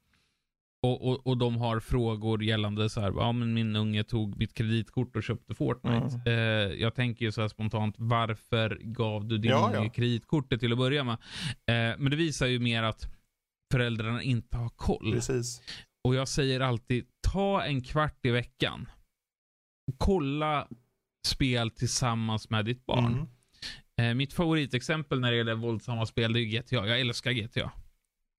och, 0.83 1.09
och, 1.09 1.27
och 1.27 1.39
de 1.39 1.57
har 1.57 1.81
frågor 1.81 2.43
gällande 2.43 2.91
så 2.91 3.01
här, 3.01 3.13
ja 3.17 3.33
men 3.33 3.55
min 3.55 3.77
unge 3.77 4.05
tog 4.05 4.39
mitt 4.39 4.55
kreditkort 4.55 5.17
och 5.17 5.23
köpte 5.23 5.55
Fortnite. 5.55 6.31
Eh, 6.31 6.33
jag 6.81 6.95
tänker 6.95 7.25
ju 7.25 7.33
så 7.33 7.41
här 7.41 7.49
spontant, 7.49 7.95
varför 7.99 8.79
gav 8.83 9.29
du 9.29 9.39
din 9.39 9.51
Ja, 9.51 9.67
unge 9.67 9.85
ja. 9.87 9.91
kreditkortet 9.91 10.61
till 10.61 10.73
att 10.73 10.79
börja 10.79 11.05
med? 11.05 11.15
Eh, 11.67 11.99
men 11.99 12.11
det 12.11 12.17
visar 12.17 12.47
ju 12.47 12.59
mer 12.59 12.83
att 12.83 13.09
föräldrarna 13.73 14.23
inte 14.23 14.57
har 14.57 14.69
koll. 14.69 15.13
Precis. 15.13 15.63
Och 16.05 16.15
jag 16.15 16.29
säger 16.29 16.61
alltid, 16.61 17.05
ta 17.33 17.63
en 17.63 17.83
kvart 17.83 18.27
i 18.27 18.31
veckan. 18.31 18.89
Kolla 19.99 20.69
spel 21.27 21.71
tillsammans 21.71 22.51
med 22.51 22.65
ditt 22.65 22.87
barn. 22.87 23.13
Mm. 23.13 23.27
Eh, 24.01 24.15
mitt 24.15 24.33
favoritexempel 24.33 25.21
när 25.21 25.31
det 25.31 25.37
gäller 25.37 25.55
våldsamma 25.55 26.07
spel, 26.07 26.33
det 26.33 26.41
är 26.41 26.45
GTA. 26.45 26.87
Jag 26.87 27.01
älskar 27.01 27.33
GTA. 27.33 27.71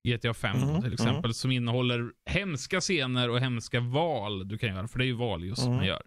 GTA 0.08 0.34
5 0.34 0.58
Mhm, 0.60 0.82
till 0.82 0.92
exempel, 0.92 1.34
som 1.34 1.50
innehåller 1.50 2.10
hemska 2.30 2.80
scener 2.80 3.30
och 3.30 3.40
hemska 3.40 3.80
val 3.80 4.48
du 4.48 4.58
kan 4.58 4.68
göra. 4.74 4.88
För 4.88 4.98
det 4.98 5.04
är 5.04 5.06
ju 5.06 5.12
val 5.16 5.44
just 5.44 5.58
som 5.62 5.66
Mm. 5.66 5.76
man 5.76 5.86
gör. 5.86 6.02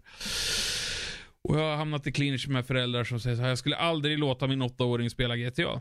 Och 1.48 1.56
jag 1.58 1.70
har 1.70 1.76
hamnat 1.76 2.06
i 2.06 2.12
clinch 2.12 2.48
med 2.48 2.66
föräldrar 2.66 3.04
som 3.04 3.20
säger 3.20 3.36
så 3.36 3.42
här, 3.42 3.48
jag 3.48 3.58
skulle 3.58 3.76
aldrig 3.76 4.18
låta 4.18 4.46
min 4.46 4.62
åttaåring 4.62 5.10
spela 5.10 5.36
GTA. 5.36 5.80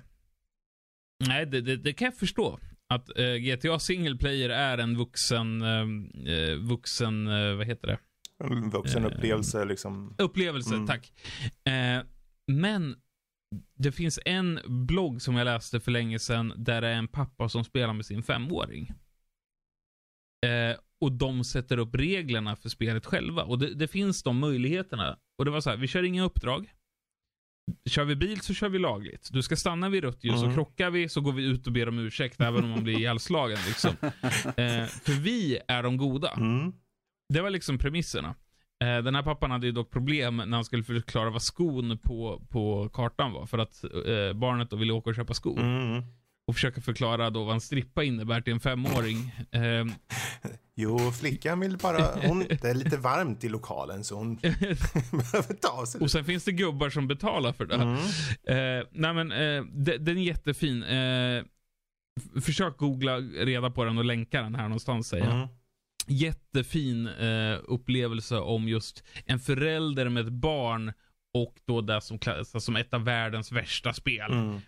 Nej, 1.27 1.45
det, 1.45 1.61
det, 1.61 1.77
det 1.77 1.93
kan 1.93 2.05
jag 2.05 2.17
förstå. 2.17 2.59
Att 2.87 3.17
eh, 3.19 3.33
GTA 3.35 3.79
single 3.79 4.15
player 4.17 4.49
är 4.49 4.77
en 4.77 4.97
vuxen, 4.97 5.61
eh, 5.61 6.33
eh, 6.33 6.55
vuxen, 6.55 7.27
eh, 7.27 7.53
vad 7.55 7.65
heter 7.67 7.87
det? 7.87 7.97
En 8.43 8.69
vuxen 8.69 9.05
upplevelse 9.05 9.65
liksom. 9.65 10.15
Upplevelse, 10.17 10.73
Mm. 10.75 10.87
tack. 10.87 11.11
Eh, 11.65 12.03
men 12.47 12.95
det 13.75 13.91
finns 13.91 14.19
en 14.25 14.59
blogg 14.67 15.21
som 15.21 15.35
jag 15.35 15.45
läste 15.45 15.79
för 15.79 15.91
länge 15.91 16.19
sedan 16.19 16.53
där 16.57 16.81
det 16.81 16.87
är 16.87 16.95
en 16.95 17.07
pappa 17.07 17.49
som 17.49 17.63
spelar 17.63 17.93
med 17.93 18.05
sin 18.05 18.23
femåring. 18.23 18.91
Eh, 20.45 20.77
och 21.01 21.11
de 21.11 21.43
sätter 21.43 21.77
upp 21.77 21.95
reglerna 21.95 22.55
för 22.55 22.69
spelet 22.69 23.05
själva. 23.05 23.43
Och 23.43 23.59
det, 23.59 23.73
det 23.73 23.87
finns 23.87 24.23
de 24.23 24.39
möjligheterna. 24.39 25.17
Och 25.37 25.45
det 25.45 25.51
var 25.51 25.61
så 25.61 25.69
här, 25.69 25.77
vi 25.77 25.87
kör 25.87 26.03
inga 26.03 26.23
uppdrag. 26.23 26.73
Kör 27.89 28.03
vi 28.05 28.15
bil 28.15 28.41
så 28.41 28.53
kör 28.53 28.69
vi 28.69 28.79
lagligt. 28.79 29.29
Du 29.31 29.41
ska 29.41 29.55
stanna 29.55 29.89
vid 29.89 30.03
rött 30.03 30.23
ljus 30.23 30.35
Mm. 30.35 30.47
och 30.49 30.53
krockar 30.53 30.89
vi 30.91 31.09
så 31.09 31.21
går 31.21 31.33
vi 31.33 31.43
ut 31.43 31.67
och 31.67 31.73
ber 31.73 31.89
om 31.89 31.99
ursäkt 31.99 32.41
även 32.41 32.63
om 32.63 32.69
man 32.69 32.83
blir 32.83 32.97
ihjälslagen. 32.99 33.57
Liksom. 33.67 33.95
Eh, 34.57 34.85
för 34.85 35.21
vi 35.21 35.59
är 35.67 35.83
de 35.83 35.97
goda. 35.97 36.31
Mm. 36.31 36.73
Det 37.33 37.41
var 37.41 37.49
liksom 37.49 37.77
premisserna. 37.77 38.35
Eh, 38.83 39.03
Den 39.03 39.15
här 39.15 39.23
pappan 39.23 39.51
hade 39.51 39.65
ju 39.65 39.71
dock 39.71 39.91
problem 39.91 40.37
när 40.37 40.57
han 40.57 40.65
skulle 40.65 40.83
förklara 40.83 41.29
vad 41.29 41.41
skon 41.41 41.97
på, 41.97 42.41
på 42.49 42.89
kartan 42.93 43.31
var. 43.33 43.45
För 43.45 43.57
att 43.57 43.83
eh, 43.83 44.33
barnet 44.39 44.69
då 44.69 44.75
ville 44.75 44.93
åka 44.93 45.09
och 45.09 45.15
köpa 45.15 45.33
skor. 45.33 45.59
Mm. 45.59 46.03
Och 46.47 46.53
försöka 46.53 46.81
förklara 46.81 47.29
då 47.29 47.43
vad 47.43 47.53
en 47.53 47.61
strippa 47.61 48.03
innebär 48.03 48.41
till 48.41 48.53
en 48.53 48.59
femåring. 48.59 49.31
Eh, 49.51 49.85
Jo, 50.75 51.11
flickan 51.11 51.59
vill 51.59 51.77
bara, 51.77 52.27
hon, 52.27 52.39
det 52.39 52.63
är 52.65 52.73
lite 52.73 52.97
varmt 52.97 53.43
i 53.43 53.49
lokalen 53.49 54.03
så 54.03 54.15
hon 54.15 54.35
behöver 55.11 55.53
ta 55.61 55.67
av 55.69 55.85
sig 55.85 56.01
och 56.01 56.11
sen 56.11 56.25
finns 56.25 56.43
det 56.43 56.51
gubbar 56.51 56.89
som 56.89 57.07
betalar 57.07 57.51
för 57.53 57.65
det. 57.65 57.75
Mm. 57.75 57.93
Eh, 58.47 58.85
nej 58.91 59.13
men, 59.13 59.31
eh, 59.31 59.63
de- 59.73 59.97
den 59.97 60.17
är 60.17 60.21
jättefin. 60.21 60.83
Eh, 60.83 61.43
försök 62.41 62.77
googla 62.77 63.17
reda 63.19 63.69
på 63.71 63.83
den 63.85 63.97
och 63.97 64.05
länka 64.05 64.41
den 64.41 64.55
här 64.55 64.63
någonstans 64.63 65.07
säger 65.07 65.25
jag. 65.25 65.33
Mm. 65.35 65.47
Jättefin 66.07 67.07
eh, 67.07 67.59
upplevelse 67.63 68.37
om 68.37 68.67
just 68.67 69.03
en 69.25 69.39
förälder 69.39 70.09
med 70.09 70.27
ett 70.27 70.33
barn 70.33 70.93
och 71.33 71.55
då 71.65 71.81
det 71.81 72.01
som 72.01 72.19
klassas 72.19 72.65
som 72.65 72.75
ett 72.75 72.93
av 72.93 73.03
världens 73.03 73.51
värsta 73.51 73.93
spel. 73.93 74.31
Mm. 74.31 74.61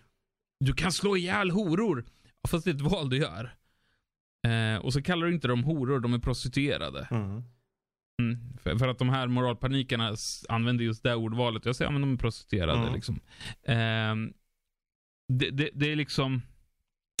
Du 0.60 0.72
kan 0.72 0.92
slå 0.92 1.16
ihjäl 1.16 1.50
horor. 1.50 2.04
Fast 2.48 2.64
det 2.64 2.70
är 2.70 2.74
ett 2.74 2.80
val 2.80 3.10
du 3.10 3.16
gör. 3.16 3.54
Eh, 4.46 4.80
och 4.84 4.92
så 4.92 5.02
kallar 5.02 5.26
du 5.26 5.34
inte 5.34 5.48
dem 5.48 5.64
horor, 5.64 6.00
de 6.00 6.14
är 6.14 6.18
prostituerade. 6.18 7.08
Mm. 7.10 7.42
Mm. 8.22 8.58
För, 8.62 8.76
för 8.76 8.88
att 8.88 8.98
de 8.98 9.08
här 9.08 9.26
moralpanikerna 9.26 10.16
använder 10.48 10.84
just 10.84 11.02
det 11.02 11.14
ordvalet. 11.14 11.64
Jag 11.66 11.76
säger, 11.76 11.90
ja 11.90 11.92
men 11.92 12.00
de 12.00 12.12
är 12.12 12.18
prostituerade 12.18 12.78
Mm. 12.78 12.94
liksom. 12.94 13.20
Ehm, 13.62 14.32
det, 15.32 15.50
det, 15.50 15.70
det 15.74 15.92
är 15.92 15.96
liksom, 15.96 16.42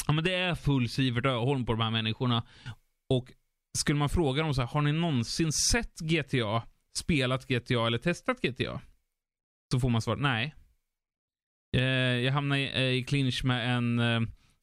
ja 0.06 0.12
men 0.12 0.24
det 0.24 0.34
är 0.34 0.54
full 0.54 0.88
Sivert 0.88 1.26
Öholm 1.26 1.66
på 1.66 1.72
de 1.72 1.80
här 1.80 1.90
människorna. 1.90 2.46
Och 3.08 3.32
skulle 3.76 3.98
man 3.98 4.08
fråga 4.08 4.42
dem 4.42 4.54
så 4.54 4.60
här, 4.60 4.68
har 4.68 4.82
ni 4.82 4.92
någonsin 4.92 5.52
sett 5.52 6.00
GTA, 6.00 6.62
spelat 6.98 7.46
GTA 7.46 7.86
eller 7.86 7.98
testat 7.98 8.40
GTA? 8.40 8.80
Så 9.72 9.80
får 9.80 9.88
man 9.88 10.02
svar, 10.02 10.16
nej. 10.16 10.54
Eh, 11.76 11.82
jag 12.24 12.32
hamnade 12.32 12.60
i, 12.60 12.66
eh, 12.74 12.98
i 12.98 13.04
clinch 13.04 13.44
med 13.44 13.76
en, 13.76 13.98
eh, 13.98 14.20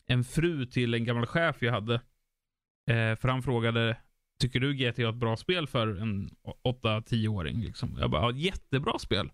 en 0.08 0.24
fru 0.24 0.66
till 0.66 0.94
en 0.94 1.06
gammal 1.06 1.26
chef 1.26 1.62
jag 1.62 1.72
hade. 1.72 1.94
Eh, 2.92 3.16
för 3.16 3.28
han 3.28 3.44
frågade, 3.44 3.98
tycker 4.40 4.60
du 4.60 4.74
GTA 4.74 5.02
är 5.02 5.10
ett 5.10 5.16
bra 5.16 5.38
spel 5.38 5.68
för 5.68 5.88
en 5.88 6.30
8-10-åring? 6.64 7.62
Liksom. 7.62 7.98
Jag 8.00 8.12
bara, 8.12 8.22
ja, 8.22 8.32
jättebra 8.32 9.00
spel. 9.00 9.32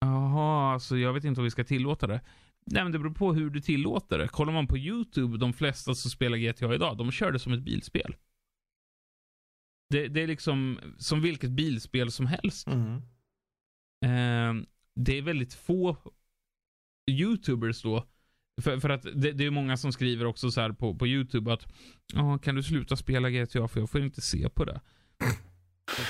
Jaha, 0.00 0.72
alltså 0.72 0.96
jag 0.96 1.12
vet 1.12 1.24
inte 1.24 1.40
om 1.40 1.44
vi 1.44 1.50
ska 1.50 1.64
tillåta 1.64 2.06
det. 2.06 2.20
Nej, 2.66 2.82
men 2.82 2.92
det 2.92 2.98
beror 2.98 3.14
på 3.14 3.32
hur 3.32 3.50
du 3.50 3.60
tillåter 3.60 4.18
det. 4.18 4.28
Kollar 4.28 4.52
man 4.52 4.66
på 4.66 4.78
YouTube, 4.78 5.38
de 5.38 5.52
flesta 5.52 5.94
som 5.94 6.10
spelar 6.10 6.36
GTA 6.38 6.74
idag, 6.74 6.96
de 6.96 7.10
kör 7.10 7.32
det 7.32 7.38
som 7.38 7.52
ett 7.52 7.62
bilspel. 7.62 8.16
Det, 9.88 10.08
det 10.08 10.22
är 10.22 10.26
liksom 10.26 10.80
som 10.98 11.20
vilket 11.20 11.50
bilspel 11.50 12.10
som 12.10 12.26
helst. 12.26 12.66
Mm. 12.66 12.94
Eh, 14.04 14.66
det 14.94 15.18
är 15.18 15.22
väldigt 15.22 15.54
få 15.54 15.96
YouTubers 17.10 17.82
då. 17.82 18.06
För, 18.62 18.80
för 18.80 18.88
att 18.88 19.02
det, 19.02 19.32
det 19.32 19.44
är 19.44 19.50
många 19.50 19.76
som 19.76 19.92
skriver 19.92 20.24
också 20.24 20.50
så 20.50 20.60
här 20.60 20.72
på, 20.72 20.94
på 20.94 21.06
YouTube 21.06 21.52
att 21.52 21.66
kan 22.42 22.54
du 22.54 22.62
sluta 22.62 22.96
spela 22.96 23.30
GTA 23.30 23.68
för 23.68 23.80
jag 23.80 23.90
får 23.90 24.00
inte 24.00 24.20
se 24.20 24.48
på 24.48 24.64
det. 24.64 24.80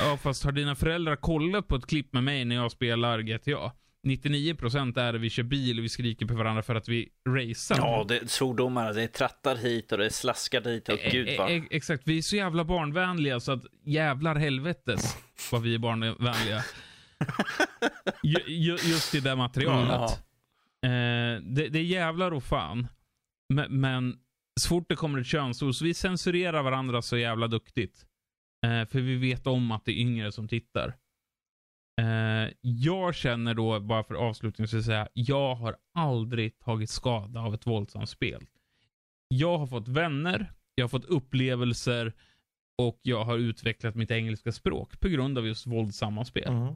Ja, 0.00 0.16
fast 0.16 0.44
har 0.44 0.52
dina 0.52 0.74
föräldrar 0.74 1.16
kollat 1.16 1.68
på 1.68 1.76
ett 1.76 1.86
klipp 1.86 2.12
med 2.12 2.24
mig 2.24 2.44
när 2.44 2.56
jag 2.56 2.72
spelar 2.72 3.20
GTA? 3.20 3.72
99% 4.06 4.98
är 5.00 5.12
vi 5.12 5.30
kör 5.30 5.42
bil 5.42 5.78
och 5.78 5.84
vi 5.84 5.88
skriker 5.88 6.26
på 6.26 6.34
varandra 6.34 6.62
för 6.62 6.74
att 6.74 6.88
vi 6.88 7.08
racear. 7.28 7.78
Ja, 7.78 8.04
det 8.08 8.18
är 8.18 8.26
svordomar, 8.26 8.92
det 8.92 9.02
är 9.02 9.06
trattar 9.06 9.56
hit 9.56 9.92
och 9.92 9.98
det 9.98 10.06
är 10.06 10.10
slaskar 10.10 10.60
dit 10.60 10.88
och 10.88 10.98
gud 11.12 11.28
E- 11.28 11.34
vad. 11.38 11.50
e- 11.50 11.68
Exakt, 11.70 12.02
vi 12.06 12.18
är 12.18 12.22
så 12.22 12.36
jävla 12.36 12.64
barnvänliga 12.64 13.40
så 13.40 13.52
att 13.52 13.64
jävlar 13.84 14.34
helvetes 14.34 15.16
vad 15.52 15.62
vi 15.62 15.74
är 15.74 15.78
barnvänliga. 15.78 16.62
Ju, 18.22 18.36
ju, 18.46 18.70
just 18.70 19.14
i 19.14 19.20
det 19.20 19.36
materialet. 19.36 20.10
Eh, 20.82 21.42
det, 21.42 21.68
det 21.68 21.78
är 21.78 21.82
jävlar 21.84 22.30
och 22.30 22.44
fan. 22.44 22.86
Men, 23.48 23.80
men 23.80 24.16
så 24.60 24.68
fort 24.68 24.88
det 24.88 24.96
kommer 24.96 25.20
ett 25.20 25.26
könsord, 25.26 25.74
så 25.74 25.84
vi 25.84 25.94
censurerar 25.94 26.62
varandra 26.62 27.02
så 27.02 27.16
jävla 27.16 27.46
duktigt. 27.48 28.06
Eh, 28.66 28.88
för 28.88 29.00
vi 29.00 29.16
vet 29.16 29.46
om 29.46 29.70
att 29.70 29.84
det 29.84 29.92
är 29.92 30.00
yngre 30.00 30.32
som 30.32 30.48
tittar. 30.48 30.94
Eh, 32.00 32.52
jag 32.60 33.14
känner 33.14 33.54
då, 33.54 33.80
bara 33.80 34.04
för 34.04 34.14
avslutningsvis 34.14 34.80
att 34.80 34.86
säga, 34.86 35.08
jag 35.12 35.54
har 35.54 35.76
aldrig 35.94 36.58
tagit 36.58 36.90
skada 36.90 37.40
av 37.40 37.54
ett 37.54 37.66
våldsamt 37.66 38.08
spel. 38.08 38.46
Jag 39.28 39.58
har 39.58 39.66
fått 39.66 39.88
vänner, 39.88 40.52
jag 40.74 40.84
har 40.84 40.88
fått 40.88 41.04
upplevelser 41.04 42.12
Och 42.78 42.98
jag 43.02 43.24
har 43.24 43.38
utvecklat 43.38 43.94
mitt 43.94 44.10
engelska 44.10 44.52
språk 44.52 45.00
på 45.00 45.08
grund 45.08 45.38
av 45.38 45.46
just 45.46 45.66
våldsamma 45.66 46.24
spel. 46.24 46.48
Mm. 46.52 46.74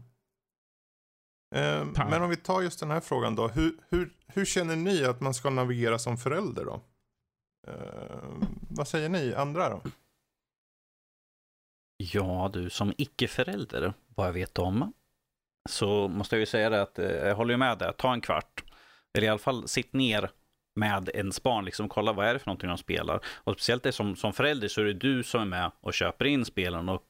Eh, 1.55 2.07
men 2.11 2.23
om 2.23 2.31
vi 2.31 2.37
tar 2.37 2.63
just 2.63 2.81
den 2.81 2.91
här 2.91 3.01
frågan 3.01 3.35
då. 3.35 3.49
Hur, 3.49 3.73
hur, 3.89 4.13
hur 4.27 4.45
känner 4.45 4.77
ni 4.77 5.05
att 5.05 5.21
man 5.21 5.35
ska 5.35 5.51
navigera 5.51 5.99
som 5.99 6.17
förälder 6.19 6.65
då? 6.65 6.81
Eh, 7.69 8.33
vad 8.71 8.89
säger 8.89 9.09
ni 9.09 9.35
andra 9.35 9.69
då? 9.69 9.83
Ja, 11.97 12.51
du 12.53 12.71
som 12.71 12.93
icke-förälder, 12.99 13.95
vad 14.09 14.29
jag 14.29 14.33
vet 14.33 14.59
om, 14.59 14.93
så 15.69 16.09
måste 16.09 16.37
jag 16.37 16.41
ju 16.41 16.47
säga 16.47 16.71
det 16.71 16.83
att 16.83 16.99
eh, 16.99 17.11
jag 17.11 17.35
håller 17.35 17.55
ju 17.55 17.59
med 17.59 17.79
dig. 17.79 17.93
Ta 17.99 18.13
en 18.13 18.21
kvart. 18.21 18.65
Eller 19.15 19.27
i 19.27 19.31
alla 19.31 19.39
fall 19.39 19.69
sitt 19.69 19.93
ner 19.93 20.31
med 20.77 21.11
ens 21.15 21.43
barn, 21.43 21.65
liksom 21.65 21.89
kolla 21.89 22.13
vad 22.13 22.27
är 22.27 22.33
det 22.33 22.39
för 22.39 22.47
någonting 22.47 22.69
de 22.69 22.79
spelar. 22.79 23.21
Och 23.45 23.53
speciellt 23.55 23.83
det 23.83 23.93
som, 23.93 24.17
som 24.17 24.33
förälder 24.33 24.69
så 24.69 24.81
är 24.81 24.85
det 24.85 24.93
du 24.93 25.23
som 25.23 25.41
är 25.41 25.45
med 25.47 25.71
och 25.81 25.95
köper 25.95 26.25
in 26.25 26.45
spelen. 26.45 26.89
Och 26.89 27.03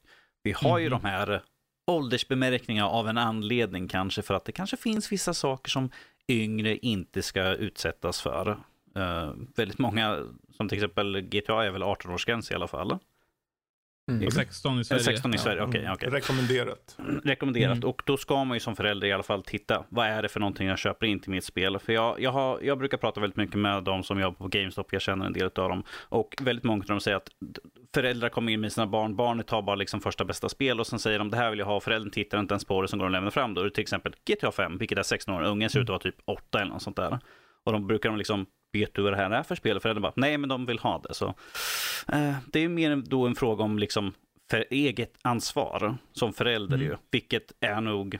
vi 0.43 0.53
har 0.53 0.79
ju 0.79 0.89
Mhm. 0.91 1.01
de 1.03 1.09
här 1.09 1.43
åldersbemärkningar 1.87 2.87
av 2.87 3.09
en 3.09 3.19
anledning 3.19 3.89
kanske, 3.89 4.23
för 4.23 4.35
att 4.35 4.45
det 4.45 4.53
kanske 4.53 4.77
finns 4.77 5.13
vissa 5.13 5.35
saker 5.35 5.71
som 5.71 5.91
yngre 6.29 6.77
inte 6.77 7.23
ska 7.23 7.43
utsättas 7.55 8.21
för. 8.23 8.51
Eh, 8.97 9.31
väldigt 9.57 9.79
många, 9.79 10.19
som 10.57 10.69
till 10.69 10.79
exempel 10.79 11.21
GTA 11.21 11.65
är 11.65 11.71
väl 11.71 11.83
18-årsgräns 11.83 12.53
i 12.53 12.55
alla 12.55 12.67
fall. 12.69 12.99
Mm. 14.11 14.27
Och 14.27 14.33
16 14.33 14.81
i 14.81 14.85
Sverige. 14.85 15.03
16 15.03 15.35
i 15.35 15.39
Sverige, 15.39 15.63
okej. 15.63 15.81
Mm, 15.81 15.93
okej. 15.93 16.09
Rekommenderat. 16.09 16.97
Rekommenderat. 17.25 17.77
Mm. 17.77 17.89
Och 17.89 18.03
då 18.07 18.17
ska 18.17 18.45
man 18.45 18.57
ju 18.57 18.61
som 18.61 18.77
förälder 18.77 19.09
i 19.09 19.13
alla 19.13 19.23
fall 19.23 19.43
titta. 19.43 19.85
Vad 19.89 20.07
är 20.07 20.23
det 20.23 20.29
för 20.29 20.41
någonting 20.41 20.69
jag 20.69 20.79
köper 20.79 21.07
in 21.07 21.21
till 21.21 21.31
mitt 21.31 21.45
spel? 21.45 21.79
För 21.79 21.93
jag, 21.93 22.21
jag, 22.21 22.31
har, 22.31 22.61
jag 22.63 22.79
brukar 22.79 22.99
prata 22.99 23.21
väldigt 23.21 23.37
mycket 23.37 23.57
med 23.57 23.85
de 23.85 24.03
som 24.03 24.21
jobbar 24.21 24.37
på 24.37 24.49
GameStop. 24.49 24.93
Jag 24.93 25.03
känner 25.03 25.27
en 25.27 25.33
del 25.33 25.45
av 25.45 25.69
dem. 25.69 25.85
Och 25.93 26.35
väldigt 26.41 26.65
många 26.65 26.83
av 26.83 26.87
dem 26.87 27.01
säger 27.01 27.17
att 27.17 27.29
föräldrar 27.95 28.29
kommer 28.29 28.53
in 28.53 28.61
med 28.61 28.73
sina 28.73 28.87
barn. 28.87 29.17
Barnet 29.17 29.47
tar 29.47 29.63
bara 29.63 29.77
liksom 29.77 30.01
första 30.01 30.25
bästa 30.25 30.49
spel 30.49 30.81
och 30.81 30.87
sen 30.87 30.99
säger 30.99 31.19
de 31.19 31.31
det 31.31 31.37
här 31.37 31.51
vill 31.51 31.59
jag 31.59 31.67
ha. 31.67 31.81
Föräldern 31.81 32.11
tittar 32.11 32.41
inte 32.41 32.53
ens 32.55 32.65
på 32.65 32.83
det 32.83 32.89
som 32.89 32.99
går 32.99 33.07
att 33.07 33.13
lämna 33.13 33.31
fram. 33.31 33.55
Då 33.55 33.61
är 33.61 33.65
det 33.65 33.71
till 33.71 33.83
exempel 33.83 34.15
GTA 34.25 34.53
5, 34.53 34.79
vilket 34.79 34.99
är 34.99 35.03
16 35.03 35.35
år. 35.35 35.43
Ungen 35.43 35.71
ser 35.71 35.81
ut 35.81 35.85
att 35.85 35.89
vara 35.89 35.99
typ 35.99 36.17
8 36.25 36.61
eller 36.61 36.73
något 36.73 36.83
sånt 36.83 36.97
där. 36.97 37.19
Och 37.65 37.73
de 37.73 37.87
brukar 37.87 38.09
de 38.09 38.19
liksom 38.19 38.47
Vet 38.73 38.95
du 38.95 39.03
vad 39.03 39.13
det 39.13 39.17
här 39.17 39.31
är 39.31 39.43
för 39.43 39.55
spel? 39.55 39.77
Och 39.77 39.83
föräldern 39.83 40.03
bara, 40.03 40.13
nej 40.17 40.39
men 40.39 40.49
de 40.49 40.67
vill 40.67 40.79
ha 40.79 40.99
det. 40.99 41.15
Så, 41.15 41.27
eh, 42.13 42.35
det 42.47 42.61
är 42.61 42.69
mer 42.69 42.97
då 42.97 43.27
en 43.27 43.35
fråga 43.35 43.65
om 43.65 43.79
liksom 43.79 44.13
för 44.51 44.65
eget 44.71 45.13
ansvar 45.23 45.97
som 46.13 46.33
förälder 46.33 46.77
Mm. 46.77 46.87
ju. 46.89 46.97
Vilket 47.11 47.53
är 47.61 47.81
nog 47.81 48.19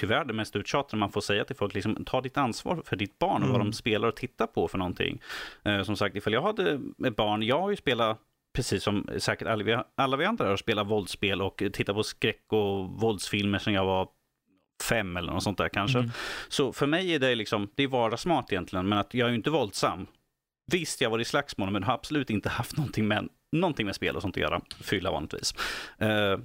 tyvärr 0.00 0.24
det 0.24 0.32
mest 0.32 0.56
uttjatade 0.56 0.96
man 1.00 1.12
får 1.12 1.20
säga 1.20 1.44
till 1.44 1.56
folk. 1.56 1.74
Liksom, 1.74 2.04
ta 2.04 2.20
ditt 2.20 2.36
ansvar 2.36 2.82
för 2.84 2.96
ditt 2.96 3.18
barn 3.18 3.42
och 3.42 3.48
vad 3.48 3.56
Mm. 3.56 3.66
de 3.66 3.72
spelar 3.72 4.08
och 4.08 4.16
tittar 4.16 4.46
på 4.46 4.68
för 4.68 4.78
någonting. 4.78 5.20
Eh, 5.64 5.82
som 5.82 5.96
sagt, 5.96 6.16
ifall 6.16 6.32
jag 6.32 6.42
hade 6.42 6.80
ett 7.06 7.16
barn, 7.16 7.42
jag 7.42 7.60
har 7.60 7.70
ju 7.70 7.76
spelat 7.76 8.20
Precis 8.56 8.82
som 8.82 9.08
säkert 9.18 9.48
alla 9.48 9.64
vi, 9.64 9.76
alla 9.94 10.16
vi 10.16 10.24
andra 10.24 10.48
har 10.48 10.56
spelat 10.56 10.86
våldsspel 10.86 11.42
och 11.42 11.62
tittat 11.72 11.96
på 11.96 12.02
skräck 12.02 12.44
och 12.52 12.88
våldsfilmer 12.90 13.58
sen 13.58 13.74
jag 13.74 13.84
var 13.84 14.08
fem 14.82 15.16
eller 15.16 15.32
något 15.32 15.42
sånt 15.42 15.58
där 15.58 15.68
kanske. 15.68 15.98
Mm. 15.98 16.10
Så 16.48 16.72
för 16.72 16.86
mig 16.86 17.14
är 17.14 17.18
det 17.18 17.34
liksom, 17.34 17.68
det 17.74 17.82
är 17.82 17.88
vardagsmat 17.88 18.52
egentligen, 18.52 18.88
men 18.88 18.98
att 18.98 19.14
jag 19.14 19.26
är 19.26 19.30
ju 19.30 19.36
inte 19.36 19.50
våldsam. 19.50 20.06
Visst, 20.72 21.00
jag 21.00 21.10
var 21.10 21.18
i 21.18 21.24
slagsmål, 21.24 21.70
men 21.70 21.82
har 21.82 21.94
absolut 21.94 22.30
inte 22.30 22.48
haft 22.48 22.76
någonting 22.76 23.08
med, 23.08 23.28
någonting 23.56 23.86
med 23.86 23.94
spel 23.94 24.16
och 24.16 24.22
sånt 24.22 24.36
att 24.36 24.42
göra. 24.42 24.60
Fylla 24.80 25.10
vanligtvis. 25.10 25.54
Eh, 25.98 26.38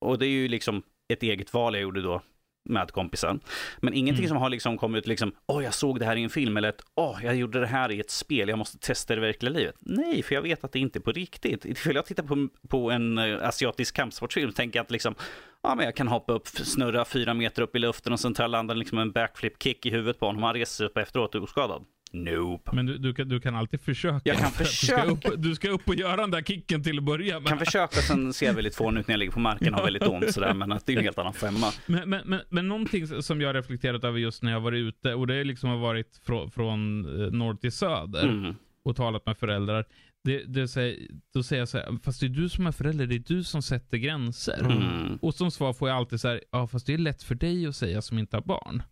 och 0.00 0.18
det 0.18 0.26
är 0.26 0.30
ju 0.30 0.48
liksom 0.48 0.82
ett 1.12 1.22
eget 1.22 1.52
val 1.52 1.74
jag 1.74 1.82
gjorde 1.82 2.02
då 2.02 2.22
med 2.68 2.90
kompisar. 2.92 3.38
Men 3.80 3.94
ingenting 3.94 4.24
Mm. 4.24 4.28
som 4.28 4.36
har 4.38 4.50
liksom 4.50 4.78
kommit 4.78 5.06
liksom, 5.06 5.32
åh 5.46 5.64
jag 5.64 5.74
såg 5.74 5.98
det 5.98 6.04
här 6.06 6.16
i 6.16 6.22
en 6.22 6.30
film 6.30 6.56
eller 6.56 6.68
att, 6.68 6.82
åh 6.94 7.18
jag 7.24 7.36
gjorde 7.36 7.60
det 7.60 7.66
här 7.66 7.92
i 7.92 8.00
ett 8.00 8.10
spel, 8.10 8.48
jag 8.48 8.58
måste 8.58 8.78
testa 8.78 9.14
det 9.14 9.18
i 9.18 9.20
verkliga 9.20 9.52
livet. 9.52 9.74
Nej, 9.80 10.22
för 10.22 10.34
jag 10.34 10.42
vet 10.42 10.64
att 10.64 10.72
det 10.72 10.78
inte 10.78 10.98
är 10.98 11.00
på 11.00 11.12
riktigt. 11.12 11.64
Ifall 11.64 11.94
jag 11.94 12.06
tittar 12.06 12.22
på, 12.22 12.48
på 12.68 12.90
en 12.90 13.18
eh, 13.18 13.48
asiatisk 13.48 13.96
kampsportsfilm 13.96 14.52
tänker 14.52 14.78
jag 14.78 14.84
att 14.84 14.90
liksom, 14.90 15.14
ja 15.62 15.74
men 15.74 15.84
jag 15.84 15.96
kan 15.96 16.08
hoppa 16.08 16.32
upp, 16.32 16.48
snurra 16.48 17.04
fyra 17.04 17.34
meter 17.34 17.62
upp 17.62 17.76
i 17.76 17.78
luften 17.78 18.12
och 18.12 18.20
sen 18.20 18.34
tar 18.34 18.44
jag 18.44 18.50
landa 18.50 18.74
liksom 18.74 18.98
en 18.98 19.12
backflip 19.12 19.62
kick 19.62 19.86
i 19.86 19.90
huvudet 19.90 20.18
på 20.20 20.26
honom. 20.26 20.42
Han 20.42 20.54
reser 20.54 20.74
sig 20.74 20.86
upp 20.86 20.96
efteråt 20.96 21.34
oskadad. 21.34 21.84
Nope. 22.12 22.70
Men 22.74 22.86
du, 22.86 22.98
du, 22.98 23.14
kan, 23.14 23.28
du 23.28 23.40
kan 23.40 23.54
alltid 23.56 23.80
försöka. 23.80 24.20
Jag 24.24 24.36
kan 24.38 24.50
För 24.50 24.64
att 24.64 24.68
Du 24.70 24.74
ska, 24.74 24.96
försöka. 24.96 25.28
upp, 25.30 25.42
du 25.42 25.54
ska 25.54 25.68
upp 25.70 25.88
och 25.88 25.94
göra 25.94 26.16
den 26.16 26.30
där 26.30 26.42
kicken 26.42 26.82
till 26.82 26.98
att 26.98 27.04
börja 27.04 27.40
med. 27.40 27.48
Kan 27.48 27.58
försöka, 27.58 28.00
sen 28.00 28.32
ser 28.32 28.46
jag 28.46 28.54
väldigt 28.54 28.74
fån 28.76 28.96
ut 28.96 29.08
när 29.08 29.12
jag 29.12 29.18
ligger 29.18 29.32
på 29.32 29.40
marken 29.40 29.74
och 29.74 29.78
har 29.80 29.84
väldigt 29.86 30.02
ont 30.06 30.32
sådär, 30.32 30.54
men 30.54 30.72
att 30.72 30.86
det 30.86 30.92
är 30.92 30.96
en 30.96 31.04
helt 31.04 31.18
annan 31.18 31.32
femma. 31.32 31.72
Men, 31.86 32.10
men, 32.10 32.22
men, 32.28 32.40
men 32.48 32.68
någonting 32.68 33.22
som 33.22 33.40
jag 33.40 33.48
har 33.48 33.54
reflekterat 33.54 34.04
över 34.04 34.18
just 34.18 34.42
när 34.42 34.52
jag 34.52 34.60
varit 34.60 34.78
ute, 34.78 35.14
och 35.14 35.26
det 35.26 35.44
liksom 35.44 35.70
har 35.70 35.76
varit 35.76 36.20
från, 36.26 36.50
från 36.50 37.04
eh, 37.24 37.30
norr 37.32 37.54
till 37.54 37.72
söder 37.72 38.28
Mm. 38.28 38.54
och 38.84 38.96
talat 38.96 39.26
med 39.26 39.38
föräldrar. 39.38 39.84
Det, 40.24 40.44
det 40.44 40.68
säger, 40.68 40.98
då 41.34 41.42
säger 41.42 41.60
jag 41.60 41.68
så 41.68 41.78
här, 41.78 41.98
fast 42.02 42.20
det 42.20 42.26
är 42.26 42.30
du 42.30 42.48
som 42.48 42.66
är 42.66 42.72
förälder, 42.72 43.06
det 43.06 43.14
är 43.14 43.24
du 43.26 43.44
som 43.44 43.62
sätter 43.62 43.96
gränser. 43.98 44.60
Mm. 44.60 45.16
Och 45.22 45.34
som 45.34 45.50
svar 45.50 45.72
får 45.72 45.88
jag 45.88 45.96
alltid 45.98 46.20
så 46.20 46.28
här, 46.28 46.40
ja 46.52 46.66
fast 46.66 46.86
det 46.86 46.94
är 46.94 46.98
lätt 46.98 47.22
för 47.22 47.34
dig 47.34 47.66
att 47.66 47.76
säga 47.76 48.02
som 48.02 48.18
inte 48.18 48.36
har 48.36 48.42
barn. 48.42 48.82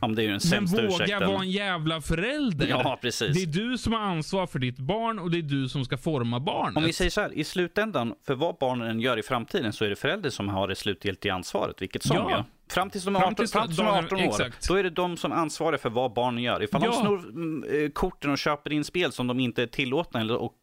Ja, 0.00 0.06
men 0.06 0.14
det 0.14 0.22
är 0.22 0.24
ju 0.24 0.28
den 0.28 0.32
Men 0.34 0.40
sämsta 0.40 0.76
våga 0.82 0.88
ursäkten. 1.04 1.28
vara 1.28 1.40
en 1.42 1.50
jävla 1.50 2.00
förälder. 2.00 2.66
Ja, 2.66 2.98
precis. 3.02 3.36
Det 3.36 3.42
är 3.42 3.68
du 3.70 3.78
som 3.78 3.92
har 3.92 4.00
ansvar 4.00 4.46
för 4.46 4.58
ditt 4.58 4.78
barn 4.78 5.18
och 5.18 5.30
det 5.30 5.38
är 5.38 5.42
du 5.42 5.68
som 5.68 5.84
ska 5.84 5.96
forma 5.98 6.40
barnet. 6.40 6.76
Om 6.76 6.84
vi 6.84 6.92
säger 6.92 7.10
så 7.10 7.20
här, 7.20 7.32
i 7.32 7.44
slutändan, 7.44 8.14
för 8.26 8.34
vad 8.34 8.56
barnen 8.58 8.88
än 8.90 9.00
gör 9.00 9.16
i 9.18 9.22
framtiden 9.22 9.72
så 9.72 9.84
är 9.84 9.88
det 9.90 9.96
föräldern 9.96 10.32
som 10.32 10.48
har 10.48 10.68
det 10.68 10.74
slutgiltiga 10.76 11.34
ansvaret, 11.34 11.82
vilket 11.82 12.02
som 12.02 12.16
Ja. 12.16 12.30
ja. 12.30 12.44
Fram 12.70 12.90
tills 12.90 13.04
de 13.04 13.16
är 13.16 13.20
Fram 13.20 13.26
18, 13.32 13.36
tills 13.36 13.52
fram 13.52 13.66
tills 13.66 13.76
de 13.76 13.86
är 13.86 13.90
dagen- 13.92 14.04
18 14.04 14.18
år, 14.18 14.22
exakt. 14.24 14.68
då 14.68 14.74
är 14.74 14.82
det 14.82 14.90
de 14.90 15.16
som 15.16 15.32
ansvarar 15.32 15.76
för 15.76 15.90
vad 15.90 16.12
barnen 16.12 16.42
gör. 16.42 16.62
Ifall 16.62 16.80
de 16.80 16.86
Ja. 16.86 16.92
snor 17.00 17.18
mm, 17.28 17.64
eh, 17.84 17.90
korten 17.90 18.30
och 18.30 18.38
köper 18.38 18.72
in 18.72 18.84
spel 18.84 19.12
som 19.12 19.26
de 19.26 19.40
inte 19.40 19.62
är 19.62 19.66
tillåtna 19.66 20.20
eller, 20.20 20.36
och, 20.36 20.54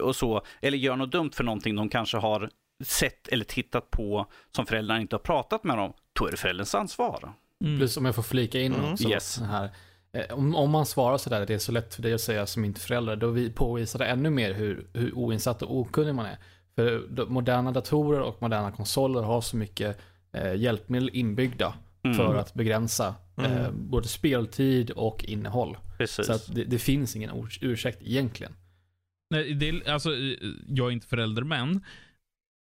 och 0.00 0.16
så, 0.16 0.42
eller 0.60 0.78
gör 0.78 0.96
något 0.96 1.12
dumt 1.12 1.30
för 1.34 1.44
någonting 1.44 1.76
de 1.76 1.88
kanske 1.88 2.16
har 2.16 2.50
sett 2.84 3.28
eller 3.28 3.44
tittat 3.44 3.90
på 3.90 4.26
som 4.56 4.66
föräldrarna 4.66 5.00
inte 5.00 5.16
har 5.16 5.20
pratat 5.20 5.64
med 5.64 5.76
dem, 5.78 5.92
då 6.12 6.26
är 6.26 6.30
det 6.30 6.36
förälderns 6.36 6.74
ansvar. 6.74 7.32
Mm. 7.64 7.78
Plus 7.78 7.96
om 7.96 8.04
jag 8.04 8.14
får 8.14 8.22
flika 8.22 8.60
in 8.60 8.74
Mm. 8.74 8.92
också. 8.92 9.08
Yes. 9.08 9.38
Här. 9.40 9.70
Eh, 10.12 10.34
Om, 10.38 10.54
om 10.54 10.70
man 10.70 10.86
svarar 10.86 11.18
sådär, 11.18 11.46
det 11.46 11.54
är 11.54 11.58
så 11.58 11.72
lätt 11.72 11.94
för 11.94 12.02
dig 12.02 12.12
att 12.12 12.20
säga 12.20 12.46
som 12.46 12.64
inte 12.64 12.80
förälder, 12.80 13.16
då 13.16 13.30
vi 13.30 13.50
påvisar 13.50 13.98
det 13.98 14.04
ännu 14.06 14.30
mer 14.30 14.52
hur, 14.54 14.86
hur 14.92 15.14
oinsatt 15.18 15.62
och 15.62 15.76
okunnig 15.76 16.14
man 16.14 16.26
är. 16.26 16.38
För 16.74 17.06
de- 17.10 17.32
moderna 17.32 17.72
datorer 17.72 18.20
och 18.20 18.42
moderna 18.42 18.72
konsoler 18.72 19.22
har 19.22 19.40
så 19.40 19.56
mycket 19.56 19.98
eh, 20.32 20.54
hjälpmedel 20.54 21.10
inbyggda 21.12 21.74
Mm. 22.04 22.16
för 22.16 22.34
att 22.34 22.54
begränsa 22.54 23.14
eh, 23.38 23.56
Mm. 23.66 23.88
både 23.90 24.08
speltid 24.08 24.90
och 24.90 25.24
innehåll. 25.24 25.76
Precis. 25.98 26.26
Så 26.26 26.32
att 26.32 26.54
det, 26.54 26.64
det 26.64 26.78
finns 26.78 27.16
ingen 27.16 27.30
urs- 27.30 27.58
ursäkt 27.62 28.02
egentligen. 28.02 28.52
Nej, 29.30 29.54
det 29.54 29.68
är, 29.68 29.90
alltså, 29.90 30.10
jag 30.68 30.86
är 30.86 30.90
inte 30.90 31.06
förälder, 31.06 31.42
men 31.42 31.84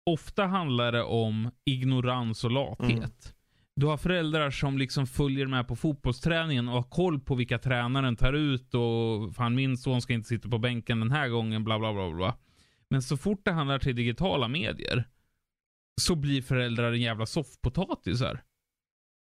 ofta 0.09 0.45
handlar 0.45 0.91
det 0.91 1.03
om 1.03 1.51
ignorans 1.65 2.43
och 2.43 2.51
lathet. 2.51 2.89
Mm. 2.89 3.09
Du 3.76 3.86
har 3.86 3.97
föräldrar 3.97 4.51
som 4.51 4.78
liksom 4.78 5.07
följer 5.07 5.47
med 5.47 5.67
på 5.67 5.76
fotbollsträningen 5.76 6.67
och 6.67 6.74
har 6.74 6.84
koll 6.84 7.19
på 7.19 7.36
vilka 7.36 7.57
tränaren 7.57 8.15
tar 8.15 8.34
ut 8.34 8.74
och 8.74 9.36
fan 9.36 9.55
min 9.55 9.78
son 9.78 10.01
ska 10.01 10.13
inte 10.13 10.28
sitta 10.30 10.49
på 10.49 10.57
bänken 10.57 10.99
den 10.99 11.11
här 11.11 11.30
gången, 11.30 11.63
bla 11.63 11.80
bla 11.80 11.93
bla 11.93 12.11
bla. 12.11 12.38
Men 12.89 13.01
så 13.01 13.17
fort 13.17 13.45
det 13.45 13.51
handlar 13.51 13.80
till 13.80 13.95
digitala 13.95 14.47
medier 14.47 15.07
så 16.01 16.15
blir 16.15 16.41
föräldrar 16.41 16.91
en 16.91 17.01
jävla 17.01 17.26
soffpotatisar. 17.26 18.43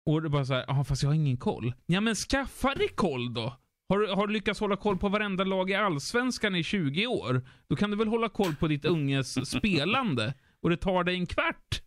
Och 0.06 0.22
det 0.22 0.28
är 0.28 0.30
bara 0.30 0.46
så 0.46 0.54
här, 0.54 0.66
ja 0.68 0.84
fast 0.84 1.04
jag 1.04 1.10
har 1.10 1.16
ingen 1.16 1.38
koll. 1.38 1.74
Ja 1.86 2.02
men 2.02 2.16
skaffa 2.16 2.76
dig 2.76 2.88
koll 2.88 3.34
då! 3.34 3.58
Har 3.90 4.00
du, 4.00 4.08
har 4.08 4.28
du 4.28 4.34
lyckats 4.34 4.60
hålla 4.60 4.76
koll 4.76 4.98
på 4.98 5.10
varenda 5.10 5.44
lag 5.44 5.70
i 5.70 5.76
Allsvenskan 5.76 6.56
i 6.56 6.64
20 6.64 7.08
år? 7.08 7.48
Då 7.68 7.76
kan 7.76 7.92
du 7.92 7.98
väl 7.98 8.08
hålla 8.08 8.30
koll 8.30 8.56
på 8.56 8.68
ditt 8.68 8.86
unges 8.86 9.50
spelande? 9.58 10.34
Och 10.62 10.70
det 10.70 10.78
tar 10.78 11.04
dig 11.04 11.16
en 11.16 11.26
kvart? 11.26 11.82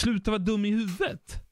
Sluta 0.00 0.30
vara 0.30 0.38
dum 0.38 0.64
i 0.64 0.70
huvudet. 0.70 1.45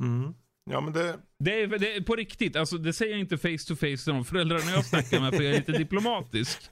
Mm. 0.00 0.34
Ja, 0.70 0.80
men 0.80 0.92
det... 0.92 1.18
Det 1.38 1.62
är, 1.62 1.78
det 1.78 1.96
är 1.96 2.00
på 2.00 2.16
riktigt, 2.16 2.56
alltså 2.56 2.78
det 2.78 2.92
säger 2.92 3.12
jag 3.12 3.20
inte 3.20 3.38
face 3.38 3.68
to 3.68 3.74
face 3.74 3.96
till 4.04 4.12
de 4.14 4.24
föräldrarna 4.24 4.70
jag 4.70 4.84
snackar 4.84 5.20
med 5.20 5.34
för 5.34 5.42
jag 5.42 5.52
är 5.52 5.58
lite 5.58 5.72
diplomatisk. 5.72 6.70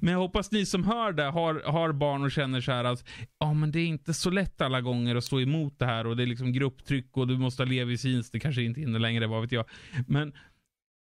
Men 0.00 0.12
jag 0.12 0.20
hoppas 0.20 0.50
ni 0.50 0.66
som 0.66 0.84
hör 0.84 1.12
det 1.12 1.22
har, 1.22 1.54
har 1.54 1.92
barn 1.92 2.22
och 2.22 2.32
känner 2.32 2.60
så 2.60 2.72
här 2.72 2.84
att 2.84 3.04
ja 3.38 3.52
men 3.52 3.72
det 3.72 3.80
är 3.80 3.86
inte 3.86 4.14
så 4.14 4.30
lätt 4.30 4.60
alla 4.60 4.80
gånger 4.80 5.16
att 5.16 5.24
stå 5.24 5.40
emot 5.40 5.78
det 5.78 5.86
här 5.86 6.06
och 6.06 6.16
det 6.16 6.22
är 6.22 6.26
liksom 6.26 6.52
grupptryck 6.52 7.16
och 7.16 7.28
du 7.28 7.38
måste 7.38 7.62
ha 7.62 7.68
levisins, 7.68 8.30
det 8.30 8.40
kanske 8.40 8.62
inte 8.62 8.80
hinner 8.80 8.98
längre, 8.98 9.26
vad 9.26 9.42
vet 9.42 9.52
jag. 9.52 9.64
Men 10.06 10.32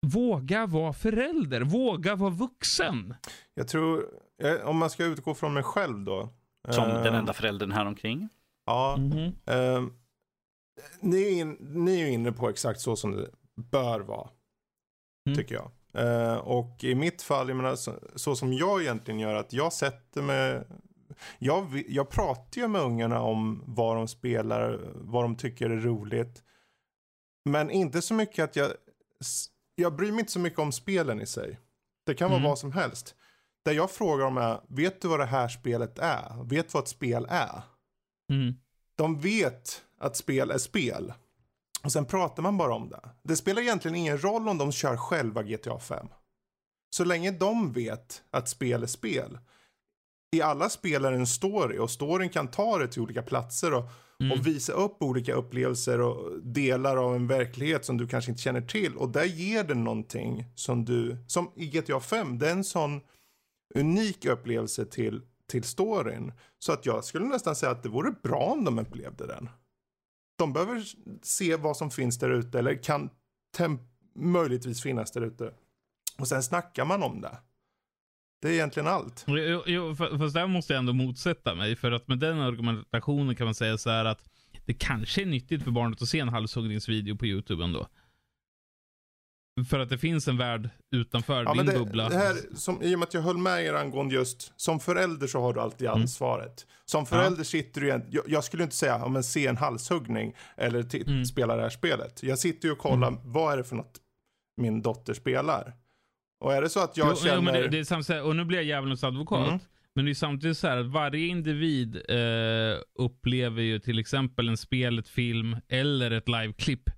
våga 0.07 0.67
vara 0.67 0.93
förälder, 0.93 1.61
våga 1.61 2.15
vara 2.15 2.31
vuxen. 2.31 3.15
Jag 3.55 3.69
tror, 3.69 4.05
eh, 4.43 4.69
om 4.69 4.77
man 4.77 4.91
ska 4.91 5.05
utgå 5.05 5.35
från 5.35 5.55
mig 5.55 5.63
själv 5.63 5.99
då. 5.99 6.33
Som 6.69 6.91
eh, 6.91 7.03
den 7.03 7.15
enda 7.15 7.33
föräldern 7.33 7.73
här 7.73 7.87
omkring. 7.87 8.29
Ja, 8.67 8.97
Mhm. 8.97 9.33
eh, 9.47 9.83
ni, 11.01 11.23
är 11.23 11.31
in, 11.41 11.57
ni 11.61 12.01
är 12.01 12.07
inne 12.07 12.33
på 12.33 12.49
exakt 12.49 12.81
så 12.81 12.97
som 12.97 13.13
det 13.13 13.31
bör 13.71 14.01
vara. 14.01 14.29
Mm. 15.27 15.39
Tycker 15.39 15.55
jag. 15.55 15.71
Eh, 15.95 16.37
och 16.37 16.85
i 16.85 16.95
mitt 16.95 17.23
fall, 17.23 17.49
jag 17.49 17.57
menar, 17.57 17.77
så, 17.77 17.93
så 18.15 18.37
som 18.37 18.53
jag 18.53 18.83
egentligen 18.83 19.21
gör, 19.21 19.35
att 19.35 19.53
jag 19.53 19.73
sätter 19.73 20.23
mig... 20.23 20.63
Jag, 21.39 21.85
jag 21.89 22.11
pratar 22.11 22.61
ju 22.61 22.69
med 22.69 22.83
ungarna 22.83 23.21
om 23.21 23.63
vad 23.67 23.97
de 23.97 24.09
spelar, 24.09 24.81
vad 24.95 25.25
de 25.25 25.37
tycker 25.37 25.71
är 25.71 25.77
roligt. 25.81 26.43
Men 27.45 27.71
inte 27.71 28.03
så 28.03 28.15
mycket 28.15 28.45
att 28.45 28.57
jag... 28.57 28.71
Jag 29.75 29.97
bryr 29.97 30.11
mig 30.11 30.21
inte 30.21 30.33
så 30.33 30.39
mycket 30.39 30.59
om 30.59 30.73
spelen 30.73 31.21
i 31.21 31.27
sig. 31.27 31.59
Det 32.07 32.15
kan 32.15 32.31
vara 32.31 32.39
Mm. 32.39 32.49
vad 32.49 32.59
som 32.59 32.73
helst. 32.73 33.15
där 33.65 33.73
jag 33.73 33.91
frågar 33.91 34.25
dem 34.25 34.37
är, 34.39 34.61
vet 34.69 35.01
du 35.01 35.09
vad 35.09 35.21
det 35.21 35.27
här 35.27 35.49
spelet 35.49 35.99
är? 35.99 36.45
Vet 36.45 36.67
du 36.69 36.71
vad 36.73 36.83
ett 36.83 36.89
spel 36.89 37.27
är? 37.31 37.63
Mm. 38.31 38.55
De 38.97 39.21
vet 39.21 39.83
att 39.99 40.17
spel 40.17 40.51
är 40.51 40.59
spel. 40.59 41.13
Och 41.85 41.93
sen 41.93 42.05
pratar 42.07 42.43
man 42.43 42.57
bara 42.59 42.75
om 42.75 42.89
det. 42.89 43.01
Det 43.23 43.37
spelar 43.37 43.63
egentligen 43.63 43.95
ingen 43.97 44.19
roll 44.19 44.49
om 44.49 44.59
de 44.59 44.73
kör 44.73 44.97
själva 44.97 45.43
GTA 45.43 45.79
5. 45.79 46.07
Så 46.91 47.05
länge 47.05 47.31
de 47.31 47.73
vet 47.73 48.23
att 48.31 48.49
spel 48.49 48.83
är 48.83 48.87
spel. 48.87 49.39
I 50.37 50.43
alla 50.43 50.69
spel 50.69 51.05
är 51.05 51.11
det 51.11 51.17
en 51.17 51.27
story 51.27 51.79
och 51.79 51.91
storyn 51.91 52.29
kan 52.31 52.49
ta 52.51 52.79
dig 52.79 52.91
till 52.91 53.03
olika 53.03 53.23
platser 53.23 53.75
och, 53.75 53.85
Mm. 54.21 54.33
och 54.33 54.47
visa 54.47 54.73
upp 54.73 55.03
olika 55.03 55.35
upplevelser 55.35 56.01
och 56.01 56.43
delar 56.43 56.97
av 56.97 57.17
en 57.17 57.27
verklighet 57.27 57.85
som 57.85 57.97
du 57.97 58.09
kanske 58.09 58.31
inte 58.31 58.43
känner 58.43 58.61
till. 58.61 58.97
Och 58.97 59.09
där 59.09 59.25
ger 59.25 59.65
det 59.65 59.75
någonting 59.75 60.45
som 60.55 60.85
du, 60.85 61.17
som 61.27 61.51
i 61.57 61.67
GTA 61.67 62.01
5, 62.01 62.39
det 62.39 62.49
är 62.49 62.53
en 62.53 62.65
sån 62.65 63.01
unik 63.75 64.25
upplevelse 64.25 64.85
till, 64.87 65.23
till 65.47 65.63
storyn. 65.63 66.33
Så 66.59 66.73
att 66.73 66.87
jag 66.87 67.05
skulle 67.05 67.25
nästan 67.25 67.57
säga 67.57 67.73
att 67.73 67.83
det 67.83 67.89
vore 67.89 68.11
bra 68.23 68.39
om 68.39 68.65
de 68.65 68.79
upplevde 68.79 69.27
den. 69.27 69.49
De 70.39 70.53
behöver 70.53 70.85
se 71.23 71.57
vad 71.57 71.77
som 71.77 71.91
finns 71.91 72.19
där 72.19 72.31
ute 72.31 72.59
eller 72.59 72.83
kan 72.83 73.11
möjligtvis 74.15 74.83
finnas 74.83 75.13
där 75.13 75.21
ute. 75.21 75.53
Och 76.19 76.29
sen 76.29 76.43
snackar 76.43 76.85
man 76.85 77.03
om 77.03 77.21
det. 77.21 77.39
Det 78.43 78.49
är 78.49 78.53
egentligen 78.53 78.87
allt. 78.87 79.25
Jo, 79.27 79.63
jo, 79.67 79.95
fast 79.95 80.35
där 80.35 80.47
måste 80.47 80.73
jag 80.73 80.79
ändå 80.79 80.93
motsätta 80.93 81.55
mig. 81.55 81.77
För 81.77 81.93
att 81.93 82.09
med 82.09 82.19
den 82.19 82.41
argumentationen 82.41 83.37
kan 83.37 83.45
man 83.45 83.55
säga 83.55 83.79
så 83.79 83.91
här 83.91 84.05
att 84.05 84.29
det 84.65 84.75
kanske 84.75 85.23
är 85.23 85.27
nyttigt 85.27 85.65
för 85.65 85.71
barnet 85.71 86.03
att 86.03 86.09
se 86.09 86.19
en 86.19 86.29
halshuggningsvideo 86.29 87.17
på 87.17 87.27
YouTube 87.27 87.65
ändå. 87.65 87.89
För 89.71 89.79
att 89.79 89.89
det 89.89 89.99
finns 89.99 90.29
en 90.29 90.37
värld 90.37 90.69
utanför 90.95 91.45
Ja, 91.45 91.55
din 91.55 91.67
det, 91.67 91.73
bubbla. 91.73 92.09
det 92.09 92.17
här, 92.17 92.35
som, 92.55 92.83
I 92.83 92.95
och 92.95 92.99
med 92.99 93.07
att 93.07 93.15
jag 93.15 93.23
höll 93.23 93.39
med 93.39 93.65
er 93.65 93.75
angående 93.75 94.15
just, 94.15 94.53
som 94.57 94.81
förälder 94.81 95.27
så 95.27 95.41
har 95.41 95.55
du 95.55 95.61
alltid 95.61 95.89
Mm. 95.89 96.01
ansvaret. 96.01 96.67
Som 96.85 97.07
förälder 97.07 97.45
sitter 97.45 97.81
du 97.81 97.87
igen, 97.87 98.05
jag, 98.11 98.25
jag 98.27 98.45
skulle 98.45 98.63
inte 98.63 98.77
säga, 98.77 98.99
ja, 98.99 99.09
men 99.09 99.23
se 99.25 99.47
en 99.47 99.57
halshuggning 99.57 100.35
eller 100.57 100.83
ti- 100.83 101.09
Mm. 101.09 101.25
spela 101.25 101.57
det 101.57 101.63
här 101.63 101.71
spelet. 101.71 102.23
Jag 102.23 102.39
sitter 102.39 102.69
ju 102.69 102.73
och 102.73 102.79
kollar, 102.79 103.17
vad 103.25 103.53
är 103.53 103.57
det 103.57 103.65
för 103.65 103.77
något 103.77 104.01
min 104.61 104.83
dotter 104.83 105.15
spelar? 105.15 105.73
Och 106.41 106.55
är 106.55 106.63
det 106.63 106.69
så 106.69 106.81
att 106.81 106.97
jag 106.97 107.09
jo, 107.11 107.17
känner... 107.17 107.35
jo, 107.37 107.41
men 107.43 107.55
det, 107.55 107.69
det 107.69 107.79
är 107.79 107.85
samtidigt, 107.85 108.23
och 108.23 108.37
nu 108.37 108.45
blir 108.45 108.59
jag 108.59 108.65
djävulens 108.67 109.05
advokat. 109.05 109.49
Mm. 109.49 109.59
Men 109.95 110.05
det 110.05 110.11
är 110.11 110.15
samtidigt 110.15 110.59
så 110.59 110.69
här 110.69 110.77
att 110.77 110.87
varje 110.87 111.27
individ 111.27 111.97
eh, 111.97 112.79
upplever 112.99 113.63
ju 113.63 113.79
till 113.79 113.99
exempel 113.99 114.49
en 114.49 114.57
spel, 114.57 114.99
ett 114.99 115.09
film 115.09 115.57
eller 115.69 116.11
ett 116.11 116.29
liveklipp 116.29 116.91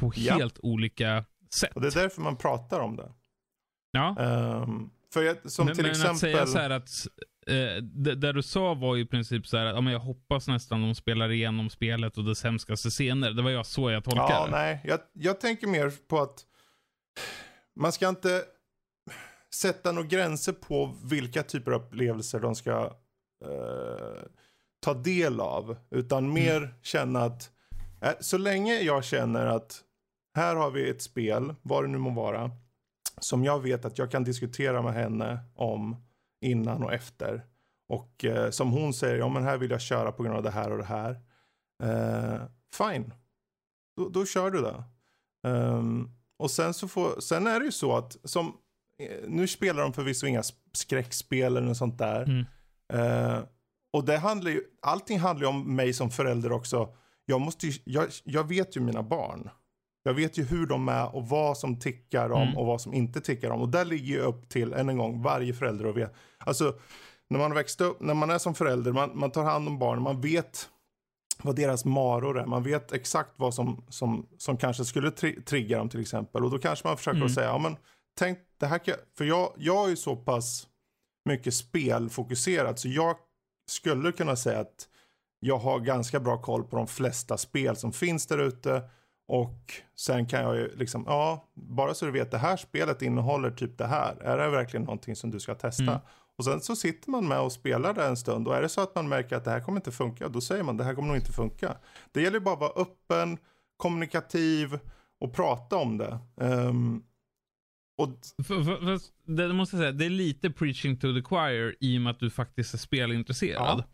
på 0.00 0.12
Ja. 0.16 0.34
helt 0.34 0.58
olika 0.62 1.24
sätt. 1.54 1.72
Och 1.74 1.80
det 1.80 1.86
är 1.88 2.02
därför 2.02 2.22
man 2.22 2.36
pratar 2.36 2.80
om 2.80 2.96
det. 2.96 3.12
ja. 3.90 4.16
Ehm, 4.20 4.90
för 5.12 5.22
jag, 5.22 5.50
som 5.50 5.66
men, 5.66 5.74
till 5.74 5.82
men 5.84 5.90
exempel... 5.90 6.12
att 6.12 6.18
säga 6.18 6.46
så 6.46 6.58
här 6.58 6.70
att 6.70 6.90
eh, 7.46 7.82
det, 7.82 8.14
det 8.14 8.32
du 8.32 8.42
sa 8.42 8.74
var 8.74 8.96
ju 8.96 9.02
i 9.02 9.06
princip 9.06 9.46
så 9.46 9.56
här 9.56 9.66
att 9.66 9.74
ja, 9.74 9.80
men 9.80 9.92
jag 9.92 10.00
hoppas 10.00 10.48
nästan 10.48 10.82
de 10.82 10.94
spelar 10.94 11.30
igenom 11.30 11.70
spelet 11.70 12.18
och 12.18 12.24
dess 12.24 12.44
hemskaste 12.44 12.90
scener. 12.90 13.30
Det 13.30 13.42
var 13.42 13.50
jag 13.50 13.66
så 13.66 13.90
jag 13.90 14.04
tolkade 14.04 14.32
Ja, 14.32 14.44
det. 14.44 14.50
nej. 14.50 14.80
Jag, 14.84 15.00
jag 15.12 15.40
tänker 15.40 15.66
mer 15.66 15.92
på 16.08 16.20
att 16.20 16.46
man 17.76 17.92
ska 17.92 18.08
inte 18.08 18.42
sätta 19.54 19.92
några 19.92 20.08
gränser 20.08 20.52
på 20.52 20.94
vilka 21.04 21.42
typer 21.42 21.72
av 21.72 21.82
upplevelser 21.82 22.40
de 22.40 22.54
ska 22.54 22.96
eh, 23.44 24.22
ta 24.80 24.94
del 24.94 25.40
av. 25.40 25.76
Utan 25.90 26.32
mer 26.32 26.74
känna 26.82 27.20
att 27.22 27.50
eh, 28.00 28.12
så 28.20 28.38
länge 28.38 28.80
jag 28.80 29.04
känner 29.04 29.46
att 29.46 29.80
här 30.34 30.56
har 30.56 30.70
vi 30.70 30.90
ett 30.90 31.02
spel, 31.02 31.54
vad 31.62 31.84
det 31.84 31.88
nu 31.88 31.98
må 31.98 32.10
vara, 32.10 32.50
som 33.20 33.44
jag 33.44 33.60
vet 33.60 33.84
att 33.84 33.98
jag 33.98 34.10
kan 34.10 34.24
diskutera 34.24 34.82
med 34.82 34.94
henne 34.94 35.38
om 35.54 35.96
innan 36.40 36.82
och 36.82 36.92
efter. 36.92 37.46
Och 37.88 38.24
eh, 38.24 38.50
som 38.50 38.70
hon 38.70 38.94
säger, 38.94 39.18
ja 39.18 39.28
men 39.28 39.44
här 39.44 39.58
vill 39.58 39.70
jag 39.70 39.80
köra 39.80 40.12
på 40.12 40.22
grund 40.22 40.36
av 40.36 40.42
det 40.42 40.50
här 40.50 40.70
och 40.70 40.78
det 40.78 40.84
här. 40.84 41.20
Eh, 41.82 42.40
fine, 42.74 43.14
då, 43.96 44.08
då 44.08 44.26
kör 44.26 44.50
du 44.50 44.60
det. 44.60 44.84
Ehm, 45.48 46.10
och 46.38 46.50
sen 46.50 46.74
så 46.74 46.88
får, 46.88 47.20
sen 47.20 47.46
är 47.46 47.60
det 47.60 47.66
ju 47.66 47.72
så 47.72 47.96
att 47.96 48.16
som, 48.24 48.56
eh, 48.98 49.28
nu 49.28 49.48
spelar 49.48 49.82
de 49.82 49.92
förvisso 49.92 50.26
inga 50.26 50.42
skräckspel 50.72 51.56
eller 51.56 51.66
något 51.66 51.76
sånt 51.76 51.98
där. 51.98 52.22
Mm. 52.22 52.44
Eh, 52.92 53.44
och 53.92 54.04
det 54.04 54.18
handlar 54.18 54.50
ju, 54.50 54.62
allting 54.82 55.18
handlar 55.18 55.46
ju 55.46 55.48
om 55.48 55.76
mig 55.76 55.92
som 55.92 56.10
förälder 56.10 56.52
också. 56.52 56.94
Jag 57.24 57.40
måste 57.40 57.66
ju, 57.66 57.72
jag, 57.84 58.08
jag 58.24 58.48
vet 58.48 58.76
ju 58.76 58.80
mina 58.80 59.02
barn. 59.02 59.50
Jag 60.02 60.14
vet 60.14 60.38
ju 60.38 60.44
hur 60.44 60.66
de 60.66 60.88
är 60.88 61.14
och 61.16 61.28
vad 61.28 61.58
som 61.58 61.78
tickar 61.78 62.30
om 62.32 62.42
Mm. 62.42 62.56
och 62.56 62.66
vad 62.66 62.80
som 62.80 62.94
inte 62.94 63.20
tickar 63.20 63.50
om. 63.50 63.60
Och 63.60 63.68
där 63.68 63.84
ligger 63.84 64.06
ju 64.14 64.18
upp 64.20 64.48
till, 64.48 64.72
än 64.72 64.88
en 64.88 64.96
gång, 64.98 65.22
varje 65.22 65.54
förälder 65.54 65.84
att 65.84 65.96
veta. 65.96 66.14
Alltså, 66.38 66.74
när 67.30 67.38
man 67.38 67.54
växte 67.54 67.84
upp, 67.84 68.00
när 68.00 68.14
man 68.14 68.30
är 68.30 68.38
som 68.38 68.54
förälder, 68.54 68.92
man, 68.92 69.10
man 69.14 69.30
tar 69.30 69.42
hand 69.44 69.68
om 69.68 69.78
barnen, 69.78 70.02
man 70.02 70.20
vet 70.20 70.68
vad 71.42 71.56
deras 71.56 71.84
maror 71.84 72.38
är. 72.40 72.46
Man 72.46 72.62
vet 72.62 72.92
exakt 72.92 73.30
vad 73.36 73.54
som, 73.54 73.84
som, 73.88 74.26
som 74.38 74.56
kanske 74.56 74.84
skulle 74.84 75.10
tri 75.10 75.42
trigga 75.42 75.78
dem 75.78 75.88
till 75.88 76.00
exempel. 76.00 76.44
Och 76.44 76.50
då 76.50 76.58
kanske 76.58 76.88
man 76.88 76.96
försöker 76.96 77.16
Mm. 77.16 77.26
att 77.26 77.34
säga, 77.34 77.46
ja 77.46 77.58
men 77.58 77.76
tänk 78.18 78.38
det 78.60 78.66
här 78.66 78.78
kan, 78.78 78.94
för 79.18 79.24
jag, 79.24 79.52
jag 79.56 79.84
är 79.84 79.88
ju 79.90 79.96
så 79.96 80.16
pass 80.16 80.66
mycket 81.28 81.54
spelfokuserad 81.54 82.78
så 82.78 82.88
jag 82.88 83.16
skulle 83.70 84.12
kunna 84.12 84.36
säga 84.36 84.60
att 84.60 84.88
jag 85.40 85.58
har 85.58 85.80
ganska 85.80 86.20
bra 86.20 86.42
koll 86.42 86.64
på 86.64 86.76
de 86.76 86.86
flesta 86.86 87.38
spel 87.38 87.76
som 87.76 87.92
finns 87.92 88.26
där 88.26 88.38
ute. 88.38 88.82
Och 89.32 89.72
sen 89.96 90.26
kan 90.26 90.42
jag 90.42 90.56
ju 90.56 90.76
liksom, 90.76 91.04
ja, 91.06 91.50
bara 91.54 91.94
så 91.94 92.06
du 92.06 92.12
vet 92.12 92.30
det 92.30 92.38
här 92.38 92.56
spelet 92.56 93.02
innehåller 93.02 93.50
typ 93.50 93.78
det 93.78 93.86
här. 93.86 94.16
Är 94.16 94.38
det 94.38 94.50
verkligen 94.50 94.84
någonting 94.84 95.16
som 95.16 95.30
du 95.30 95.40
ska 95.40 95.54
testa? 95.54 95.82
Mm. 95.82 95.98
Och 96.36 96.44
sen 96.44 96.60
så 96.60 96.76
sitter 96.76 97.10
man 97.10 97.28
med 97.28 97.40
och 97.40 97.52
spelar 97.52 97.94
det 97.94 98.04
en 98.04 98.16
stund. 98.16 98.48
Och 98.48 98.56
är 98.56 98.62
det 98.62 98.68
så 98.68 98.80
att 98.80 98.94
man 98.94 99.08
märker 99.08 99.36
att 99.36 99.44
det 99.44 99.50
här 99.50 99.60
kommer 99.60 99.78
inte 99.78 99.92
funka, 99.92 100.28
då 100.28 100.40
säger 100.40 100.62
man 100.62 100.76
det 100.76 100.84
här 100.84 100.94
kommer 100.94 101.08
nog 101.08 101.16
inte 101.16 101.32
funka. 101.32 101.76
Det 102.12 102.22
gäller 102.22 102.38
ju 102.38 102.44
bara 102.44 102.54
att 102.54 102.60
vara 102.60 102.72
öppen, 102.82 103.38
kommunikativ 103.76 104.78
och 105.20 105.34
prata 105.34 105.76
om 105.76 105.98
det. 105.98 106.18
Ehm, 106.40 107.02
och 107.98 108.08
För, 108.46 108.64
för, 108.64 108.76
för, 108.76 109.32
det 109.32 109.52
måste 109.52 109.76
jag 109.76 109.82
säga, 109.82 109.92
det 109.92 110.04
är 110.04 110.10
lite 110.10 110.50
preaching 110.50 110.96
to 110.96 111.14
the 111.14 111.22
choir 111.22 111.76
i 111.80 111.98
och 111.98 112.02
med 112.02 112.10
att 112.10 112.20
du 112.20 112.30
faktiskt 112.30 112.74
är 112.74 112.78
spelintresserad. 112.78 113.78
Ja. 113.78 113.84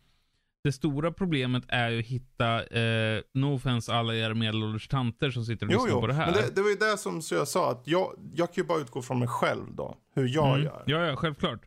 Det 0.64 0.72
stora 0.72 1.12
problemet 1.12 1.64
är 1.68 1.90
ju 1.90 1.98
att 1.98 2.04
hitta, 2.06 2.66
eh, 2.66 3.20
no 3.34 3.54
offense 3.54 3.92
alla 3.94 4.14
er 4.14 4.34
medelålders 4.34 4.88
tanter 4.88 5.30
som 5.30 5.44
sitter 5.44 5.66
och 5.66 5.72
Jo, 5.72 5.78
lyssnar 5.78 5.90
jo, 5.94 6.00
på 6.00 6.06
det 6.06 6.14
här. 6.14 6.26
men 6.26 6.34
det, 6.34 6.54
det 6.54 6.62
var 6.62 6.68
ju 6.68 6.74
det 6.76 6.98
som 6.98 7.22
jag 7.30 7.48
sa, 7.48 7.70
att 7.70 7.82
jag, 7.86 8.12
jag 8.34 8.54
kan 8.54 8.62
ju 8.62 8.68
bara 8.68 8.80
utgå 8.80 9.02
från 9.02 9.18
mig 9.18 9.28
själv 9.28 9.74
då, 9.74 9.96
hur 10.14 10.28
jag 10.28 10.48
Mm. 10.54 10.64
gör. 10.64 10.82
Ja, 10.86 11.06
ja, 11.06 11.16
självklart. 11.16 11.61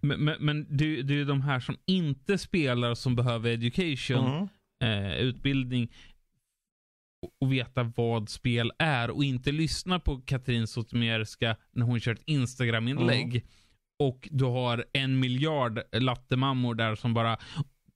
Men, 0.00 0.24
men, 0.24 0.36
men 0.40 0.76
det, 0.76 1.02
det 1.02 1.14
är 1.14 1.18
ju 1.18 1.24
de 1.24 1.40
här 1.42 1.60
som 1.60 1.76
inte 1.86 2.38
spelar 2.38 2.94
som 2.94 3.16
behöver 3.16 3.50
education, 3.50 4.48
Mm. 4.82 5.04
eh, 5.12 5.16
utbildning 5.18 5.92
och- 7.40 7.52
veta 7.52 7.82
vad 7.96 8.28
spel 8.28 8.72
är 8.78 9.10
och 9.10 9.24
inte 9.24 9.52
lyssna 9.52 10.00
på 10.00 10.16
Katrin 10.20 10.66
Zytomierska 10.66 11.56
när 11.72 11.86
hon 11.86 12.00
kör 12.00 12.12
ett 12.12 12.22
Instagram-inlägg. 12.24 13.28
Mm. 13.36 13.46
Och 14.00 14.28
du 14.32 14.44
har 14.44 14.84
en 14.92 15.20
miljard 15.20 15.80
lattemammor 15.92 16.74
där 16.74 16.94
som 16.94 17.14
bara 17.14 17.38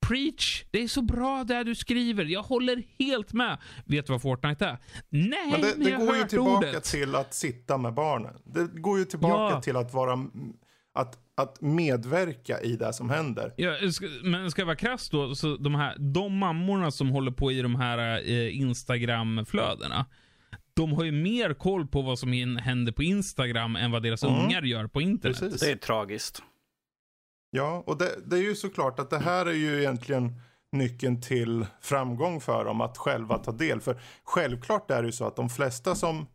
Preach! 0.08 0.64
Det 0.70 0.82
är 0.82 0.88
så 0.88 1.02
bra 1.02 1.44
det 1.44 1.64
du 1.64 1.74
skriver. 1.74 2.24
Jag 2.24 2.42
håller 2.42 2.82
helt 2.98 3.32
med. 3.32 3.58
Vet 3.84 4.06
du 4.06 4.12
vad 4.12 4.22
Fortnite 4.22 4.66
är? 4.66 4.78
Nej, 5.08 5.50
Men 5.50 5.60
det, 5.60 5.74
det 5.84 5.90
jag 5.90 6.00
går 6.06 6.16
ju 6.16 6.24
tillbaka 6.24 6.68
ordet. 6.68 6.84
till 6.84 7.14
att 7.14 7.34
sitta 7.34 7.78
med 7.78 7.94
barnen. 7.94 8.34
Det 8.44 8.80
går 8.80 8.98
ju 8.98 9.04
tillbaka 9.04 9.54
Ja. 9.54 9.60
till 9.60 9.76
att 9.76 9.94
vara, 9.94 10.12
att, 10.94 11.18
att 11.36 11.60
medverka 11.60 12.60
i 12.60 12.76
det 12.76 12.92
som 12.92 13.10
händer. 13.10 13.54
Ja, 13.56 13.76
men 14.22 14.50
ska 14.50 14.60
jag 14.60 14.66
vara 14.66 14.76
krass 14.76 15.10
då, 15.10 15.34
så 15.34 15.56
de 15.56 15.74
här, 15.74 15.96
de 15.98 16.36
mammorna 16.38 16.90
som 16.90 17.08
håller 17.08 17.30
på 17.32 17.52
i 17.52 17.62
de 17.62 17.74
här 17.76 18.30
eh, 18.30 18.56
Instagram-flödena, 18.60 20.06
de 20.74 20.92
har 20.92 21.04
ju 21.04 21.12
mer 21.12 21.54
koll 21.54 21.86
på 21.86 22.02
vad 22.02 22.18
som 22.18 22.32
händer 22.58 22.92
på 22.92 23.02
Instagram 23.02 23.76
än 23.76 23.90
vad 23.90 24.02
deras 24.02 24.24
Mm. 24.24 24.40
ungar 24.44 24.62
gör 24.62 24.86
på 24.86 25.00
internet. 25.00 25.40
Precis. 25.40 25.60
Det 25.60 25.70
är 25.70 25.76
tragiskt. 25.76 26.42
Ja, 27.54 27.82
och 27.86 27.98
det, 27.98 28.10
det 28.26 28.36
är 28.36 28.42
ju 28.42 28.54
såklart 28.54 28.98
att 28.98 29.10
det 29.10 29.18
här 29.18 29.46
är 29.46 29.52
ju 29.52 29.78
egentligen 29.80 30.40
nyckeln 30.72 31.20
till 31.20 31.66
framgång 31.80 32.40
för 32.40 32.64
dem 32.64 32.80
att 32.80 32.98
själva 32.98 33.38
ta 33.38 33.52
del. 33.52 33.80
För 33.80 34.00
självklart 34.24 34.90
är 34.90 35.02
det 35.02 35.06
ju 35.06 35.12
så 35.12 35.26
att 35.26 35.36
de 35.36 35.48
flesta 35.50 35.94
som, 35.94 36.26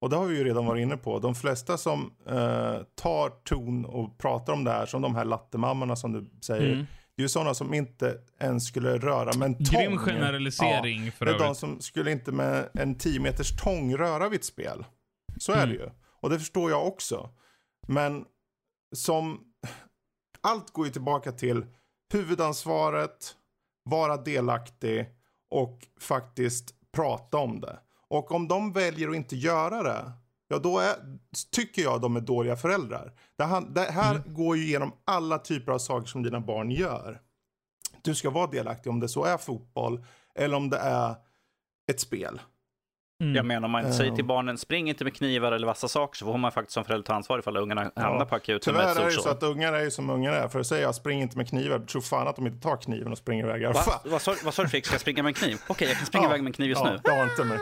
och 0.00 0.10
det 0.10 0.16
har 0.16 0.26
vi 0.26 0.38
ju 0.38 0.44
redan 0.44 0.66
varit 0.66 0.82
inne 0.82 0.96
på, 0.96 1.18
de 1.18 1.34
flesta 1.34 1.76
som 1.78 2.12
eh, 2.26 2.76
tar 2.94 3.30
ton 3.44 3.84
och 3.84 4.18
pratar 4.18 4.52
om 4.52 4.64
det 4.64 4.70
här, 4.70 4.86
som 4.86 5.02
de 5.02 5.14
här 5.14 5.24
lattemammorna 5.24 5.96
som 5.96 6.12
du 6.12 6.30
säger, 6.40 6.72
Mm. 6.72 6.86
det 7.16 7.22
är 7.22 7.24
ju 7.24 7.28
sådana 7.28 7.54
som 7.54 7.74
inte 7.74 8.18
ens 8.40 8.66
skulle 8.66 8.98
röra 8.98 9.32
med 9.38 9.46
en 9.46 9.54
tång. 9.64 9.80
Grym 9.80 9.98
generalisering 9.98 11.04
Ja, 11.04 11.10
för 11.12 11.24
det 11.24 11.30
är 11.32 11.38
de 11.38 11.44
övrigt. 11.44 11.58
som 11.58 11.80
skulle 11.80 12.12
inte 12.12 12.32
med 12.32 12.68
en 12.74 12.94
10 12.98 13.20
meters 13.20 13.56
tång 13.56 13.96
röra 13.96 14.28
vid 14.28 14.38
ett 14.40 14.44
spel. 14.44 14.84
Så 15.38 15.52
är 15.52 15.56
Mm. 15.56 15.68
det 15.68 15.74
ju. 15.74 15.90
Och 16.20 16.30
det 16.30 16.38
förstår 16.38 16.70
jag 16.70 16.86
också. 16.86 17.30
Men 17.88 18.24
som 18.94 19.40
allt 20.42 20.70
går 20.72 20.86
ju 20.86 20.92
tillbaka 20.92 21.32
till 21.32 21.66
huvudansvaret, 22.12 23.36
vara 23.84 24.16
delaktig 24.16 25.06
och 25.50 25.86
faktiskt 26.00 26.74
prata 26.92 27.38
om 27.38 27.60
det. 27.60 27.78
Och 28.08 28.32
om 28.32 28.48
de 28.48 28.72
väljer 28.72 29.08
att 29.08 29.16
inte 29.16 29.36
göra 29.36 29.82
det, 29.82 30.12
ja 30.48 30.58
då 30.58 30.78
är, 30.78 30.94
tycker 31.50 31.82
jag 31.82 32.00
de 32.00 32.16
är 32.16 32.20
dåliga 32.20 32.56
föräldrar. 32.56 33.12
Det 33.36 33.44
här, 33.44 33.60
det 33.60 33.80
här 33.80 34.14
Mm. 34.14 34.34
går 34.34 34.56
ju 34.56 34.62
igenom 34.64 34.92
alla 35.04 35.38
typer 35.38 35.72
av 35.72 35.78
saker 35.78 36.06
som 36.06 36.22
dina 36.22 36.40
barn 36.40 36.70
gör. 36.70 37.20
Du 38.02 38.14
ska 38.14 38.30
vara 38.30 38.46
delaktig 38.46 38.90
om 38.92 39.00
det 39.00 39.08
så 39.08 39.24
är 39.24 39.36
fotboll 39.36 40.04
eller 40.34 40.56
om 40.56 40.70
det 40.70 40.78
är 40.78 41.14
ett 41.90 42.00
spel. 42.00 42.40
Mm. 43.20 43.34
Jag 43.34 43.46
menar 43.46 43.64
om 43.66 43.70
man 43.72 43.92
säger 43.92 44.10
Ja. 44.10 44.16
till 44.16 44.24
barnen, 44.24 44.58
spring 44.58 44.88
inte 44.88 45.04
med 45.04 45.14
knivar 45.16 45.52
eller 45.52 45.66
vassa 45.66 45.88
saker, 45.88 46.16
så 46.18 46.24
får 46.24 46.38
man 46.38 46.52
faktiskt 46.52 46.74
som 46.74 46.84
förälder 46.84 47.04
ta 47.06 47.14
ansvar 47.14 47.38
ifall 47.38 47.56
ungarna 47.56 47.90
hamnar 47.96 48.24
på 48.24 48.34
akuten 48.34 48.74
med 48.74 48.82
Tyvärr 48.82 48.92
ett 48.92 48.98
är 48.98 49.04
det 49.16 49.22
så 49.22 49.28
att 49.28 49.42
ungar 49.42 49.72
är 49.72 49.80
ju 49.84 49.90
som 49.90 50.10
ungar 50.10 50.32
är. 50.32 50.48
För 50.48 50.60
att 50.60 50.66
säga 50.66 50.92
spring 50.92 51.20
inte 51.22 51.36
med 51.36 51.48
knivar, 51.48 51.78
tro 51.78 52.00
fan 52.00 52.28
att 52.28 52.36
de 52.36 52.46
inte 52.46 52.60
tar 52.60 52.76
kniven 52.76 53.12
och 53.12 53.18
springer 53.18 53.44
iväg 53.44 53.62
i 53.62 53.64
alla 53.64 53.74
Va? 53.74 53.80
fall. 53.80 54.10
Vad 54.10 54.22
sa 54.22 54.62
du 54.62 54.68
Fredrik, 54.68 54.84
ska 54.86 54.94
jag 54.94 55.00
springa 55.00 55.22
med 55.22 55.30
en 55.30 55.34
kniv? 55.34 55.56
Okej, 55.68 55.88
jag 55.88 55.96
kan 55.96 56.06
springa 56.06 56.26
iväg 56.26 56.42
med 56.42 56.48
en 56.48 56.52
kniv 56.52 56.68
just 56.68 56.80
ja, 56.84 56.90
nu. 56.92 56.98
Jag 57.04 57.16
har 57.16 57.24
inte 57.24 57.44
mig. 57.44 57.58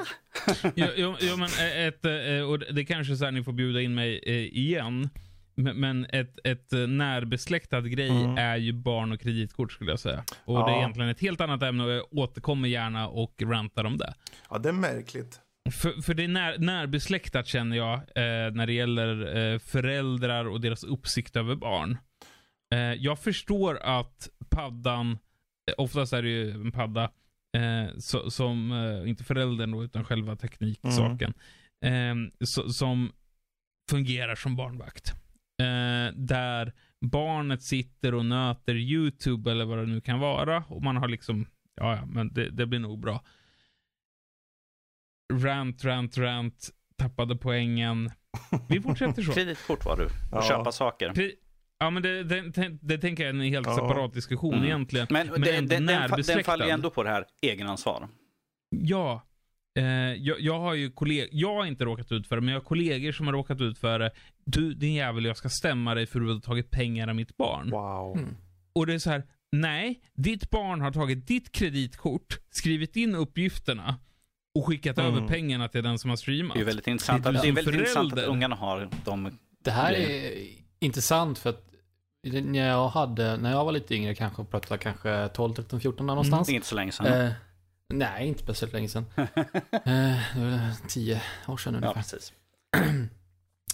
Ja, 0.75 0.87
ja, 0.97 1.17
ja, 1.21 1.37
men 1.37 1.49
ett, 1.89 2.05
eh, 2.05 2.51
och 2.51 2.59
det 2.75 2.85
kanske 2.85 3.13
är 3.13 3.17
så 3.17 3.25
här 3.25 3.33
ni 3.33 3.45
får 3.45 3.53
bjuda 3.53 3.81
in 3.81 3.95
mig 3.95 4.21
eh, 4.27 4.35
igen. 4.59 5.09
Men- 5.55 6.05
ett, 6.05 6.39
ett 6.45 6.73
eh, 6.73 6.79
närbesläktat 6.79 7.85
grej 7.85 8.09
Mm. 8.11 8.37
är 8.39 8.57
ju 8.57 8.73
barn 8.73 9.13
och 9.13 9.21
kreditkort 9.21 9.73
skulle 9.73 9.91
jag 9.93 10.01
säga. 10.01 10.25
Och 10.45 10.55
det 10.55 10.61
är 10.71 10.75
Ja. 10.75 10.79
egentligen 10.79 11.09
ett 11.11 11.21
helt 11.21 11.41
annat 11.41 11.63
ämne 11.63 11.85
och 11.85 11.91
jag 11.91 12.05
återkommer 12.11 12.69
gärna 12.69 13.09
och 13.09 13.43
rantar 13.43 13.85
om 13.85 13.97
det. 13.99 14.15
Ja, 14.51 14.59
det 14.59 14.69
är 14.69 14.73
märkligt. 14.73 15.41
För, 15.71 16.03
för 16.03 16.15
det 16.15 16.25
är 16.25 16.29
när, 16.29 16.59
närbesläktat 16.59 17.47
känner 17.47 17.77
jag 17.77 17.95
eh, 17.95 18.53
när 18.53 18.67
det 18.67 18.73
gäller 18.73 19.37
eh, 19.37 19.59
föräldrar 19.59 20.45
och 20.45 20.61
deras 20.61 20.85
uppsikt 20.85 21.37
över 21.37 21.55
barn. 21.55 21.99
Eh, 22.75 22.79
jag 22.81 23.19
förstår 23.19 23.79
att 23.83 24.29
paddan, 24.51 25.11
eh, 25.11 25.75
oftast 25.79 26.13
är 26.13 26.23
det 26.23 26.29
ju 26.29 26.51
en 26.51 26.73
padda, 26.73 27.11
eh, 27.57 27.99
so, 27.99 28.31
som, 28.31 28.73
eh, 28.73 29.11
inte 29.11 29.25
föräldern 29.25 29.71
då, 29.71 29.85
utan 29.85 30.05
själva 30.05 30.37
tekniksaken, 30.37 31.35
eh, 31.85 32.15
so, 32.45 32.73
som 32.73 33.13
fungerar 33.91 34.35
som 34.35 34.57
barnvakt. 34.57 35.15
Där 36.15 36.73
barnet 37.01 37.63
sitter 37.63 38.15
och 38.15 38.25
nöter 38.25 38.75
YouTube 38.75 39.51
eller 39.51 39.65
vad 39.65 39.79
det 39.79 39.87
nu 39.87 40.01
kan 40.01 40.19
vara 40.19 40.65
och 40.69 40.83
man 40.83 40.97
har 40.97 41.09
liksom, 41.09 41.47
ja 41.81 41.97
ja, 41.97 42.07
men 42.07 42.33
det, 42.33 42.51
det 42.51 42.67
blir 42.67 42.79
nog 42.79 43.01
bra 43.01 43.25
rant, 45.33 45.85
rant, 45.85 46.19
rant, 46.19 46.69
tappade 46.97 47.37
poängen. 47.37 48.11
Vi 48.69 48.81
fortsätter 48.81 49.23
så. 49.23 49.33
Kreditkort 49.35 49.85
var 49.85 49.97
du, 49.97 50.05
och 50.05 50.11
Ja. 50.33 50.43
köpa 50.43 50.73
saker. 50.73 51.11
Pre- 51.11 51.33
Ja, 51.81 51.91
men 51.91 52.03
det, 52.03 52.25
det, 52.25 52.41
det, 52.51 52.79
det 52.83 52.99
tänker 52.99 53.23
jag 53.25 53.31
är 53.31 53.35
en 53.35 53.41
helt 53.53 53.67
Ja. 53.67 53.75
separat 53.75 54.15
diskussion 54.15 54.55
Mm. 54.55 54.65
egentligen. 54.67 55.07
Men, 55.11 55.27
Men 55.27 55.41
den, 55.41 55.51
den, 55.55 55.67
den, 55.67 55.89
fa- 55.89 55.93
den 55.93 56.01
närbesläktad. 56.11 56.43
faller 56.53 56.65
ju 56.65 56.71
ändå 56.71 56.91
på 56.91 57.03
det 57.03 57.11
här 57.11 57.25
egenansvar. 57.43 58.09
Ja. 58.71 59.23
Eh, 59.79 59.85
jag, 60.15 60.41
jag 60.41 60.61
har 60.61 60.75
ju 60.75 60.91
kollegor, 60.91 61.29
jag 61.33 61.55
har 61.55 61.67
inte 61.67 61.85
råkat 61.85 62.13
ut 62.13 62.27
för 62.27 62.37
det, 62.37 62.43
men 62.43 62.55
jag 62.55 62.61
har 62.61 62.65
kollegor 62.65 63.13
som 63.13 63.27
har 63.27 63.33
råkat 63.35 63.61
ut 63.61 63.79
för 63.79 63.99
det. 63.99 64.11
Du, 64.45 64.75
din 64.75 64.95
jävel, 64.95 65.25
jag 65.25 65.37
ska 65.37 65.49
stämma 65.49 65.95
dig 65.95 66.07
för 66.07 66.21
att 66.21 66.27
du 66.27 66.33
har 66.33 66.41
tagit 66.41 66.71
pengar 66.71 67.09
av 67.09 67.15
mitt 67.17 67.37
barn. 67.37 67.71
Wow. 67.71 68.19
Mm. 68.19 68.37
Och 68.73 68.87
det 68.87 68.95
är 68.95 68.99
så 68.99 69.11
här, 69.11 69.23
nej, 69.53 70.01
ditt 70.15 70.51
barn 70.51 70.81
har 70.81 70.93
tagit 70.93 71.27
ditt 71.27 71.53
kreditkort, 71.53 72.39
skrivit 72.51 72.97
in 72.97 73.15
uppgifterna 73.15 73.97
och 74.59 74.67
skickat 74.67 74.99
Mm. 74.99 75.15
över 75.17 75.29
pengarna 75.29 75.69
till 75.69 75.83
den 75.83 75.99
som 75.99 76.11
har 76.11 76.17
streamat. 76.17 76.55
Det 76.55 76.61
är 76.61 76.65
väldigt 76.65 76.87
intressant, 76.87 77.25
Det 77.25 77.31
är 77.31 77.35
att, 77.35 77.43
det 77.43 77.49
är 77.49 77.53
väldigt 77.53 77.75
intressant 77.75 78.13
att 78.13 78.19
ungarna 78.25 78.57
har 78.57 78.89
de... 79.05 79.39
Det 79.65 79.71
här 79.71 79.93
grejer. 79.93 80.33
är 80.33 80.47
intressant 80.81 81.39
för 81.39 81.51
att 81.51 81.65
när 82.45 82.69
jag 82.69 82.89
hade, 82.89 83.37
när 83.37 83.51
jag 83.51 83.65
var 83.65 83.73
lite 83.73 83.95
yngre 83.95 84.15
kanske, 84.15 84.45
pratade 84.45 84.79
kanske 84.79 85.29
12, 85.29 85.55
13, 85.55 85.81
14 85.81 86.07
där 86.07 86.15
någonstans. 86.15 86.47
Det 86.47 86.53
är 86.53 86.55
inte 86.55 86.67
så 86.67 86.75
länge 86.75 86.93
sedan. 86.93 87.07
Eh, 87.07 87.31
nej, 87.95 88.29
inte 88.29 88.43
speciellt 88.43 88.73
länge 88.73 88.89
sedan. 88.89 89.05
eh, 89.17 89.27
det 90.35 90.41
var 90.41 90.89
10 90.89 91.23
år 91.49 91.57
sedan 91.57 91.75
ja, 91.75 91.79
ungefär. 91.79 91.95
precis. 91.95 92.33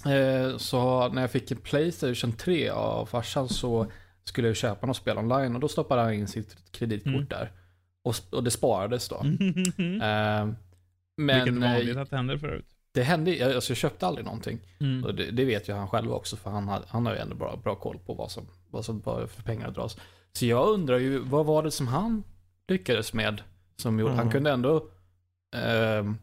Eh, 0.07 0.57
så 0.57 1.09
när 1.09 1.20
jag 1.20 1.30
fick 1.30 1.51
en 1.51 1.57
Playstation 1.57 2.32
3 2.32 2.68
av 2.68 3.07
farsan 3.07 3.49
så 3.49 3.87
skulle 4.24 4.49
jag 4.49 4.57
köpa 4.57 4.87
något 4.87 4.97
spel 4.97 5.18
online 5.18 5.55
och 5.55 5.61
då 5.61 5.68
stoppade 5.68 6.03
han 6.03 6.12
in 6.14 6.28
sitt 6.28 6.57
kreditkort 6.72 7.12
Mm. 7.12 7.26
där. 7.28 7.53
Och, 8.05 8.14
och 8.30 8.45
det 8.45 8.51
sparades 8.51 9.09
då. 9.09 9.20
Mm. 9.20 10.03
Eh, 10.03 10.55
men 11.17 11.62
är 11.62 11.67
eh, 11.67 11.73
vanligt 11.75 11.97
att 11.97 12.11
det 12.11 12.17
händer 12.17 12.39
förut. 12.39 12.67
det 12.93 13.03
hände, 13.03 13.37
jag- 13.37 13.53
alltså 13.53 13.71
jag 13.71 13.77
köpte 13.79 14.07
aldrig 14.07 14.25
någonting. 14.25 14.59
Mm. 14.81 15.05
Och 15.05 15.15
det, 15.15 15.31
det 15.31 15.45
vet 15.45 15.69
ju 15.69 15.73
han 15.73 15.89
själv 15.89 16.12
också 16.12 16.37
för 16.37 16.51
han 16.51 16.69
har, 16.69 16.83
han 16.89 17.07
har 17.07 17.12
ju 17.12 17.19
ändå 17.19 17.35
bra, 17.35 17.57
bra 17.65 17.75
koll 17.75 17.99
på 18.07 18.15
vad 18.15 18.31
som, 18.31 18.47
vad 18.71 18.85
som 18.85 19.01
bara 19.01 19.27
för 19.27 19.43
pengar 19.43 19.71
dras. 19.71 19.97
Så 20.33 20.47
jag 20.47 20.69
undrar 20.69 20.99
ju, 20.99 21.19
vad 21.19 21.47
var 21.47 21.62
det 21.62 21.71
som 21.71 21.87
han 21.89 22.23
lyckades 22.69 23.12
med? 23.12 23.43
Som 23.77 23.99
gjorde, 23.99 24.12
Mm. 24.12 24.23
han 24.25 24.33
kunde 24.33 24.51
ändå 24.51 24.89
ehm, 25.57 26.17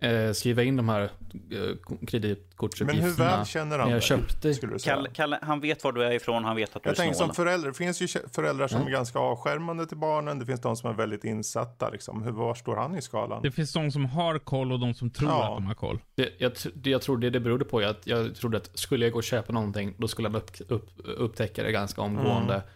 eh, 0.00 0.32
skriva 0.32 0.62
in 0.62 0.76
de 0.76 0.88
här 0.88 1.00
eh, 1.02 1.08
Men 1.50 1.78
hur 2.00 2.06
kreditkortsuppgifterna 2.06 3.36
väl 3.36 3.46
känner 3.46 3.78
han 3.78 3.88
jag 3.90 3.96
dig? 3.96 4.02
köpte. 4.08 4.54
Skulle 4.54 4.72
du 4.72 4.78
säga? 4.78 4.94
Kalle, 4.96 5.10
Kalle, 5.10 5.38
han 5.42 5.60
vet 5.60 5.84
var 5.84 5.92
du 5.92 6.04
är 6.04 6.10
ifrån, 6.12 6.44
han 6.44 6.56
vet 6.56 6.76
att 6.76 6.82
du 6.82 6.88
Jag 6.88 6.92
är 6.92 6.96
tänker 6.96 7.14
snål. 7.14 7.28
som 7.28 7.34
förälder, 7.34 7.68
det 7.68 7.74
finns 7.74 8.00
ju 8.02 8.06
föräldrar 8.32 8.68
som 8.68 8.76
Mm. 8.76 8.88
är 8.88 8.92
ganska 8.92 9.18
avskärmande 9.18 9.86
till 9.86 9.96
barnen. 9.96 10.38
Det 10.38 10.46
finns 10.46 10.60
de 10.60 10.76
som 10.76 10.90
är 10.90 10.94
väldigt 10.94 11.24
insatta. 11.24 11.90
Liksom. 11.90 12.22
Hur, 12.22 12.32
var 12.32 12.54
står 12.54 12.76
han 12.76 12.96
i 12.98 13.02
skalan? 13.02 13.42
Det 13.42 13.50
finns 13.50 13.72
de 13.72 13.90
som 13.90 14.04
har 14.06 14.38
koll 14.38 14.72
och 14.72 14.80
de 14.80 14.94
som 14.94 15.10
tror 15.10 15.30
Ja. 15.30 15.48
att 15.50 15.56
de 15.56 15.66
har 15.66 15.74
koll. 15.74 15.98
Det, 16.14 16.28
jag, 16.38 16.52
det 16.74 16.90
jag 16.90 17.02
tror 17.02 17.18
det 17.18 17.30
det 17.30 17.40
berodde 17.40 17.64
på 17.64 17.80
är 17.80 17.86
att 17.86 18.06
jag 18.06 18.34
trodde 18.34 18.56
att 18.56 18.70
skulle 18.78 19.06
jag 19.06 19.12
gå 19.12 19.18
och 19.18 19.24
köpa 19.24 19.52
någonting, 19.52 19.94
då 19.98 20.08
skulle 20.08 20.28
han 20.28 20.36
upp, 20.36 20.50
upp, 20.68 20.88
upptäcka 21.04 21.62
det 21.62 21.72
ganska 21.72 22.00
omgående. 22.00 22.54
Mm. 22.54 22.66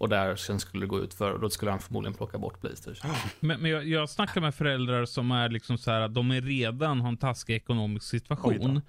Och 0.00 0.08
där 0.08 0.36
sen 0.36 0.60
skulle 0.60 0.82
det 0.82 0.88
gå 0.88 1.00
ut 1.00 1.14
för 1.14 1.32
och 1.32 1.40
då 1.40 1.50
skulle 1.50 1.70
han 1.70 1.80
förmodligen 1.80 2.14
plocka 2.14 2.38
bort 2.38 2.60
Playstation. 2.60 3.10
Men, 3.40 3.60
men 3.60 3.70
jag, 3.70 3.88
jag 3.88 4.10
snackar 4.10 4.40
med 4.40 4.54
föräldrar 4.54 5.04
som 5.04 5.30
är 5.30 5.48
liksom 5.48 5.78
så 5.78 5.90
här 5.90 6.00
att 6.00 6.14
de 6.14 6.30
är 6.30 6.40
redan 6.40 7.00
har 7.00 7.08
en 7.08 7.16
taskig 7.16 7.54
ekonomisk 7.54 8.06
situation. 8.06 8.82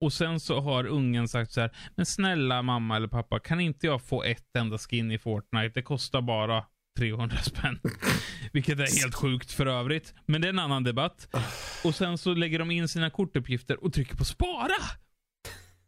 Och 0.00 0.12
sen 0.12 0.40
så 0.40 0.60
har 0.60 0.86
ungen 0.86 1.28
sagt 1.28 1.52
så 1.52 1.60
här, 1.60 1.70
men 1.96 2.06
snälla 2.06 2.62
mamma 2.62 2.96
eller 2.96 3.08
pappa, 3.08 3.38
kan 3.38 3.60
inte 3.60 3.86
jag 3.86 4.02
få 4.02 4.22
ett 4.22 4.56
enda 4.58 4.78
skin 4.78 5.10
i 5.10 5.18
Fortnite? 5.18 5.72
Det 5.74 5.82
kostar 5.82 6.20
bara 6.20 6.64
300 6.98 7.36
spänn. 7.36 7.80
Vilket 8.52 8.78
är 8.78 9.00
helt 9.00 9.14
sjukt 9.14 9.52
för 9.52 9.66
övrigt. 9.66 10.14
Men 10.26 10.40
det 10.40 10.48
är 10.48 10.52
en 10.52 10.58
annan 10.58 10.84
debatt. 10.84 11.36
Och 11.84 11.94
sen 11.94 12.18
så 12.18 12.34
lägger 12.34 12.58
de 12.58 12.70
in 12.70 12.88
sina 12.88 13.10
kortuppgifter 13.10 13.84
och 13.84 13.92
trycker 13.92 14.16
på 14.16 14.24
spara. 14.24 14.76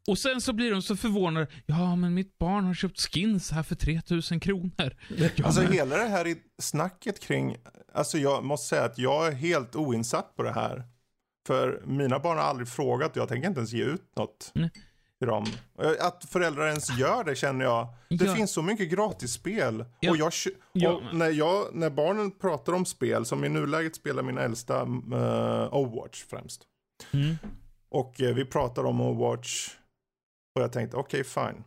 Och 0.08 0.18
sen 0.18 0.40
så 0.40 0.52
blir 0.52 0.70
de 0.70 0.82
så 0.82 0.96
förvånade. 0.96 1.46
Ja, 1.66 1.96
men 1.96 2.14
mitt 2.14 2.38
barn 2.38 2.64
har 2.64 2.74
köpt 2.74 3.00
skins 3.00 3.50
här 3.50 3.62
för 3.62 3.74
3000 3.74 4.40
kronor. 4.40 4.96
Ja, 5.16 5.28
Alltså 5.44 5.62
men- 5.62 5.72
hela 5.72 5.96
det 5.96 6.04
här 6.08 6.26
i 6.26 6.36
snacket 6.62 7.20
kring, 7.20 7.56
alltså 7.94 8.18
jag 8.18 8.44
måste 8.44 8.68
säga 8.68 8.84
att 8.84 8.98
jag 8.98 9.26
är 9.26 9.32
helt 9.32 9.76
oinsatt 9.76 10.36
på 10.36 10.42
det 10.42 10.52
här. 10.52 10.82
För 11.46 11.82
mina 11.86 12.18
barn 12.18 12.38
har 12.38 12.44
aldrig 12.44 12.68
frågat 12.68 13.10
och 13.10 13.16
jag 13.16 13.28
tänker 13.28 13.48
inte 13.48 13.58
ens 13.60 13.72
ge 13.72 13.84
ut 13.84 14.12
något 14.16 14.50
Nej. 14.54 14.70
till 15.18 15.28
dem. 15.28 15.44
Att 16.00 16.24
föräldrar 16.24 16.66
ens 16.68 16.98
gör 16.98 17.24
det 17.24 17.34
känner 17.36 17.64
jag. 17.64 17.88
Det 18.08 18.24
Ja. 18.24 18.34
finns 18.34 18.52
så 18.52 18.62
mycket 18.62 18.90
gratisspel. 18.90 19.84
Ja. 20.00 20.10
Och, 20.10 20.16
jag, 20.16 20.32
Ja, 20.72 20.92
och 20.92 21.02
men- 21.02 21.18
när, 21.18 21.30
jag, 21.30 21.74
när 21.74 21.90
barnen 21.90 22.30
pratar 22.30 22.72
om 22.72 22.84
spel, 22.84 23.24
som 23.24 23.44
i 23.44 23.48
nuläget 23.48 23.96
spelar 23.96 24.22
min 24.22 24.38
äldsta 24.38 24.80
eh, 24.80 25.74
Overwatch 25.74 26.24
främst. 26.24 26.62
Mm. 27.12 27.36
Och 27.90 28.20
eh, 28.20 28.34
vi 28.34 28.44
pratar 28.44 28.84
om 28.84 29.00
Overwatch. 29.00 29.70
Och 30.54 30.62
jag 30.62 30.72
tänkte, 30.72 30.96
okej 30.96 31.24
fine. 31.24 31.64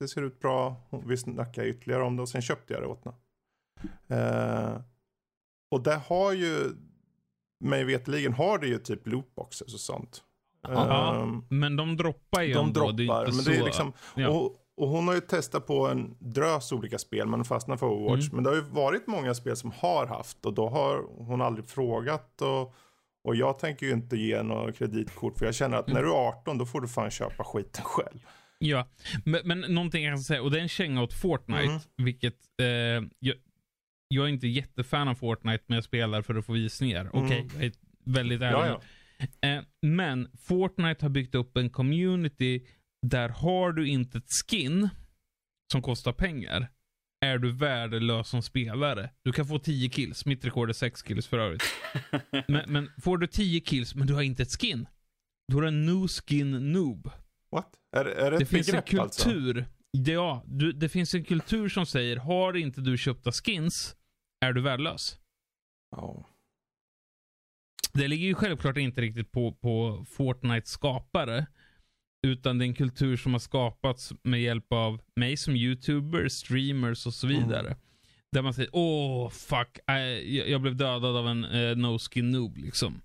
Det 0.00 0.08
ser 0.08 0.22
ut 0.22 0.40
bra. 0.40 0.76
Vi 1.06 1.16
snackade 1.16 1.68
ytterligare 1.68 2.02
om 2.02 2.16
det 2.16 2.22
och 2.22 2.28
sen 2.28 2.42
köpte 2.42 2.72
jag 2.74 2.82
det 2.82 2.86
åt 2.86 3.04
henne. 3.04 3.16
Eh, 4.08 4.80
och 5.70 5.82
det 5.82 5.94
har 6.06 6.32
ju, 6.32 6.76
mig 7.64 7.84
veterligen 7.84 8.32
har 8.32 8.58
det 8.58 8.66
ju 8.66 8.78
typ 8.78 9.06
lootboxes 9.06 9.74
och 9.74 9.80
sånt. 9.80 10.22
Ja, 10.62 11.14
Ehm, 11.22 11.44
Men 11.48 11.76
de 11.76 11.96
droppar 11.96 12.42
ju 12.42 12.54
de 12.54 12.66
ändå. 12.66 12.80
droppar. 12.80 13.26
Det 13.26 13.32
men 13.32 13.44
det 13.44 13.56
är 13.56 13.64
liksom, 13.64 13.92
ja. 14.14 14.28
och, 14.28 14.56
och 14.76 14.88
hon 14.88 15.08
har 15.08 15.14
ju 15.14 15.20
testat 15.20 15.66
på 15.66 15.86
en 15.86 16.16
drös 16.18 16.72
olika 16.72 16.98
spel 16.98 17.28
men 17.28 17.44
fastnar 17.44 17.76
för 17.76 17.86
Overwatch. 17.86 18.24
Mm. 18.24 18.34
Men 18.34 18.44
det 18.44 18.50
har 18.50 18.56
ju 18.56 18.62
varit 18.62 19.06
många 19.06 19.34
spel 19.34 19.56
som 19.56 19.70
har 19.70 20.06
haft 20.06 20.46
och 20.46 20.54
då 20.54 20.68
har 20.68 21.04
hon 21.18 21.42
aldrig 21.42 21.68
frågat. 21.68 22.42
Och, 22.42 22.74
och 23.26 23.36
jag 23.36 23.58
tänker 23.58 23.86
ju 23.86 23.92
inte 23.92 24.16
ge 24.16 24.42
några 24.42 24.72
kreditkort 24.72 25.38
för 25.38 25.46
jag 25.46 25.54
känner 25.54 25.76
att 25.76 25.86
när 25.86 26.02
du 26.02 26.08
är 26.08 26.28
18 26.28 26.58
då 26.58 26.66
får 26.66 26.80
du 26.80 26.88
fan 26.88 27.10
köpa 27.10 27.44
skiten 27.44 27.84
själv. 27.84 28.26
Ja, 28.58 28.88
men, 29.24 29.40
men 29.44 29.60
någonting 29.60 30.04
jag 30.04 30.14
kan 30.14 30.22
säga, 30.22 30.42
och 30.42 30.50
det 30.50 30.58
är 30.58 30.62
en 30.62 30.68
känga 30.68 31.02
åt 31.02 31.12
Fortnite, 31.12 31.62
Mm. 31.62 31.80
vilket 31.96 32.36
eh, 32.60 32.66
jag, 33.18 33.34
jag 34.08 34.24
är 34.24 34.28
inte 34.28 34.46
jättefan 34.48 35.08
av 35.08 35.14
Fortnite, 35.14 35.64
men 35.66 35.74
jag 35.74 35.84
spelar 35.84 36.22
för 36.22 36.34
att 36.34 36.46
få 36.46 36.52
visningar. 36.52 37.10
Okej, 37.12 37.48
jag 37.54 37.64
är 37.64 37.72
väldigt 38.04 38.40
ärlig. 38.42 38.58
Mm. 38.58 38.68
Ja, 38.68 38.80
ja. 39.40 39.48
Eh, 39.48 39.62
men 39.82 40.28
Fortnite 40.38 41.04
har 41.04 41.10
byggt 41.10 41.34
upp 41.34 41.56
en 41.56 41.70
community 41.70 42.66
där 43.02 43.28
har 43.28 43.72
du 43.72 43.88
inte 43.88 44.18
ett 44.18 44.30
skin 44.50 44.88
som 45.72 45.82
kostar 45.82 46.12
pengar, 46.12 46.68
är 47.26 47.38
du 47.38 47.52
värdelös 47.52 48.28
som 48.28 48.42
spelare. 48.42 49.10
Du 49.22 49.32
kan 49.32 49.46
få 49.46 49.58
10 49.58 49.88
kills, 49.88 50.26
mitt 50.26 50.44
rekord 50.44 50.68
är 50.68 50.72
6 50.72 51.02
kills 51.02 51.26
för 51.26 51.38
övrigt. 51.38 51.62
men, 52.48 52.72
men 52.72 52.90
får 53.02 53.18
du 53.18 53.26
10 53.26 53.60
kills, 53.60 53.94
men 53.94 54.06
du 54.06 54.14
har 54.14 54.22
inte 54.22 54.42
ett 54.42 54.60
skin, 54.60 54.86
då 55.52 55.58
är 55.58 55.62
du 55.62 55.68
en 55.68 55.86
new 55.86 56.08
skin 56.08 56.72
noob. 56.72 57.10
What? 57.50 57.74
Är, 57.96 58.04
är 58.04 58.30
det 58.30 58.38
Det 58.38 58.46
finns 58.46 58.68
en 58.68 58.76
alltså? 58.76 59.24
kultur. 59.24 59.66
Ja, 59.90 60.44
du, 60.46 60.72
det 60.72 60.88
finns 60.88 61.14
en 61.14 61.24
kultur 61.24 61.68
som 61.68 61.86
säger, 61.86 62.16
har 62.16 62.56
inte 62.56 62.80
du 62.80 62.98
köpta 62.98 63.32
skins, 63.32 63.96
är 64.40 64.52
du 64.52 64.60
värdelös. 64.60 65.18
Ja. 65.96 66.24
det 67.92 68.08
ligger 68.08 68.26
ju 68.26 68.34
självklart 68.34 68.76
inte 68.76 69.00
riktigt 69.00 69.32
på, 69.32 69.52
på 69.52 70.04
Fortnites 70.08 70.70
skapare. 70.70 71.46
Utan 72.22 72.58
det 72.58 72.64
är 72.64 72.66
en 72.66 72.74
kultur 72.74 73.16
som 73.16 73.32
har 73.32 73.38
skapats 73.38 74.12
med 74.22 74.42
hjälp 74.42 74.72
av 74.72 75.00
mig 75.16 75.36
som 75.36 75.56
youtuber, 75.56 76.28
streamers 76.28 77.06
och 77.06 77.14
så 77.14 77.26
vidare. 77.26 77.66
Mm. 77.66 77.78
Där 78.32 78.42
man 78.42 78.54
säger 78.54 78.70
åh 78.72 79.30
fuck, 79.30 79.78
äh, 79.88 79.96
jag, 80.50 80.60
blev 80.60 80.76
dödad 80.76 81.16
av 81.16 81.28
en 81.28 81.44
uh, 81.44 81.76
no 81.76 81.98
skin 81.98 82.30
noob 82.30 82.56
liksom. 82.56 83.02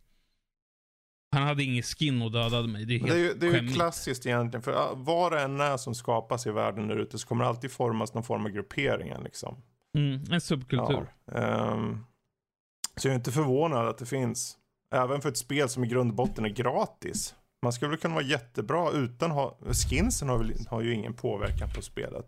Han 1.35 1.43
hade 1.43 1.63
ingen 1.63 1.83
skin 1.83 2.21
och 2.21 2.31
dödade 2.31 2.67
mig. 2.67 2.85
Det 2.85 2.95
är 2.95 2.99
helt 2.99 3.11
Det 3.11 3.19
är 3.19 3.23
ju, 3.23 3.33
det 3.33 3.47
är 3.47 3.61
ju 3.61 3.73
klassiskt 3.73 4.25
egentligen, 4.25 4.61
för 4.61 4.95
vad 4.95 5.31
det 5.31 5.41
än 5.41 5.61
är 5.61 5.77
som 5.77 5.95
skapas 5.95 6.47
i 6.47 6.51
världen 6.51 6.88
där 6.88 6.97
ute 6.97 7.19
så 7.19 7.27
kommer 7.27 7.43
det 7.43 7.49
alltid 7.49 7.71
formas 7.71 8.13
någon 8.13 8.23
form 8.23 8.45
av 8.45 8.51
grupperingar 8.51 9.21
liksom. 9.23 9.61
Mm, 9.97 10.23
en 10.31 10.41
subkultur. 10.41 11.13
Ja, 11.25 11.38
ehm, 11.39 11.99
så 12.95 13.07
jag 13.07 13.11
är 13.11 13.15
inte 13.15 13.31
förvånad 13.31 13.88
att 13.88 13.97
det 13.97 14.05
finns, 14.05 14.57
även 14.95 15.21
för 15.21 15.29
ett 15.29 15.38
spel 15.38 15.69
som 15.69 15.83
i 15.83 15.88
grund 15.88 16.11
och 16.11 16.15
botten 16.15 16.45
är 16.45 16.49
gratis. 16.49 17.35
Man 17.63 17.73
skulle 17.73 17.89
väl 17.89 17.99
kunna 17.99 18.13
vara 18.13 18.23
jättebra 18.25 18.91
utan 18.91 19.31
ha, 19.31 19.57
skinsen 19.89 20.29
har, 20.29 20.38
väl, 20.38 20.53
har 20.69 20.81
ju 20.81 20.93
ingen 20.93 21.13
påverkan 21.13 21.69
på 21.75 21.81
spelet. 21.81 22.25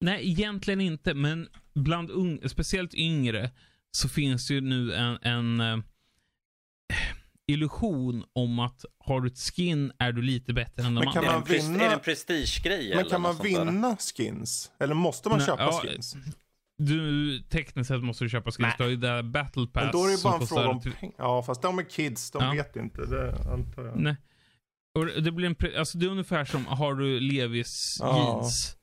Nej, 0.00 0.30
egentligen 0.30 0.80
inte. 0.80 1.14
Men 1.14 1.48
bland 1.74 2.10
ung, 2.10 2.48
speciellt 2.48 2.94
yngre 2.94 3.50
så 3.90 4.08
finns 4.08 4.48
det 4.48 4.54
ju 4.54 4.60
nu 4.60 4.94
en, 4.94 5.18
en 5.22 5.60
eh, 5.60 5.78
illusion 7.46 8.24
om 8.32 8.58
att 8.58 8.84
har 8.98 9.20
du 9.20 9.28
ett 9.28 9.38
skin 9.38 9.92
är 9.98 10.12
du 10.12 10.22
lite 10.22 10.52
bättre 10.52 10.82
än 10.82 10.94
de 10.94 11.06
andra. 11.08 11.22
man 11.22 11.44
vinna- 11.44 11.84
är 11.84 11.88
det 11.88 11.94
en 11.94 12.00
prestigegrej? 12.00 12.88
Men 12.88 12.98
eller 12.98 13.10
kan 13.10 13.20
man 13.22 13.34
sånt 13.36 13.42
där? 13.52 13.64
vinna 13.64 13.96
skins? 13.96 14.72
Eller 14.80 14.94
måste 14.94 15.28
man 15.28 15.38
Nej, 15.38 15.46
köpa 15.46 15.62
ja, 15.62 15.80
skins? 15.84 16.16
Du, 16.78 17.38
tekniskt 17.42 17.88
sett 17.88 18.02
måste 18.02 18.24
du 18.24 18.30
köpa 18.30 18.50
skins. 18.50 18.74
Du 18.76 18.82
har 18.82 18.90
ju 18.90 18.96
det 18.96 19.06
där 19.08 19.22
battle 19.22 19.66
pass. 19.66 19.82
Men 19.82 19.92
då 19.92 20.04
är 20.06 20.16
det 20.16 20.22
bara 20.22 20.40
en 20.40 20.46
fråga 20.46 20.68
om 20.68 20.80
pengar. 20.80 21.14
Ja, 21.18 21.42
fast 21.42 21.62
de 21.62 21.78
är 21.78 21.82
kids, 21.90 22.30
de 22.30 22.44
Ja. 22.44 22.52
vet 22.52 22.76
inte. 22.76 23.06
Det 23.06 23.50
antar 23.52 23.84
jag. 23.84 23.96
Nej. 24.00 24.16
Och 24.94 25.06
det, 25.22 25.32
blir 25.32 25.46
en, 25.46 25.78
alltså 25.78 25.98
det 25.98 26.06
är 26.06 26.10
ungefär 26.10 26.44
som, 26.44 26.66
har 26.66 26.94
du 26.94 27.20
Levis 27.20 27.98
jeans? 28.00 28.76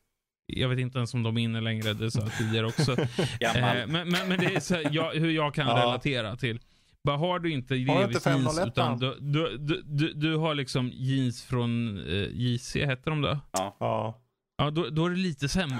Jag 0.45 0.69
vet 0.69 0.79
inte 0.79 0.97
ens 0.97 1.13
om 1.13 1.23
de 1.23 1.37
är 1.37 1.41
inne 1.41 1.61
längre, 1.61 1.93
det 1.93 2.11
sa 2.11 2.19
jag 2.19 2.37
tidigare 2.37 2.65
också. 2.67 2.91
Eh, 3.39 3.87
men, 3.87 4.09
men, 4.09 4.27
men 4.29 4.39
det 4.39 4.55
är 4.55 4.59
så 4.59 4.75
här, 4.75 4.89
jag, 4.91 5.13
hur 5.13 5.29
jag 5.31 5.53
kan 5.53 5.67
relatera 5.67 6.35
till. 6.35 6.59
Bara 7.03 7.17
har 7.17 7.39
du 7.39 7.51
inte 7.51 7.73
Levis 7.73 8.15
inte 8.15 8.29
jeans 8.29 8.55
501 8.55 8.67
utan 8.67 8.99
du, 8.99 9.17
du, 9.19 9.57
du, 9.57 9.81
du, 9.85 10.13
du 10.13 10.35
har 10.35 10.55
liksom 10.55 10.89
jeans 10.93 11.43
från 11.43 11.97
eh, 11.97 12.27
JC, 12.31 12.75
heter 12.75 13.11
de 13.11 13.21
då? 13.21 13.39
Ja. 13.51 13.77
Ja. 13.79 14.21
Ja, 14.57 14.69
då, 14.71 14.89
då 14.89 15.05
är 15.05 15.09
det 15.09 15.15
lite 15.15 15.49
sämre. 15.49 15.79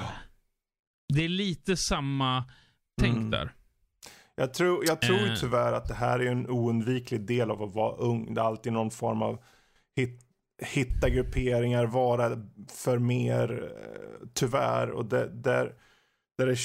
Det 1.13 1.25
är 1.25 1.29
lite 1.29 1.77
samma 1.77 2.43
tänk 3.01 3.17
Mm. 3.17 3.29
där. 3.29 3.51
Jag 4.35 4.53
tror, 4.53 4.83
jag 4.87 5.01
tror 5.01 5.17
ju 5.19 5.27
Eh. 5.27 5.35
tyvärr 5.35 5.73
att 5.73 5.87
det 5.87 5.93
här 5.93 6.19
är 6.19 6.31
en 6.31 6.47
oundviklig 6.49 7.21
del 7.21 7.51
av 7.51 7.63
att 7.63 7.73
vara 7.75 7.95
ung. 7.95 8.33
Det 8.33 8.41
är 8.41 8.45
alltid 8.45 8.73
någon 8.73 8.91
form 8.91 9.21
av 9.21 9.43
hit, 9.99 10.21
hitta 10.61 11.09
grupperingar, 11.09 11.85
vara 11.85 12.29
för 12.67 12.99
mer, 12.99 13.63
eh, 13.63 14.27
tyvärr. 14.33 14.91
Och 14.91 15.05
det, 15.05 15.29
där, 15.29 15.73
där 16.37 16.47
är 16.47 16.59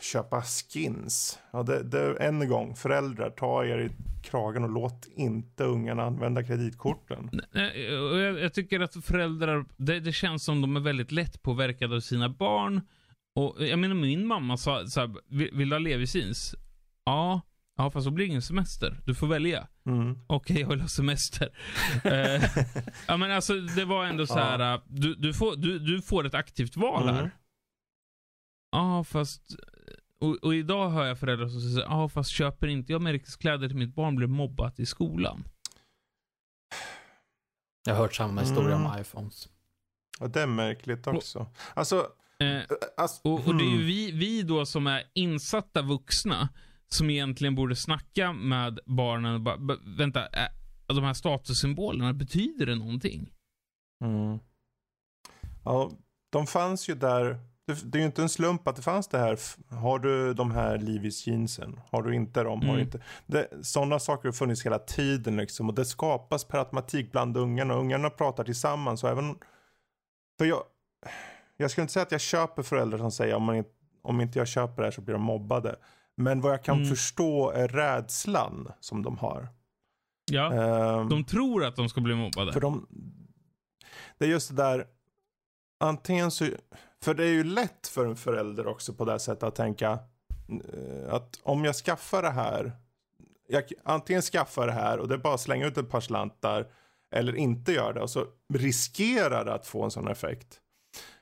köpa 0.00 0.42
skins. 0.42 1.38
Ja, 1.50 1.62
det, 1.62 1.82
det, 1.82 2.16
än 2.16 2.42
en 2.42 2.48
gång, 2.48 2.74
föräldrar, 2.74 3.30
ta 3.30 3.64
er 3.64 3.78
i 3.78 3.90
kragen 4.22 4.64
och 4.64 4.70
låt 4.70 5.06
inte 5.16 5.64
ungarna 5.64 6.02
använda 6.02 6.44
kreditkorten. 6.44 7.30
Eh, 7.54 7.62
jag, 7.62 8.40
jag 8.40 8.54
tycker 8.54 8.80
att 8.80 9.04
föräldrar, 9.04 9.64
det, 9.76 10.00
det 10.00 10.12
känns 10.12 10.44
som 10.44 10.60
de 10.60 10.76
är 10.76 10.80
väldigt 10.80 11.12
lätt 11.12 11.42
påverkade 11.42 11.96
av 11.96 12.00
sina 12.00 12.28
barn. 12.28 12.80
Och 13.34 13.62
eh, 13.62 13.68
jag 13.68 13.78
menar 13.78 13.94
min 13.94 14.26
mamma 14.26 14.56
sa 14.56 14.86
så 14.86 15.00
här, 15.00 15.14
vill, 15.28 15.50
vill 15.52 15.68
du 15.68 15.74
ha 15.74 15.80
Levis 15.80 16.14
jeans? 16.14 16.54
Ja. 17.04 17.40
Ja, 17.76 17.90
fast 17.90 18.06
då 18.06 18.10
blir 18.10 18.26
det 18.26 18.30
ingen 18.30 18.42
semester. 18.42 19.00
Du 19.04 19.14
får 19.14 19.26
välja. 19.26 19.68
Mm. 19.86 20.18
Okej, 20.26 20.60
jag 20.60 20.68
vill 20.68 20.80
ha 20.80 20.88
semester. 20.88 21.58
eh, 22.04 22.42
ja, 23.08 23.16
men 23.16 23.30
alltså 23.30 23.54
det 23.60 23.84
var 23.84 24.04
ändå 24.06 24.26
så 24.26 24.38
här. 24.38 24.74
äh, 24.74 24.80
Du, 24.86 25.14
du, 25.14 25.34
får, 25.34 25.56
du, 25.56 25.78
du 25.78 26.02
får 26.02 26.26
ett 26.26 26.34
aktivt 26.34 26.76
val 26.76 27.02
Mm. 27.02 27.14
här. 27.14 27.30
Ja, 28.70 29.04
fast... 29.04 29.42
Och, 30.20 30.34
och 30.44 30.54
idag 30.54 30.90
hör 30.90 31.06
jag 31.06 31.18
föräldrar 31.18 31.48
som 31.48 31.60
säger 31.60 31.80
ja, 31.80 32.08
fast 32.08 32.30
köper 32.30 32.66
inte 32.66 32.92
jag 32.92 33.02
märkeskläder 33.02 33.68
till 33.68 33.76
mitt 33.76 33.94
barn 33.94 34.16
blir 34.16 34.26
mobbat 34.26 34.78
i 34.80 34.86
skolan. 34.86 35.44
Jag 37.84 37.94
har 37.94 38.02
hört 38.02 38.14
samma 38.14 38.40
historia 38.40 38.76
Mm. 38.76 38.86
om 38.92 39.00
iPhones. 39.00 39.48
Ja, 40.20 40.26
det 40.28 40.42
är 40.42 40.46
märkligt 40.46 41.06
också. 41.06 41.46
Alltså, 41.74 42.08
Eh, 42.38 42.62
alltså 42.96 43.20
Och, 43.24 43.46
och 43.46 43.54
det 43.56 43.64
är 43.64 43.68
ju 43.70 43.76
hmm. 43.76 43.86
vi, 43.86 44.10
vi 44.12 44.42
då 44.42 44.66
som 44.66 44.86
är 44.86 45.02
insatta 45.14 45.82
vuxna 45.82 46.48
som 46.88 47.10
egentligen 47.10 47.54
borde 47.54 47.76
snacka 47.76 48.32
med 48.32 48.78
barnen 48.86 49.34
och 49.34 49.40
bara, 49.40 49.56
"B- 49.58 49.74
vänta, 49.98 50.26
äh, 50.26 50.48
de 50.86 51.04
här 51.04 51.14
statussymbolerna, 51.14 52.12
betyder 52.12 52.66
det 52.66 52.74
någonting? 52.74 53.30
Mm. 54.04 54.38
Ja, 55.64 55.90
de 56.30 56.46
fanns 56.46 56.88
ju 56.88 56.94
där. 56.94 57.38
Det, 57.66 57.92
det 57.92 57.98
är 57.98 58.00
ju 58.00 58.06
inte 58.06 58.22
en 58.22 58.28
slump 58.28 58.68
att 58.68 58.76
det 58.76 58.82
fanns 58.82 59.08
det 59.08 59.18
här. 59.18 59.38
Har 59.74 59.98
du 59.98 60.34
de 60.34 60.50
här 60.50 60.78
Levis 60.78 61.26
jeansen? 61.26 61.80
Har 61.90 62.02
du 62.02 62.14
inte 62.14 62.42
dem? 62.42 62.60
Har 62.62 62.68
Mm. 62.68 62.80
inte? 62.80 63.02
Det, 63.26 63.48
sådana 63.62 63.98
saker 63.98 64.28
har 64.28 64.32
funnits 64.32 64.66
hela 64.66 64.78
tiden 64.78 65.36
liksom. 65.36 65.68
Och 65.68 65.74
det 65.74 65.84
skapas 65.84 66.44
per 66.44 66.58
automatik 66.58 67.12
bland 67.12 67.36
ungarna. 67.36 67.74
Och 67.74 67.80
ungarna 67.80 68.10
pratar 68.10 68.44
tillsammans. 68.44 69.04
Och 69.04 69.10
även, 69.10 69.34
för 70.38 70.44
jag, 70.44 70.62
jag 71.56 71.70
skulle 71.70 71.82
inte 71.82 71.92
säga 71.92 72.02
att 72.02 72.12
jag 72.12 72.20
köper 72.20 72.62
föräldrar 72.62 72.98
som 72.98 73.10
säger 73.12 73.34
om, 73.34 73.42
man 73.42 73.56
inte, 73.56 73.70
om 74.02 74.20
inte 74.20 74.38
jag 74.38 74.48
köper 74.48 74.76
det 74.82 74.86
här 74.86 74.90
så 74.92 75.00
blir 75.00 75.12
de 75.14 75.22
mobbade. 75.22 75.76
Men 76.16 76.40
vad 76.40 76.52
jag 76.52 76.64
kan 76.64 76.76
Mm. 76.76 76.88
förstå 76.88 77.50
är 77.50 77.68
rädslan 77.68 78.72
som 78.80 79.02
de 79.02 79.18
har. 79.18 79.48
Ja, 80.32 80.52
Ehm, 80.52 81.08
de 81.08 81.24
tror 81.24 81.64
att 81.64 81.76
de 81.76 81.88
ska 81.88 82.00
bli 82.00 82.14
mobbade. 82.14 82.52
för 82.52 82.60
de, 82.60 82.86
det 84.18 84.24
är 84.24 84.28
just 84.28 84.48
det 84.48 84.56
där, 84.62 84.86
antingen 85.80 86.30
så, 86.30 86.48
för 87.02 87.14
det 87.14 87.24
är 87.24 87.32
ju 87.32 87.44
lätt 87.44 87.86
för 87.86 88.06
en 88.06 88.16
förälder 88.16 88.66
också 88.66 88.92
på 88.94 89.04
det 89.04 89.10
här 89.10 89.18
sättet 89.18 89.42
att 89.42 89.54
tänka 89.54 89.98
eh, 90.64 91.14
att 91.14 91.40
om 91.42 91.64
jag 91.64 91.74
skaffar 91.74 92.22
det 92.22 92.30
här, 92.30 92.72
jag 93.48 93.62
antingen 93.84 94.22
skaffar 94.22 94.66
det 94.66 94.72
här 94.72 94.98
och 94.98 95.08
det 95.08 95.14
är 95.14 95.18
bara 95.18 95.34
att 95.34 95.40
slänga 95.40 95.66
ut 95.66 95.78
ett 95.78 95.90
par 95.90 96.00
slantar 96.00 96.66
eller 97.14 97.36
inte 97.36 97.72
gör 97.72 97.92
det 97.92 98.00
och 98.00 98.10
så 98.10 98.24
riskerar 98.54 99.44
det 99.44 99.54
att 99.54 99.66
få 99.66 99.84
en 99.84 99.90
sån 99.90 100.08
effekt. 100.08 100.60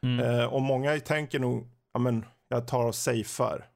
Mm. 0.03 0.27
Eh, 0.41 0.45
och 0.45 0.63
många 0.63 1.01
tänker 1.01 1.39
nog, 1.39 1.69
ja 1.93 2.01
men 2.01 2.25
jag 2.49 2.69
tar 2.69 2.85
och 2.87 2.95
safear. 2.95 3.69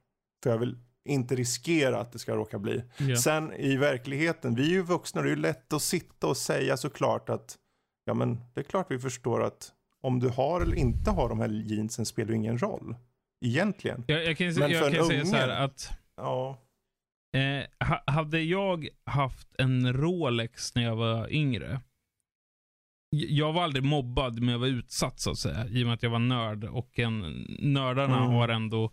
För 0.43 0.49
jag 0.49 0.57
vill 0.57 0.77
inte 1.05 1.35
riskera 1.35 1.99
att 1.99 2.11
det 2.11 2.19
ska 2.19 2.35
råka 2.35 2.59
bli. 2.59 2.83
Ja. 2.97 3.15
Sen 3.17 3.53
i 3.53 3.77
verkligheten, 3.77 4.55
vi 4.55 4.63
är 4.63 4.71
ju 4.73 4.81
vuxna, 4.81 5.21
det 5.21 5.27
är 5.27 5.29
ju 5.29 5.35
lätt 5.41 5.73
att 5.73 5.81
sitta 5.81 6.27
och 6.27 6.37
säga 6.37 6.77
såklart 6.77 7.29
att 7.29 7.57
ja 8.05 8.13
men 8.13 8.39
det 8.53 8.59
är 8.59 8.63
klart 8.63 8.87
vi 8.91 8.99
förstår 8.99 9.43
att 9.43 9.71
om 10.01 10.19
du 10.19 10.29
har 10.29 10.61
eller 10.61 10.75
inte 10.75 11.11
har 11.11 11.29
de 11.29 11.39
här 11.39 11.49
jeansen 11.49 12.05
spelar 12.05 12.29
ju 12.29 12.35
ingen 12.35 12.57
roll. 12.57 12.95
Egentligen. 13.45 14.03
Jag, 14.07 14.25
jag 14.25 14.37
kan, 14.37 14.45
Men 14.47 14.55
för 14.55 14.69
jag 14.69 14.87
en 14.87 14.93
kan 14.93 15.05
säga 15.07 15.25
så 15.25 15.35
här 15.35 15.47
unge- 15.47 15.63
att 15.63 15.91
Ja. 16.17 16.57
eh, 17.37 17.87
ha, 17.87 18.03
hade 18.13 18.39
jag 18.41 18.87
haft 19.05 19.47
en 19.57 19.93
Rolex 19.93 20.75
när 20.75 20.83
jag 20.83 20.95
var 20.95 21.33
yngre. 21.33 21.81
Jag 23.11 23.53
var 23.53 23.63
aldrig 23.63 23.83
mobbad, 23.83 24.39
men 24.39 24.49
jag 24.49 24.59
var 24.59 24.67
utsatt 24.67 25.19
så 25.19 25.31
att 25.31 25.37
säga. 25.37 25.67
I 25.67 25.83
och 25.83 25.87
med 25.87 25.93
att 25.93 26.03
jag 26.03 26.09
var 26.09 26.19
nörd. 26.19 26.63
Och 26.63 26.99
en, 26.99 27.45
nördarna 27.59 28.17
Mm. 28.17 28.29
har 28.29 28.49
ändå 28.49 28.91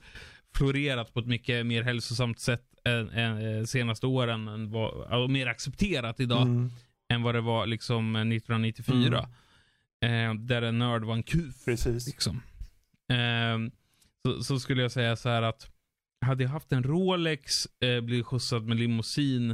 florerat 0.56 1.14
på 1.14 1.20
ett 1.20 1.26
mycket 1.26 1.66
mer 1.66 1.82
hälsosamt 1.82 2.40
sätt 2.40 2.64
än, 2.84 3.08
än, 3.10 3.58
eh, 3.58 3.64
senaste 3.64 4.06
åren. 4.06 4.48
Än 4.48 4.70
vad, 4.70 5.22
och 5.22 5.30
mer 5.30 5.46
accepterat 5.46 6.20
idag 6.20 6.42
Mm, 6.42 6.70
än 7.12 7.22
vad 7.22 7.34
det 7.34 7.40
var 7.40 7.66
liksom 7.66 8.16
eh, 8.16 8.20
1994. 8.20 9.28
Eh, 10.04 10.34
där 10.34 10.62
en 10.62 10.78
nörd 10.78 11.04
var 11.04 11.14
en 11.14 11.22
kuf. 11.22 11.64
precis. 11.64 12.06
Liksom. 12.06 12.42
Ehm, 13.12 13.70
så, 14.26 14.44
så 14.44 14.60
skulle 14.60 14.82
jag 14.82 14.92
säga 14.92 15.16
så 15.16 15.28
här 15.28 15.42
att 15.42 15.70
hade 16.26 16.42
jag 16.44 16.50
haft 16.50 16.72
en 16.72 16.82
Rolex, 16.82 17.66
eh, 17.80 18.00
blivit 18.00 18.26
skjutsad 18.26 18.66
med 18.66 18.76
limousin 18.76 19.50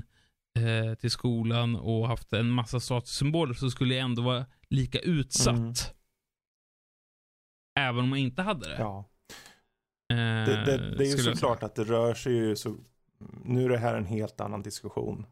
eh, 0.58 0.94
till 1.00 1.10
skolan 1.10 1.76
och 1.76 2.08
haft 2.08 2.32
en 2.32 2.50
massa 2.50 2.80
statussymboler 2.80 3.54
så 3.54 3.70
skulle 3.70 3.94
jag 3.94 4.04
ändå 4.04 4.22
vara 4.22 4.46
lika 4.68 4.98
utsatt. 4.98 5.56
Mm. 5.58 5.74
Även 7.78 8.04
om 8.04 8.10
jag 8.10 8.18
inte 8.18 8.42
hade 8.42 8.68
det. 8.68 8.76
Ja. 8.78 9.08
Eh, 10.18 10.44
Det, 10.46 10.64
det, 10.64 10.96
det 10.98 11.04
är 11.04 11.10
ju 11.10 11.16
såklart 11.18 11.62
att 11.62 11.74
det 11.74 11.84
rör 11.84 12.14
sig 12.14 12.32
ju 12.32 12.56
så, 12.56 12.76
nu 13.44 13.64
är 13.64 13.68
det 13.68 13.78
här 13.78 13.94
en 13.94 14.06
helt 14.06 14.40
annan 14.40 14.62
diskussion. 14.62 15.26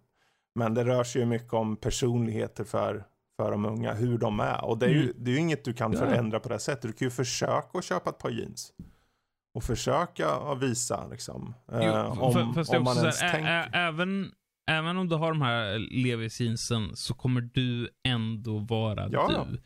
Men 0.54 0.74
det 0.74 0.84
rör 0.84 1.04
sig 1.04 1.20
ju 1.22 1.26
mycket 1.26 1.52
om 1.52 1.76
personligheter 1.76 2.64
för, 2.64 3.04
för 3.36 3.50
de 3.50 3.64
unga, 3.64 3.94
hur 3.94 4.18
de 4.18 4.40
är. 4.40 4.64
Och 4.64 4.78
det 4.78 4.86
är 4.86 4.90
ju, 4.90 5.02
Mm. 5.02 5.14
det 5.18 5.30
är 5.30 5.32
ju 5.32 5.40
inget 5.40 5.64
du 5.64 5.72
kan 5.72 5.92
Ja. 5.92 5.98
förändra 5.98 6.40
på 6.40 6.48
det 6.48 6.58
sättet. 6.58 6.82
Du 6.82 6.92
kan 6.92 7.06
ju 7.06 7.10
försöka 7.10 7.78
att 7.78 7.84
köpa 7.84 8.10
ett 8.10 8.18
par 8.18 8.30
jeans. 8.30 8.72
Och 9.54 9.62
försöka 9.64 10.54
visa 10.54 11.06
liksom. 11.06 11.54
säga. 11.70 12.00
eh, 12.00 12.12
Jo, 12.16 12.22
om, 12.22 12.32
fa- 12.32 12.54
fast 12.54 12.74
om 12.74 12.84
man 12.84 12.92
också 12.92 13.02
ens 13.04 13.20
här, 13.20 13.32
tänker. 13.32 13.78
även, 13.78 14.32
även 14.70 14.96
om 14.96 15.08
du 15.08 15.16
har 15.16 15.28
de 15.32 15.42
här 15.42 15.78
Levis 15.78 16.40
jeansen 16.40 16.96
så 16.96 17.14
kommer 17.14 17.40
du 17.40 17.88
ändå 18.08 18.58
vara 18.58 19.08
ja. 19.12 19.46
du. 19.50 19.60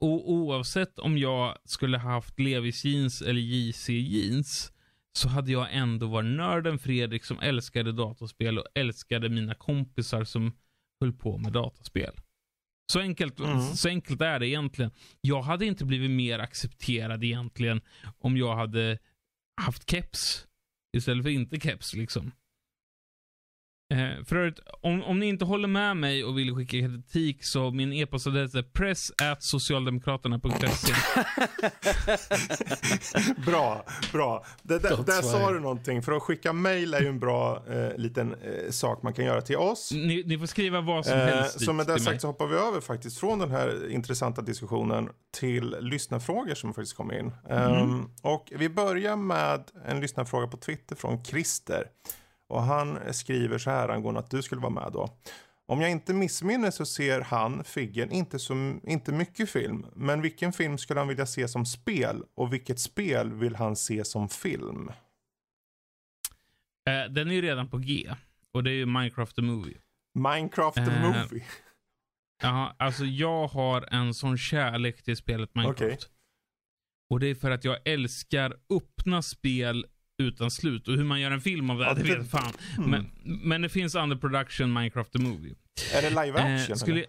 Och 0.00 0.30
oavsett 0.32 0.98
om 0.98 1.18
jag 1.18 1.58
skulle 1.64 1.98
haft 1.98 2.38
Levis 2.40 2.84
jeans 2.84 3.22
eller 3.22 3.40
JC 3.40 3.88
jeans 3.88 4.72
så 5.12 5.28
hade 5.28 5.52
jag 5.52 5.68
ändå 5.70 6.06
varit 6.06 6.36
nörden 6.36 6.78
Fredrik 6.78 7.24
som 7.24 7.40
älskade 7.40 7.92
datorspel 7.92 8.58
och 8.58 8.66
älskade 8.74 9.28
mina 9.28 9.54
kompisar 9.54 10.24
som 10.24 10.52
höll 11.00 11.12
på 11.12 11.38
med 11.38 11.52
dataspel. 11.52 12.14
Så 12.92 13.00
enkelt, 13.00 13.40
Mm. 13.40 13.60
så 13.60 13.88
enkelt 13.88 14.20
är 14.20 14.38
det 14.38 14.48
egentligen. 14.48 14.90
Jag 15.20 15.42
hade 15.42 15.66
inte 15.66 15.84
blivit 15.84 16.10
mer 16.10 16.38
accepterad 16.38 17.24
egentligen 17.24 17.80
om 18.18 18.36
jag 18.36 18.56
hade 18.56 18.98
haft 19.60 19.90
keps 19.90 20.46
istället 20.96 21.24
för 21.24 21.30
inte 21.30 21.60
keps 21.60 21.94
liksom. 21.94 22.32
Eh, 23.90 24.24
för 24.24 24.36
övrigt, 24.36 24.58
om, 24.80 25.02
om 25.02 25.18
ni 25.18 25.26
inte 25.26 25.44
håller 25.44 25.68
med 25.68 25.96
mig 25.96 26.24
och 26.24 26.38
vill 26.38 26.54
skicka 26.54 26.76
kritik 26.76 27.44
så 27.44 27.70
min 27.70 27.92
e-postadress 27.92 28.54
är 28.54 28.62
press@socialdemokraterna.se. 28.62 30.92
bra, 33.46 33.84
bra. 34.12 34.44
Det, 34.62 34.78
där 34.78 34.96
Gott 34.96 35.06
där 35.06 35.22
sa 35.22 35.52
du 35.52 35.60
någonting. 35.60 36.02
För 36.02 36.12
att 36.12 36.22
skicka 36.22 36.52
mail 36.52 36.94
är 36.94 37.00
ju 37.00 37.08
en 37.08 37.18
bra 37.20 37.62
eh, 37.68 37.96
liten 37.96 38.34
eh, 38.34 38.70
sak 38.70 39.02
man 39.02 39.12
kan 39.14 39.24
göra 39.24 39.40
till 39.40 39.56
oss. 39.56 39.90
Ni, 39.92 40.22
ni 40.26 40.38
får 40.38 40.46
skriva 40.46 40.80
vad 40.80 41.06
som 41.06 41.18
Eh, 41.18 41.24
helst 41.24 41.64
så 41.64 41.72
med 41.72 41.86
det 41.86 41.94
till 41.94 42.04
mig. 42.04 42.12
sagt 42.12 42.20
så 42.20 42.26
hoppar 42.26 42.46
vi 42.46 42.56
över 42.56 42.80
faktiskt 42.80 43.18
från 43.18 43.38
den 43.38 43.50
här 43.50 43.90
intressanta 43.90 44.42
diskussionen 44.42 45.08
till 45.38 45.76
lyssnarfrågor 45.80 46.54
som 46.54 46.74
faktiskt 46.74 46.96
kom 46.96 47.12
in. 47.12 47.32
Ehm, 47.50 48.10
och 48.22 48.52
vi 48.56 48.68
börjar 48.68 49.16
med 49.16 49.62
en 49.86 50.00
lyssnarfråga 50.00 50.46
på 50.46 50.56
Twitter 50.56 50.96
från 50.96 51.24
Christer. 51.24 51.84
Och 52.48 52.62
han 52.62 53.12
skriver 53.14 53.58
så 53.58 53.70
här 53.70 53.88
angående 53.88 54.20
att 54.20 54.30
du 54.30 54.42
skulle 54.42 54.60
vara 54.60 54.72
med 54.72 54.90
då. 54.92 55.08
Om 55.66 55.80
jag 55.80 55.90
inte 55.90 56.14
missminner 56.14 56.70
så 56.70 56.86
ser 56.86 57.20
han, 57.20 57.64
Figgen, 57.64 58.12
inte, 58.12 58.38
så, 58.38 58.54
inte 58.82 59.12
mycket 59.12 59.50
film. 59.50 59.86
Men 59.94 60.22
vilken 60.22 60.52
film 60.52 60.78
skulle 60.78 61.00
han 61.00 61.08
vilja 61.08 61.26
se 61.26 61.48
som 61.48 61.66
spel? 61.66 62.22
Och 62.34 62.52
vilket 62.52 62.80
spel 62.80 63.32
vill 63.32 63.56
han 63.56 63.76
se 63.76 64.04
som 64.04 64.28
film? 64.28 64.88
Eh, 66.88 67.12
den 67.12 67.30
är 67.30 67.34
ju 67.34 67.42
redan 67.42 67.68
på 67.68 67.78
G. 67.78 68.14
Och 68.52 68.64
det 68.64 68.70
är 68.70 68.74
ju 68.74 68.86
Minecraft 68.86 69.36
the 69.36 69.42
Movie. 69.42 69.78
Minecraft 70.14 70.76
the 70.76 70.82
Eh, 70.82 71.02
Movie. 71.02 71.44
Ja, 72.42 72.76
alltså 72.78 73.04
jag 73.04 73.46
har 73.48 73.94
en 73.94 74.14
sån 74.14 74.38
kärlek 74.38 75.02
till 75.02 75.16
spelet 75.16 75.54
Minecraft. 75.54 75.82
Okej. 75.82 75.98
Och 77.10 77.20
det 77.20 77.26
är 77.26 77.34
för 77.34 77.50
att 77.50 77.64
jag 77.64 77.78
älskar 77.84 78.56
öppna 78.70 79.22
spel 79.22 79.86
utan 80.18 80.50
slut. 80.50 80.88
Och 80.88 80.94
hur 80.94 81.04
man 81.04 81.20
gör 81.20 81.30
en 81.30 81.40
film 81.40 81.70
av 81.70 81.78
det, 81.78 81.84
Ja, 81.84 81.94
det 81.94 82.02
vet 82.02 82.30
fan. 82.30 82.52
Hmm. 82.76 82.90
Men, 82.90 83.10
men 83.22 83.62
det 83.62 83.68
finns 83.68 83.94
under 83.94 84.16
production 84.16 84.72
Minecraft 84.72 85.12
the 85.12 85.18
Movie. 85.18 85.54
Är 85.94 86.02
det 86.02 86.10
live 86.10 86.38
action? 86.38 86.72
Eh, 86.72 86.76
skulle? 86.76 87.04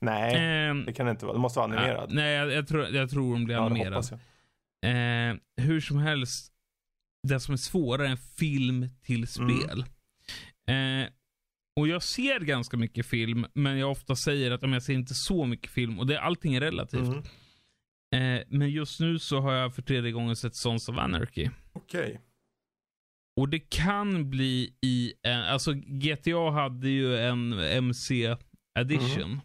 Nej, 0.00 0.34
ehm, 0.36 0.84
det 0.84 0.92
kan 0.92 1.06
det 1.06 1.10
inte 1.10 1.24
vara. 1.26 1.34
Det 1.36 1.40
måste 1.40 1.58
vara 1.58 1.66
animerad. 1.72 2.06
ja, 2.10 2.14
nej, 2.14 2.32
jag, 2.34 2.52
jag, 2.52 2.68
tror, 2.68 2.88
jag 2.88 3.10
tror 3.10 3.32
de 3.32 3.44
blir 3.44 3.54
Ja, 3.56 3.66
animerad. 3.66 4.12
Eh, 4.86 5.64
hur 5.64 5.80
som 5.80 5.98
helst, 5.98 6.52
det 7.28 7.40
som 7.40 7.52
är 7.52 7.56
svårare 7.56 8.08
än 8.08 8.16
film 8.16 8.88
till 9.02 9.16
Mm. 9.16 9.26
spel. 9.26 9.84
Eh, 10.68 11.08
och 11.80 11.88
jag 11.88 12.02
ser 12.02 12.40
ganska 12.40 12.76
mycket 12.76 13.06
film, 13.06 13.46
men 13.54 13.78
jag 13.78 13.90
ofta 13.90 14.16
säger 14.16 14.50
att 14.50 14.62
om 14.64 14.72
jag 14.72 14.82
ser 14.82 14.92
inte 14.94 15.14
så 15.14 15.46
mycket 15.46 15.70
film, 15.70 15.98
och 15.98 16.06
det, 16.06 16.20
allting 16.20 16.54
är 16.54 16.60
relativt. 16.60 17.08
Mm. 17.08 18.38
Eh, 18.38 18.44
men 18.48 18.70
just 18.70 19.00
nu 19.00 19.18
så 19.18 19.40
har 19.40 19.52
jag 19.52 19.74
för 19.74 19.82
tredje 19.82 20.12
gången 20.12 20.36
sett 20.36 20.54
Sons 20.54 20.88
of 20.88 20.98
Anarchy. 20.98 21.48
Okej. 21.72 22.20
Och 23.36 23.48
det 23.48 23.58
kan 23.58 24.30
bli 24.30 24.74
i 24.80 25.12
en, 25.22 25.40
alltså 25.42 25.72
GTA 25.74 26.50
hade 26.50 26.88
ju 26.88 27.18
en 27.18 27.52
MC 27.58 28.36
edition. 28.78 29.22
Mm. 29.22 29.40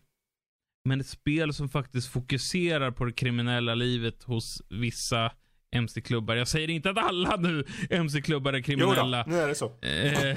Men 0.85 1.01
ett 1.01 1.07
spel 1.07 1.53
som 1.53 1.69
faktiskt 1.69 2.07
fokuserar 2.07 2.91
på 2.91 3.05
det 3.05 3.11
kriminella 3.13 3.75
livet 3.75 4.23
hos 4.23 4.61
vissa 4.69 5.31
MC-klubbar. 5.71 6.35
Jag 6.35 6.47
säger 6.47 6.69
inte 6.69 6.89
att 6.89 6.97
alla 6.97 7.35
nu 7.35 7.63
MC-klubbar 7.89 8.53
är 8.53 8.57
Jo 8.57 8.63
kriminella. 8.63 9.23
då, 9.23 9.31
nu 9.31 9.37
är 9.37 9.47
det 9.47 9.55
så. 9.55 9.79
Eh, 9.81 10.29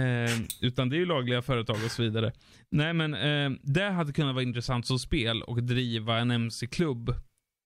eh, 0.00 0.40
utan 0.60 0.88
det 0.88 0.96
är 0.96 0.98
ju 0.98 1.06
lagliga 1.06 1.42
företag 1.42 1.76
och 1.84 1.90
så 1.90 2.02
vidare. 2.02 2.32
Nej 2.70 2.92
men 2.92 3.14
eh, 3.14 3.58
det 3.62 3.90
hade 3.90 4.12
kunnat 4.12 4.34
vara 4.34 4.42
intressant 4.42 4.86
som 4.86 4.98
spel 4.98 5.42
och 5.42 5.62
driva 5.62 6.18
en 6.18 6.30
MC-klubb 6.30 7.14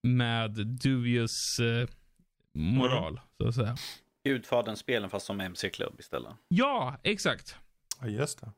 med 0.07 0.51
dubious 0.67 1.61
eh, 1.61 1.89
moral, 2.55 3.21
så 3.41 3.49
att 3.49 3.55
säga. 3.55 3.77
Gudfadern-spelen 4.25 5.11
fast 5.11 5.27
som 5.27 5.41
MC-klubb 5.41 6.01
istället. 6.01 6.33
Ja, 6.49 6.97
exakt. 7.03 7.57
Ja, 8.01 8.07
just 8.07 8.41
det. 8.41 8.51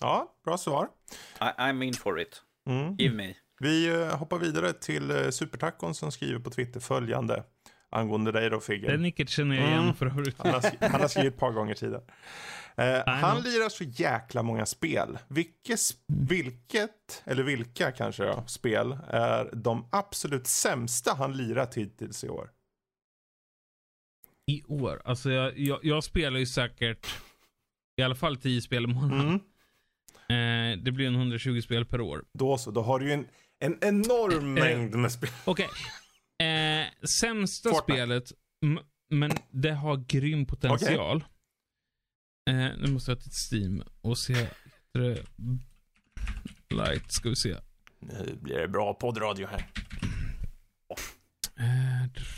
Ja, 0.00 0.34
bra 0.44 0.58
svar. 0.58 0.88
I, 1.40 1.44
I'm 1.44 1.82
in 1.84 1.94
for 1.94 2.20
it. 2.20 2.42
Mm. 2.68 2.96
Give 2.96 3.14
me. 3.14 3.34
Vi 3.60 3.88
eh, 4.02 4.16
hoppar 4.18 4.38
vidare 4.38 4.72
till 4.72 5.10
eh, 5.10 5.30
Supertacon 5.30 5.94
som 5.94 6.12
skriver 6.12 6.38
på 6.38 6.50
Twitter 6.50 6.80
följande 6.80 7.44
angående 7.90 8.32
dig 8.32 8.50
då 8.50 8.56
Det 8.56 8.62
Figge. 8.62 8.96
nicket 8.96 9.28
känner 9.28 9.56
jag 9.56 9.66
igen 9.68 9.82
Mm. 9.82 9.94
för 9.94 10.06
övrigt. 10.06 10.38
Han 10.38 10.62
han 10.80 11.00
har 11.00 11.08
skrivit 11.08 11.32
ett 11.34 11.40
par 11.40 11.50
gånger 11.52 11.74
tidigare. 11.74 12.02
Eh, 12.76 13.02
han 13.06 13.32
know. 13.40 13.44
lirar 13.52 13.68
så 13.68 13.84
jäkla 13.84 14.42
många 14.42 14.66
spel. 14.66 15.18
Vilket, 15.28 15.80
vilket, 16.06 17.22
eller 17.24 17.42
vilka 17.42 17.92
kanske 17.92 18.24
då, 18.24 18.44
spel 18.46 18.98
är 19.08 19.50
de 19.52 19.88
absolut 19.90 20.46
sämsta 20.46 21.14
han 21.14 21.36
lirat 21.36 21.74
hittills 21.74 22.24
i 22.24 22.28
år? 22.28 22.50
I 24.46 24.62
år. 24.68 25.02
Alltså 25.04 25.30
jag, 25.30 25.58
jag, 25.58 25.78
jag 25.82 26.04
spelar 26.04 26.38
ju 26.38 26.46
säkert 26.46 27.06
i 27.96 28.02
alla 28.02 28.14
fall 28.14 28.36
10 28.36 28.60
spel 28.62 28.84
i 28.84 28.86
månaden. 28.86 29.40
Mm. 30.28 30.74
Eh, 30.78 30.82
det 30.84 30.92
blir 30.92 31.06
en 31.06 31.14
120 31.14 31.60
spel 31.60 31.84
per 31.86 32.00
år. 32.00 32.24
Då 32.32 32.58
så, 32.58 32.70
då 32.70 32.82
har 32.82 32.98
du 32.98 33.06
ju 33.06 33.12
en, 33.12 33.26
en 33.58 33.78
enorm 33.82 34.56
Eh, 34.58 34.64
mängd 34.64 34.94
med 34.94 35.12
spel. 35.12 35.30
Okej. 35.44 35.68
Eh, 36.38 37.06
sämsta 37.06 37.70
Fortnite. 37.70 37.92
spelet, 37.96 38.32
men 39.10 39.30
det 39.50 39.72
har 39.72 39.96
grym 40.08 40.46
potential. 40.46 41.24
Eh, 42.50 42.54
nu 42.78 42.92
måste 42.92 43.10
jag 43.10 43.20
till 43.20 43.32
Steam 43.52 43.82
och 44.00 44.18
se. 44.18 44.34
heter 44.34 45.26
Light, 46.70 47.12
ska 47.12 47.28
vi 47.28 47.36
se. 47.36 47.56
Nu 48.00 48.38
blir 48.42 48.56
det 48.58 48.68
bra 48.68 48.94
poddradio 48.94 49.46
här. 49.46 49.66
Eh, 51.58 52.10
drr. 52.14 52.33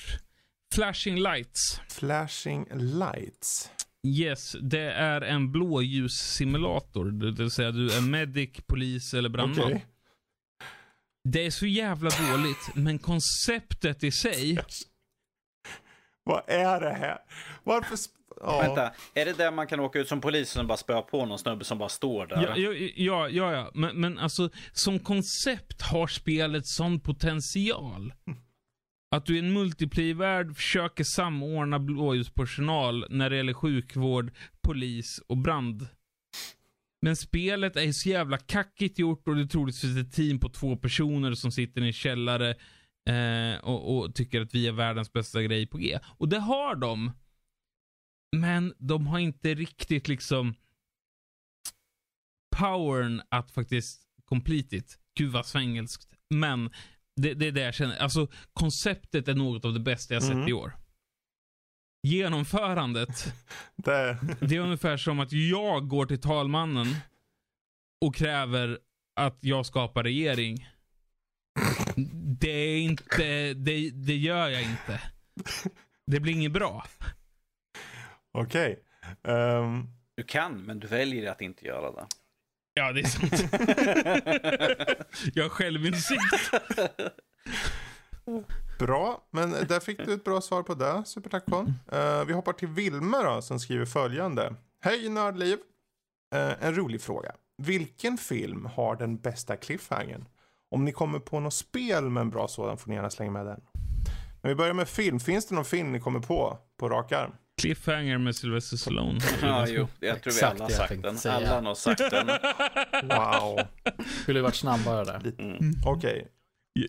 Flashing 0.76 1.16
Lights. 1.16 1.80
Flashing 1.88 2.66
lights. 2.74 3.70
Yes, 4.06 4.56
det 4.60 4.92
är 4.92 5.20
en 5.20 5.52
blåljussimulator. 5.52 7.04
Det 7.04 7.30
vill 7.30 7.50
säga 7.50 7.70
du 7.70 7.92
är 7.92 8.00
medic, 8.00 8.50
polis 8.66 9.14
eller 9.14 9.28
brandman. 9.28 9.66
Okej. 9.66 9.86
Det 11.24 11.46
är 11.46 11.50
så 11.50 11.66
jävla 11.66 12.10
dåligt, 12.10 12.74
men 12.74 12.98
konceptet 12.98 14.04
i 14.04 14.12
sig. 14.12 14.58
Vad 16.24 16.42
är 16.46 16.80
det 16.80 16.94
här? 16.94 17.18
Varför... 17.64 17.98
Ja. 18.40 18.60
Vänta, 18.60 18.92
är 19.14 19.24
det 19.24 19.32
där 19.32 19.50
man 19.50 19.66
kan 19.66 19.80
åka 19.80 19.98
ut 19.98 20.08
som 20.08 20.20
polis 20.20 20.56
och 20.56 20.66
bara 20.66 20.78
spöa 20.78 21.02
på 21.02 21.26
någon 21.26 21.38
snubbe 21.38 21.64
som 21.64 21.78
bara 21.78 21.88
står 21.88 22.26
där? 22.26 22.42
Ja, 22.42 22.56
ja, 22.56 22.72
ja, 22.96 23.28
ja, 23.28 23.52
ja. 23.52 23.70
Men, 23.74 24.00
men 24.00 24.18
alltså 24.18 24.50
som 24.72 24.98
koncept 24.98 25.82
har 25.82 26.06
spelet 26.06 26.66
sån 26.66 27.00
potential. 27.00 28.12
Att 29.10 29.26
du 29.26 29.36
i 29.36 29.38
en 29.38 29.52
multiplayer-värld 29.52 30.56
försöker 30.56 31.04
samordna 31.04 31.78
blåljuspersonal 31.78 33.06
när 33.10 33.30
det 33.30 33.36
gäller 33.36 33.54
sjukvård, 33.54 34.32
polis 34.62 35.18
och 35.26 35.36
brand. 35.38 35.88
Men 37.02 37.16
spelet 37.16 37.76
är 37.76 37.92
så 37.92 38.08
jävla 38.08 38.38
kackigt 38.38 38.98
gjort 38.98 39.28
och 39.28 39.36
det 39.36 39.42
är 39.42 39.46
troligtvis 39.46 39.96
ett 39.96 40.12
team 40.12 40.40
på 40.40 40.48
två 40.48 40.76
personer 40.76 41.34
som 41.34 41.52
sitter 41.52 41.80
i 41.80 41.86
en 41.86 41.92
källare 41.92 42.50
eh, 43.08 43.64
och, 43.64 43.96
och 43.96 44.14
tycker 44.14 44.40
att 44.40 44.54
vi 44.54 44.66
är 44.66 44.72
världens 44.72 45.12
bästa 45.12 45.42
grej 45.42 45.66
på 45.66 45.78
G. 45.78 45.98
Och 46.18 46.28
det 46.28 46.38
har 46.38 46.76
de. 46.76 47.12
Men 48.36 48.74
de 48.78 49.06
har 49.06 49.18
inte 49.18 49.54
riktigt 49.54 50.08
liksom 50.08 50.54
powern 52.56 53.22
att 53.28 53.50
faktiskt 53.50 54.02
complete 54.24 54.76
it. 54.76 54.98
Gud 55.18 55.32
vad 55.32 55.46
svengelskt. 55.46 56.08
Men 56.30 56.70
det, 57.16 57.34
det 57.34 57.46
är 57.46 57.52
det 57.52 57.60
jag 57.60 57.74
känner. 57.74 57.96
Alltså 57.98 58.28
konceptet 58.52 59.28
är 59.28 59.34
något 59.34 59.64
av 59.64 59.72
det 59.72 59.80
bästa 59.80 60.14
jag 60.14 60.22
sett 60.22 60.36
Mhm. 60.36 60.48
i 60.48 60.52
år. 60.52 60.76
Genomförandet, 62.02 63.34
Det... 63.76 64.18
det 64.40 64.56
är 64.56 64.60
ungefär 64.60 64.96
som 64.96 65.20
att 65.20 65.32
jag 65.32 65.88
går 65.88 66.06
till 66.06 66.20
talmannen 66.20 66.86
och 68.00 68.14
kräver 68.14 68.78
att 69.20 69.38
jag 69.40 69.66
skapar 69.66 70.02
regering. 70.02 70.68
Det 72.40 72.50
är 72.50 72.78
inte, 72.78 73.54
det, 73.54 73.90
det 73.90 74.16
gör 74.16 74.48
jag 74.48 74.62
inte. 74.62 75.00
Det 76.06 76.20
blir 76.20 76.32
inget 76.32 76.52
bra. 76.52 76.84
Okej. 78.32 78.82
Ehm, 79.28 79.88
Du 80.14 80.22
kan, 80.22 80.62
men 80.62 80.78
du 80.80 80.86
väljer 80.86 81.30
att 81.32 81.40
inte 81.40 81.64
göra 81.66 81.92
det. 81.92 82.06
Ja, 82.78 82.92
det 82.92 83.00
är 83.00 83.04
sant. 83.04 83.32
jag 85.34 85.44
har 85.44 85.48
självinsikt. 85.48 86.20
bra, 88.78 89.28
men 89.30 89.50
där 89.50 89.80
fick 89.80 90.06
du 90.06 90.14
ett 90.14 90.24
bra 90.24 90.40
svar 90.40 90.62
på 90.62 90.74
det. 90.74 91.02
Supertackon. 91.06 91.74
Uh, 91.92 92.24
vi 92.26 92.32
hoppar 92.32 92.52
till 92.52 92.68
Vilma 92.68 93.22
då, 93.22 93.42
som 93.42 93.60
skriver 93.60 93.86
följande. 93.86 94.54
Hej 94.80 95.08
Nördliv. 95.08 95.58
Eh, 96.34 96.52
en 96.60 96.74
rolig 96.74 97.00
fråga. 97.00 97.32
Vilken 97.62 98.18
film 98.18 98.66
har 98.66 98.96
den 98.96 99.16
bästa 99.16 99.56
cliffhangern? 99.56 100.28
Om 100.70 100.84
ni 100.84 100.92
kommer 100.92 101.18
på 101.18 101.40
något 101.40 101.54
spel 101.54 102.10
med 102.10 102.20
en 102.20 102.30
bra 102.30 102.48
sådan 102.48 102.78
får 102.78 102.90
ni 102.90 102.96
gärna 102.96 103.10
slänga 103.10 103.30
med 103.30 103.46
den. 103.46 103.60
Men 104.42 104.48
vi 104.48 104.54
börjar 104.54 104.74
med 104.74 104.88
film. 104.88 105.20
Finns 105.20 105.46
det 105.46 105.54
någon 105.54 105.64
film 105.64 105.92
ni 105.92 106.00
kommer 106.00 106.20
på, 106.20 106.58
på 106.76 106.88
rak 106.88 107.12
arm? 107.12 107.32
Cliffhanger 107.60 108.18
med 108.18 108.36
Sylvester 108.36 108.76
Stallone. 108.76 109.20
Ja, 109.42 109.66
jo, 109.68 109.88
jag 110.00 110.22
tror 110.22 110.32
vi 110.32 110.40
alla 110.42 110.50
har 110.64 110.68
det 110.68 110.74
jag 110.74 110.88
sagt 110.88 111.02
den. 111.02 111.18
säga. 111.18 111.34
Alla 111.34 111.68
har 111.68 111.74
sagt 111.74 111.98
den. 112.10 112.26
Wow. 113.08 113.60
Skulle 114.22 114.38
ju 114.38 114.42
varit 114.42 114.54
snabbare 114.54 115.04
där. 115.04 115.20
Lite- 115.20 115.42
Mm. 115.42 115.58
Okej. 115.86 116.28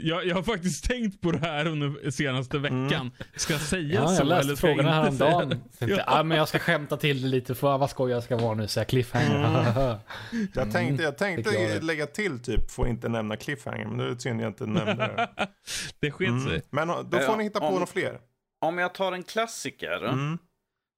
Jag, 0.02 0.26
jag 0.26 0.36
har 0.36 0.44
faktiskt 0.44 0.86
tänkt 0.86 1.22
på 1.22 1.32
det 1.32 1.40
här 1.40 1.68
under 1.68 2.12
senaste 2.12 2.58
veckan. 2.58 3.12
Ska 3.36 3.54
jag 3.54 3.62
säga 3.62 3.94
Ja, 4.02 4.08
så 4.08 4.14
jag 4.14 4.22
eller 4.22 4.36
läste 4.36 4.56
ska 4.56 4.68
jag 4.68 4.76
frågorna 4.76 4.94
häromdagen. 4.94 5.62
ja. 5.80 6.24
men 6.24 6.38
jag 6.38 6.48
ska 6.48 6.60
skämta 6.60 6.98
till 6.98 7.22
det 7.22 7.28
lite 7.28 7.56
för 7.56 7.78
vad 7.78 7.90
skoj 7.90 8.12
jag 8.12 8.24
ska 8.24 8.38
vara 8.38 8.54
nu, 8.56 8.68
säga 8.68 8.86
cliffhanger. 8.86 9.68
Jag 10.54 10.72
tänkte, 10.72 11.04
jag 11.04 11.12
jag 11.12 11.18
tänkte 11.18 11.52
det. 11.52 11.82
lägga 11.84 12.06
till 12.06 12.40
typ, 12.40 12.72
får 12.72 12.88
inte 12.88 13.10
nämna 13.10 13.36
cliffhanger, 13.38 13.86
men 13.86 13.98
det 13.98 14.08
är 14.10 14.16
synd 14.16 14.42
jag 14.42 14.48
inte 14.50 14.66
nämnde 14.66 14.94
det. 14.96 15.48
Det 16.00 16.12
sket 16.12 16.28
Mm. 16.28 16.46
sig. 16.50 16.62
Men 16.70 16.88
då 16.88 17.20
får 17.20 17.38
ni 17.38 17.44
hitta 17.44 17.60
på 17.60 17.66
om- 17.66 17.74
några 17.74 17.86
fler. 17.88 18.20
Om 18.66 18.78
jag 18.78 18.94
tar 18.94 19.12
en 19.12 19.24
klassiker 19.24 20.06
Mm. 20.06 20.38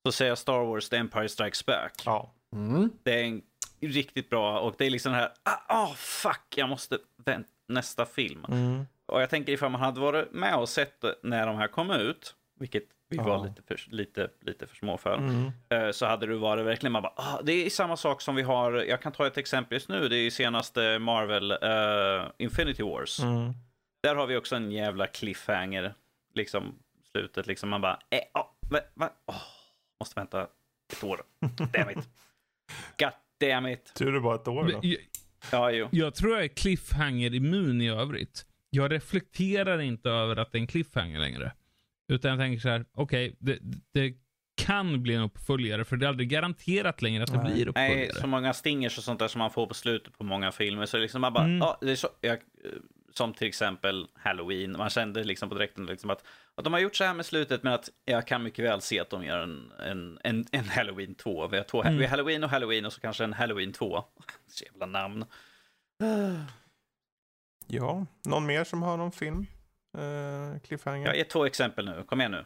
Så 0.06 0.12
säger 0.12 0.32
jag 0.32 0.38
Star 0.38 0.66
Wars 0.66 0.90
The 0.90 0.98
Empire 0.98 1.30
Strikes 1.30 1.66
Back. 1.66 1.94
Ja. 2.06 2.34
Mm. 2.54 2.90
Det 3.04 3.20
är 3.20 3.24
en 3.24 3.42
riktigt 3.82 4.30
bra 4.30 4.60
och 4.60 4.76
det 4.78 4.86
är 4.86 4.90
liksom 4.90 5.12
den 5.12 5.22
här, 5.22 5.32
ah, 5.44 5.84
oh, 5.86 5.94
fuck, 5.96 6.54
jag 6.56 6.70
måste 6.70 6.98
vänta 7.26 7.50
nästa 7.68 8.06
film. 8.06 8.46
Mm. 8.50 8.86
Och 9.06 9.22
jag 9.22 9.30
tänker 9.30 9.54
ifall 9.54 9.72
man 9.72 9.82
hade 9.82 10.00
varit 10.00 10.32
med 10.32 10.56
och 10.56 10.70
sett 10.70 11.02
det 11.02 11.16
när 11.24 11.48
de 11.48 11.56
här 11.58 11.68
kom 11.68 11.92
ut, 11.92 12.36
vilket 12.60 12.84
vi 13.10 13.18
Ja. 13.18 13.24
var 13.24 13.48
lite 13.48 13.62
för, 13.64 13.80
lite, 13.92 14.30
lite 14.42 14.68
för 14.68 14.76
små 14.76 14.98
för, 14.98 15.18
Mm. 15.18 15.52
eh, 15.70 15.92
så 15.92 16.06
hade 16.06 16.26
det 16.26 16.36
varit 16.38 16.66
verkligen, 16.66 16.92
man 16.92 17.02
bara, 17.02 17.14
ah, 17.16 17.42
det 17.44 17.52
är 17.66 17.70
samma 17.70 17.98
sak 17.98 18.22
som 18.22 18.36
vi 18.36 18.42
har, 18.42 18.72
jag 18.72 19.02
kan 19.02 19.12
ta 19.12 19.28
ett 19.28 19.38
exempel 19.38 19.76
just 19.76 19.90
nu, 19.90 20.08
det 20.10 20.16
är 20.18 20.30
senaste 20.30 21.00
Marvel, 21.00 21.52
eh, 21.52 22.32
Infinity 22.38 22.84
Wars. 22.84 23.20
Mm. 23.20 23.54
Där 24.04 24.16
har 24.16 24.28
vi 24.28 24.38
också 24.38 24.56
en 24.56 24.72
jävla 24.72 25.08
cliffhanger, 25.08 25.94
liksom 26.34 26.76
slutet, 27.12 27.48
liksom 27.48 27.70
man 27.70 27.82
bara, 27.82 28.00
eh, 28.10 28.20
oh, 28.42 28.46
va, 28.72 28.80
va, 28.94 29.10
oh, 29.28 29.42
måste 30.00 30.20
vänta 30.20 30.48
ett 30.94 31.04
år. 31.04 31.22
Damn 31.74 31.90
it. 31.90 32.10
God 33.00 33.12
damn 33.50 33.68
it. 33.68 33.94
Tur 33.96 34.12
det 34.12 34.20
bara 34.20 34.36
ett 34.36 34.48
år 34.48 34.64
då. 34.64 34.80
Jag, 34.84 34.98
Ja, 35.52 35.72
jo. 35.72 35.88
jag 35.92 36.16
tror 36.16 36.34
jag 36.36 36.44
är 36.44 36.48
cliffhanger-immun 36.48 37.82
i 37.82 37.90
övrigt. 37.90 38.46
Jag 38.70 38.92
reflekterar 38.92 39.80
inte 39.82 40.10
över 40.10 40.36
att 40.36 40.52
det 40.52 40.58
är 40.58 40.60
en 40.60 40.68
cliffhanger 40.68 41.20
längre. 41.20 41.52
Utan 42.08 42.32
jag 42.32 42.40
tänker 42.40 42.60
så 42.62 42.70
här, 42.70 42.86
okej, 42.94 43.36
det, 43.40 43.58
det 43.94 44.14
kan 44.62 45.04
bli 45.04 45.14
en 45.16 45.22
uppföljare, 45.22 45.86
för 45.86 45.98
det 45.98 46.06
är 46.06 46.08
aldrig 46.08 46.30
garanterat 46.30 47.02
längre 47.02 47.24
att 47.24 47.32
det 47.32 47.44
Nej. 47.44 47.54
blir 47.54 47.66
Nej, 47.76 47.92
uppföljare. 47.94 48.22
så 48.22 48.28
många 48.28 48.54
stingers 48.54 48.98
och 48.98 49.04
sånt 49.04 49.20
där 49.20 49.28
som 49.28 49.40
man 49.40 49.52
får 49.52 49.68
på 49.68 49.74
slutet 49.74 50.18
på 50.18 50.24
många 50.24 50.52
filmer. 50.52 50.86
Så 50.86 50.98
liksom 50.98 51.22
man 51.22 51.34
bara, 51.34 51.44
Mm. 51.44 51.58
ja, 51.58 51.78
det 51.82 51.92
är 51.92 51.96
så, 51.96 52.08
jag, 52.22 52.32
eh, 52.34 52.40
som 53.20 53.34
till 53.34 53.48
exempel 53.48 54.08
Halloween. 54.16 54.78
Man 54.78 54.90
kände 54.90 55.24
liksom 55.24 55.50
på 55.50 55.56
direkten 55.56 55.86
liksom 55.86 56.10
att, 56.10 56.24
att 56.56 56.64
de 56.64 56.74
har 56.74 56.80
gjort 56.80 56.96
så 56.96 57.04
här 57.04 57.14
med 57.14 57.26
slutet, 57.26 57.64
men 57.64 57.74
att 57.74 57.90
jag 58.06 58.28
kan 58.28 58.44
mycket 58.44 58.66
väl 58.66 58.82
se 58.82 59.00
att 59.00 59.10
de 59.10 59.24
gör 59.24 59.40
en, 59.40 59.72
en, 59.80 60.20
en, 60.24 60.46
en 60.52 60.66
Halloween 60.70 61.16
2. 61.16 61.48
Vi 61.48 61.58
har, 61.58 61.64
två, 61.64 61.82
Mm. 61.84 61.98
vi 61.98 62.04
har 62.04 62.10
Halloween 62.10 62.44
och 62.44 62.50
Halloween 62.50 62.86
och 62.86 62.94
så 62.94 63.02
kanske 63.02 63.24
en 63.24 63.34
Halloween 63.34 63.74
2. 63.74 64.04
Så 64.48 64.64
jävla 64.66 64.86
namn. 64.86 65.26
Ja, 67.72 68.06
någon 68.26 68.46
mer 68.46 68.64
som 68.64 68.84
har 68.84 68.98
någon 68.98 69.12
film? 69.12 69.46
Eh, 69.98 70.60
cliffhanger? 70.60 71.08
Jag 71.08 71.18
ger 71.18 71.24
två 71.24 71.46
exempel 71.46 71.86
nu. 71.86 72.04
Kom 72.04 72.20
igen 72.20 72.32
nu. 72.32 72.46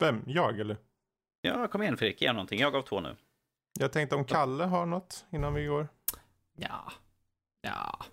Vem? 0.00 0.22
Jag 0.26 0.60
eller? 0.60 0.76
Ja, 1.40 1.68
kom 1.68 1.82
igen 1.82 1.96
Fredrik, 1.96 2.22
ge 2.22 2.32
någonting. 2.32 2.60
Jag 2.60 2.72
gav 2.72 2.82
två 2.82 3.00
nu. 3.00 3.16
Jag 3.78 3.92
tänkte 3.92 4.16
om 4.16 4.24
Kalle 4.24 4.64
har 4.64 4.86
något 4.86 5.24
innan 5.30 5.54
vi 5.54 5.64
går. 5.66 5.88
Ja. 6.56 6.92
Ja. 7.60 8.04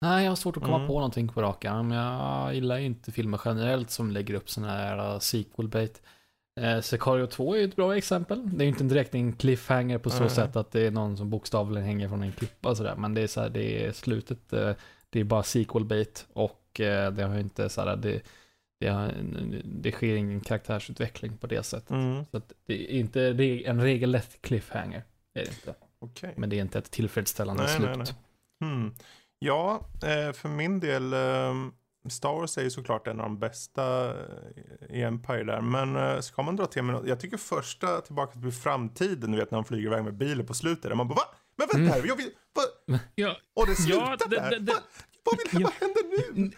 Nej, 0.00 0.24
jag 0.24 0.30
har 0.30 0.36
svårt 0.36 0.56
att 0.56 0.62
komma 0.62 0.76
Mm. 0.76 0.88
på 0.88 0.94
någonting 0.94 1.28
på 1.28 1.42
rak 1.42 1.64
arm. 1.64 1.90
Jag 1.90 2.54
gillar 2.54 2.78
ju 2.78 2.84
inte 2.86 3.12
filmer 3.12 3.40
generellt 3.44 3.90
som 3.90 4.10
lägger 4.10 4.34
upp 4.34 4.50
sådana 4.50 4.72
här 4.72 5.12
uh, 5.14 5.18
sequel 5.18 5.68
bait. 5.68 6.02
Eh, 6.60 6.80
Sicario 6.80 7.26
2 7.26 7.56
är 7.56 7.64
ett 7.64 7.76
bra 7.76 7.96
exempel. 7.96 8.50
Det 8.58 8.62
är 8.64 8.66
ju 8.66 8.68
inte 8.72 8.84
direkt 8.84 9.14
en 9.14 9.32
cliffhanger 9.32 9.98
på 9.98 10.10
så 10.10 10.20
Nej. 10.20 10.30
sätt 10.30 10.56
att 10.56 10.70
det 10.70 10.86
är 10.86 10.90
någon 10.90 11.16
som 11.16 11.30
bokstavligen 11.30 11.86
hänger 11.86 12.08
från 12.08 12.22
en 12.22 12.32
klippa 12.32 12.74
sådär. 12.74 12.94
Men 12.96 13.14
det 13.14 13.20
är 13.20 13.26
så 13.26 13.40
här, 13.40 13.48
det 13.50 13.86
är 13.86 13.92
slutet, 13.92 14.52
eh, 14.52 14.72
det 15.10 15.20
är 15.20 15.24
bara 15.24 15.42
sequel 15.42 15.84
bait 15.84 16.26
och 16.32 16.80
eh, 16.80 17.12
det 17.12 17.22
har 17.24 17.34
ju 17.34 17.40
inte 17.40 17.68
så 17.68 17.80
här, 17.80 17.96
det, 17.96 18.20
det, 18.80 18.88
har, 18.88 19.12
det 19.64 19.92
sker 19.92 20.14
ingen 20.16 20.40
karaktärsutveckling 20.40 21.36
på 21.36 21.46
det 21.46 21.62
sättet. 21.62 21.90
Mm. 21.90 22.24
Så 22.30 22.40
det 22.66 22.94
är 22.94 22.98
inte 22.98 23.22
en 23.66 23.80
regelrätt 23.82 24.42
cliffhanger. 24.42 25.02
Är 25.34 25.44
det 25.44 25.50
inte. 25.50 25.74
Okej. 25.98 26.34
Men 26.36 26.50
det 26.50 26.56
är 26.56 26.60
inte 26.60 26.78
ett 26.78 26.90
tillfredsställande 26.90 27.62
Nej, 27.62 27.76
slut. 27.76 27.88
nej, 27.88 27.98
nej. 27.98 28.70
Hmm. 28.70 28.94
Ja, 29.44 29.88
eh, 30.02 30.32
för 30.32 30.48
min 30.48 30.80
del, 30.80 31.12
eh, 31.12 31.54
Star 32.08 32.32
Wars 32.32 32.58
är 32.58 32.62
ju 32.62 32.70
såklart 32.70 33.06
en 33.06 33.20
av 33.20 33.26
de 33.26 33.38
bästa 33.38 34.08
eh, 34.08 34.96
i 34.96 35.02
Empire 35.02 35.44
där. 35.44 35.60
Men 35.60 36.22
ska 36.22 36.42
man 36.42 36.56
dra 36.56 36.66
till 36.66 36.82
med 36.82 36.94
något, 36.94 37.06
jag 37.08 37.20
tycker 37.20 37.36
första 37.36 38.00
Tillbaka 38.00 38.40
till 38.40 38.52
framtiden, 38.52 39.30
du 39.32 39.38
vet 39.38 39.50
när 39.50 39.58
de 39.58 39.64
flyger 39.64 39.86
iväg 39.86 40.04
med 40.04 40.14
bilen 40.16 40.46
på 40.46 40.54
slutet, 40.54 40.82
där 40.82 40.94
man 40.94 41.08
bara 41.08 41.14
va? 41.14 41.22
Men 41.56 41.66
vänta 41.72 41.78
Mm. 41.78 41.90
här, 41.92 42.08
jag 42.08 42.16
vill, 42.16 42.30
va? 42.86 42.98
Ja, 43.14 43.36
Och 43.54 43.66
det 43.66 43.74
slutar 43.74 44.00
Ja, 44.10 44.16
det- 44.28 44.36
där? 44.36 44.50
det- 44.50 44.58
det- 44.58 44.72
Va? 44.72 44.78
Vad, 45.24 45.38
vill, 45.52 45.62
Ja. 45.62 45.70
vad 45.80 45.88
händer 45.88 46.32
nu? 46.36 46.50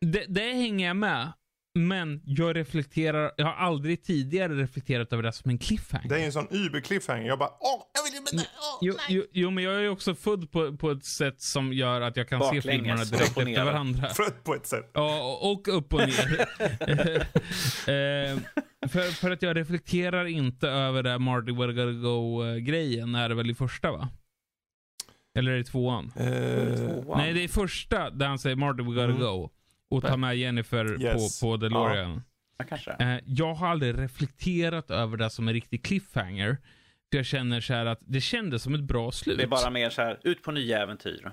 det, 0.00 0.24
det 0.28 0.52
hänger 0.52 0.86
jag 0.86 0.96
med. 0.96 1.32
Men 1.74 2.20
jag 2.24 2.56
reflekterar, 2.56 3.32
jag 3.36 3.46
har 3.46 3.52
aldrig 3.52 4.02
tidigare 4.02 4.54
reflekterat 4.54 5.12
över 5.12 5.22
det 5.22 5.32
som 5.32 5.50
en 5.50 5.58
cliffhanger. 5.58 6.08
Det 6.08 6.14
är 6.14 6.18
ju 6.18 6.24
en 6.24 6.32
sån 6.32 6.48
über-cliffhanger, 6.48 7.26
jag 7.26 7.38
bara 7.38 7.48
åh, 7.60 7.82
jag 7.94 8.02
vill 8.04 8.12
ju 8.12 8.38
åh, 8.38 8.78
Jo, 8.80 8.94
nej. 8.96 9.04
jo, 9.08 9.24
jo, 9.32 9.50
men 9.50 9.64
jag 9.64 9.74
är 9.74 9.80
ju 9.80 9.88
också 9.88 10.14
född 10.14 10.50
på, 10.52 10.76
på 10.76 10.90
ett 10.90 11.04
sätt 11.04 11.40
som 11.40 11.72
gör 11.72 12.00
att 12.00 12.16
jag 12.16 12.28
kan 12.28 12.40
se 12.40 12.44
Baklänges, 12.44 12.64
filmerna 12.64 13.02
upp 13.02 13.10
direkt 13.10 13.38
efter 13.38 13.64
varandra. 13.64 14.08
Trött 14.08 14.44
på 14.44 14.54
ett 14.54 14.66
sätt. 14.66 14.90
Ja, 14.94 15.38
och- 15.42 15.68
upp 15.68 15.94
och 15.94 16.00
ner. 16.00 16.48
Eh, 17.80 18.38
för, 18.88 19.00
för 19.14 19.30
att 19.30 19.42
jag 19.42 19.56
reflekterar 19.56 20.24
inte 20.24 20.68
över 20.68 21.02
det 21.02 21.18
Marty 21.18 21.52
Where 21.52 21.72
Gotta 21.72 21.92
Go-grejen, 21.92 23.14
är 23.14 23.28
det 23.28 23.34
väl 23.34 23.50
i 23.50 23.54
första 23.54 23.92
va? 23.92 24.08
Eller 25.38 25.52
är 25.52 25.56
det 25.58 25.64
tvåan? 25.64 26.12
Eh, 26.16 27.16
Nej, 27.16 27.32
det 27.32 27.44
är 27.44 27.48
första 27.48 28.10
där 28.10 28.26
han 28.26 28.38
säger 28.38 28.56
Marty 28.56 28.82
We 28.82 28.88
Gotta 28.88 29.04
Mm. 29.04 29.18
Go. 29.20 29.50
Och 29.90 30.02
tar 30.02 30.16
med 30.16 30.36
Jennifer 30.36 31.02
Yes. 31.02 31.40
på, 31.40 31.46
på 31.46 31.56
DeLorean. 31.56 32.22
Ja, 32.58 32.64
kanske. 32.68 32.90
Eh, 32.92 33.18
jag 33.26 33.54
har 33.54 33.68
aldrig 33.68 33.98
reflekterat 33.98 34.90
över 34.90 35.16
det 35.16 35.30
som 35.30 35.48
en 35.48 35.54
riktig 35.54 35.84
cliffhanger. 35.84 36.56
För 37.10 37.16
jag 37.18 37.26
känner 37.26 37.60
så 37.60 37.72
här 37.74 37.86
att 37.86 38.00
det 38.06 38.20
kändes 38.20 38.62
som 38.62 38.74
ett 38.74 38.80
bra 38.84 39.12
slut. 39.12 39.38
Det 39.38 39.42
är 39.44 39.48
bara 39.48 39.70
mer 39.70 39.90
så 39.90 40.02
här, 40.02 40.20
ut 40.24 40.42
på 40.42 40.52
nya 40.52 40.82
äventyr. 40.82 41.32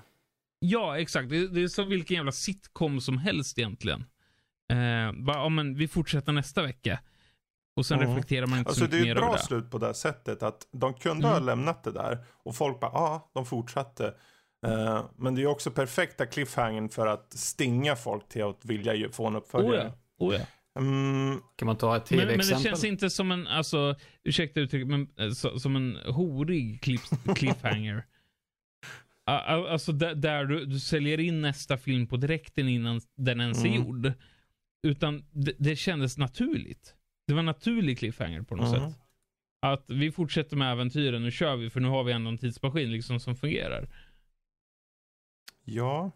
Ja, 0.58 0.98
exakt. 0.98 1.30
Det, 1.30 1.48
det 1.48 1.62
är 1.62 1.68
som 1.68 1.88
vilken 1.88 2.16
jävla 2.16 2.32
sitcom 2.32 3.00
som 3.00 3.18
helst 3.18 3.58
egentligen. 3.58 4.00
Eh, 4.72 5.12
bara, 5.12 5.36
ja, 5.36 5.48
men 5.48 5.74
vi 5.74 5.88
fortsätter 5.88 6.32
nästa 6.32 6.62
vecka. 6.62 7.00
Och 7.76 7.86
sen 7.86 7.98
Mm. 7.98 8.10
reflekterar 8.10 8.46
man 8.46 8.58
inte 8.58 8.68
Alltså 8.68 8.84
så 8.84 8.90
det 8.90 8.96
mycket 8.96 9.02
är 9.02 9.06
mer 9.06 9.16
ett 9.16 9.18
över 9.22 9.26
bra 9.28 9.36
det. 9.36 9.42
slut 9.42 9.70
på 9.70 9.78
det 9.78 9.94
sättet 9.94 10.42
att 10.42 10.66
de 10.72 10.94
kunde 10.94 11.26
ha 11.26 11.34
Mm. 11.34 11.46
lämnat 11.46 11.84
det 11.84 11.92
där 11.92 12.18
och 12.44 12.56
folk 12.56 12.80
bara, 12.80 12.90
ja, 12.94 13.30
de 13.34 13.46
fortsatte. 13.46 14.14
Eh, 14.66 15.04
men 15.16 15.34
det 15.34 15.42
är 15.42 15.46
också 15.46 15.70
perfekta 15.70 16.26
cliffhangern 16.26 16.88
för 16.88 17.06
att 17.06 17.32
stinga 17.32 17.96
folk 17.96 18.28
till 18.28 18.44
att 18.44 18.64
vilja 18.64 19.08
få 19.12 19.26
en 19.26 19.32
Oh 19.34 19.38
uppföljare. 19.38 19.92
ja. 20.18 20.26
Oh 20.26 20.34
ja. 20.34 20.40
Mm, 20.80 21.40
Kan 21.56 21.66
man 21.66 21.76
ta 21.76 21.96
ett 21.96 22.10
Men, 22.10 22.18
men 22.18 22.26
det 22.28 22.32
tv-exempel? 22.34 22.64
känns 22.64 22.84
inte 22.84 23.10
som 23.10 23.30
en, 23.32 23.46
alltså, 23.46 23.94
ursäkta 24.24 24.60
uttrycket, 24.60 24.88
men 24.88 25.08
eh, 25.18 25.30
så, 25.30 25.58
som 25.58 25.76
en 25.76 25.96
horig 26.06 26.80
cliff, 26.82 27.02
cliffhanger. 27.36 28.04
Alltså 29.24 29.92
där, 29.92 30.14
där 30.14 30.44
du, 30.44 30.64
du 30.64 30.78
säljer 30.80 31.20
in 31.20 31.40
nästa 31.40 31.76
film 31.78 32.06
på 32.06 32.16
direkten 32.16 32.68
innan 32.68 33.00
den 33.16 33.40
ens 33.40 33.64
är 33.64 33.68
Mm. 33.68 33.82
gjord. 33.82 34.12
Utan 34.86 35.24
det, 35.30 35.52
det 35.58 35.76
kändes 35.76 36.18
naturligt. 36.18 36.94
Det 37.26 37.32
var 37.32 37.38
en 37.40 37.46
naturlig 37.46 37.98
cliffhanger 37.98 38.42
på 38.42 38.56
något 38.56 38.76
Mm. 38.76 38.90
sätt. 38.90 38.98
Att 39.62 39.84
vi 39.90 40.12
fortsätter 40.12 40.56
med 40.56 40.72
äventyren, 40.72 41.22
nu 41.22 41.30
kör 41.30 41.56
vi 41.56 41.70
för 41.70 41.80
nu 41.80 41.88
har 41.88 42.04
vi 42.04 42.12
ändå 42.12 42.30
en 42.30 42.38
tidsmaskin 42.38 42.90
liksom 42.92 43.20
som 43.20 43.36
fungerar. 43.36 43.88
Ja. 45.74 46.10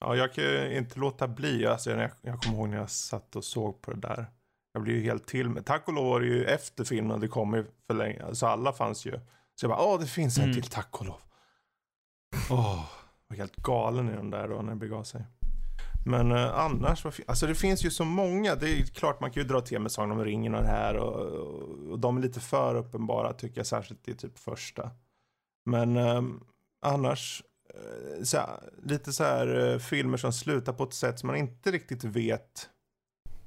ja, 0.00 0.16
jag 0.16 0.32
kan 0.32 0.72
inte 0.72 0.98
låta 0.98 1.28
bli. 1.28 1.66
Alltså, 1.66 1.90
jag, 1.90 2.10
jag 2.20 2.42
kommer 2.42 2.58
ihåg 2.58 2.68
när 2.68 2.76
jag 2.76 2.90
satt 2.90 3.36
och 3.36 3.44
såg 3.44 3.82
på 3.82 3.92
det 3.92 4.00
där. 4.00 4.26
Jag 4.72 4.82
blev 4.82 4.96
ju 4.96 5.02
helt 5.02 5.26
till 5.26 5.48
med. 5.48 5.66
Tack 5.66 5.88
och 5.88 5.94
lov 5.94 6.04
var 6.04 6.20
det 6.20 6.26
ju 6.26 6.44
efter 6.44 6.84
filmen 6.84 7.20
det 7.20 7.28
kom 7.28 7.54
ju 7.54 7.64
för 7.86 7.94
länge. 7.94 8.34
Så 8.34 8.46
alla 8.46 8.72
fanns 8.72 9.06
ju. 9.06 9.12
Så 9.54 9.64
jag 9.64 9.70
bara, 9.70 9.82
åh 9.82 10.00
det 10.00 10.06
finns 10.06 10.38
en 10.38 10.44
Mm. 10.44 10.54
till, 10.54 10.70
tack 10.70 11.00
och 11.00 11.06
lov. 11.06 11.20
Åh, 12.50 12.84
jag 13.28 13.36
var 13.36 13.36
helt 13.36 13.56
galen 13.56 14.08
i 14.08 14.12
den 14.12 14.30
där 14.30 14.48
då 14.48 14.62
när 14.62 14.70
det 14.70 14.76
begav 14.76 15.02
sig. 15.02 15.24
Men 16.06 16.32
eh, 16.32 16.58
annars, 16.58 17.04
vad 17.04 17.14
alltså 17.26 17.46
det 17.46 17.54
finns 17.54 17.84
ju 17.84 17.90
så 17.90 18.04
många. 18.04 18.54
Det 18.54 18.70
är 18.70 18.84
klart 18.84 19.20
man 19.20 19.30
kan 19.30 19.42
ju 19.42 19.48
dra 19.48 19.60
till 19.60 19.80
med 19.80 19.92
Sagan 19.92 20.10
om 20.10 20.24
ringen 20.24 20.54
och 20.54 20.62
det 20.62 20.68
här. 20.68 20.96
Och, 20.96 21.14
och, 21.20 21.90
och 21.90 21.98
de 21.98 22.16
är 22.16 22.20
lite 22.20 22.40
för 22.40 22.74
uppenbara 22.74 23.32
tycker 23.32 23.56
jag, 23.58 23.66
särskilt 23.66 24.08
i 24.08 24.14
typ 24.14 24.38
första. 24.38 24.90
Men 25.64 25.96
ehm, 25.96 26.40
annars, 26.86 27.42
eh, 27.42 27.45
så 28.24 28.36
här, 28.38 28.60
lite 28.82 29.12
så 29.12 29.24
här 29.24 29.72
eh, 29.72 29.78
filmer 29.78 30.16
som 30.16 30.32
slutar 30.32 30.72
på 30.72 30.84
ett 30.84 30.94
sätt 30.94 31.18
som 31.18 31.26
man 31.26 31.36
inte 31.36 31.70
riktigt 31.70 32.04
vet. 32.04 32.68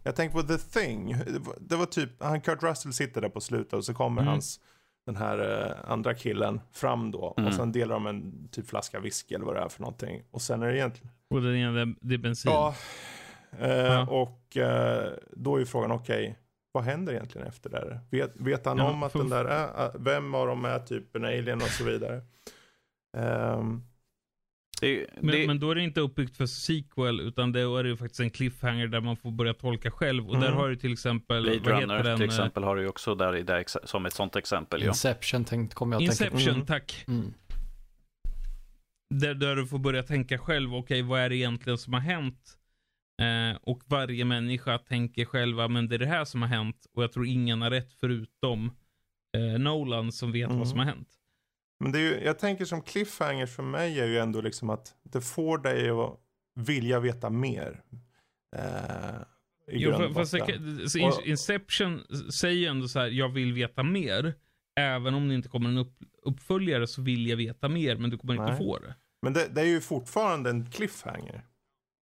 Jag 0.03 0.15
tänker 0.15 0.41
på 0.41 0.47
The 0.47 0.57
Thing. 0.57 1.15
Det 1.27 1.39
var, 1.39 1.55
det 1.59 1.75
var 1.75 1.85
typ, 1.85 2.23
han 2.23 2.41
Kurt 2.41 2.63
Russell 2.63 2.93
sitter 2.93 3.21
där 3.21 3.29
på 3.29 3.41
slutet 3.41 3.73
och 3.73 3.85
så 3.85 3.93
kommer 3.93 4.21
Mm. 4.21 4.31
hans, 4.31 4.59
den 5.05 5.15
här 5.15 5.65
eh, 5.67 5.91
andra 5.91 6.13
killen 6.13 6.61
fram 6.71 7.11
då. 7.11 7.33
Mm. 7.37 7.47
Och 7.47 7.53
sen 7.55 7.71
delar 7.71 7.93
de 7.95 8.07
en 8.07 8.47
typ 8.51 8.67
flaska 8.67 8.99
whisky 8.99 9.35
eller 9.35 9.45
vad 9.45 9.55
det 9.55 9.61
är 9.61 9.69
för 9.69 9.81
någonting. 9.81 10.23
Och 10.31 10.41
sen 10.41 10.63
är 10.63 10.67
det 10.67 10.77
egentligen, 10.77 11.11
Och 11.29 11.41
det 11.41 11.49
är, 11.49 11.95
det 12.01 12.13
är 12.15 12.17
bensin. 12.17 12.51
ja. 12.51 12.75
Eh, 13.59 13.69
Ja. 13.69 14.07
Och 14.07 14.57
eh, 14.57 15.11
då 15.31 15.55
är 15.55 15.59
ju 15.59 15.65
frågan, 15.65 15.91
okej, 15.91 16.37
vad 16.71 16.83
händer 16.83 17.13
egentligen 17.13 17.47
efter 17.47 17.69
det? 17.69 17.99
Vet, 18.11 18.31
vet 18.35 18.65
han 18.65 18.77
Ja, 18.77 18.91
om 18.91 19.03
att 19.03 19.13
den 19.13 19.29
där 19.29 19.45
är, 19.45 19.91
vem 19.99 20.35
av 20.35 20.47
dem 20.47 20.65
är 20.65 20.79
typ 20.79 21.15
en 21.15 21.25
alien 21.25 21.61
och 21.61 21.67
så 21.67 21.83
vidare? 21.83 22.21
Ehm, 23.17 23.83
Det, 24.81 25.07
Men, 25.22 25.35
det, 25.35 25.47
men 25.47 25.60
då 25.60 25.72
är 25.72 25.76
det 25.76 25.81
inte 25.84 26.01
uppbyggt 26.01 26.38
för 26.38 26.45
sequel, 26.45 27.19
utan 27.19 27.51
det 27.51 27.60
är 27.61 27.84
ju 27.84 27.97
faktiskt 27.97 28.19
en 28.19 28.30
cliffhanger 28.30 28.88
där 28.88 29.01
man 29.01 29.18
får 29.18 29.31
börja 29.31 29.53
tolka 29.53 29.91
själv. 29.91 30.30
Och 30.30 30.39
där 30.39 30.47
Mm. 30.47 30.57
har 30.60 30.69
du 30.69 30.76
till 30.76 30.93
exempel, 30.93 31.43
Blade 31.43 31.60
vad 31.60 31.81
Runner 31.81 31.97
heter 31.97 32.10
den? 32.10 32.18
till 32.18 32.26
eh, 32.30 32.34
exempel 32.35 32.64
har 32.64 32.76
du 32.76 32.81
ju 32.81 32.88
också 32.88 33.15
där, 33.15 33.35
i- 33.35 33.43
där 33.43 33.64
som 33.88 34.06
ett 34.06 34.14
sånt 34.14 34.35
exempel. 34.35 34.81
Ja. 34.81 34.88
Inception 34.88 35.45
tänkt, 35.45 35.73
kommer 35.73 35.95
jag 35.95 36.10
att 36.10 36.18
tänka 36.18 36.34
Inception, 36.34 36.53
Mm. 36.56 36.65
tack. 36.65 37.03
Mm. 37.07 37.34
Där, 39.15 39.34
där 39.34 39.56
du 39.56 39.68
får 39.68 39.80
börja 39.80 40.03
tänka 40.03 40.38
själv, 40.38 40.76
okej 40.76 41.01
vad 41.01 41.19
är 41.19 41.30
det 41.30 41.35
egentligen 41.35 41.77
som 41.77 41.93
har 41.93 41.99
hänt? 41.99 42.56
Eh, 43.22 43.57
och 43.61 43.81
varje 43.85 44.26
människa 44.26 44.77
tänker 44.77 45.26
själva, 45.26 45.68
men 45.68 45.88
det 45.89 45.95
är 45.95 45.99
det 45.99 46.06
här 46.06 46.26
som 46.26 46.41
har 46.41 46.49
hänt. 46.49 46.85
Och 46.93 47.03
jag 47.03 47.11
tror 47.11 47.27
ingen 47.27 47.61
har 47.61 47.69
rätt 47.69 47.93
förutom 47.99 48.72
eh, 49.38 49.60
Nolan 49.60 50.11
som 50.11 50.31
vet 50.31 50.45
Mm. 50.45 50.57
vad 50.60 50.68
som 50.68 50.80
har 50.80 50.85
hänt. 50.85 51.07
Men 51.80 51.91
det 51.91 51.99
är 51.99 52.01
ju, 52.01 52.23
jag 52.23 52.39
tänker 52.39 52.65
som 52.65 52.81
cliffhanger 52.81 53.45
för 53.45 53.64
mig 53.64 53.99
är 53.99 54.06
ju 54.06 54.18
ändå 54.19 54.41
liksom 54.41 54.69
att 54.69 54.95
det 55.03 55.22
får 55.22 55.57
dig 55.57 55.89
att 55.89 56.19
vilja 56.56 56.99
veta 56.99 57.30
mer. 57.30 57.84
Eh, 58.56 59.22
I 59.68 59.84
Jo, 59.84 60.14
fast 60.14 60.31
det, 60.31 61.26
Inception 61.26 62.03
säger 62.31 62.56
ju 62.56 62.65
ändå 62.65 62.88
så 62.88 62.99
här, 62.99 63.07
jag 63.07 63.30
vill 63.30 63.53
veta 63.53 63.84
mer. 63.84 64.34
Även 64.80 65.14
om 65.14 65.27
det 65.27 65.35
inte 65.35 65.49
kommer 65.49 65.69
en 65.69 65.77
upp, 65.77 65.93
uppföljare 66.23 66.88
så 66.88 67.01
vill 67.01 67.27
jag 67.27 67.38
veta 67.38 67.69
mer, 67.69 67.95
men 67.95 68.10
du 68.10 68.18
kommer 68.18 68.34
inte 68.34 68.45
Nej. 68.45 68.57
få 68.57 68.80
det. 68.80 68.95
Men 69.22 69.34
det, 69.34 69.47
det 69.47 69.61
är 69.61 69.65
ju 69.65 69.81
fortfarande 69.81 70.49
en 70.49 70.72
cliffhanger. 70.72 71.45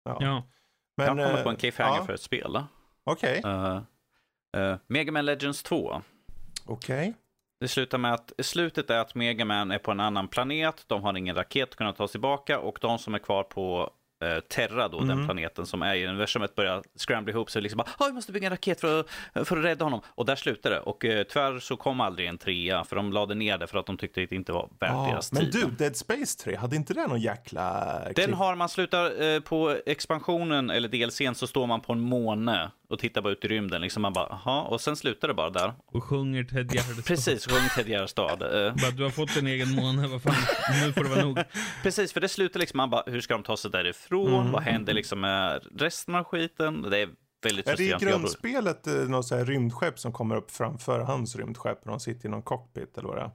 Ja. 0.04 0.18
Ja. 0.20 0.50
Men, 0.98 1.06
jag 1.08 1.28
kommer 1.28 1.38
eh, 1.38 1.44
på 1.44 1.50
en 1.50 1.56
cliffhanger 1.56 1.98
ja, 1.98 2.06
för 2.06 2.14
ett 2.14 2.22
spel. 2.22 2.64
Okej, 3.04 3.42
Uh, 3.46 3.82
uh, 4.58 4.78
Mega 4.88 5.12
Man 5.12 5.26
Legends 5.26 5.64
2. 5.64 6.02
okej. 6.66 7.14
Det 7.62 7.68
slutar 7.68 7.98
med 7.98 8.14
att 8.14 8.32
slutet 8.40 8.90
är 8.90 8.98
att 8.98 9.16
Mega 9.16 9.46
Man 9.46 9.72
är 9.72 9.78
på 9.78 9.92
en 9.92 10.00
annan 10.00 10.28
planet. 10.28 10.84
De 10.88 11.04
har 11.04 11.18
ingen 11.18 11.36
raket 11.36 11.70
att 11.70 11.76
kunna 11.76 11.94
ta 11.94 12.08
sig 12.08 12.12
tillbaka 12.12 12.60
och 12.60 12.78
de 12.82 13.00
som 13.00 13.14
är 13.16 13.20
kvar 13.20 13.44
på 13.44 13.90
eh, 14.24 14.40
Terra, 14.40 14.88
då, 14.88 15.00
den 15.00 15.12
Mm. 15.12 15.26
planeten 15.26 15.66
som 15.66 15.82
är 15.82 15.96
i 15.96 16.08
universumet, 16.08 16.56
börjar 16.56 16.84
scrambla 17.08 17.32
ihop 17.34 17.52
sig. 17.52 17.62
Liksom 17.62 17.78
bara, 17.78 17.88
"Ah, 17.98 18.06
vi 18.08 18.14
måste 18.14 18.32
bygga 18.32 18.48
en 18.48 18.52
raket 18.52 18.82
för 18.82 19.00
att, 19.00 19.48
för 19.48 19.58
att 19.58 19.66
rädda 19.66 19.86
honom. 19.86 20.02
Och 20.08 20.26
där 20.26 20.36
slutar 20.36 20.70
det. 20.70 20.80
Och 20.80 21.06
eh, 21.06 21.24
tyvärr 21.24 21.60
så 21.60 21.78
kom 21.78 22.02
aldrig 22.02 22.28
en 22.28 22.38
trea, 22.38 22.84
för 22.84 22.96
de 22.96 23.14
lade 23.14 23.36
ner 23.36 23.58
det 23.58 23.68
för 23.68 23.78
att 23.78 23.86
de 23.86 23.98
tyckte 23.98 24.24
att 24.24 24.30
det 24.30 24.36
inte 24.36 24.52
var 24.52 24.70
värt 24.80 24.92
Ah, 24.94 25.08
deras 25.08 25.32
men 25.32 25.42
tid. 25.52 25.52
du, 25.54 25.72
Dead 25.86 25.96
Space 25.96 26.40
3, 26.44 26.56
hade 26.56 26.76
inte 26.76 26.94
det 26.94 27.08
någon 27.08 27.20
jäkla... 27.22 27.98
Den 28.16 28.34
har 28.34 28.56
man 28.56 28.70
slutar 28.70 29.22
eh, 29.24 29.40
på 29.40 29.78
expansionen 29.86 30.70
eller 30.70 30.88
DLCn 30.90 31.36
så 31.36 31.48
står 31.48 31.68
man 31.68 31.82
på 31.82 31.94
en 31.94 32.00
måne 32.00 32.72
och 32.92 33.00
tittar 33.00 33.22
bara 33.22 33.34
ut 33.34 33.46
i 33.46 33.48
rymden. 33.48 33.82
Liksom 33.82 34.02
man 34.02 34.14
bara, 34.14 34.28
jaha, 34.46 34.62
och 34.62 34.82
sen 34.82 34.96
slutar 34.96 35.28
det 35.28 35.34
bara 35.34 35.50
där. 35.50 35.74
Och 35.86 36.04
sjunger 36.04 36.44
Ted 36.44 36.74
Gärdestad. 36.74 37.06
Precis, 37.06 37.48
sjöng 37.48 37.70
Ted 37.76 37.88
Gärdestad. 37.88 38.42
Eh, 38.42 38.74
Bara, 38.76 38.92
du 38.92 39.04
har 39.04 39.10
fått 39.10 39.38
en 39.38 39.48
egen 39.48 39.76
måne, 39.76 40.08
vad 40.08 40.22
fan, 40.22 40.34
nu 40.86 40.94
får 40.94 41.04
det 41.04 41.10
vara 41.10 41.26
nog. 41.26 41.40
Precis, 41.84 42.14
för 42.14 42.22
det 42.22 42.30
slutar 42.30 42.60
liksom, 42.60 42.78
man 42.78 42.90
bara, 42.90 43.04
hur 43.06 43.22
ska 43.22 43.34
de 43.34 43.44
ta 43.44 43.58
sig 43.58 43.72
därifrån? 43.72 44.34
Mm. 44.42 44.52
Vad 44.52 44.64
händer 44.64 44.94
liksom 44.94 45.20
med 45.22 45.66
resten 45.76 46.16
av 46.16 46.24
skiten? 46.24 46.82
Det 46.82 46.98
är 46.98 47.10
väldigt 47.44 47.68
Är 47.68 47.78
det 47.78 47.84
i 47.84 47.96
grundspelet 48.00 48.88
eh, 48.88 48.94
något 48.94 49.26
så 49.26 49.36
här 49.36 49.46
rymdskepp 49.46 50.00
som 50.00 50.12
kommer 50.12 50.36
upp 50.36 50.52
framför 50.52 51.00
hans 51.00 51.36
rymdskepp 51.36 51.80
och 51.84 51.88
de 51.90 52.00
sitter 52.00 52.28
i 52.28 52.32
någon 52.32 52.42
cockpit 52.42 52.98
eller 52.98 53.08
vad 53.08 53.18
det 53.18 53.22
är? 53.22 53.32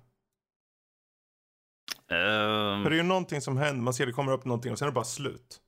Ehm, 2.10 2.82
För 2.82 2.90
det 2.90 2.96
är 2.96 3.02
ju 3.02 3.02
någonting 3.02 3.40
som 3.40 3.56
händer, 3.56 3.82
man 3.82 3.94
ser 3.94 4.06
det 4.06 4.12
kommer 4.12 4.32
upp 4.32 4.44
någonting 4.44 4.72
och 4.72 4.78
sen 4.78 4.86
är 4.86 4.90
det 4.90 4.94
bara 4.94 5.04
slut. 5.04 5.60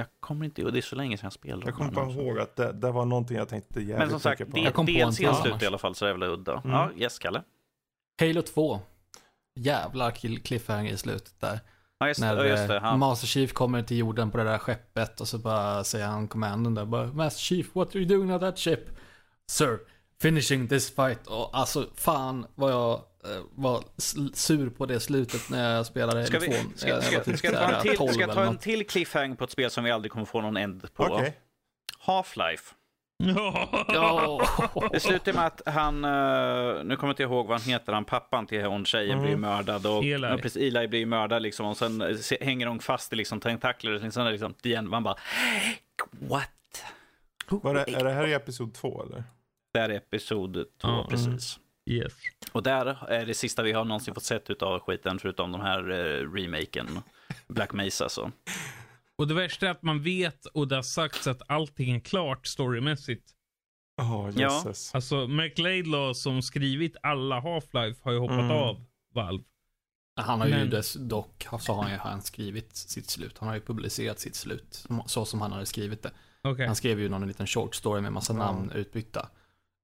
Jag 0.00 0.06
kommer 0.20 0.44
inte 0.44 0.60
ihåg, 0.60 0.72
det 0.72 0.78
är 0.78 0.82
så 0.82 0.96
länge 0.96 1.16
sedan 1.16 1.26
jag 1.26 1.32
spelade. 1.32 1.66
Jag 1.66 1.74
kommer 1.74 1.90
bara 1.90 2.10
ihåg 2.10 2.38
att 2.38 2.56
det, 2.56 2.72
det 2.72 2.90
var 2.90 3.04
någonting 3.04 3.36
jag 3.36 3.48
tänkte 3.48 3.80
jävligt 3.80 3.98
Men 3.98 4.10
som 4.10 4.20
sagt, 4.20 4.38
mycket 4.40 4.54
det, 4.54 4.70
på. 4.70 4.72
Kom 4.76 4.86
på 4.86 4.92
en 4.92 5.12
slutar 5.12 5.48
annars. 5.50 5.62
i 5.62 5.66
alla 5.66 5.78
fall 5.78 5.94
så 5.94 6.06
jävla 6.06 6.26
udda. 6.26 6.52
Mm. 6.64 6.70
Ja, 6.70 6.90
yes, 6.96 7.18
Kalle. 7.18 7.42
Halo 8.20 8.42
2. 8.42 8.80
Jävlar 9.54 10.10
kill- 10.10 10.42
cliffhanger 10.42 10.92
i 10.92 10.96
slutet 10.96 11.40
där. 11.40 11.60
Ja, 11.98 12.08
just, 12.08 12.20
När 12.20 12.44
just 12.44 12.68
det. 12.68 12.76
eh, 12.76 12.82
Han, 12.82 12.98
Master 12.98 13.26
Chief 13.26 13.52
kommer 13.52 13.82
till 13.82 13.96
jorden 13.98 14.30
på 14.30 14.38
det 14.38 14.44
där 14.44 14.58
skeppet 14.58 15.20
och 15.20 15.28
så 15.28 15.38
bara 15.38 15.84
säger 15.84 16.06
han 16.06 16.28
commanden 16.28 16.74
där 16.74 16.84
bara 16.84 17.06
Master 17.06 17.40
Chief, 17.40 17.74
what 17.74 17.88
are 17.88 17.98
you 17.98 18.08
doing 18.16 18.32
on 18.32 18.40
that 18.40 18.58
ship? 18.58 18.80
Sir, 19.50 19.78
finishing 20.22 20.68
this 20.68 20.94
fight. 20.94 21.26
Och 21.26 21.50
alltså 21.58 21.86
fan 21.96 22.46
vad 22.54 22.72
jag 22.72 22.92
eh, 22.94 23.42
var 23.54 23.84
sur 24.34 24.70
på 24.70 24.86
det 24.86 25.00
slutet 25.00 25.50
när 25.50 25.74
jag 25.76 25.86
spelade 25.86 26.26
ska, 26.26 26.38
vi, 26.38 26.46
2. 26.46 26.54
ska, 26.76 26.88
Jag 26.88 27.04
ska, 27.04 27.36
ska, 27.36 27.46
jag 27.52 27.56
ta 27.68 27.74
en 27.76 27.82
till, 27.82 27.96
12 27.96 28.08
ska 28.12 28.20
jag 28.20 28.34
ta 28.34 28.44
en 28.44 28.58
till 28.58 28.86
cliffhanger 28.86 29.34
på 29.34 29.44
ett 29.44 29.50
spel 29.50 29.70
som 29.70 29.84
vi 29.84 29.90
aldrig 29.90 30.12
kommer 30.12 30.24
få 30.26 30.40
någon 30.40 30.56
end 30.56 30.94
på? 30.94 31.04
Okej. 31.04 31.36
Half-Life. 32.06 32.74
Ja. 33.88 34.88
Det 34.92 35.00
slutar 35.00 35.32
med 35.32 35.46
att 35.46 35.62
han, 35.66 36.04
eh, 36.04 36.84
nu 36.84 36.96
kommer 36.96 37.08
jag 37.08 37.10
inte 37.12 37.22
ihåg 37.22 37.46
vad 37.46 37.60
han 37.60 37.70
heter, 37.70 37.92
han 37.92 38.04
pappan 38.04 38.46
till 38.46 38.64
hon 38.64 38.84
tjejen 38.84 39.12
Mm. 39.18 39.24
blir 39.26 39.36
mördad. 39.36 39.86
Och, 39.86 40.04
Eli. 40.04 40.26
Ja, 40.28 40.36
precis, 40.42 40.74
Eli 40.74 40.88
blir 40.88 41.06
mördad 41.06 41.42
liksom 41.42 41.66
och 41.66 41.76
sen 41.76 42.00
eh, 42.00 42.16
se- 42.16 42.38
hänger 42.44 42.66
hon 42.66 42.80
fast 42.80 43.12
i 43.12 43.16
liksom 43.16 43.40
tentakler. 43.40 43.92
och 43.94 44.00
Liksom, 44.02 44.26
liksom, 44.26 44.54
igen, 44.62 44.88
man 44.88 45.02
bara, 45.02 45.16
what? 46.10 46.50
Var 47.48 47.74
det, 47.74 47.80
är 47.80 48.04
det 48.04 48.10
här 48.12 48.26
i 48.26 48.32
episod 48.32 48.74
två 48.74 49.02
eller? 49.02 49.24
Det 49.72 49.78
här 49.80 49.88
är 49.88 49.94
episod 49.94 50.54
två, 50.54 50.64
Ja, 50.88 51.06
precis. 51.10 51.58
Yes. 51.86 52.12
Och 52.52 52.62
där 52.62 53.10
är 53.10 53.26
det 53.26 53.34
sista 53.34 53.62
vi 53.62 53.72
har 53.72 53.84
någonsin 53.84 54.14
fått 54.14 54.22
sett 54.24 54.50
utav 54.50 54.80
skiten, 54.80 55.18
förutom 55.18 55.52
de 55.52 55.60
här 55.60 55.90
eh, 55.90 56.32
remaken. 56.32 56.86
Black 57.48 57.72
Mesa 57.72 58.08
så. 58.08 58.30
Och 59.16 59.28
det 59.28 59.34
värsta 59.34 59.66
är 59.66 59.70
att 59.70 59.82
man 59.82 60.02
vet 60.02 60.46
och 60.46 60.68
det 60.68 60.74
har 60.74 60.82
sagts 60.82 61.26
att 61.26 61.42
allting 61.46 61.90
är 61.96 62.00
klart 62.00 62.46
storymässigt. 62.46 63.30
Ja, 63.96 64.30
Ja. 64.36 64.64
Alltså, 64.94 65.26
Mark 65.26 65.58
Laidlaw 65.58 66.14
som 66.14 66.42
skrivit 66.42 66.96
alla 67.02 67.40
Half-Life 67.40 67.96
har 68.02 68.12
ju 68.12 68.18
hoppat 68.18 68.38
Mm. 68.38 68.50
av 68.50 68.84
Valve. 69.14 69.44
Han 70.20 70.40
har 70.40 70.46
ju 70.48 70.54
Men- 70.54 70.70
dess, 70.70 70.94
dock, 70.94 71.46
så 71.60 71.72
har 71.72 71.82
han 71.82 71.92
ju 71.92 71.98
han 71.98 72.22
skrivit 72.22 72.76
sitt 72.76 73.10
slut. 73.10 73.38
Han 73.38 73.48
har 73.48 73.54
ju 73.54 73.60
publicerat 73.60 74.20
sitt 74.20 74.34
slut, 74.34 74.86
så 75.06 75.24
som 75.24 75.40
han 75.40 75.52
hade 75.52 75.66
skrivit 75.66 76.02
det. 76.02 76.10
Okej. 76.42 76.66
Han 76.66 76.76
skrev 76.76 77.00
ju 77.00 77.08
någon 77.08 77.28
liten 77.28 77.46
short 77.46 77.74
story 77.74 78.00
med 78.00 78.12
massa 78.12 78.32
Ja. 78.32 78.38
namn 78.38 78.70
utbytta. 78.70 79.28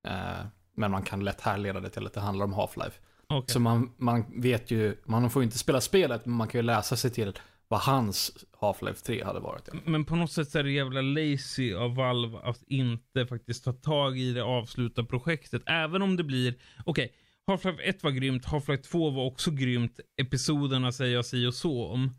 Eh, 0.06 0.46
men 0.76 0.90
man 0.90 1.02
kan 1.02 1.24
lätt 1.24 1.40
härleda 1.40 1.80
det 1.80 1.90
till 1.90 2.06
att 2.06 2.12
det 2.12 2.20
handlar 2.20 2.44
om 2.44 2.54
Half-Life. 2.54 2.92
Okej. 3.28 3.52
Så 3.52 3.60
man, 3.60 3.92
man 3.96 4.40
vet 4.40 4.70
ju, 4.70 4.96
man 5.04 5.30
får 5.30 5.42
ju 5.42 5.44
inte 5.44 5.58
spela 5.58 5.80
spelet, 5.80 6.26
men 6.26 6.34
man 6.34 6.48
kan 6.48 6.58
ju 6.58 6.62
läsa 6.62 6.96
sig 6.96 7.10
till 7.10 7.32
vad 7.68 7.80
hans 7.80 8.44
Half-Life 8.60 9.04
3 9.04 9.24
hade 9.24 9.40
varit. 9.40 9.68
Men 9.84 10.04
på 10.04 10.16
något 10.16 10.32
sätt 10.32 10.48
så 10.48 10.58
är 10.58 10.62
det 10.62 10.70
jävla 10.70 11.00
lazy 11.00 11.74
av 11.74 11.94
Valve 11.94 12.38
att 12.38 12.62
inte 12.66 13.26
faktiskt 13.26 13.64
ta 13.64 13.72
tag 13.72 14.18
i 14.18 14.32
det 14.32 14.42
avsluta 14.42 15.04
projektet. 15.04 15.62
Även 15.66 16.02
om 16.02 16.16
det 16.16 16.24
blir, 16.24 16.54
okej, 16.84 17.12
Half-Life 17.46 17.80
1 17.80 18.02
var 18.02 18.10
grymt, 18.10 18.46
Half-Life 18.46 18.82
2 18.82 19.10
var 19.10 19.24
också 19.24 19.50
grymt, 19.50 20.00
episoderna 20.16 20.92
säger 20.92 21.14
jag 21.14 21.26
si 21.26 21.46
och 21.46 21.54
så 21.54 21.86
om. 21.86 22.10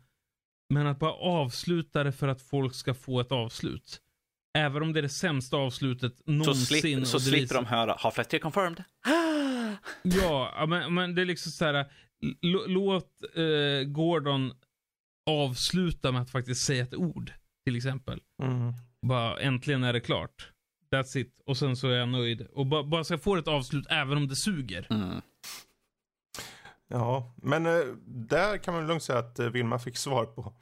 Men 0.70 0.86
att 0.86 0.98
bara 0.98 1.12
avsluta 1.12 2.04
det 2.04 2.12
för 2.12 2.28
att 2.28 2.42
folk 2.42 2.74
ska 2.74 2.94
få 2.94 3.20
ett 3.20 3.32
avslut. 3.32 4.00
Även 4.58 4.82
om 4.82 4.92
det 4.92 5.00
är 5.00 5.02
det 5.02 5.08
sämsta 5.08 5.56
avslutet 5.56 6.16
Så, 6.16 6.30
någonsin. 6.30 6.80
slip, 6.80 7.06
så 7.06 7.16
och 7.16 7.20
det 7.20 7.26
slipper 7.26 7.40
visar- 7.40 7.54
de 7.54 7.66
höra 7.66 7.94
Half-Life 7.96 8.24
3 8.24 8.38
confirmed. 8.38 8.84
Ja, 10.02 10.52
ja, 10.56 10.66
men, 10.66 10.94
men 10.94 11.14
det 11.14 11.22
är 11.22 11.26
liksom 11.26 11.52
så 11.52 11.64
här. 11.64 11.74
l- 12.42 12.64
Låt 12.66 13.08
eh, 13.34 13.88
Gordon 13.88 14.52
avsluta 15.30 16.12
med 16.12 16.22
att 16.22 16.30
faktiskt 16.30 16.64
säga 16.64 16.82
ett 16.82 16.94
ord. 16.94 17.32
Till 17.66 17.76
exempel. 17.76 18.20
Mm. 18.42 18.72
Bara 19.06 19.38
äntligen 19.40 19.84
är 19.84 19.92
det 19.92 20.00
klart. 20.00 20.52
That's 20.94 21.18
it. 21.18 21.40
Och 21.46 21.56
sen 21.56 21.76
så 21.76 21.88
är 21.88 21.96
jag 21.96 22.08
nöjd. 22.08 22.46
Och 22.52 22.66
bara, 22.66 22.82
bara 22.84 23.04
ska 23.04 23.18
få 23.18 23.36
ett 23.36 23.48
avslut 23.48 23.86
även 23.90 24.16
om 24.16 24.28
det 24.28 24.36
suger. 24.36 24.86
Mm. 24.90 25.20
Ja, 26.88 27.34
men 27.42 27.66
eh, 27.66 27.72
där 28.06 28.58
kan 28.58 28.74
man 28.74 28.86
lugnt 28.86 29.02
säga 29.02 29.18
att 29.18 29.38
eh, 29.38 29.46
Vilma 29.48 29.78
fick 29.78 29.96
svar 29.96 30.24
på 30.24 30.54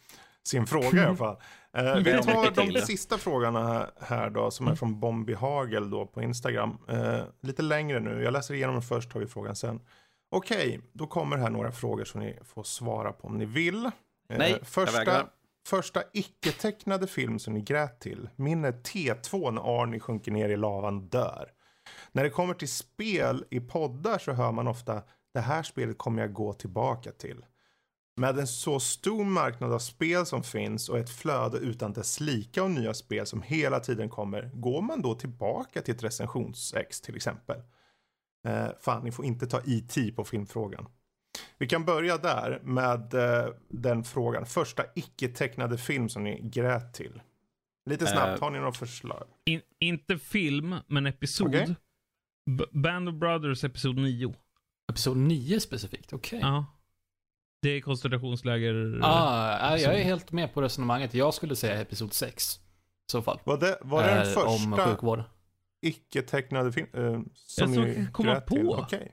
sin 0.48 0.66
fråga 0.66 1.02
i 1.02 1.04
alla 1.04 1.16
fall. 1.26 1.36
Eh, 1.76 1.94
vi 1.96 2.10
Ja, 2.10 2.22
tar 2.22 2.72
de 2.72 2.80
sista 2.80 3.18
frågorna 3.18 3.86
här, 4.00 4.30
då, 4.30 4.50
som 4.50 4.66
är 4.66 4.70
Mm. 4.70 4.76
från 4.76 5.00
Bombi 5.00 5.34
Hagel 5.34 5.90
då 5.90 6.06
på 6.06 6.22
Instagram. 6.22 6.78
Eh, 6.88 7.20
lite 7.42 7.62
längre 7.62 8.00
nu, 8.00 8.22
jag 8.22 8.32
läser 8.32 8.54
igenom 8.54 8.74
den 8.74 8.82
först, 8.82 9.10
tar 9.10 9.20
vi 9.20 9.26
frågan 9.26 9.56
sen. 9.56 9.80
Okej, 10.30 10.80
då 10.92 11.06
kommer 11.06 11.36
här 11.36 11.50
några 11.50 11.72
frågor 11.72 12.04
som 12.04 12.20
ni 12.20 12.38
får 12.44 12.62
svara 12.62 13.12
på 13.12 13.26
om 13.28 13.38
ni 13.38 13.44
vill. 13.44 13.84
Eh, 13.86 13.90
Nej, 14.28 14.50
jag 14.50 14.66
första, 14.66 14.98
vägrar. 14.98 15.26
första 15.68 16.02
icke-tecknade 16.12 17.06
film 17.06 17.38
som 17.38 17.54
ni 17.54 17.60
grät 17.60 18.00
till. 18.00 18.28
Min 18.36 18.64
är 18.64 18.72
T2 18.72 19.50
när 19.50 19.82
Arnie 19.82 20.00
sjunker 20.00 20.32
ner 20.32 20.48
i 20.48 20.56
lavan 20.56 20.96
och 20.96 21.02
dör. 21.02 21.50
När 22.12 22.24
det 22.24 22.30
kommer 22.30 22.54
till 22.54 22.68
spel 22.72 23.44
i 23.50 23.60
poddar 23.60 24.18
så 24.18 24.32
hör 24.32 24.52
man 24.52 24.68
ofta 24.68 25.02
det 25.34 25.40
här 25.40 25.62
spelet 25.62 25.98
kommer 25.98 26.22
jag 26.22 26.32
gå 26.32 26.52
tillbaka 26.52 27.12
till. 27.12 27.44
Med 28.18 28.38
en 28.38 28.46
så 28.46 28.80
stor 28.80 29.24
marknad 29.24 29.72
av 29.72 29.78
spel 29.78 30.26
som 30.26 30.42
finns 30.42 30.88
och 30.88 30.98
ett 30.98 31.10
flöde 31.10 31.58
utan 31.58 31.92
dess 31.92 32.20
lika 32.20 32.62
och 32.62 32.70
nya 32.70 32.94
spel 32.94 33.26
som 33.26 33.42
hela 33.42 33.80
tiden 33.80 34.08
kommer, 34.08 34.50
går 34.54 34.82
man 34.82 35.02
då 35.02 35.14
tillbaka 35.14 35.82
till 35.82 35.94
ett 35.94 36.02
recensions-X 36.02 37.00
till 37.00 37.16
exempel? 37.16 37.56
Eh, 38.48 38.68
fan, 38.80 39.04
ni 39.04 39.12
får 39.12 39.24
inte 39.24 39.46
ta 39.46 39.60
IT 39.64 40.16
på 40.16 40.24
filmfrågan. 40.24 40.86
Vi 41.58 41.66
kan 41.66 41.84
börja 41.84 42.16
där 42.16 42.60
med 42.62 43.14
eh, 43.14 43.48
den 43.68 44.04
frågan. 44.04 44.46
Första 44.46 44.84
icke-tecknade 44.94 45.78
film 45.78 46.08
som 46.08 46.24
ni 46.24 46.40
grät 46.42 46.94
till. 46.94 47.22
Lite 47.90 48.06
snabbt, 48.06 48.38
Eh, 48.38 48.40
har 48.44 48.50
ni 48.50 48.58
några 48.58 48.72
förslag? 48.72 49.24
In, 49.44 49.60
inte 49.80 50.18
film, 50.18 50.74
men 50.86 51.06
episod. 51.06 51.74
B- 52.50 52.64
Band 52.72 53.08
of 53.08 53.14
Brothers 53.14 53.64
episod 53.64 53.96
9. 53.98 54.34
Episod 54.90 55.16
9 55.16 55.60
specifikt, 55.60 56.12
okej. 56.12 56.38
Ja. 56.42 56.64
Det 57.66 57.70
är 57.76 57.80
koncentrationsläger. 57.80 58.98
Ah, 59.02 59.58
ja, 59.70 59.78
jag 59.78 59.94
är 59.94 60.04
helt 60.04 60.32
med 60.32 60.54
på 60.54 60.62
resonemanget. 60.62 61.14
Jag 61.14 61.34
skulle 61.34 61.56
säga 61.56 61.80
episod 61.80 62.12
6. 62.12 62.56
I 62.56 62.58
så 63.12 63.22
fall. 63.22 63.38
Var 63.44 63.56
det, 63.58 63.78
var 63.80 64.02
det 64.02 64.08
den 64.08 64.18
Eh, 64.32 64.38
Om 64.38 64.58
första 64.72 64.90
sjukvård. 64.90 65.22
icke-tecknade 65.82 66.72
filmen 66.72 67.14
eh, 67.14 67.20
som 67.34 67.74
Jag 67.74 67.84
ni 67.84 67.94
ska 68.04 68.12
komma 68.12 68.32
grät 68.34 68.46
till? 68.46 68.64
på. 68.66 68.74
Okej. 68.74 69.12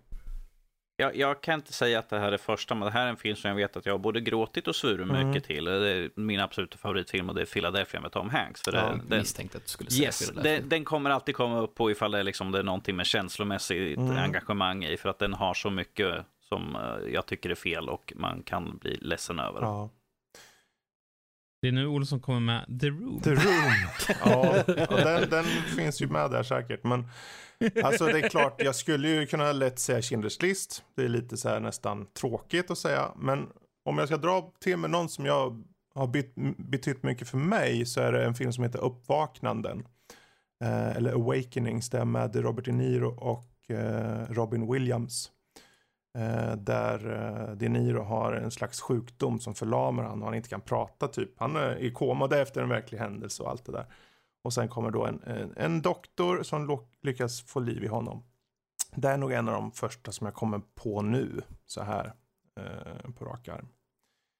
Jag, 0.96 1.16
jag 1.16 1.42
kan 1.44 1.54
inte 1.56 1.74
säga 1.74 2.00
att 2.00 2.10
det 2.10 2.20
här 2.20 2.32
är 2.32 2.38
första, 2.38 2.76
men 2.76 2.86
det 2.86 2.92
här 2.92 3.06
är 3.06 3.10
en 3.10 3.18
film 3.18 3.36
som 3.36 3.50
jag 3.50 3.56
vet 3.56 3.78
att 3.78 3.86
jag 3.86 3.94
har 3.94 4.00
både 4.00 4.22
gråtit 4.22 4.68
och 4.68 4.76
svurit 4.76 5.10
Mm. 5.10 5.28
mycket 5.30 5.44
till. 5.44 5.66
Det 5.66 5.90
är 5.90 6.10
min 6.16 6.40
absoluta 6.40 6.78
favoritfilm 6.78 7.30
och 7.30 7.36
det 7.36 7.42
är 7.42 7.46
Philadelphia 7.46 8.02
med 8.02 8.12
Tom 8.12 8.30
Hanks. 8.30 8.62
För 8.62 8.74
Ja, 8.74 8.82
det, 8.82 9.02
den, 9.10 9.20
Misstänkte 9.20 9.58
att 9.58 9.64
du 9.64 9.70
skulle 9.70 9.92
säga 9.92 10.04
yes, 10.06 10.32
den, 10.44 10.70
den 10.70 10.86
kommer 10.86 11.10
alltid 11.10 11.36
komma 11.36 11.60
upp 11.60 11.76
på 11.76 11.92
ifall 11.92 12.12
det 12.12 12.20
är, 12.20 12.24
liksom, 12.24 12.52
det 12.52 12.60
är 12.60 12.64
någonting 12.64 12.96
med 12.96 13.06
känslomässigt 13.06 13.98
Mm. 13.98 14.18
engagemang 14.18 14.84
i. 14.86 14.98
För 14.98 15.10
att 15.10 15.20
den 15.20 15.34
har 15.34 15.54
så 15.54 15.70
mycket 15.70 16.26
som 16.54 16.76
eh, 16.76 17.14
jag 17.14 17.26
tycker 17.26 17.50
är 17.50 17.56
fel 17.56 17.90
och 17.90 18.14
man 18.16 18.44
kan 18.44 18.78
bli 18.78 18.98
ledsen 19.02 19.40
över. 19.40 19.62
Ja. 19.62 19.90
Det 21.62 21.68
är 21.68 21.72
nu 21.72 21.88
Olsson 21.88 22.20
kommer 22.20 22.40
med 22.40 22.80
The 22.82 22.90
Room. 22.90 23.22
The 23.22 23.30
Room. 23.30 23.74
ja, 24.26 24.64
den, 25.04 25.30
den 25.30 25.46
finns 25.76 26.02
ju 26.02 26.08
med 26.08 26.32
där 26.32 26.44
säkert. 26.44 26.84
Men 26.84 27.08
alltså 27.84 28.06
det 28.06 28.20
är 28.20 28.30
klart, 28.30 28.62
jag 28.62 28.76
skulle 28.76 29.08
ju 29.08 29.26
kunna 29.26 29.52
lätt 29.52 29.80
säga 29.80 30.00
Schindler's 30.00 30.42
list. 30.42 30.84
Det 30.96 31.04
är 31.04 31.10
lite 31.10 31.38
så 31.38 31.50
här 31.50 31.60
nästan 31.60 32.06
tråkigt 32.06 32.72
att 32.72 32.78
säga. 32.78 33.12
Men 33.16 33.50
om 33.86 33.98
jag 33.98 34.08
ska 34.08 34.18
dra 34.18 34.52
till 34.60 34.78
med 34.78 34.90
någon 34.90 35.10
som 35.10 35.26
jag 35.26 35.64
har 35.96 36.08
bytt, 36.08 36.34
betytt 36.58 37.04
mycket 37.04 37.30
för 37.30 37.38
mig 37.38 37.86
så 37.86 38.02
är 38.02 38.12
det 38.12 38.26
en 38.26 38.36
film 38.36 38.54
som 38.54 38.64
heter 38.64 38.80
Uppvaknanden. 38.80 39.88
Eh, 40.64 40.98
eller 40.98 41.14
Awakenings, 41.14 41.90
där 41.90 42.06
med 42.06 42.36
Robert 42.36 42.66
De 42.66 42.72
Niro 42.72 43.10
och 43.10 43.72
eh, 43.76 44.26
Robin 44.30 44.72
Williams. 44.72 45.32
Eh, 46.18 46.56
där 46.56 47.12
eh, 47.50 47.56
De 47.56 47.70
Niro 47.70 48.02
har 48.04 48.34
en 48.34 48.52
slags 48.52 48.82
sjukdom 48.82 49.40
som 49.40 49.56
förlamar 49.56 50.04
han 50.04 50.20
och 50.22 50.26
han 50.28 50.36
inte 50.36 50.50
kan 50.50 50.62
prata 50.62 51.08
typ. 51.08 51.40
Han 51.40 51.56
är 51.56 51.76
i 51.78 51.92
koma 51.92 52.38
efter 52.38 52.62
en 52.62 52.70
verklig 52.70 52.98
händelse 53.00 53.44
och 53.44 53.50
allt 53.50 53.66
det 53.66 53.72
där. 53.72 53.86
Och 54.44 54.54
sen 54.54 54.68
kommer 54.68 54.92
då 54.92 55.06
en, 55.06 55.24
en, 55.24 55.54
en 55.58 55.82
doktor 55.82 56.44
som 56.44 56.80
lyckas 57.02 57.42
få 57.42 57.60
liv 57.60 57.84
i 57.84 57.88
honom. 57.88 58.24
Det 58.96 59.08
är 59.08 59.18
nog 59.18 59.32
en 59.32 59.48
av 59.48 59.54
de 59.54 59.72
första 59.72 60.12
som 60.12 60.26
jag 60.26 60.34
kommer 60.34 60.62
på 60.76 61.02
nu 61.02 61.42
så 61.66 61.84
här 61.84 62.14
eh, 62.60 63.12
på 63.12 63.26
rak 63.26 63.48
arm. 63.48 63.68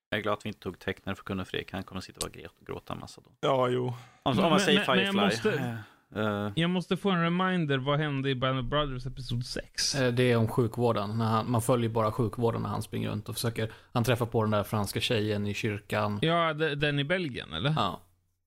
Jag 0.10 0.18
är 0.18 0.22
glad 0.24 0.34
att 0.34 0.46
vi 0.46 0.50
inte 0.50 0.60
tog 0.60 0.80
tecknare 0.80 1.16
för 1.16 1.24
Gunnar 1.24 1.44
Fredrik. 1.44 1.72
Han 1.72 1.84
kommer 1.84 2.02
sitta 2.02 2.26
och 2.28 2.34
gråta 2.66 2.94
en 2.94 3.00
massa 3.00 3.22
då. 3.22 3.32
Ja, 3.40 3.68
jo. 3.70 3.86
Om, 3.88 3.94
om 4.24 4.36
Men- 4.36 4.50
man 4.50 4.60
säger 4.60 4.84
men- 4.88 4.98
men 4.98 5.06
jag 5.06 5.32
Firefly. 5.34 5.52
måste- 5.52 5.78
eh, 6.16 6.52
Jag 6.56 6.70
måste 6.70 6.98
få 6.98 7.10
en 7.10 7.22
reminder. 7.22 7.78
Vad 7.78 8.00
hände 8.00 8.30
i 8.30 8.36
Band 8.36 8.60
of 8.60 8.66
Brothers 8.66 9.06
episod 9.06 9.46
6? 9.46 9.96
Eh, 9.96 10.14
Det 10.14 10.24
är 10.32 10.38
om 10.38 10.48
sjukvården. 10.48 11.18
När 11.18 11.26
han, 11.26 11.52
man 11.52 11.62
följer 11.62 11.90
bara 11.90 12.12
sjukvården 12.12 12.62
när 12.62 12.70
han 12.70 12.82
springer 12.82 13.10
runt 13.10 13.30
och 13.30 13.36
försöker. 13.36 13.72
Han 13.92 14.04
träffar 14.04 14.26
på 14.26 14.42
den 14.42 14.52
där 14.52 14.64
franska 14.64 15.00
tjejen 15.00 15.48
i 15.48 15.54
kyrkan. 15.54 16.20
Ja, 16.22 16.54
de- 16.54 16.76
den 16.76 17.00
i 17.00 17.04
Belgien, 17.04 17.54
eller? 17.54 17.70
Ja. 17.78 18.02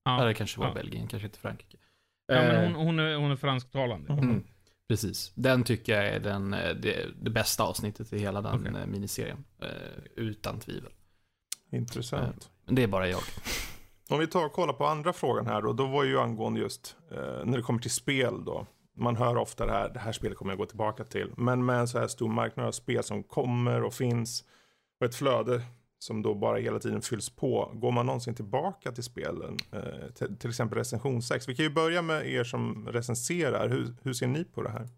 Ja. 0.05 0.21
Eller 0.21 0.33
kanske 0.33 0.59
var 0.59 0.67
Ja. 0.67 0.73
Belgien, 0.73 1.07
kanske 1.07 1.25
inte 1.27 1.39
Frankrike. 1.39 1.77
Ja, 2.27 2.35
Eh, 2.35 2.47
men 2.61 2.73
hon, 2.75 2.85
hon, 2.85 2.99
är, 2.99 3.15
hon 3.15 3.31
är 3.31 3.35
fransktalande. 3.35 4.13
mm, 4.13 4.43
precis. 4.89 5.31
Den 5.35 5.63
tycker 5.63 5.95
jag 5.95 6.07
är 6.07 6.19
den, 6.19 6.53
eh, 6.53 6.75
det, 6.75 7.05
det 7.21 7.29
bästa 7.29 7.63
avsnittet 7.63 8.13
i 8.13 8.17
hela 8.19 8.41
den 8.41 8.75
eh, 8.75 8.85
miniserien. 8.85 9.45
Eh, 9.61 9.67
Utan 10.15 10.59
tvivel. 10.59 10.91
Intressant. 11.71 12.49
Men 12.65 12.75
det 12.75 12.83
är 12.83 12.87
bara 12.87 13.07
jag. 13.07 13.19
Om 14.09 14.19
vi 14.19 14.27
tar 14.27 14.45
och 14.45 14.53
kollar 14.53 14.73
på 14.73 14.85
andra 14.85 15.13
frågan 15.13 15.47
här 15.47 15.61
då. 15.61 15.73
Då 15.73 15.87
var 15.87 16.03
ju 16.03 16.19
angående 16.19 16.59
just 16.59 16.95
eh, 17.11 17.45
när 17.45 17.57
det 17.57 17.63
kommer 17.63 17.79
till 17.79 17.91
spel 17.91 18.45
då. 18.45 18.65
Man 18.95 19.15
hör 19.15 19.37
ofta 19.37 19.65
det 19.65 19.71
här, 19.71 19.89
det 19.89 19.99
här 19.99 20.11
spelet 20.11 20.37
kommer 20.37 20.51
jag 20.51 20.57
gå 20.57 20.65
tillbaka 20.65 21.03
till. 21.03 21.31
Men 21.37 21.65
med 21.65 21.79
en 21.79 21.87
så 21.87 21.99
här 21.99 22.07
stor 22.07 22.29
marknad 22.29 22.65
av 22.65 22.71
spel 22.71 23.03
som 23.03 23.23
kommer 23.23 23.83
och 23.83 23.93
finns. 23.93 24.43
Och 24.99 25.05
ett 25.05 25.15
flöde 25.15 25.61
som 25.99 26.21
då 26.21 26.35
bara 26.35 26.57
hela 26.57 26.79
tiden 26.79 27.01
fylls 27.01 27.29
på. 27.29 27.71
Går 27.73 27.91
man 27.91 28.05
någonsin 28.05 28.35
tillbaka 28.35 28.91
till 28.91 29.03
spelen? 29.03 29.57
Eh, 29.71 30.11
till, 30.13 30.37
till 30.37 30.49
exempel 30.49 30.77
recension 30.77 31.21
6. 31.21 31.49
Vi 31.49 31.55
kan 31.55 31.65
ju 31.65 31.71
börja 31.71 32.01
med 32.01 32.27
er 32.29 32.43
som 32.43 32.87
recenserar. 32.87 33.69
Hur, 33.69 33.95
hur 34.03 34.13
ser 34.13 34.27
ni 34.27 34.43
på 34.43 34.61
det 34.61 34.69
här? 34.69 34.89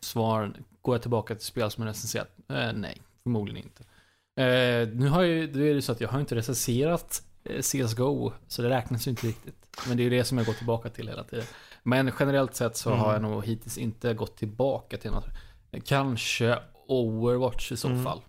Svar, 0.00 0.52
går 0.82 0.94
jag 0.94 1.02
tillbaka 1.02 1.34
till 1.34 1.46
spel 1.46 1.70
som 1.70 1.82
jag 1.82 1.90
recenserat? 1.90 2.28
Eh, 2.48 2.72
nej, 2.72 3.02
förmodligen 3.22 3.64
inte. 3.64 3.84
Eh, 4.36 4.88
nu 4.88 5.08
har 5.08 5.22
ju, 5.22 5.52
nu 5.52 5.70
är 5.70 5.74
det 5.74 5.82
så 5.82 5.92
att 5.92 6.00
jag 6.00 6.08
har 6.08 6.20
inte 6.20 6.34
recenserat 6.34 7.22
eh, 7.44 7.60
CSGO, 7.62 8.32
så 8.48 8.62
det 8.62 8.68
räknas 8.70 9.06
ju 9.06 9.10
inte 9.10 9.26
riktigt. 9.26 9.54
Men 9.88 9.96
det 9.96 10.02
är 10.02 10.04
ju 10.04 10.10
det 10.10 10.24
som 10.24 10.38
jag 10.38 10.46
går 10.46 10.52
tillbaka 10.54 10.88
till 10.90 11.08
hela 11.08 11.24
tiden. 11.24 11.44
Men 11.82 12.10
generellt 12.20 12.54
sett 12.54 12.76
så 12.76 12.88
Mm. 12.90 13.00
har 13.00 13.12
jag 13.12 13.22
nog 13.22 13.44
hittills 13.46 13.78
inte 13.78 14.14
gått 14.14 14.36
tillbaka 14.36 14.96
till 14.96 15.10
något. 15.10 15.26
Kanske 15.84 16.58
Overwatch 16.86 17.72
i 17.72 17.76
så 17.76 17.88
Mm. 17.88 18.04
fall. 18.04 18.20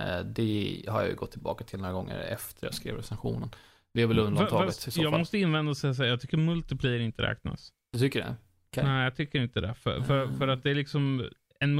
Eh, 0.00 0.20
det 0.20 0.84
har 0.88 1.00
jag 1.00 1.10
ju 1.10 1.16
gått 1.16 1.30
tillbaka 1.30 1.64
till 1.64 1.78
några 1.78 1.92
gånger 1.92 2.18
efter 2.18 2.66
jag 2.66 2.74
skrev 2.74 2.96
recensionen. 2.96 3.50
Det 3.94 4.02
är 4.02 4.06
väl 4.06 4.18
undantaget 4.18 4.66
Fast 4.74 4.88
i 4.88 4.90
så 4.90 5.02
jag 5.02 5.10
fall. 5.10 5.18
måste 5.20 5.38
invända 5.38 5.70
och 5.70 5.76
säga 5.76 5.94
så 5.94 6.02
här, 6.02 6.10
jag 6.10 6.20
tycker 6.20 6.36
multiplayer 6.36 7.00
inte 7.00 7.22
räknas. 7.22 7.72
Du 7.92 7.98
tycker 7.98 8.20
det? 8.20 8.34
Okej. 8.72 8.84
Nej, 8.84 9.04
jag 9.04 9.16
tycker 9.16 9.42
inte 9.42 9.60
det. 9.60 9.74
För, 9.74 10.00
för, 10.00 10.22
Mm. 10.22 10.38
för 10.38 10.48
att 10.48 10.62
det 10.62 10.70
är 10.70 10.74
liksom, 10.74 11.28
en 11.60 11.74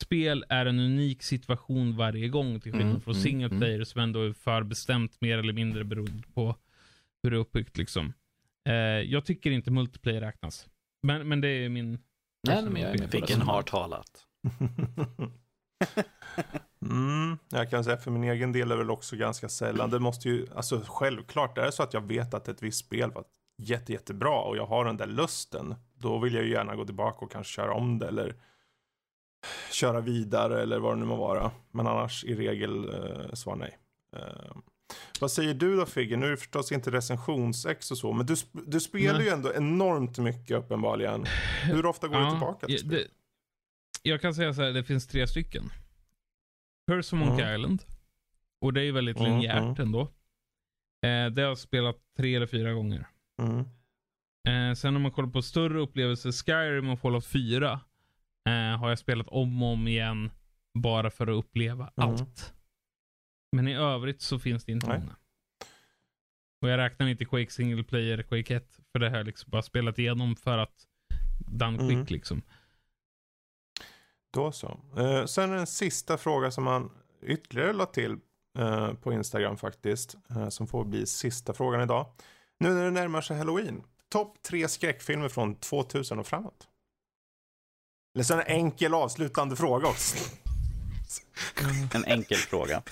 multiplayer-spel 0.00 0.44
är 0.48 0.66
en 0.66 0.78
unik 0.78 1.22
situation 1.22 1.96
varje 1.96 2.28
gång 2.28 2.60
till 2.60 2.72
skillnad 2.72 2.90
Mm, 2.90 3.00
från 3.00 3.14
mm, 3.14 3.22
single 3.22 3.46
mm. 3.46 3.58
player 3.58 3.84
som 3.84 4.00
ändå 4.00 4.22
är 4.22 4.32
förbestämt 4.32 5.20
mer 5.20 5.38
eller 5.38 5.52
mindre 5.52 5.84
beroende 5.84 6.22
på 6.34 6.56
hur 7.22 7.30
det 7.30 7.36
är 7.36 7.40
uppbyggt 7.40 7.76
liksom. 7.76 8.12
Eh, 8.68 8.74
jag 8.74 9.24
tycker 9.24 9.50
inte 9.50 9.70
multiplayer 9.70 10.20
räknas. 10.20 10.66
Men, 11.02 11.28
men 11.28 11.40
det 11.40 11.48
är 11.48 11.68
min... 11.68 11.98
Nej, 12.48 12.62
men 12.62 12.82
jag 12.82 12.94
är 12.94 13.08
Vilken 13.08 13.38
det. 13.38 13.44
har 13.44 13.62
talat? 13.62 14.26
Mm, 16.82 17.38
jag 17.48 17.70
kan 17.70 17.84
säga 17.84 17.96
för 17.96 18.10
min 18.10 18.24
egen 18.24 18.52
del 18.52 18.70
är 18.70 18.74
det 18.74 18.82
väl 18.82 18.90
också 18.90 19.16
ganska 19.16 19.48
sällan. 19.48 19.90
Det 19.90 19.98
måste 19.98 20.28
ju, 20.28 20.46
alltså 20.54 20.82
självklart 20.86 21.58
är 21.58 21.62
det 21.62 21.72
så 21.72 21.82
att 21.82 21.94
jag 21.94 22.00
vet 22.00 22.34
att 22.34 22.48
ett 22.48 22.62
visst 22.62 22.78
spel 22.86 23.10
var 23.10 23.24
jätte, 23.58 23.92
jättebra 23.92 24.40
och 24.40 24.56
jag 24.56 24.66
har 24.66 24.84
den 24.84 24.96
där 24.96 25.06
lusten. 25.06 25.74
Då 25.94 26.18
vill 26.18 26.34
jag 26.34 26.44
ju 26.44 26.50
gärna 26.50 26.76
gå 26.76 26.84
tillbaka 26.84 27.24
och 27.24 27.32
kanske 27.32 27.52
köra 27.52 27.74
om 27.74 27.98
det 27.98 28.08
eller 28.08 28.34
köra 29.72 30.00
vidare 30.00 30.62
eller 30.62 30.78
vad 30.78 30.92
det 30.96 31.00
nu 31.00 31.06
må 31.06 31.16
vara. 31.16 31.50
Men 31.70 31.86
annars 31.86 32.24
i 32.24 32.34
regel 32.34 32.88
eh, 32.94 33.32
svar 33.32 33.56
nej. 33.56 33.78
Eh, 34.16 34.56
vad 35.20 35.30
säger 35.30 35.54
du 35.54 35.76
då 35.76 35.86
Figge? 35.86 36.16
Nu 36.16 36.26
är 36.26 36.30
det 36.30 36.36
förstås 36.36 36.72
inte 36.72 36.90
recensionsex 36.90 37.90
och 37.90 37.98
så, 37.98 38.12
men 38.12 38.26
du, 38.26 38.34
du 38.52 38.80
spelar 38.80 39.14
Nej. 39.18 39.24
ju 39.24 39.28
ändå 39.32 39.52
enormt 39.54 40.18
mycket 40.18 40.56
uppenbarligen. 40.56 41.24
Hur 41.62 41.86
ofta 41.86 42.08
går 42.08 42.20
du 42.20 42.30
tillbaka 42.30 42.66
till 42.66 42.74
ja, 42.74 42.78
spel? 42.80 42.90
det, 42.90 43.06
Jag 44.10 44.20
kan 44.20 44.34
säga 44.34 44.54
så 44.54 44.62
här, 44.62 44.72
det 44.72 44.84
finns 44.84 45.06
tre 45.06 45.26
stycken. 45.26 45.70
Curse 46.90 47.16
of 47.16 47.20
Monkey 47.20 47.44
Mm. 47.44 47.60
Island. 47.60 47.82
Och 48.60 48.72
det 48.72 48.80
är 48.80 48.84
ju 48.84 48.92
väldigt 48.92 49.18
Mm, 49.20 49.30
linjärt 49.32 49.62
mm. 49.62 49.74
ändå. 49.78 50.00
Eh, 50.00 51.26
det 51.32 51.42
har 51.42 51.48
jag 51.48 51.58
spelat 51.58 51.96
tre 52.16 52.34
eller 52.34 52.46
fyra 52.46 52.72
gånger. 52.72 53.06
Mm. 53.42 53.58
Eh, 54.48 54.74
sen 54.74 54.96
om 54.96 55.02
man 55.02 55.12
kollar 55.12 55.28
på 55.28 55.42
större 55.42 55.80
upplevelser, 55.80 56.32
Skyrim 56.32 56.88
och 56.88 57.00
Fallout 57.00 57.26
4 57.26 57.80
eh, 58.46 58.78
har 58.78 58.88
jag 58.88 58.98
spelat 58.98 59.28
om 59.28 59.62
och 59.62 59.68
om 59.72 59.88
igen 59.88 60.30
bara 60.74 61.10
för 61.10 61.26
att 61.26 61.44
uppleva 61.44 61.92
Mm. 61.96 62.10
allt. 62.10 62.52
Men 63.52 63.68
i 63.68 63.74
övrigt 63.76 64.20
så 64.22 64.38
finns 64.38 64.64
det 64.64 64.72
inte 64.72 64.86
Nej. 64.88 64.98
många. 64.98 65.16
Och 66.62 66.68
jag 66.68 66.78
räknar 66.78 67.06
inte 67.08 67.24
Quake 67.24 67.50
Single 67.50 67.84
Player, 67.84 68.22
Quake 68.22 68.56
1, 68.56 68.78
för 68.92 68.98
det 68.98 69.10
har 69.10 69.16
jag 69.16 69.26
liksom 69.26 69.50
bara 69.50 69.62
spelat 69.62 69.98
igenom 69.98 70.36
för 70.36 70.58
att 70.58 70.86
done 71.38 71.78
quick 71.78 71.90
Mm. 71.92 72.06
liksom. 72.08 72.42
Då 74.32 74.52
så. 74.52 74.80
Eh, 74.96 75.24
sen 75.24 75.52
en 75.52 75.66
sista 75.66 76.18
fråga 76.18 76.50
som 76.50 76.66
han 76.66 76.90
ytterligare 77.22 77.72
la 77.72 77.86
till 77.86 78.16
eh, 78.58 78.92
på 78.94 79.12
Instagram 79.12 79.56
faktiskt. 79.56 80.16
Eh, 80.30 80.48
som 80.48 80.66
får 80.66 80.84
bli 80.84 81.06
sista 81.06 81.54
frågan 81.54 81.80
idag. 81.82 82.06
Nu 82.58 82.68
när 82.74 82.84
det 82.84 82.90
närmar 82.90 83.20
sig 83.20 83.38
Halloween. 83.38 83.82
Topp 84.08 84.42
tre 84.42 84.68
skräckfilmer 84.68 85.28
från 85.28 85.54
2000 85.54 86.18
och 86.18 86.26
framåt. 86.26 86.68
Eller 88.16 88.24
så 88.24 88.34
en 88.34 88.40
enkel 88.46 88.94
avslutande 88.94 89.56
fråga 89.56 89.88
också. 89.88 90.16
En 91.94 92.04
enkel 92.04 92.36
fråga. 92.36 92.82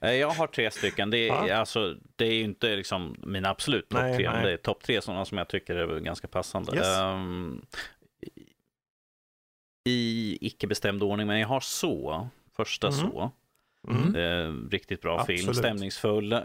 Eh, 0.00 0.12
Jag 0.12 0.30
har 0.30 0.46
tre 0.46 0.70
stycken. 0.70 1.10
Det 1.10 1.18
är, 1.28 1.46
Ja. 1.48 1.54
alltså, 1.56 1.96
det 2.16 2.24
är 2.26 2.32
ju 2.34 2.42
inte 2.44 2.76
liksom 2.76 3.16
mina 3.26 3.48
absolut 3.48 3.88
topp 3.88 4.00
tre, 4.00 4.30
men 4.30 4.42
det 4.44 4.52
är 4.52 4.56
topp 4.56 4.82
tre 4.82 5.02
sådana 5.02 5.24
som 5.24 5.38
jag 5.38 5.48
tycker 5.48 5.74
är 5.76 6.00
ganska 6.00 6.28
passande. 6.28 6.76
Yes. 6.76 6.86
Ehm, 6.86 7.62
I 9.88 10.38
icke 10.40 10.66
bestämd 10.66 11.02
ordning, 11.02 11.26
men 11.26 11.38
jag 11.38 11.48
har 11.48 11.60
så. 11.60 12.28
Första 12.56 12.88
Mm. 12.88 13.00
så. 13.00 13.30
Mm. 13.88 14.14
Eh, 14.14 14.70
riktigt 14.70 15.00
bra 15.02 15.20
Absolut. 15.20 15.40
film, 15.40 15.54
stämningsfull. 15.54 16.32
Eh, 16.32 16.40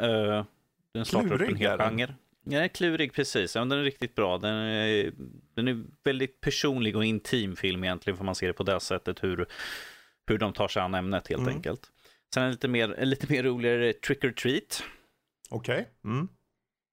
den 0.94 1.06
startar 1.06 1.26
upp 1.26 1.38
Klurig 1.38 1.50
en 1.50 1.56
hel 1.56 1.70
är 1.72 1.78
genre. 2.50 2.62
Ja, 2.64 2.70
klurig, 2.70 3.14
precis. 3.14 3.56
Ja, 3.56 3.62
den 3.62 3.72
är 3.80 3.84
riktigt 3.84 4.16
bra. 4.16 4.38
Den 4.38 4.54
är, 4.56 5.12
den 5.54 5.68
är 5.68 5.84
väldigt 6.04 6.42
personlig 6.42 6.96
och 6.96 7.06
intim 7.06 7.56
film 7.56 7.84
egentligen, 7.84 8.18
får 8.18 8.26
man 8.26 8.36
se 8.36 8.48
det 8.48 8.54
på 8.54 8.64
det 8.64 8.80
sättet, 8.80 9.24
hur, 9.24 9.46
hur 10.28 10.38
de 10.38 10.54
tar 10.54 10.68
sig 10.68 10.82
an 10.82 10.94
ämnet 10.96 11.28
helt 11.28 11.42
Mm. 11.42 11.56
enkelt. 11.56 11.92
Sen 12.34 12.44
en 12.44 12.52
lite 12.52 12.68
mer, 12.68 12.94
en 12.98 13.10
lite 13.10 13.32
mer 13.32 13.44
roligare 13.44 13.94
Trick 13.94 14.24
or 14.24 14.32
Treat. 14.32 14.84
Okej. 15.50 15.90
Mm. 16.04 16.28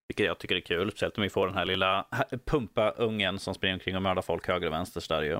Vilket 0.08 0.26
jag 0.26 0.38
tycker 0.38 0.56
är 0.56 0.60
kul, 0.60 0.90
speciellt 0.90 1.16
om 1.16 1.22
vi 1.22 1.30
får 1.30 1.46
den 1.46 1.56
här 1.56 1.64
lilla 1.64 2.06
pumpa-ungen 2.46 3.38
som 3.38 3.54
springer 3.54 3.74
omkring 3.74 3.96
och 3.96 4.02
mördar 4.02 4.22
folk 4.22 4.48
höger 4.48 4.66
och 4.66 4.72
vänster 4.72 5.04
där 5.08 5.22
ju. 5.22 5.38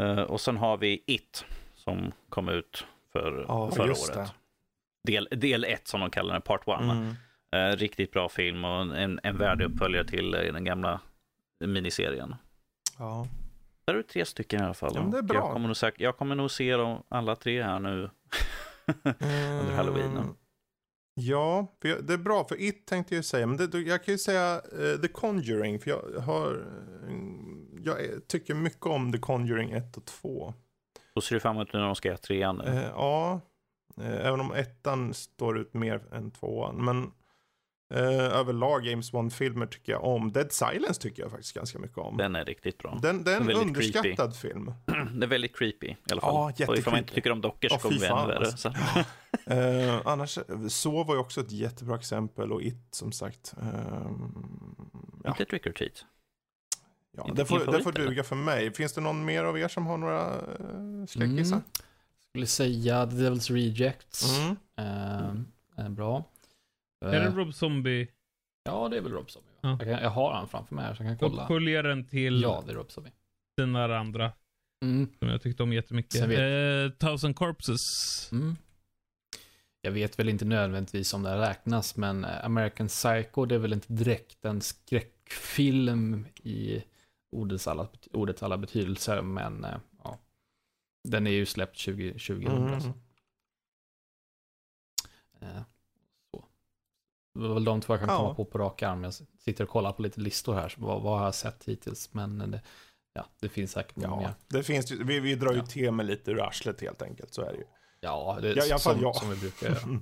Uh, 0.00 0.20
och 0.20 0.40
sen 0.40 0.56
har 0.56 0.76
vi 0.76 1.02
It 1.06 1.44
som 1.74 2.12
kom 2.28 2.48
ut 2.48 2.86
för, 3.12 3.44
Ja, 3.48 3.70
förra 3.70 3.90
året. 3.92 4.14
det. 4.14 5.12
Del, 5.12 5.28
del 5.30 5.64
1 5.64 5.88
som 5.88 6.00
de 6.00 6.10
kallar 6.10 6.32
den, 6.32 6.42
Part 6.42 6.68
1. 6.68 6.80
Mm. 6.80 7.14
Eh, 7.56 7.76
riktigt 7.76 8.12
bra 8.12 8.28
film 8.28 8.64
och 8.64 8.96
en, 8.96 9.20
en 9.22 9.38
värdig 9.38 9.64
uppföljare 9.64 10.04
till 10.04 10.34
eh, 10.34 10.40
den 10.40 10.64
gamla 10.64 11.00
miniserien. 11.60 12.34
Ja. 12.98 13.26
Där 13.86 13.94
är 13.94 13.98
det 13.98 14.02
tre 14.02 14.24
stycken 14.24 14.60
i 14.60 14.64
alla 14.64 14.74
fall. 14.74 14.92
Ja, 14.94 15.00
det 15.00 15.18
är 15.18 15.22
bra. 15.22 15.36
Jag 15.36 15.52
kommer 15.52 15.66
nog, 15.66 15.76
säkert, 15.76 16.00
jag 16.00 16.16
kommer 16.16 16.34
nog 16.34 16.50
se 16.50 16.76
dem 16.76 17.02
alla 17.08 17.36
tre 17.36 17.62
här 17.62 17.80
nu. 17.80 18.10
Under 19.60 19.74
halloween. 19.74 20.16
Mm. 20.16 20.34
Ja, 21.14 21.66
för 21.82 21.88
jag, 21.88 22.04
det 22.04 22.12
är 22.12 22.18
bra 22.18 22.44
för 22.44 22.60
It 22.60 22.86
tänkte 22.86 23.14
jag 23.14 23.24
säga. 23.24 23.46
Men 23.46 23.56
det, 23.56 23.78
jag 23.78 24.04
kan 24.04 24.14
ju 24.14 24.18
säga 24.18 24.54
eh, 24.54 25.00
The 25.00 25.08
Conjuring. 25.08 25.80
För 25.80 25.90
jag 25.90 26.20
har... 26.20 26.66
eh, 27.08 27.16
jag 27.84 27.98
tycker 28.28 28.54
mycket 28.54 28.86
om 28.86 29.12
The 29.12 29.18
Conjuring 29.18 29.70
1 29.70 29.96
och 29.96 30.04
2. 30.04 30.54
Då 31.14 31.20
ser 31.20 31.34
du 31.36 31.40
fram 31.40 31.56
emot 31.56 31.72
när 31.72 31.80
de 31.80 31.94
ska 31.94 32.08
göra 32.08 32.18
trean 32.18 32.56
nu. 32.56 32.64
Eh, 32.64 32.88
ja, 32.94 33.40
eh, 34.00 34.26
även 34.26 34.40
om 34.40 34.52
ettan 34.52 35.14
står 35.14 35.58
ut 35.58 35.74
mer 35.74 36.02
än 36.12 36.30
tvåan. 36.30 36.84
Men 36.84 37.12
eh, 37.94 38.00
överlag 38.38 38.86
James 38.86 39.12
Bond-filmer 39.12 39.66
tycker 39.66 39.92
jag 39.92 40.04
om. 40.04 40.32
Dead 40.32 40.52
Silence 40.52 41.00
tycker 41.00 41.22
jag 41.22 41.30
faktiskt 41.30 41.52
ganska 41.54 41.78
mycket 41.78 41.98
om. 41.98 42.16
Den 42.16 42.36
är 42.36 42.44
riktigt 42.44 42.78
bra. 42.78 42.98
Den, 43.02 43.24
det 43.24 43.32
är 43.32 43.40
en 43.40 43.50
underskattad 43.50 44.16
creepy. 44.16 44.32
film. 44.34 44.72
Den 44.86 45.22
är 45.22 45.26
väldigt 45.26 45.56
creepy 45.56 45.86
i 45.86 45.96
alla 46.12 46.20
fall. 46.20 46.34
Ja, 46.34 46.44
och 46.44 46.50
ifall 46.60 46.66
man 46.66 46.76
jättecreepy. 46.76 46.98
inte 46.98 47.14
tycker 47.14 47.32
om 47.32 47.40
dockor 47.40 47.68
så 47.68 47.74
Ja, 47.74 47.78
kommer 47.78 48.00
det 48.00 48.06
ännu 48.06 48.26
värre. 48.26 48.46
alltså. 48.46 48.72
Så. 48.72 49.50
Eh, 49.52 50.00
annars, 50.04 50.38
så 50.68 51.04
var 51.04 51.14
ju 51.14 51.20
också 51.20 51.40
ett 51.40 51.52
jättebra 51.52 51.96
exempel 51.96 52.52
och 52.52 52.62
It 52.62 52.88
som 52.90 53.12
sagt. 53.12 53.54
Eh, 53.62 54.10
ja, 55.24 55.30
Inte 55.30 55.44
trick 55.44 55.66
or 55.66 55.72
treat. 55.72 56.04
ja, 57.16 57.30
det, 57.34 57.44
får, 57.44 57.72
det 57.72 57.82
får 57.82 57.92
duga 57.92 58.24
för 58.24 58.36
mig. 58.36 58.74
Finns 58.74 58.92
det 58.92 59.00
någon 59.00 59.24
mer 59.24 59.44
av 59.44 59.58
er 59.58 59.68
som 59.68 59.86
har 59.86 59.96
några 59.96 60.36
uh, 60.36 61.06
skräckisar? 61.06 61.56
Mm. 61.56 61.62
Skulle 62.30 62.46
säga 62.46 63.06
The 63.06 63.16
Devil's 63.16 63.52
Rejects. 63.52 64.38
Mm. 64.38 64.56
Eh, 64.78 65.84
är 65.84 65.88
bra. 65.88 66.24
Är 67.08 67.20
det 67.20 67.26
Eh, 67.26 67.34
Rob 67.34 67.54
Zombie? 67.54 68.08
Ja, 68.64 68.88
det 68.88 68.96
är 68.96 69.00
väl 69.00 69.12
Rob 69.12 69.30
Zombie. 69.30 69.48
va? 69.50 69.56
Ja. 69.60 69.68
Jag, 69.70 69.80
kan, 69.80 70.02
jag 70.04 70.10
har 70.10 70.32
han 70.32 70.48
framför 70.48 70.74
mig 70.74 70.84
här 70.84 70.94
så 70.94 71.02
jag 71.02 71.10
kan 71.18 71.30
kolla. 71.30 71.42
Uppföljaren 71.42 72.04
till 72.04 72.42
Ja, 72.42 72.62
det 72.66 72.72
är 72.72 72.76
Rob 72.76 72.90
Zombie. 72.90 73.10
den 73.56 73.72
där 73.72 73.88
andra. 73.88 74.32
Mm. 74.84 75.08
Som 75.18 75.28
jag 75.28 75.42
tyckte 75.42 75.62
om 75.62 75.72
jättemycket. 75.72 76.22
Vet- 76.28 76.38
Eh, 76.92 76.98
Thousand 77.08 77.36
Corpses. 77.36 77.82
Mm. 78.32 78.56
Jag 79.80 79.90
vet 79.92 80.18
väl 80.18 80.28
inte 80.28 80.44
nödvändigtvis 80.44 81.14
om 81.14 81.22
det 81.22 81.30
här 81.30 81.38
räknas, 81.38 81.96
men 81.96 82.24
eh, 82.24 82.44
American 82.44 82.88
Psycho, 82.88 83.44
det 83.46 83.54
är 83.54 83.58
väl 83.58 83.72
inte 83.72 83.92
direkt 83.92 84.44
en 84.44 84.60
skräckfilm 84.60 86.26
i 86.42 86.84
ordets 87.36 87.68
alla, 87.68 87.88
ordets 88.12 88.42
alla 88.42 88.58
betydelser, 88.58 89.22
men 89.22 89.64
eh, 89.64 89.76
ja. 90.04 90.18
Den 91.08 91.26
är 91.26 91.30
ju 91.30 91.46
släppt 91.46 91.76
20, 91.76 92.12
2000. 92.12 92.46
Mm. 92.46 92.74
Alltså. 92.74 92.92
Eh, 95.40 95.62
så. 95.62 95.64
Det 97.40 97.48
var 97.48 97.54
väl 97.54 97.64
de 97.64 97.80
två 97.80 97.92
jag 97.92 98.00
kan 98.00 98.08
Ja. 98.08 98.16
komma 98.16 98.34
på 98.34 98.44
på 98.44 98.58
rak 98.58 98.82
arm. 98.82 99.04
Jag 99.04 99.14
sitter 99.38 99.64
och 99.64 99.70
kollar 99.70 99.92
på 99.92 100.02
lite 100.02 100.20
listor 100.20 100.54
här, 100.54 100.68
så 100.68 100.80
vad, 100.80 101.02
vad 101.02 101.18
har 101.18 101.24
jag 101.24 101.34
sett 101.34 101.64
hittills? 101.64 102.14
Men 102.14 102.40
eh, 102.40 102.46
det, 102.48 102.60
ja, 103.14 103.26
det 103.40 103.48
finns 103.48 103.72
säkert 103.72 103.96
många 103.96 104.08
Ja, 104.22 104.28
mer. 104.28 104.34
det 104.48 104.62
finns 104.62 104.92
ju, 104.92 105.04
vi, 105.04 105.20
vi 105.20 105.34
drar 105.34 105.52
ju 105.52 105.58
Ja. 105.58 105.66
till 105.66 105.90
med 105.92 106.06
lite 106.06 106.30
ur 106.30 106.40
arslet 106.46 106.80
helt 106.80 107.02
enkelt, 107.02 107.34
så 107.34 107.42
är 107.42 107.52
det 107.52 107.58
ju. 107.58 107.64
Ja, 108.00 108.38
det 108.42 108.48
Ja, 108.48 108.64
i 108.64 108.70
alla 108.70 108.78
fall 108.78 108.94
som, 108.94 109.02
jag. 109.02 109.16
som 109.16 109.30
vi 109.30 109.36
brukar 109.36 109.66
göra. 109.68 109.78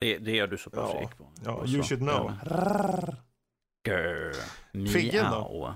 Det, 0.00 0.18
det 0.18 0.30
gör 0.36 0.46
du 0.46 0.58
så 0.58 0.70
bra 0.70 0.80
Ja. 0.80 0.92
Fredrik. 0.92 1.18
på. 1.18 1.32
Ja, 1.44 1.64
you 1.66 1.82
så. 1.82 1.88
should 1.88 2.02
know. 2.02 2.32
Grr. 3.88 4.32
Figgen 4.92 5.30
då? 5.30 5.74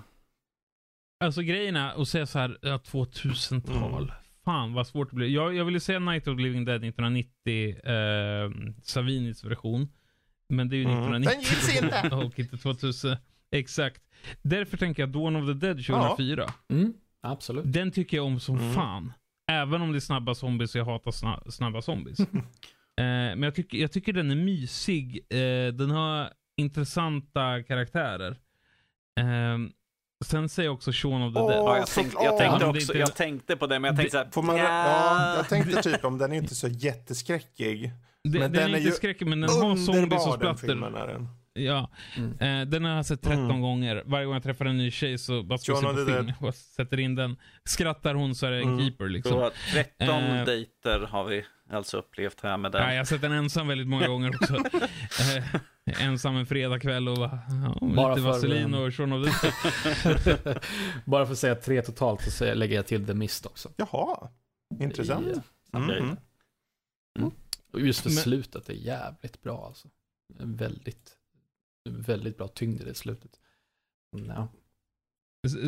Alltså 1.25 1.43
grejen 1.43 1.77
är 1.77 2.03
att 2.03 2.09
säga 2.09 2.27
så 2.27 2.39
här, 2.39 2.59
ja, 2.63 2.77
2000-tal. 2.79 4.03
Mm. 4.03 4.15
Fan 4.45 4.75
vad 4.75 4.87
svårt 4.87 5.11
det 5.11 5.17
blir. 5.17 5.29
Jag, 5.29 5.55
jag 5.55 5.65
ville 5.65 5.81
säga 5.81 5.99
Night 5.99 6.29
of 6.29 6.37
the 6.37 6.43
Living 6.43 6.65
Dead 6.65 6.85
1990, 6.85 7.91
eh, 7.91 8.51
Savinis 8.83 9.45
version. 9.45 9.89
Men 10.49 10.69
det 10.69 10.77
är 10.77 10.79
ju 10.79 10.85
Mm. 10.85 10.99
1990. 11.23 11.31
Den 11.35 11.41
gills 11.41 11.83
inte. 11.83 12.17
och 12.27 12.39
inte 12.39 12.57
2000. 12.57 13.17
Exakt. 13.51 14.03
Därför 14.43 14.77
tänker 14.77 15.03
jag 15.03 15.11
Dawn 15.11 15.37
of 15.37 15.47
the 15.47 15.67
Dead 15.67 15.87
2004. 15.87 16.53
Mm, 16.69 16.93
absolut. 17.23 17.65
Den 17.73 17.91
tycker 17.91 18.17
jag 18.17 18.27
om 18.27 18.41
som 18.41 18.59
Mm. 18.59 18.75
fan. 18.75 19.13
Även 19.51 19.83
om 19.83 19.93
det 19.93 19.99
är 19.99 20.01
snabba 20.01 20.35
zombies 20.35 20.75
och 20.75 20.81
jag 20.81 20.85
hatar 20.85 21.11
sna 21.11 21.43
snabba 21.51 21.83
zombies. 21.83 22.21
eh, 22.21 22.27
men 22.97 23.43
jag 23.43 23.55
tycker, 23.55 23.79
jag 23.79 23.93
tycker 23.93 24.13
den 24.13 24.31
är 24.31 24.35
mysig. 24.37 25.27
Eh, 25.31 25.73
den 25.75 25.91
har 25.91 26.31
intressanta 26.57 27.63
karaktärer. 27.63 28.31
Eh, 29.21 29.59
sen 30.25 30.49
säger 30.49 30.67
jag 30.69 30.75
också 30.75 30.91
Shaun 30.95 31.23
of 31.23 31.35
the 31.35 31.41
Åh, 31.41 31.49
Dead. 31.51 31.61
Ja, 31.65 31.77
jag, 31.79 31.87
tänkte, 31.87 32.17
jag, 32.25 32.39
tänkte 32.39 32.67
också, 32.67 32.95
jag 32.97 33.15
tänkte 33.15 33.57
på 33.57 33.67
det, 33.67 33.79
men 33.79 33.89
jag 33.89 33.97
tänkte 33.97 34.11
så 34.19 34.25
här, 34.25 34.31
Får 34.31 34.43
man, 34.43 34.57
nja. 34.57 34.63
ja, 34.65 35.37
jag 35.37 35.49
tänkte 35.49 35.83
typ 35.83 36.05
om 36.05 36.19
den 36.19 36.33
är 36.33 36.37
inte 36.37 36.55
så 36.55 36.69
jätteskräckig. 36.69 37.93
Det, 38.33 38.39
men 38.39 38.53
den, 38.53 38.53
den 38.53 38.63
är 38.63 38.75
är 38.75 38.77
inte 38.77 38.89
ju 38.89 38.93
skräckig, 38.93 39.27
men 39.27 39.41
den 39.41 39.51
har 39.51 39.77
zombies 39.77 40.27
och 40.27 40.35
splatter. 40.35 40.67
filmen 40.67 40.95
är 40.95 41.07
den. 41.07 41.29
Ja. 41.53 41.91
Mm. 42.17 42.61
Eh, 42.63 42.67
den 42.69 42.85
har 42.85 42.97
jag 42.97 43.07
sett 43.07 43.23
13 43.23 43.45
Mm. 43.45 43.61
gånger. 43.61 44.03
Varje 44.07 44.25
gång 44.25 44.35
jag 44.35 44.43
träffar 44.43 44.65
en 44.65 44.79
ny 44.79 44.91
tjej 44.91 45.19
så 45.19 45.43
bara 45.43 45.59
ska 45.59 45.73
jag 45.73 45.79
se 45.81 45.87
Shaun 45.87 46.07
på 46.07 46.13
film 46.13 46.33
och 46.41 46.55
sätter 46.55 47.01
in 47.01 47.15
den. 47.15 47.37
Skrattar 47.65 48.15
hon 48.15 48.35
så 48.35 48.47
är 48.47 48.51
det 48.51 48.57
en 48.57 48.63
Mm. 48.63 48.79
keeper 48.81 49.09
liksom. 49.09 49.33
Så 49.33 49.51
13 49.73 50.09
Eh. 50.09 50.45
dejter 50.45 51.01
har 51.11 51.25
vi 51.25 51.45
alltså 51.71 51.99
upplevt 51.99 52.41
här 52.43 52.57
med 52.57 52.75
Ja, 52.75 52.79
den. 52.79 52.91
jag 52.91 53.01
har 53.01 53.05
sett 53.05 53.21
den 53.21 53.33
ensam 53.33 53.69
väldigt 53.69 53.87
många 53.89 54.09
gånger 54.09 54.29
också. 54.35 54.55
eh, 55.37 56.05
ensam 56.07 56.37
en 56.37 56.47
fredagkväll 56.47 57.09
och 57.09 57.17
bara, 57.17 57.39
ja, 57.81 57.87
Bara 57.87 58.15
lite 58.15 58.23
för, 58.23 58.29
vaselin 58.33 58.75
och 58.75 58.95
Shaun 58.95 59.13
of. 59.13 59.29
Bara 61.05 61.27
för 61.27 61.33
att 61.33 61.39
säga 61.39 61.55
tre 61.55 61.83
totalt 61.83 62.33
så 62.33 62.55
lägger 62.55 62.77
jag 62.77 62.87
till 62.87 63.07
The 63.07 63.15
Mist 63.15 63.47
också. 63.47 63.71
Jaha, 63.77 64.29
intressant. 64.81 65.27
I, 65.27 65.31
Mm, 65.77 65.89
Okej. 65.91 66.03
mm. 67.19 67.31
Och 67.77 67.87
just 67.87 68.01
för 68.01 68.11
Men- 68.11 68.17
slutet 68.19 68.69
är 68.69 68.73
jävligt 68.75 69.43
bra 69.43 69.67
alltså. 69.67 69.89
Väldigt, 70.39 71.17
väldigt 71.89 72.37
bra 72.39 72.49
tyngd 72.49 72.81
i 72.81 72.85
det 72.85 72.95
slutet. 72.95 73.31
Ja. 74.27 74.49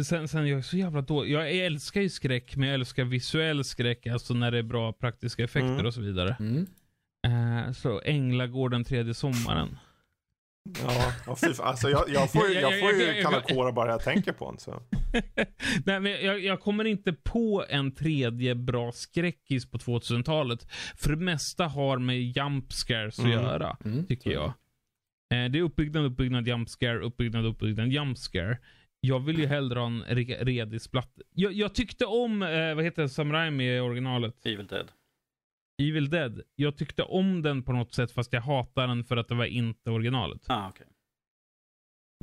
Sen, 0.05 0.28
sen 0.28 0.47
jag 0.48 0.59
är 0.59 0.62
så 0.62 0.76
jävla 0.76 1.01
dålig. 1.01 1.32
Jag 1.32 1.51
älskar 1.52 2.01
ju 2.01 2.09
skräck, 2.09 2.56
men 2.56 2.68
jag 2.68 2.74
älskar 2.74 3.05
visuell 3.05 3.64
skräck, 3.64 4.06
alltså 4.06 4.35
när 4.35 4.51
det 4.51 4.59
är 4.59 4.62
bra 4.62 4.93
praktiska 4.93 5.44
effekter 5.44 5.72
Mm. 5.74 5.86
och 5.86 5.94
så 5.94 6.01
vidare. 6.01 6.36
Mm. 6.40 6.66
Eh, 7.66 7.72
så 7.72 8.01
Änglagården 8.05 8.85
tredje 8.85 9.14
sommaren. 9.14 9.78
Ja, 10.82 11.12
ja 11.26 11.36
fy 11.36 11.52
fan. 11.55 11.66
alltså 11.68 11.89
jag, 11.90 12.05
jag 12.09 12.32
får, 12.32 12.48
ju- 12.48 12.55
Jag- 12.55 12.72
jag 12.72 12.80
får 12.80 12.93
ju 12.93 13.22
kalla 13.22 13.40
kårar 13.40 13.72
bara 13.72 13.90
jag 13.90 14.02
tänker 14.02 14.32
på 14.32 14.51
den. 14.51 14.59
Så. 14.60 14.82
Nej, 15.86 16.01
men 16.01 16.12
jag, 16.12 16.40
jag 16.40 16.60
kommer 16.60 16.85
inte 16.85 17.12
på 17.12 17.64
en 17.68 17.94
tredje 17.94 18.55
bra 18.55 18.93
skräckis 18.93 19.70
på 19.70 19.78
2000-talet. 19.78 20.66
För 20.97 21.10
det 21.10 21.16
mesta 21.24 21.66
har 21.66 21.98
med 21.98 22.22
jump 22.22 22.72
scares 22.72 23.18
att 23.18 23.24
Mm. 23.24 23.39
göra, 23.43 23.76
Mm. 23.85 24.06
tycker 24.06 24.30
jag. 24.30 24.47
Eh, 25.35 25.51
det 25.51 25.59
är 25.59 25.62
uppbyggnad, 25.62 26.05
uppbyggnad, 26.05 26.48
jump 26.48 26.68
scare, 26.68 26.98
uppbyggnad, 26.98 27.47
uppbyggnad, 27.47 27.89
jump 27.89 28.18
scare. 28.18 28.59
Jag 29.01 29.20
vill 29.20 29.39
ju 29.39 29.47
hellre 29.47 29.78
ha 29.78 29.86
en 29.86 30.05
re- 30.05 30.44
redig 30.44 30.80
splatt. 30.80 31.18
Jag, 31.35 31.52
jag 31.52 31.74
tyckte 31.74 32.05
om, 32.06 32.43
eh, 32.43 32.74
vad 32.74 32.85
heter 32.85 33.02
det, 33.02 33.09
Sam 33.09 33.32
Raimi 33.32 33.76
i 33.76 33.80
originalet? 33.80 34.47
Evil 34.47 34.66
Dead. 34.66 34.86
Evil 35.82 36.10
Dead. 36.10 36.40
Jag 36.56 36.76
tyckte 36.76 37.02
om 37.02 37.43
den 37.43 37.62
på 37.62 37.72
något 37.72 37.93
sätt 37.94 38.10
fast 38.12 38.32
jag 38.32 38.40
hatar 38.40 38.86
den 38.89 39.05
för 39.05 39.16
att 39.16 39.28
det 39.28 39.35
var 39.35 39.44
inte 39.44 39.90
originalet. 39.90 40.43
Ah, 40.47 40.68
okay. 40.68 40.86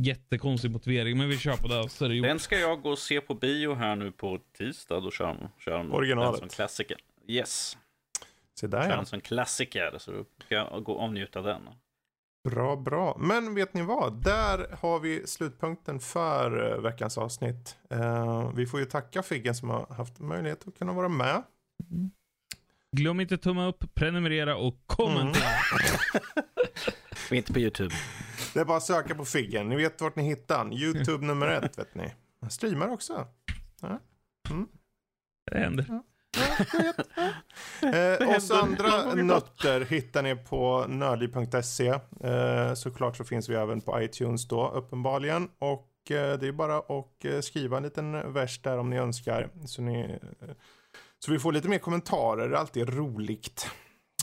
Jättekonstig 0.01 0.71
motivering, 0.71 1.17
men 1.17 1.29
vi 1.29 1.37
kör 1.37 1.57
på 1.57 1.67
det. 1.67 1.89
Så 1.89 2.05
är 2.05 2.09
det 2.09 2.15
gjort. 2.15 2.27
Den 2.27 2.39
ska 2.39 2.59
jag 2.59 2.81
gå 2.81 2.89
och 2.89 2.99
se 2.99 3.21
på 3.21 3.33
bio 3.33 3.73
här 3.73 3.95
nu 3.95 4.11
på 4.11 4.39
tisdag. 4.57 4.99
Då 4.99 5.11
kör 5.11 5.49
kör 5.59 5.93
Originalet. 5.93 6.31
den 6.31 6.49
som 6.49 6.55
klassiker. 6.55 6.97
Yes, 7.27 7.77
Se 8.59 8.67
där 8.67 8.81
kör 8.81 8.89
ja. 8.89 8.95
den 8.95 9.05
som 9.05 9.21
klassiker. 9.21 9.95
Så 9.97 10.25
ska 10.45 10.55
jag 10.55 10.83
gå 10.83 10.93
och 10.93 11.03
avnjuta 11.03 11.41
den. 11.41 11.61
Bra, 12.49 12.75
bra. 12.75 13.17
Men 13.19 13.55
vet 13.55 13.73
ni 13.73 13.81
vad? 13.81 14.23
Där 14.23 14.77
har 14.81 14.99
vi 14.99 15.27
slutpunkten 15.27 15.99
för 15.99 16.71
eh, 16.73 16.81
veckans 16.81 17.17
avsnitt. 17.17 17.77
Eh, 17.89 18.51
vi 18.55 18.65
får 18.65 18.79
ju 18.79 18.85
tacka 18.85 19.23
Figgen 19.23 19.55
som 19.55 19.69
har 19.69 19.87
haft 19.87 20.19
möjlighet 20.19 20.67
att 20.67 20.77
kunna 20.77 20.93
vara 20.93 21.09
med. 21.09 21.43
Glöm 22.97 23.19
inte 23.19 23.37
tumma 23.37 23.65
upp, 23.67 23.83
prenumerera 23.93 24.55
och 24.55 24.83
kommentera. 24.85 25.43
Och 27.29 27.35
inte 27.35 27.53
på 27.53 27.59
YouTube. 27.59 27.95
Det 28.55 28.61
är 28.61 28.65
bara 28.65 28.77
att 28.77 28.83
söka 28.83 29.15
på 29.15 29.25
Figgen. 29.25 29.69
Ni 29.69 29.75
vet 29.75 30.01
vart 30.01 30.15
ni 30.15 30.23
hittar 30.23 30.63
den. 30.63 30.73
YouTube 30.73 31.25
nummer 31.25 31.47
ett 31.47 31.79
vet 31.79 31.95
ni. 31.95 32.13
Han 32.41 32.49
streamar 32.49 32.89
också. 32.89 33.27
Det 35.51 35.57
händer. 35.59 35.85
Eh, 37.93 38.35
oss 38.37 38.51
andra 38.51 39.13
nötter 39.13 39.81
hittar 39.85 40.23
ni 40.23 40.35
på 40.35 40.85
nördliv.se. 40.87 41.87
Eh, 42.23 42.73
såklart 42.73 43.17
så 43.17 43.23
finns 43.23 43.49
vi 43.49 43.55
även 43.55 43.81
på 43.81 44.01
iTunes 44.01 44.47
då 44.47 44.69
uppenbarligen. 44.71 45.49
Och 45.59 46.11
eh, 46.11 46.39
det 46.39 46.47
är 46.47 46.51
bara 46.51 46.77
att 46.77 47.25
eh, 47.25 47.39
skriva 47.39 47.77
en 47.77 47.83
liten 47.83 48.33
vers 48.33 48.61
där 48.61 48.77
om 48.77 48.89
ni 48.89 48.97
önskar. 48.97 49.49
Så, 49.65 49.81
ni, 49.81 49.99
eh, 50.01 50.49
så 51.19 51.31
vi 51.31 51.39
får 51.39 51.51
lite 51.51 51.69
mer 51.69 51.77
kommentarer. 51.79 52.49
Det 52.49 52.55
är 52.55 52.59
alltid 52.59 52.89
roligt. 52.89 53.69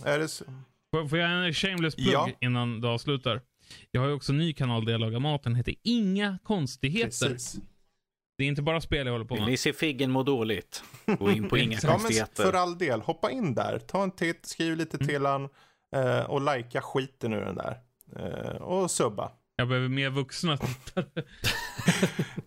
Är 0.04 0.18
det 0.18 0.28
så? 0.28 0.44
Får 1.10 1.18
jag 1.18 1.46
en 1.46 1.52
shameless 1.54 1.94
plugg 1.96 2.12
Ja. 2.14 2.28
innan 2.40 2.80
du 2.80 2.88
avslutar? 2.88 3.40
Jag 3.90 4.00
har 4.00 4.08
ju 4.08 4.14
också 4.14 4.32
en 4.32 4.38
ny 4.38 4.52
kanal 4.52 4.84
där 4.84 4.92
jag 4.92 5.00
lagar 5.00 5.20
mat. 5.20 5.42
Den 5.42 5.54
heter 5.54 5.74
Inga 5.82 6.38
konstigheter. 6.42 7.28
Precis. 7.28 7.56
Det 8.38 8.44
är 8.44 8.48
inte 8.48 8.62
bara 8.62 8.80
spel 8.80 9.06
jag 9.06 9.12
håller 9.14 9.24
på 9.24 9.36
med. 9.36 9.46
ni 9.46 9.56
se 9.56 9.72
Figgen 9.72 10.10
må 10.10 10.22
dåligt? 10.22 10.82
Gå 11.18 11.30
in 11.30 11.48
på 11.48 11.58
Inga 11.58 11.72
Exakt. 11.72 11.84
Ja, 11.84 11.90
konstigheter. 11.98 12.42
för 12.42 12.52
all 12.52 12.78
del, 12.78 13.00
hoppa 13.00 13.30
in 13.30 13.54
där. 13.54 13.78
Ta 13.78 14.02
en 14.02 14.10
titt, 14.10 14.46
skriv 14.46 14.76
lite 14.76 14.96
Mm. 14.96 15.08
till 15.08 15.26
han 15.26 15.48
eh, 15.96 16.20
och 16.30 16.56
likea 16.56 16.80
skiten 16.82 17.32
ur 17.32 17.40
den 17.44 17.54
där. 17.56 17.78
Eh, 18.16 18.56
och 18.62 18.90
subba. 18.90 19.32
Jag 19.56 19.68
behöver 19.68 19.88
mer 19.88 20.10
vuxna 20.10 20.56
tittare. 20.56 21.06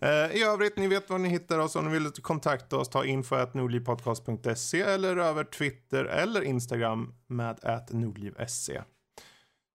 Eh, 0.00 0.36
I 0.36 0.42
övrigt, 0.42 0.76
ni 0.76 0.88
vet 0.88 1.10
var 1.10 1.18
ni 1.18 1.28
hittar 1.28 1.58
oss. 1.58 1.76
Om 1.76 1.84
ni 1.84 1.90
vill 1.98 2.10
kontakta 2.10 2.76
oss, 2.76 2.88
ta 2.88 3.04
info.nordlivpodcast.se 3.04 4.80
eller 4.80 5.16
över 5.16 5.44
Twitter 5.44 6.04
eller 6.04 6.42
Instagram 6.42 7.14
med 7.26 7.58
@nordliv.se. 7.90 8.82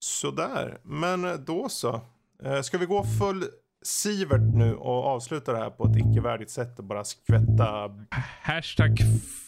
Sådär, 0.03 0.77
men 0.83 1.45
då 1.45 1.69
så. 1.69 2.01
Eh, 2.43 2.61
ska 2.61 2.77
vi 2.77 2.85
gå 2.85 3.03
full 3.19 3.45
Sivert 3.83 4.55
nu 4.55 4.75
och 4.75 5.05
avsluta 5.05 5.51
det 5.51 5.57
här 5.57 5.69
på 5.69 5.85
ett 5.85 5.97
icke-värdigt 5.97 6.51
sätt 6.51 6.79
och 6.79 6.85
bara 6.85 7.03
skvätta... 7.03 7.91
Hashtag 8.41 8.97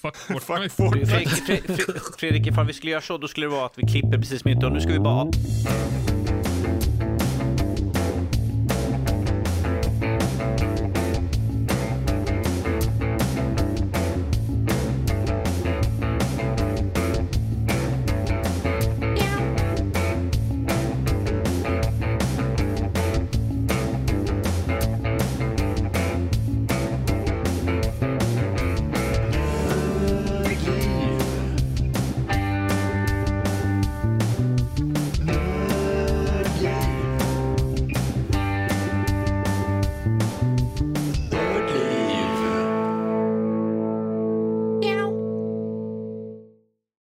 fuck 0.01 0.15
Fuck 0.27 0.41
Fortnite. 0.41 0.75
Fortnite. 0.75 1.05
Fredrik, 1.05 1.29
Fredrik, 1.29 2.01
Fredrik, 2.17 2.47
ifall 2.47 2.65
vi 2.65 2.73
skulle 2.73 2.91
göra 2.91 3.01
så, 3.01 3.17
då 3.17 3.27
skulle 3.27 3.45
det 3.45 3.51
vara 3.51 3.65
att 3.65 3.77
vi 3.77 3.87
klipper 3.87 4.17
precis 4.17 4.45
mitt 4.45 4.63
och 4.63 4.71
nu 4.71 4.81
ska 4.81 4.91
vi 4.91 4.99
bara 4.99 5.31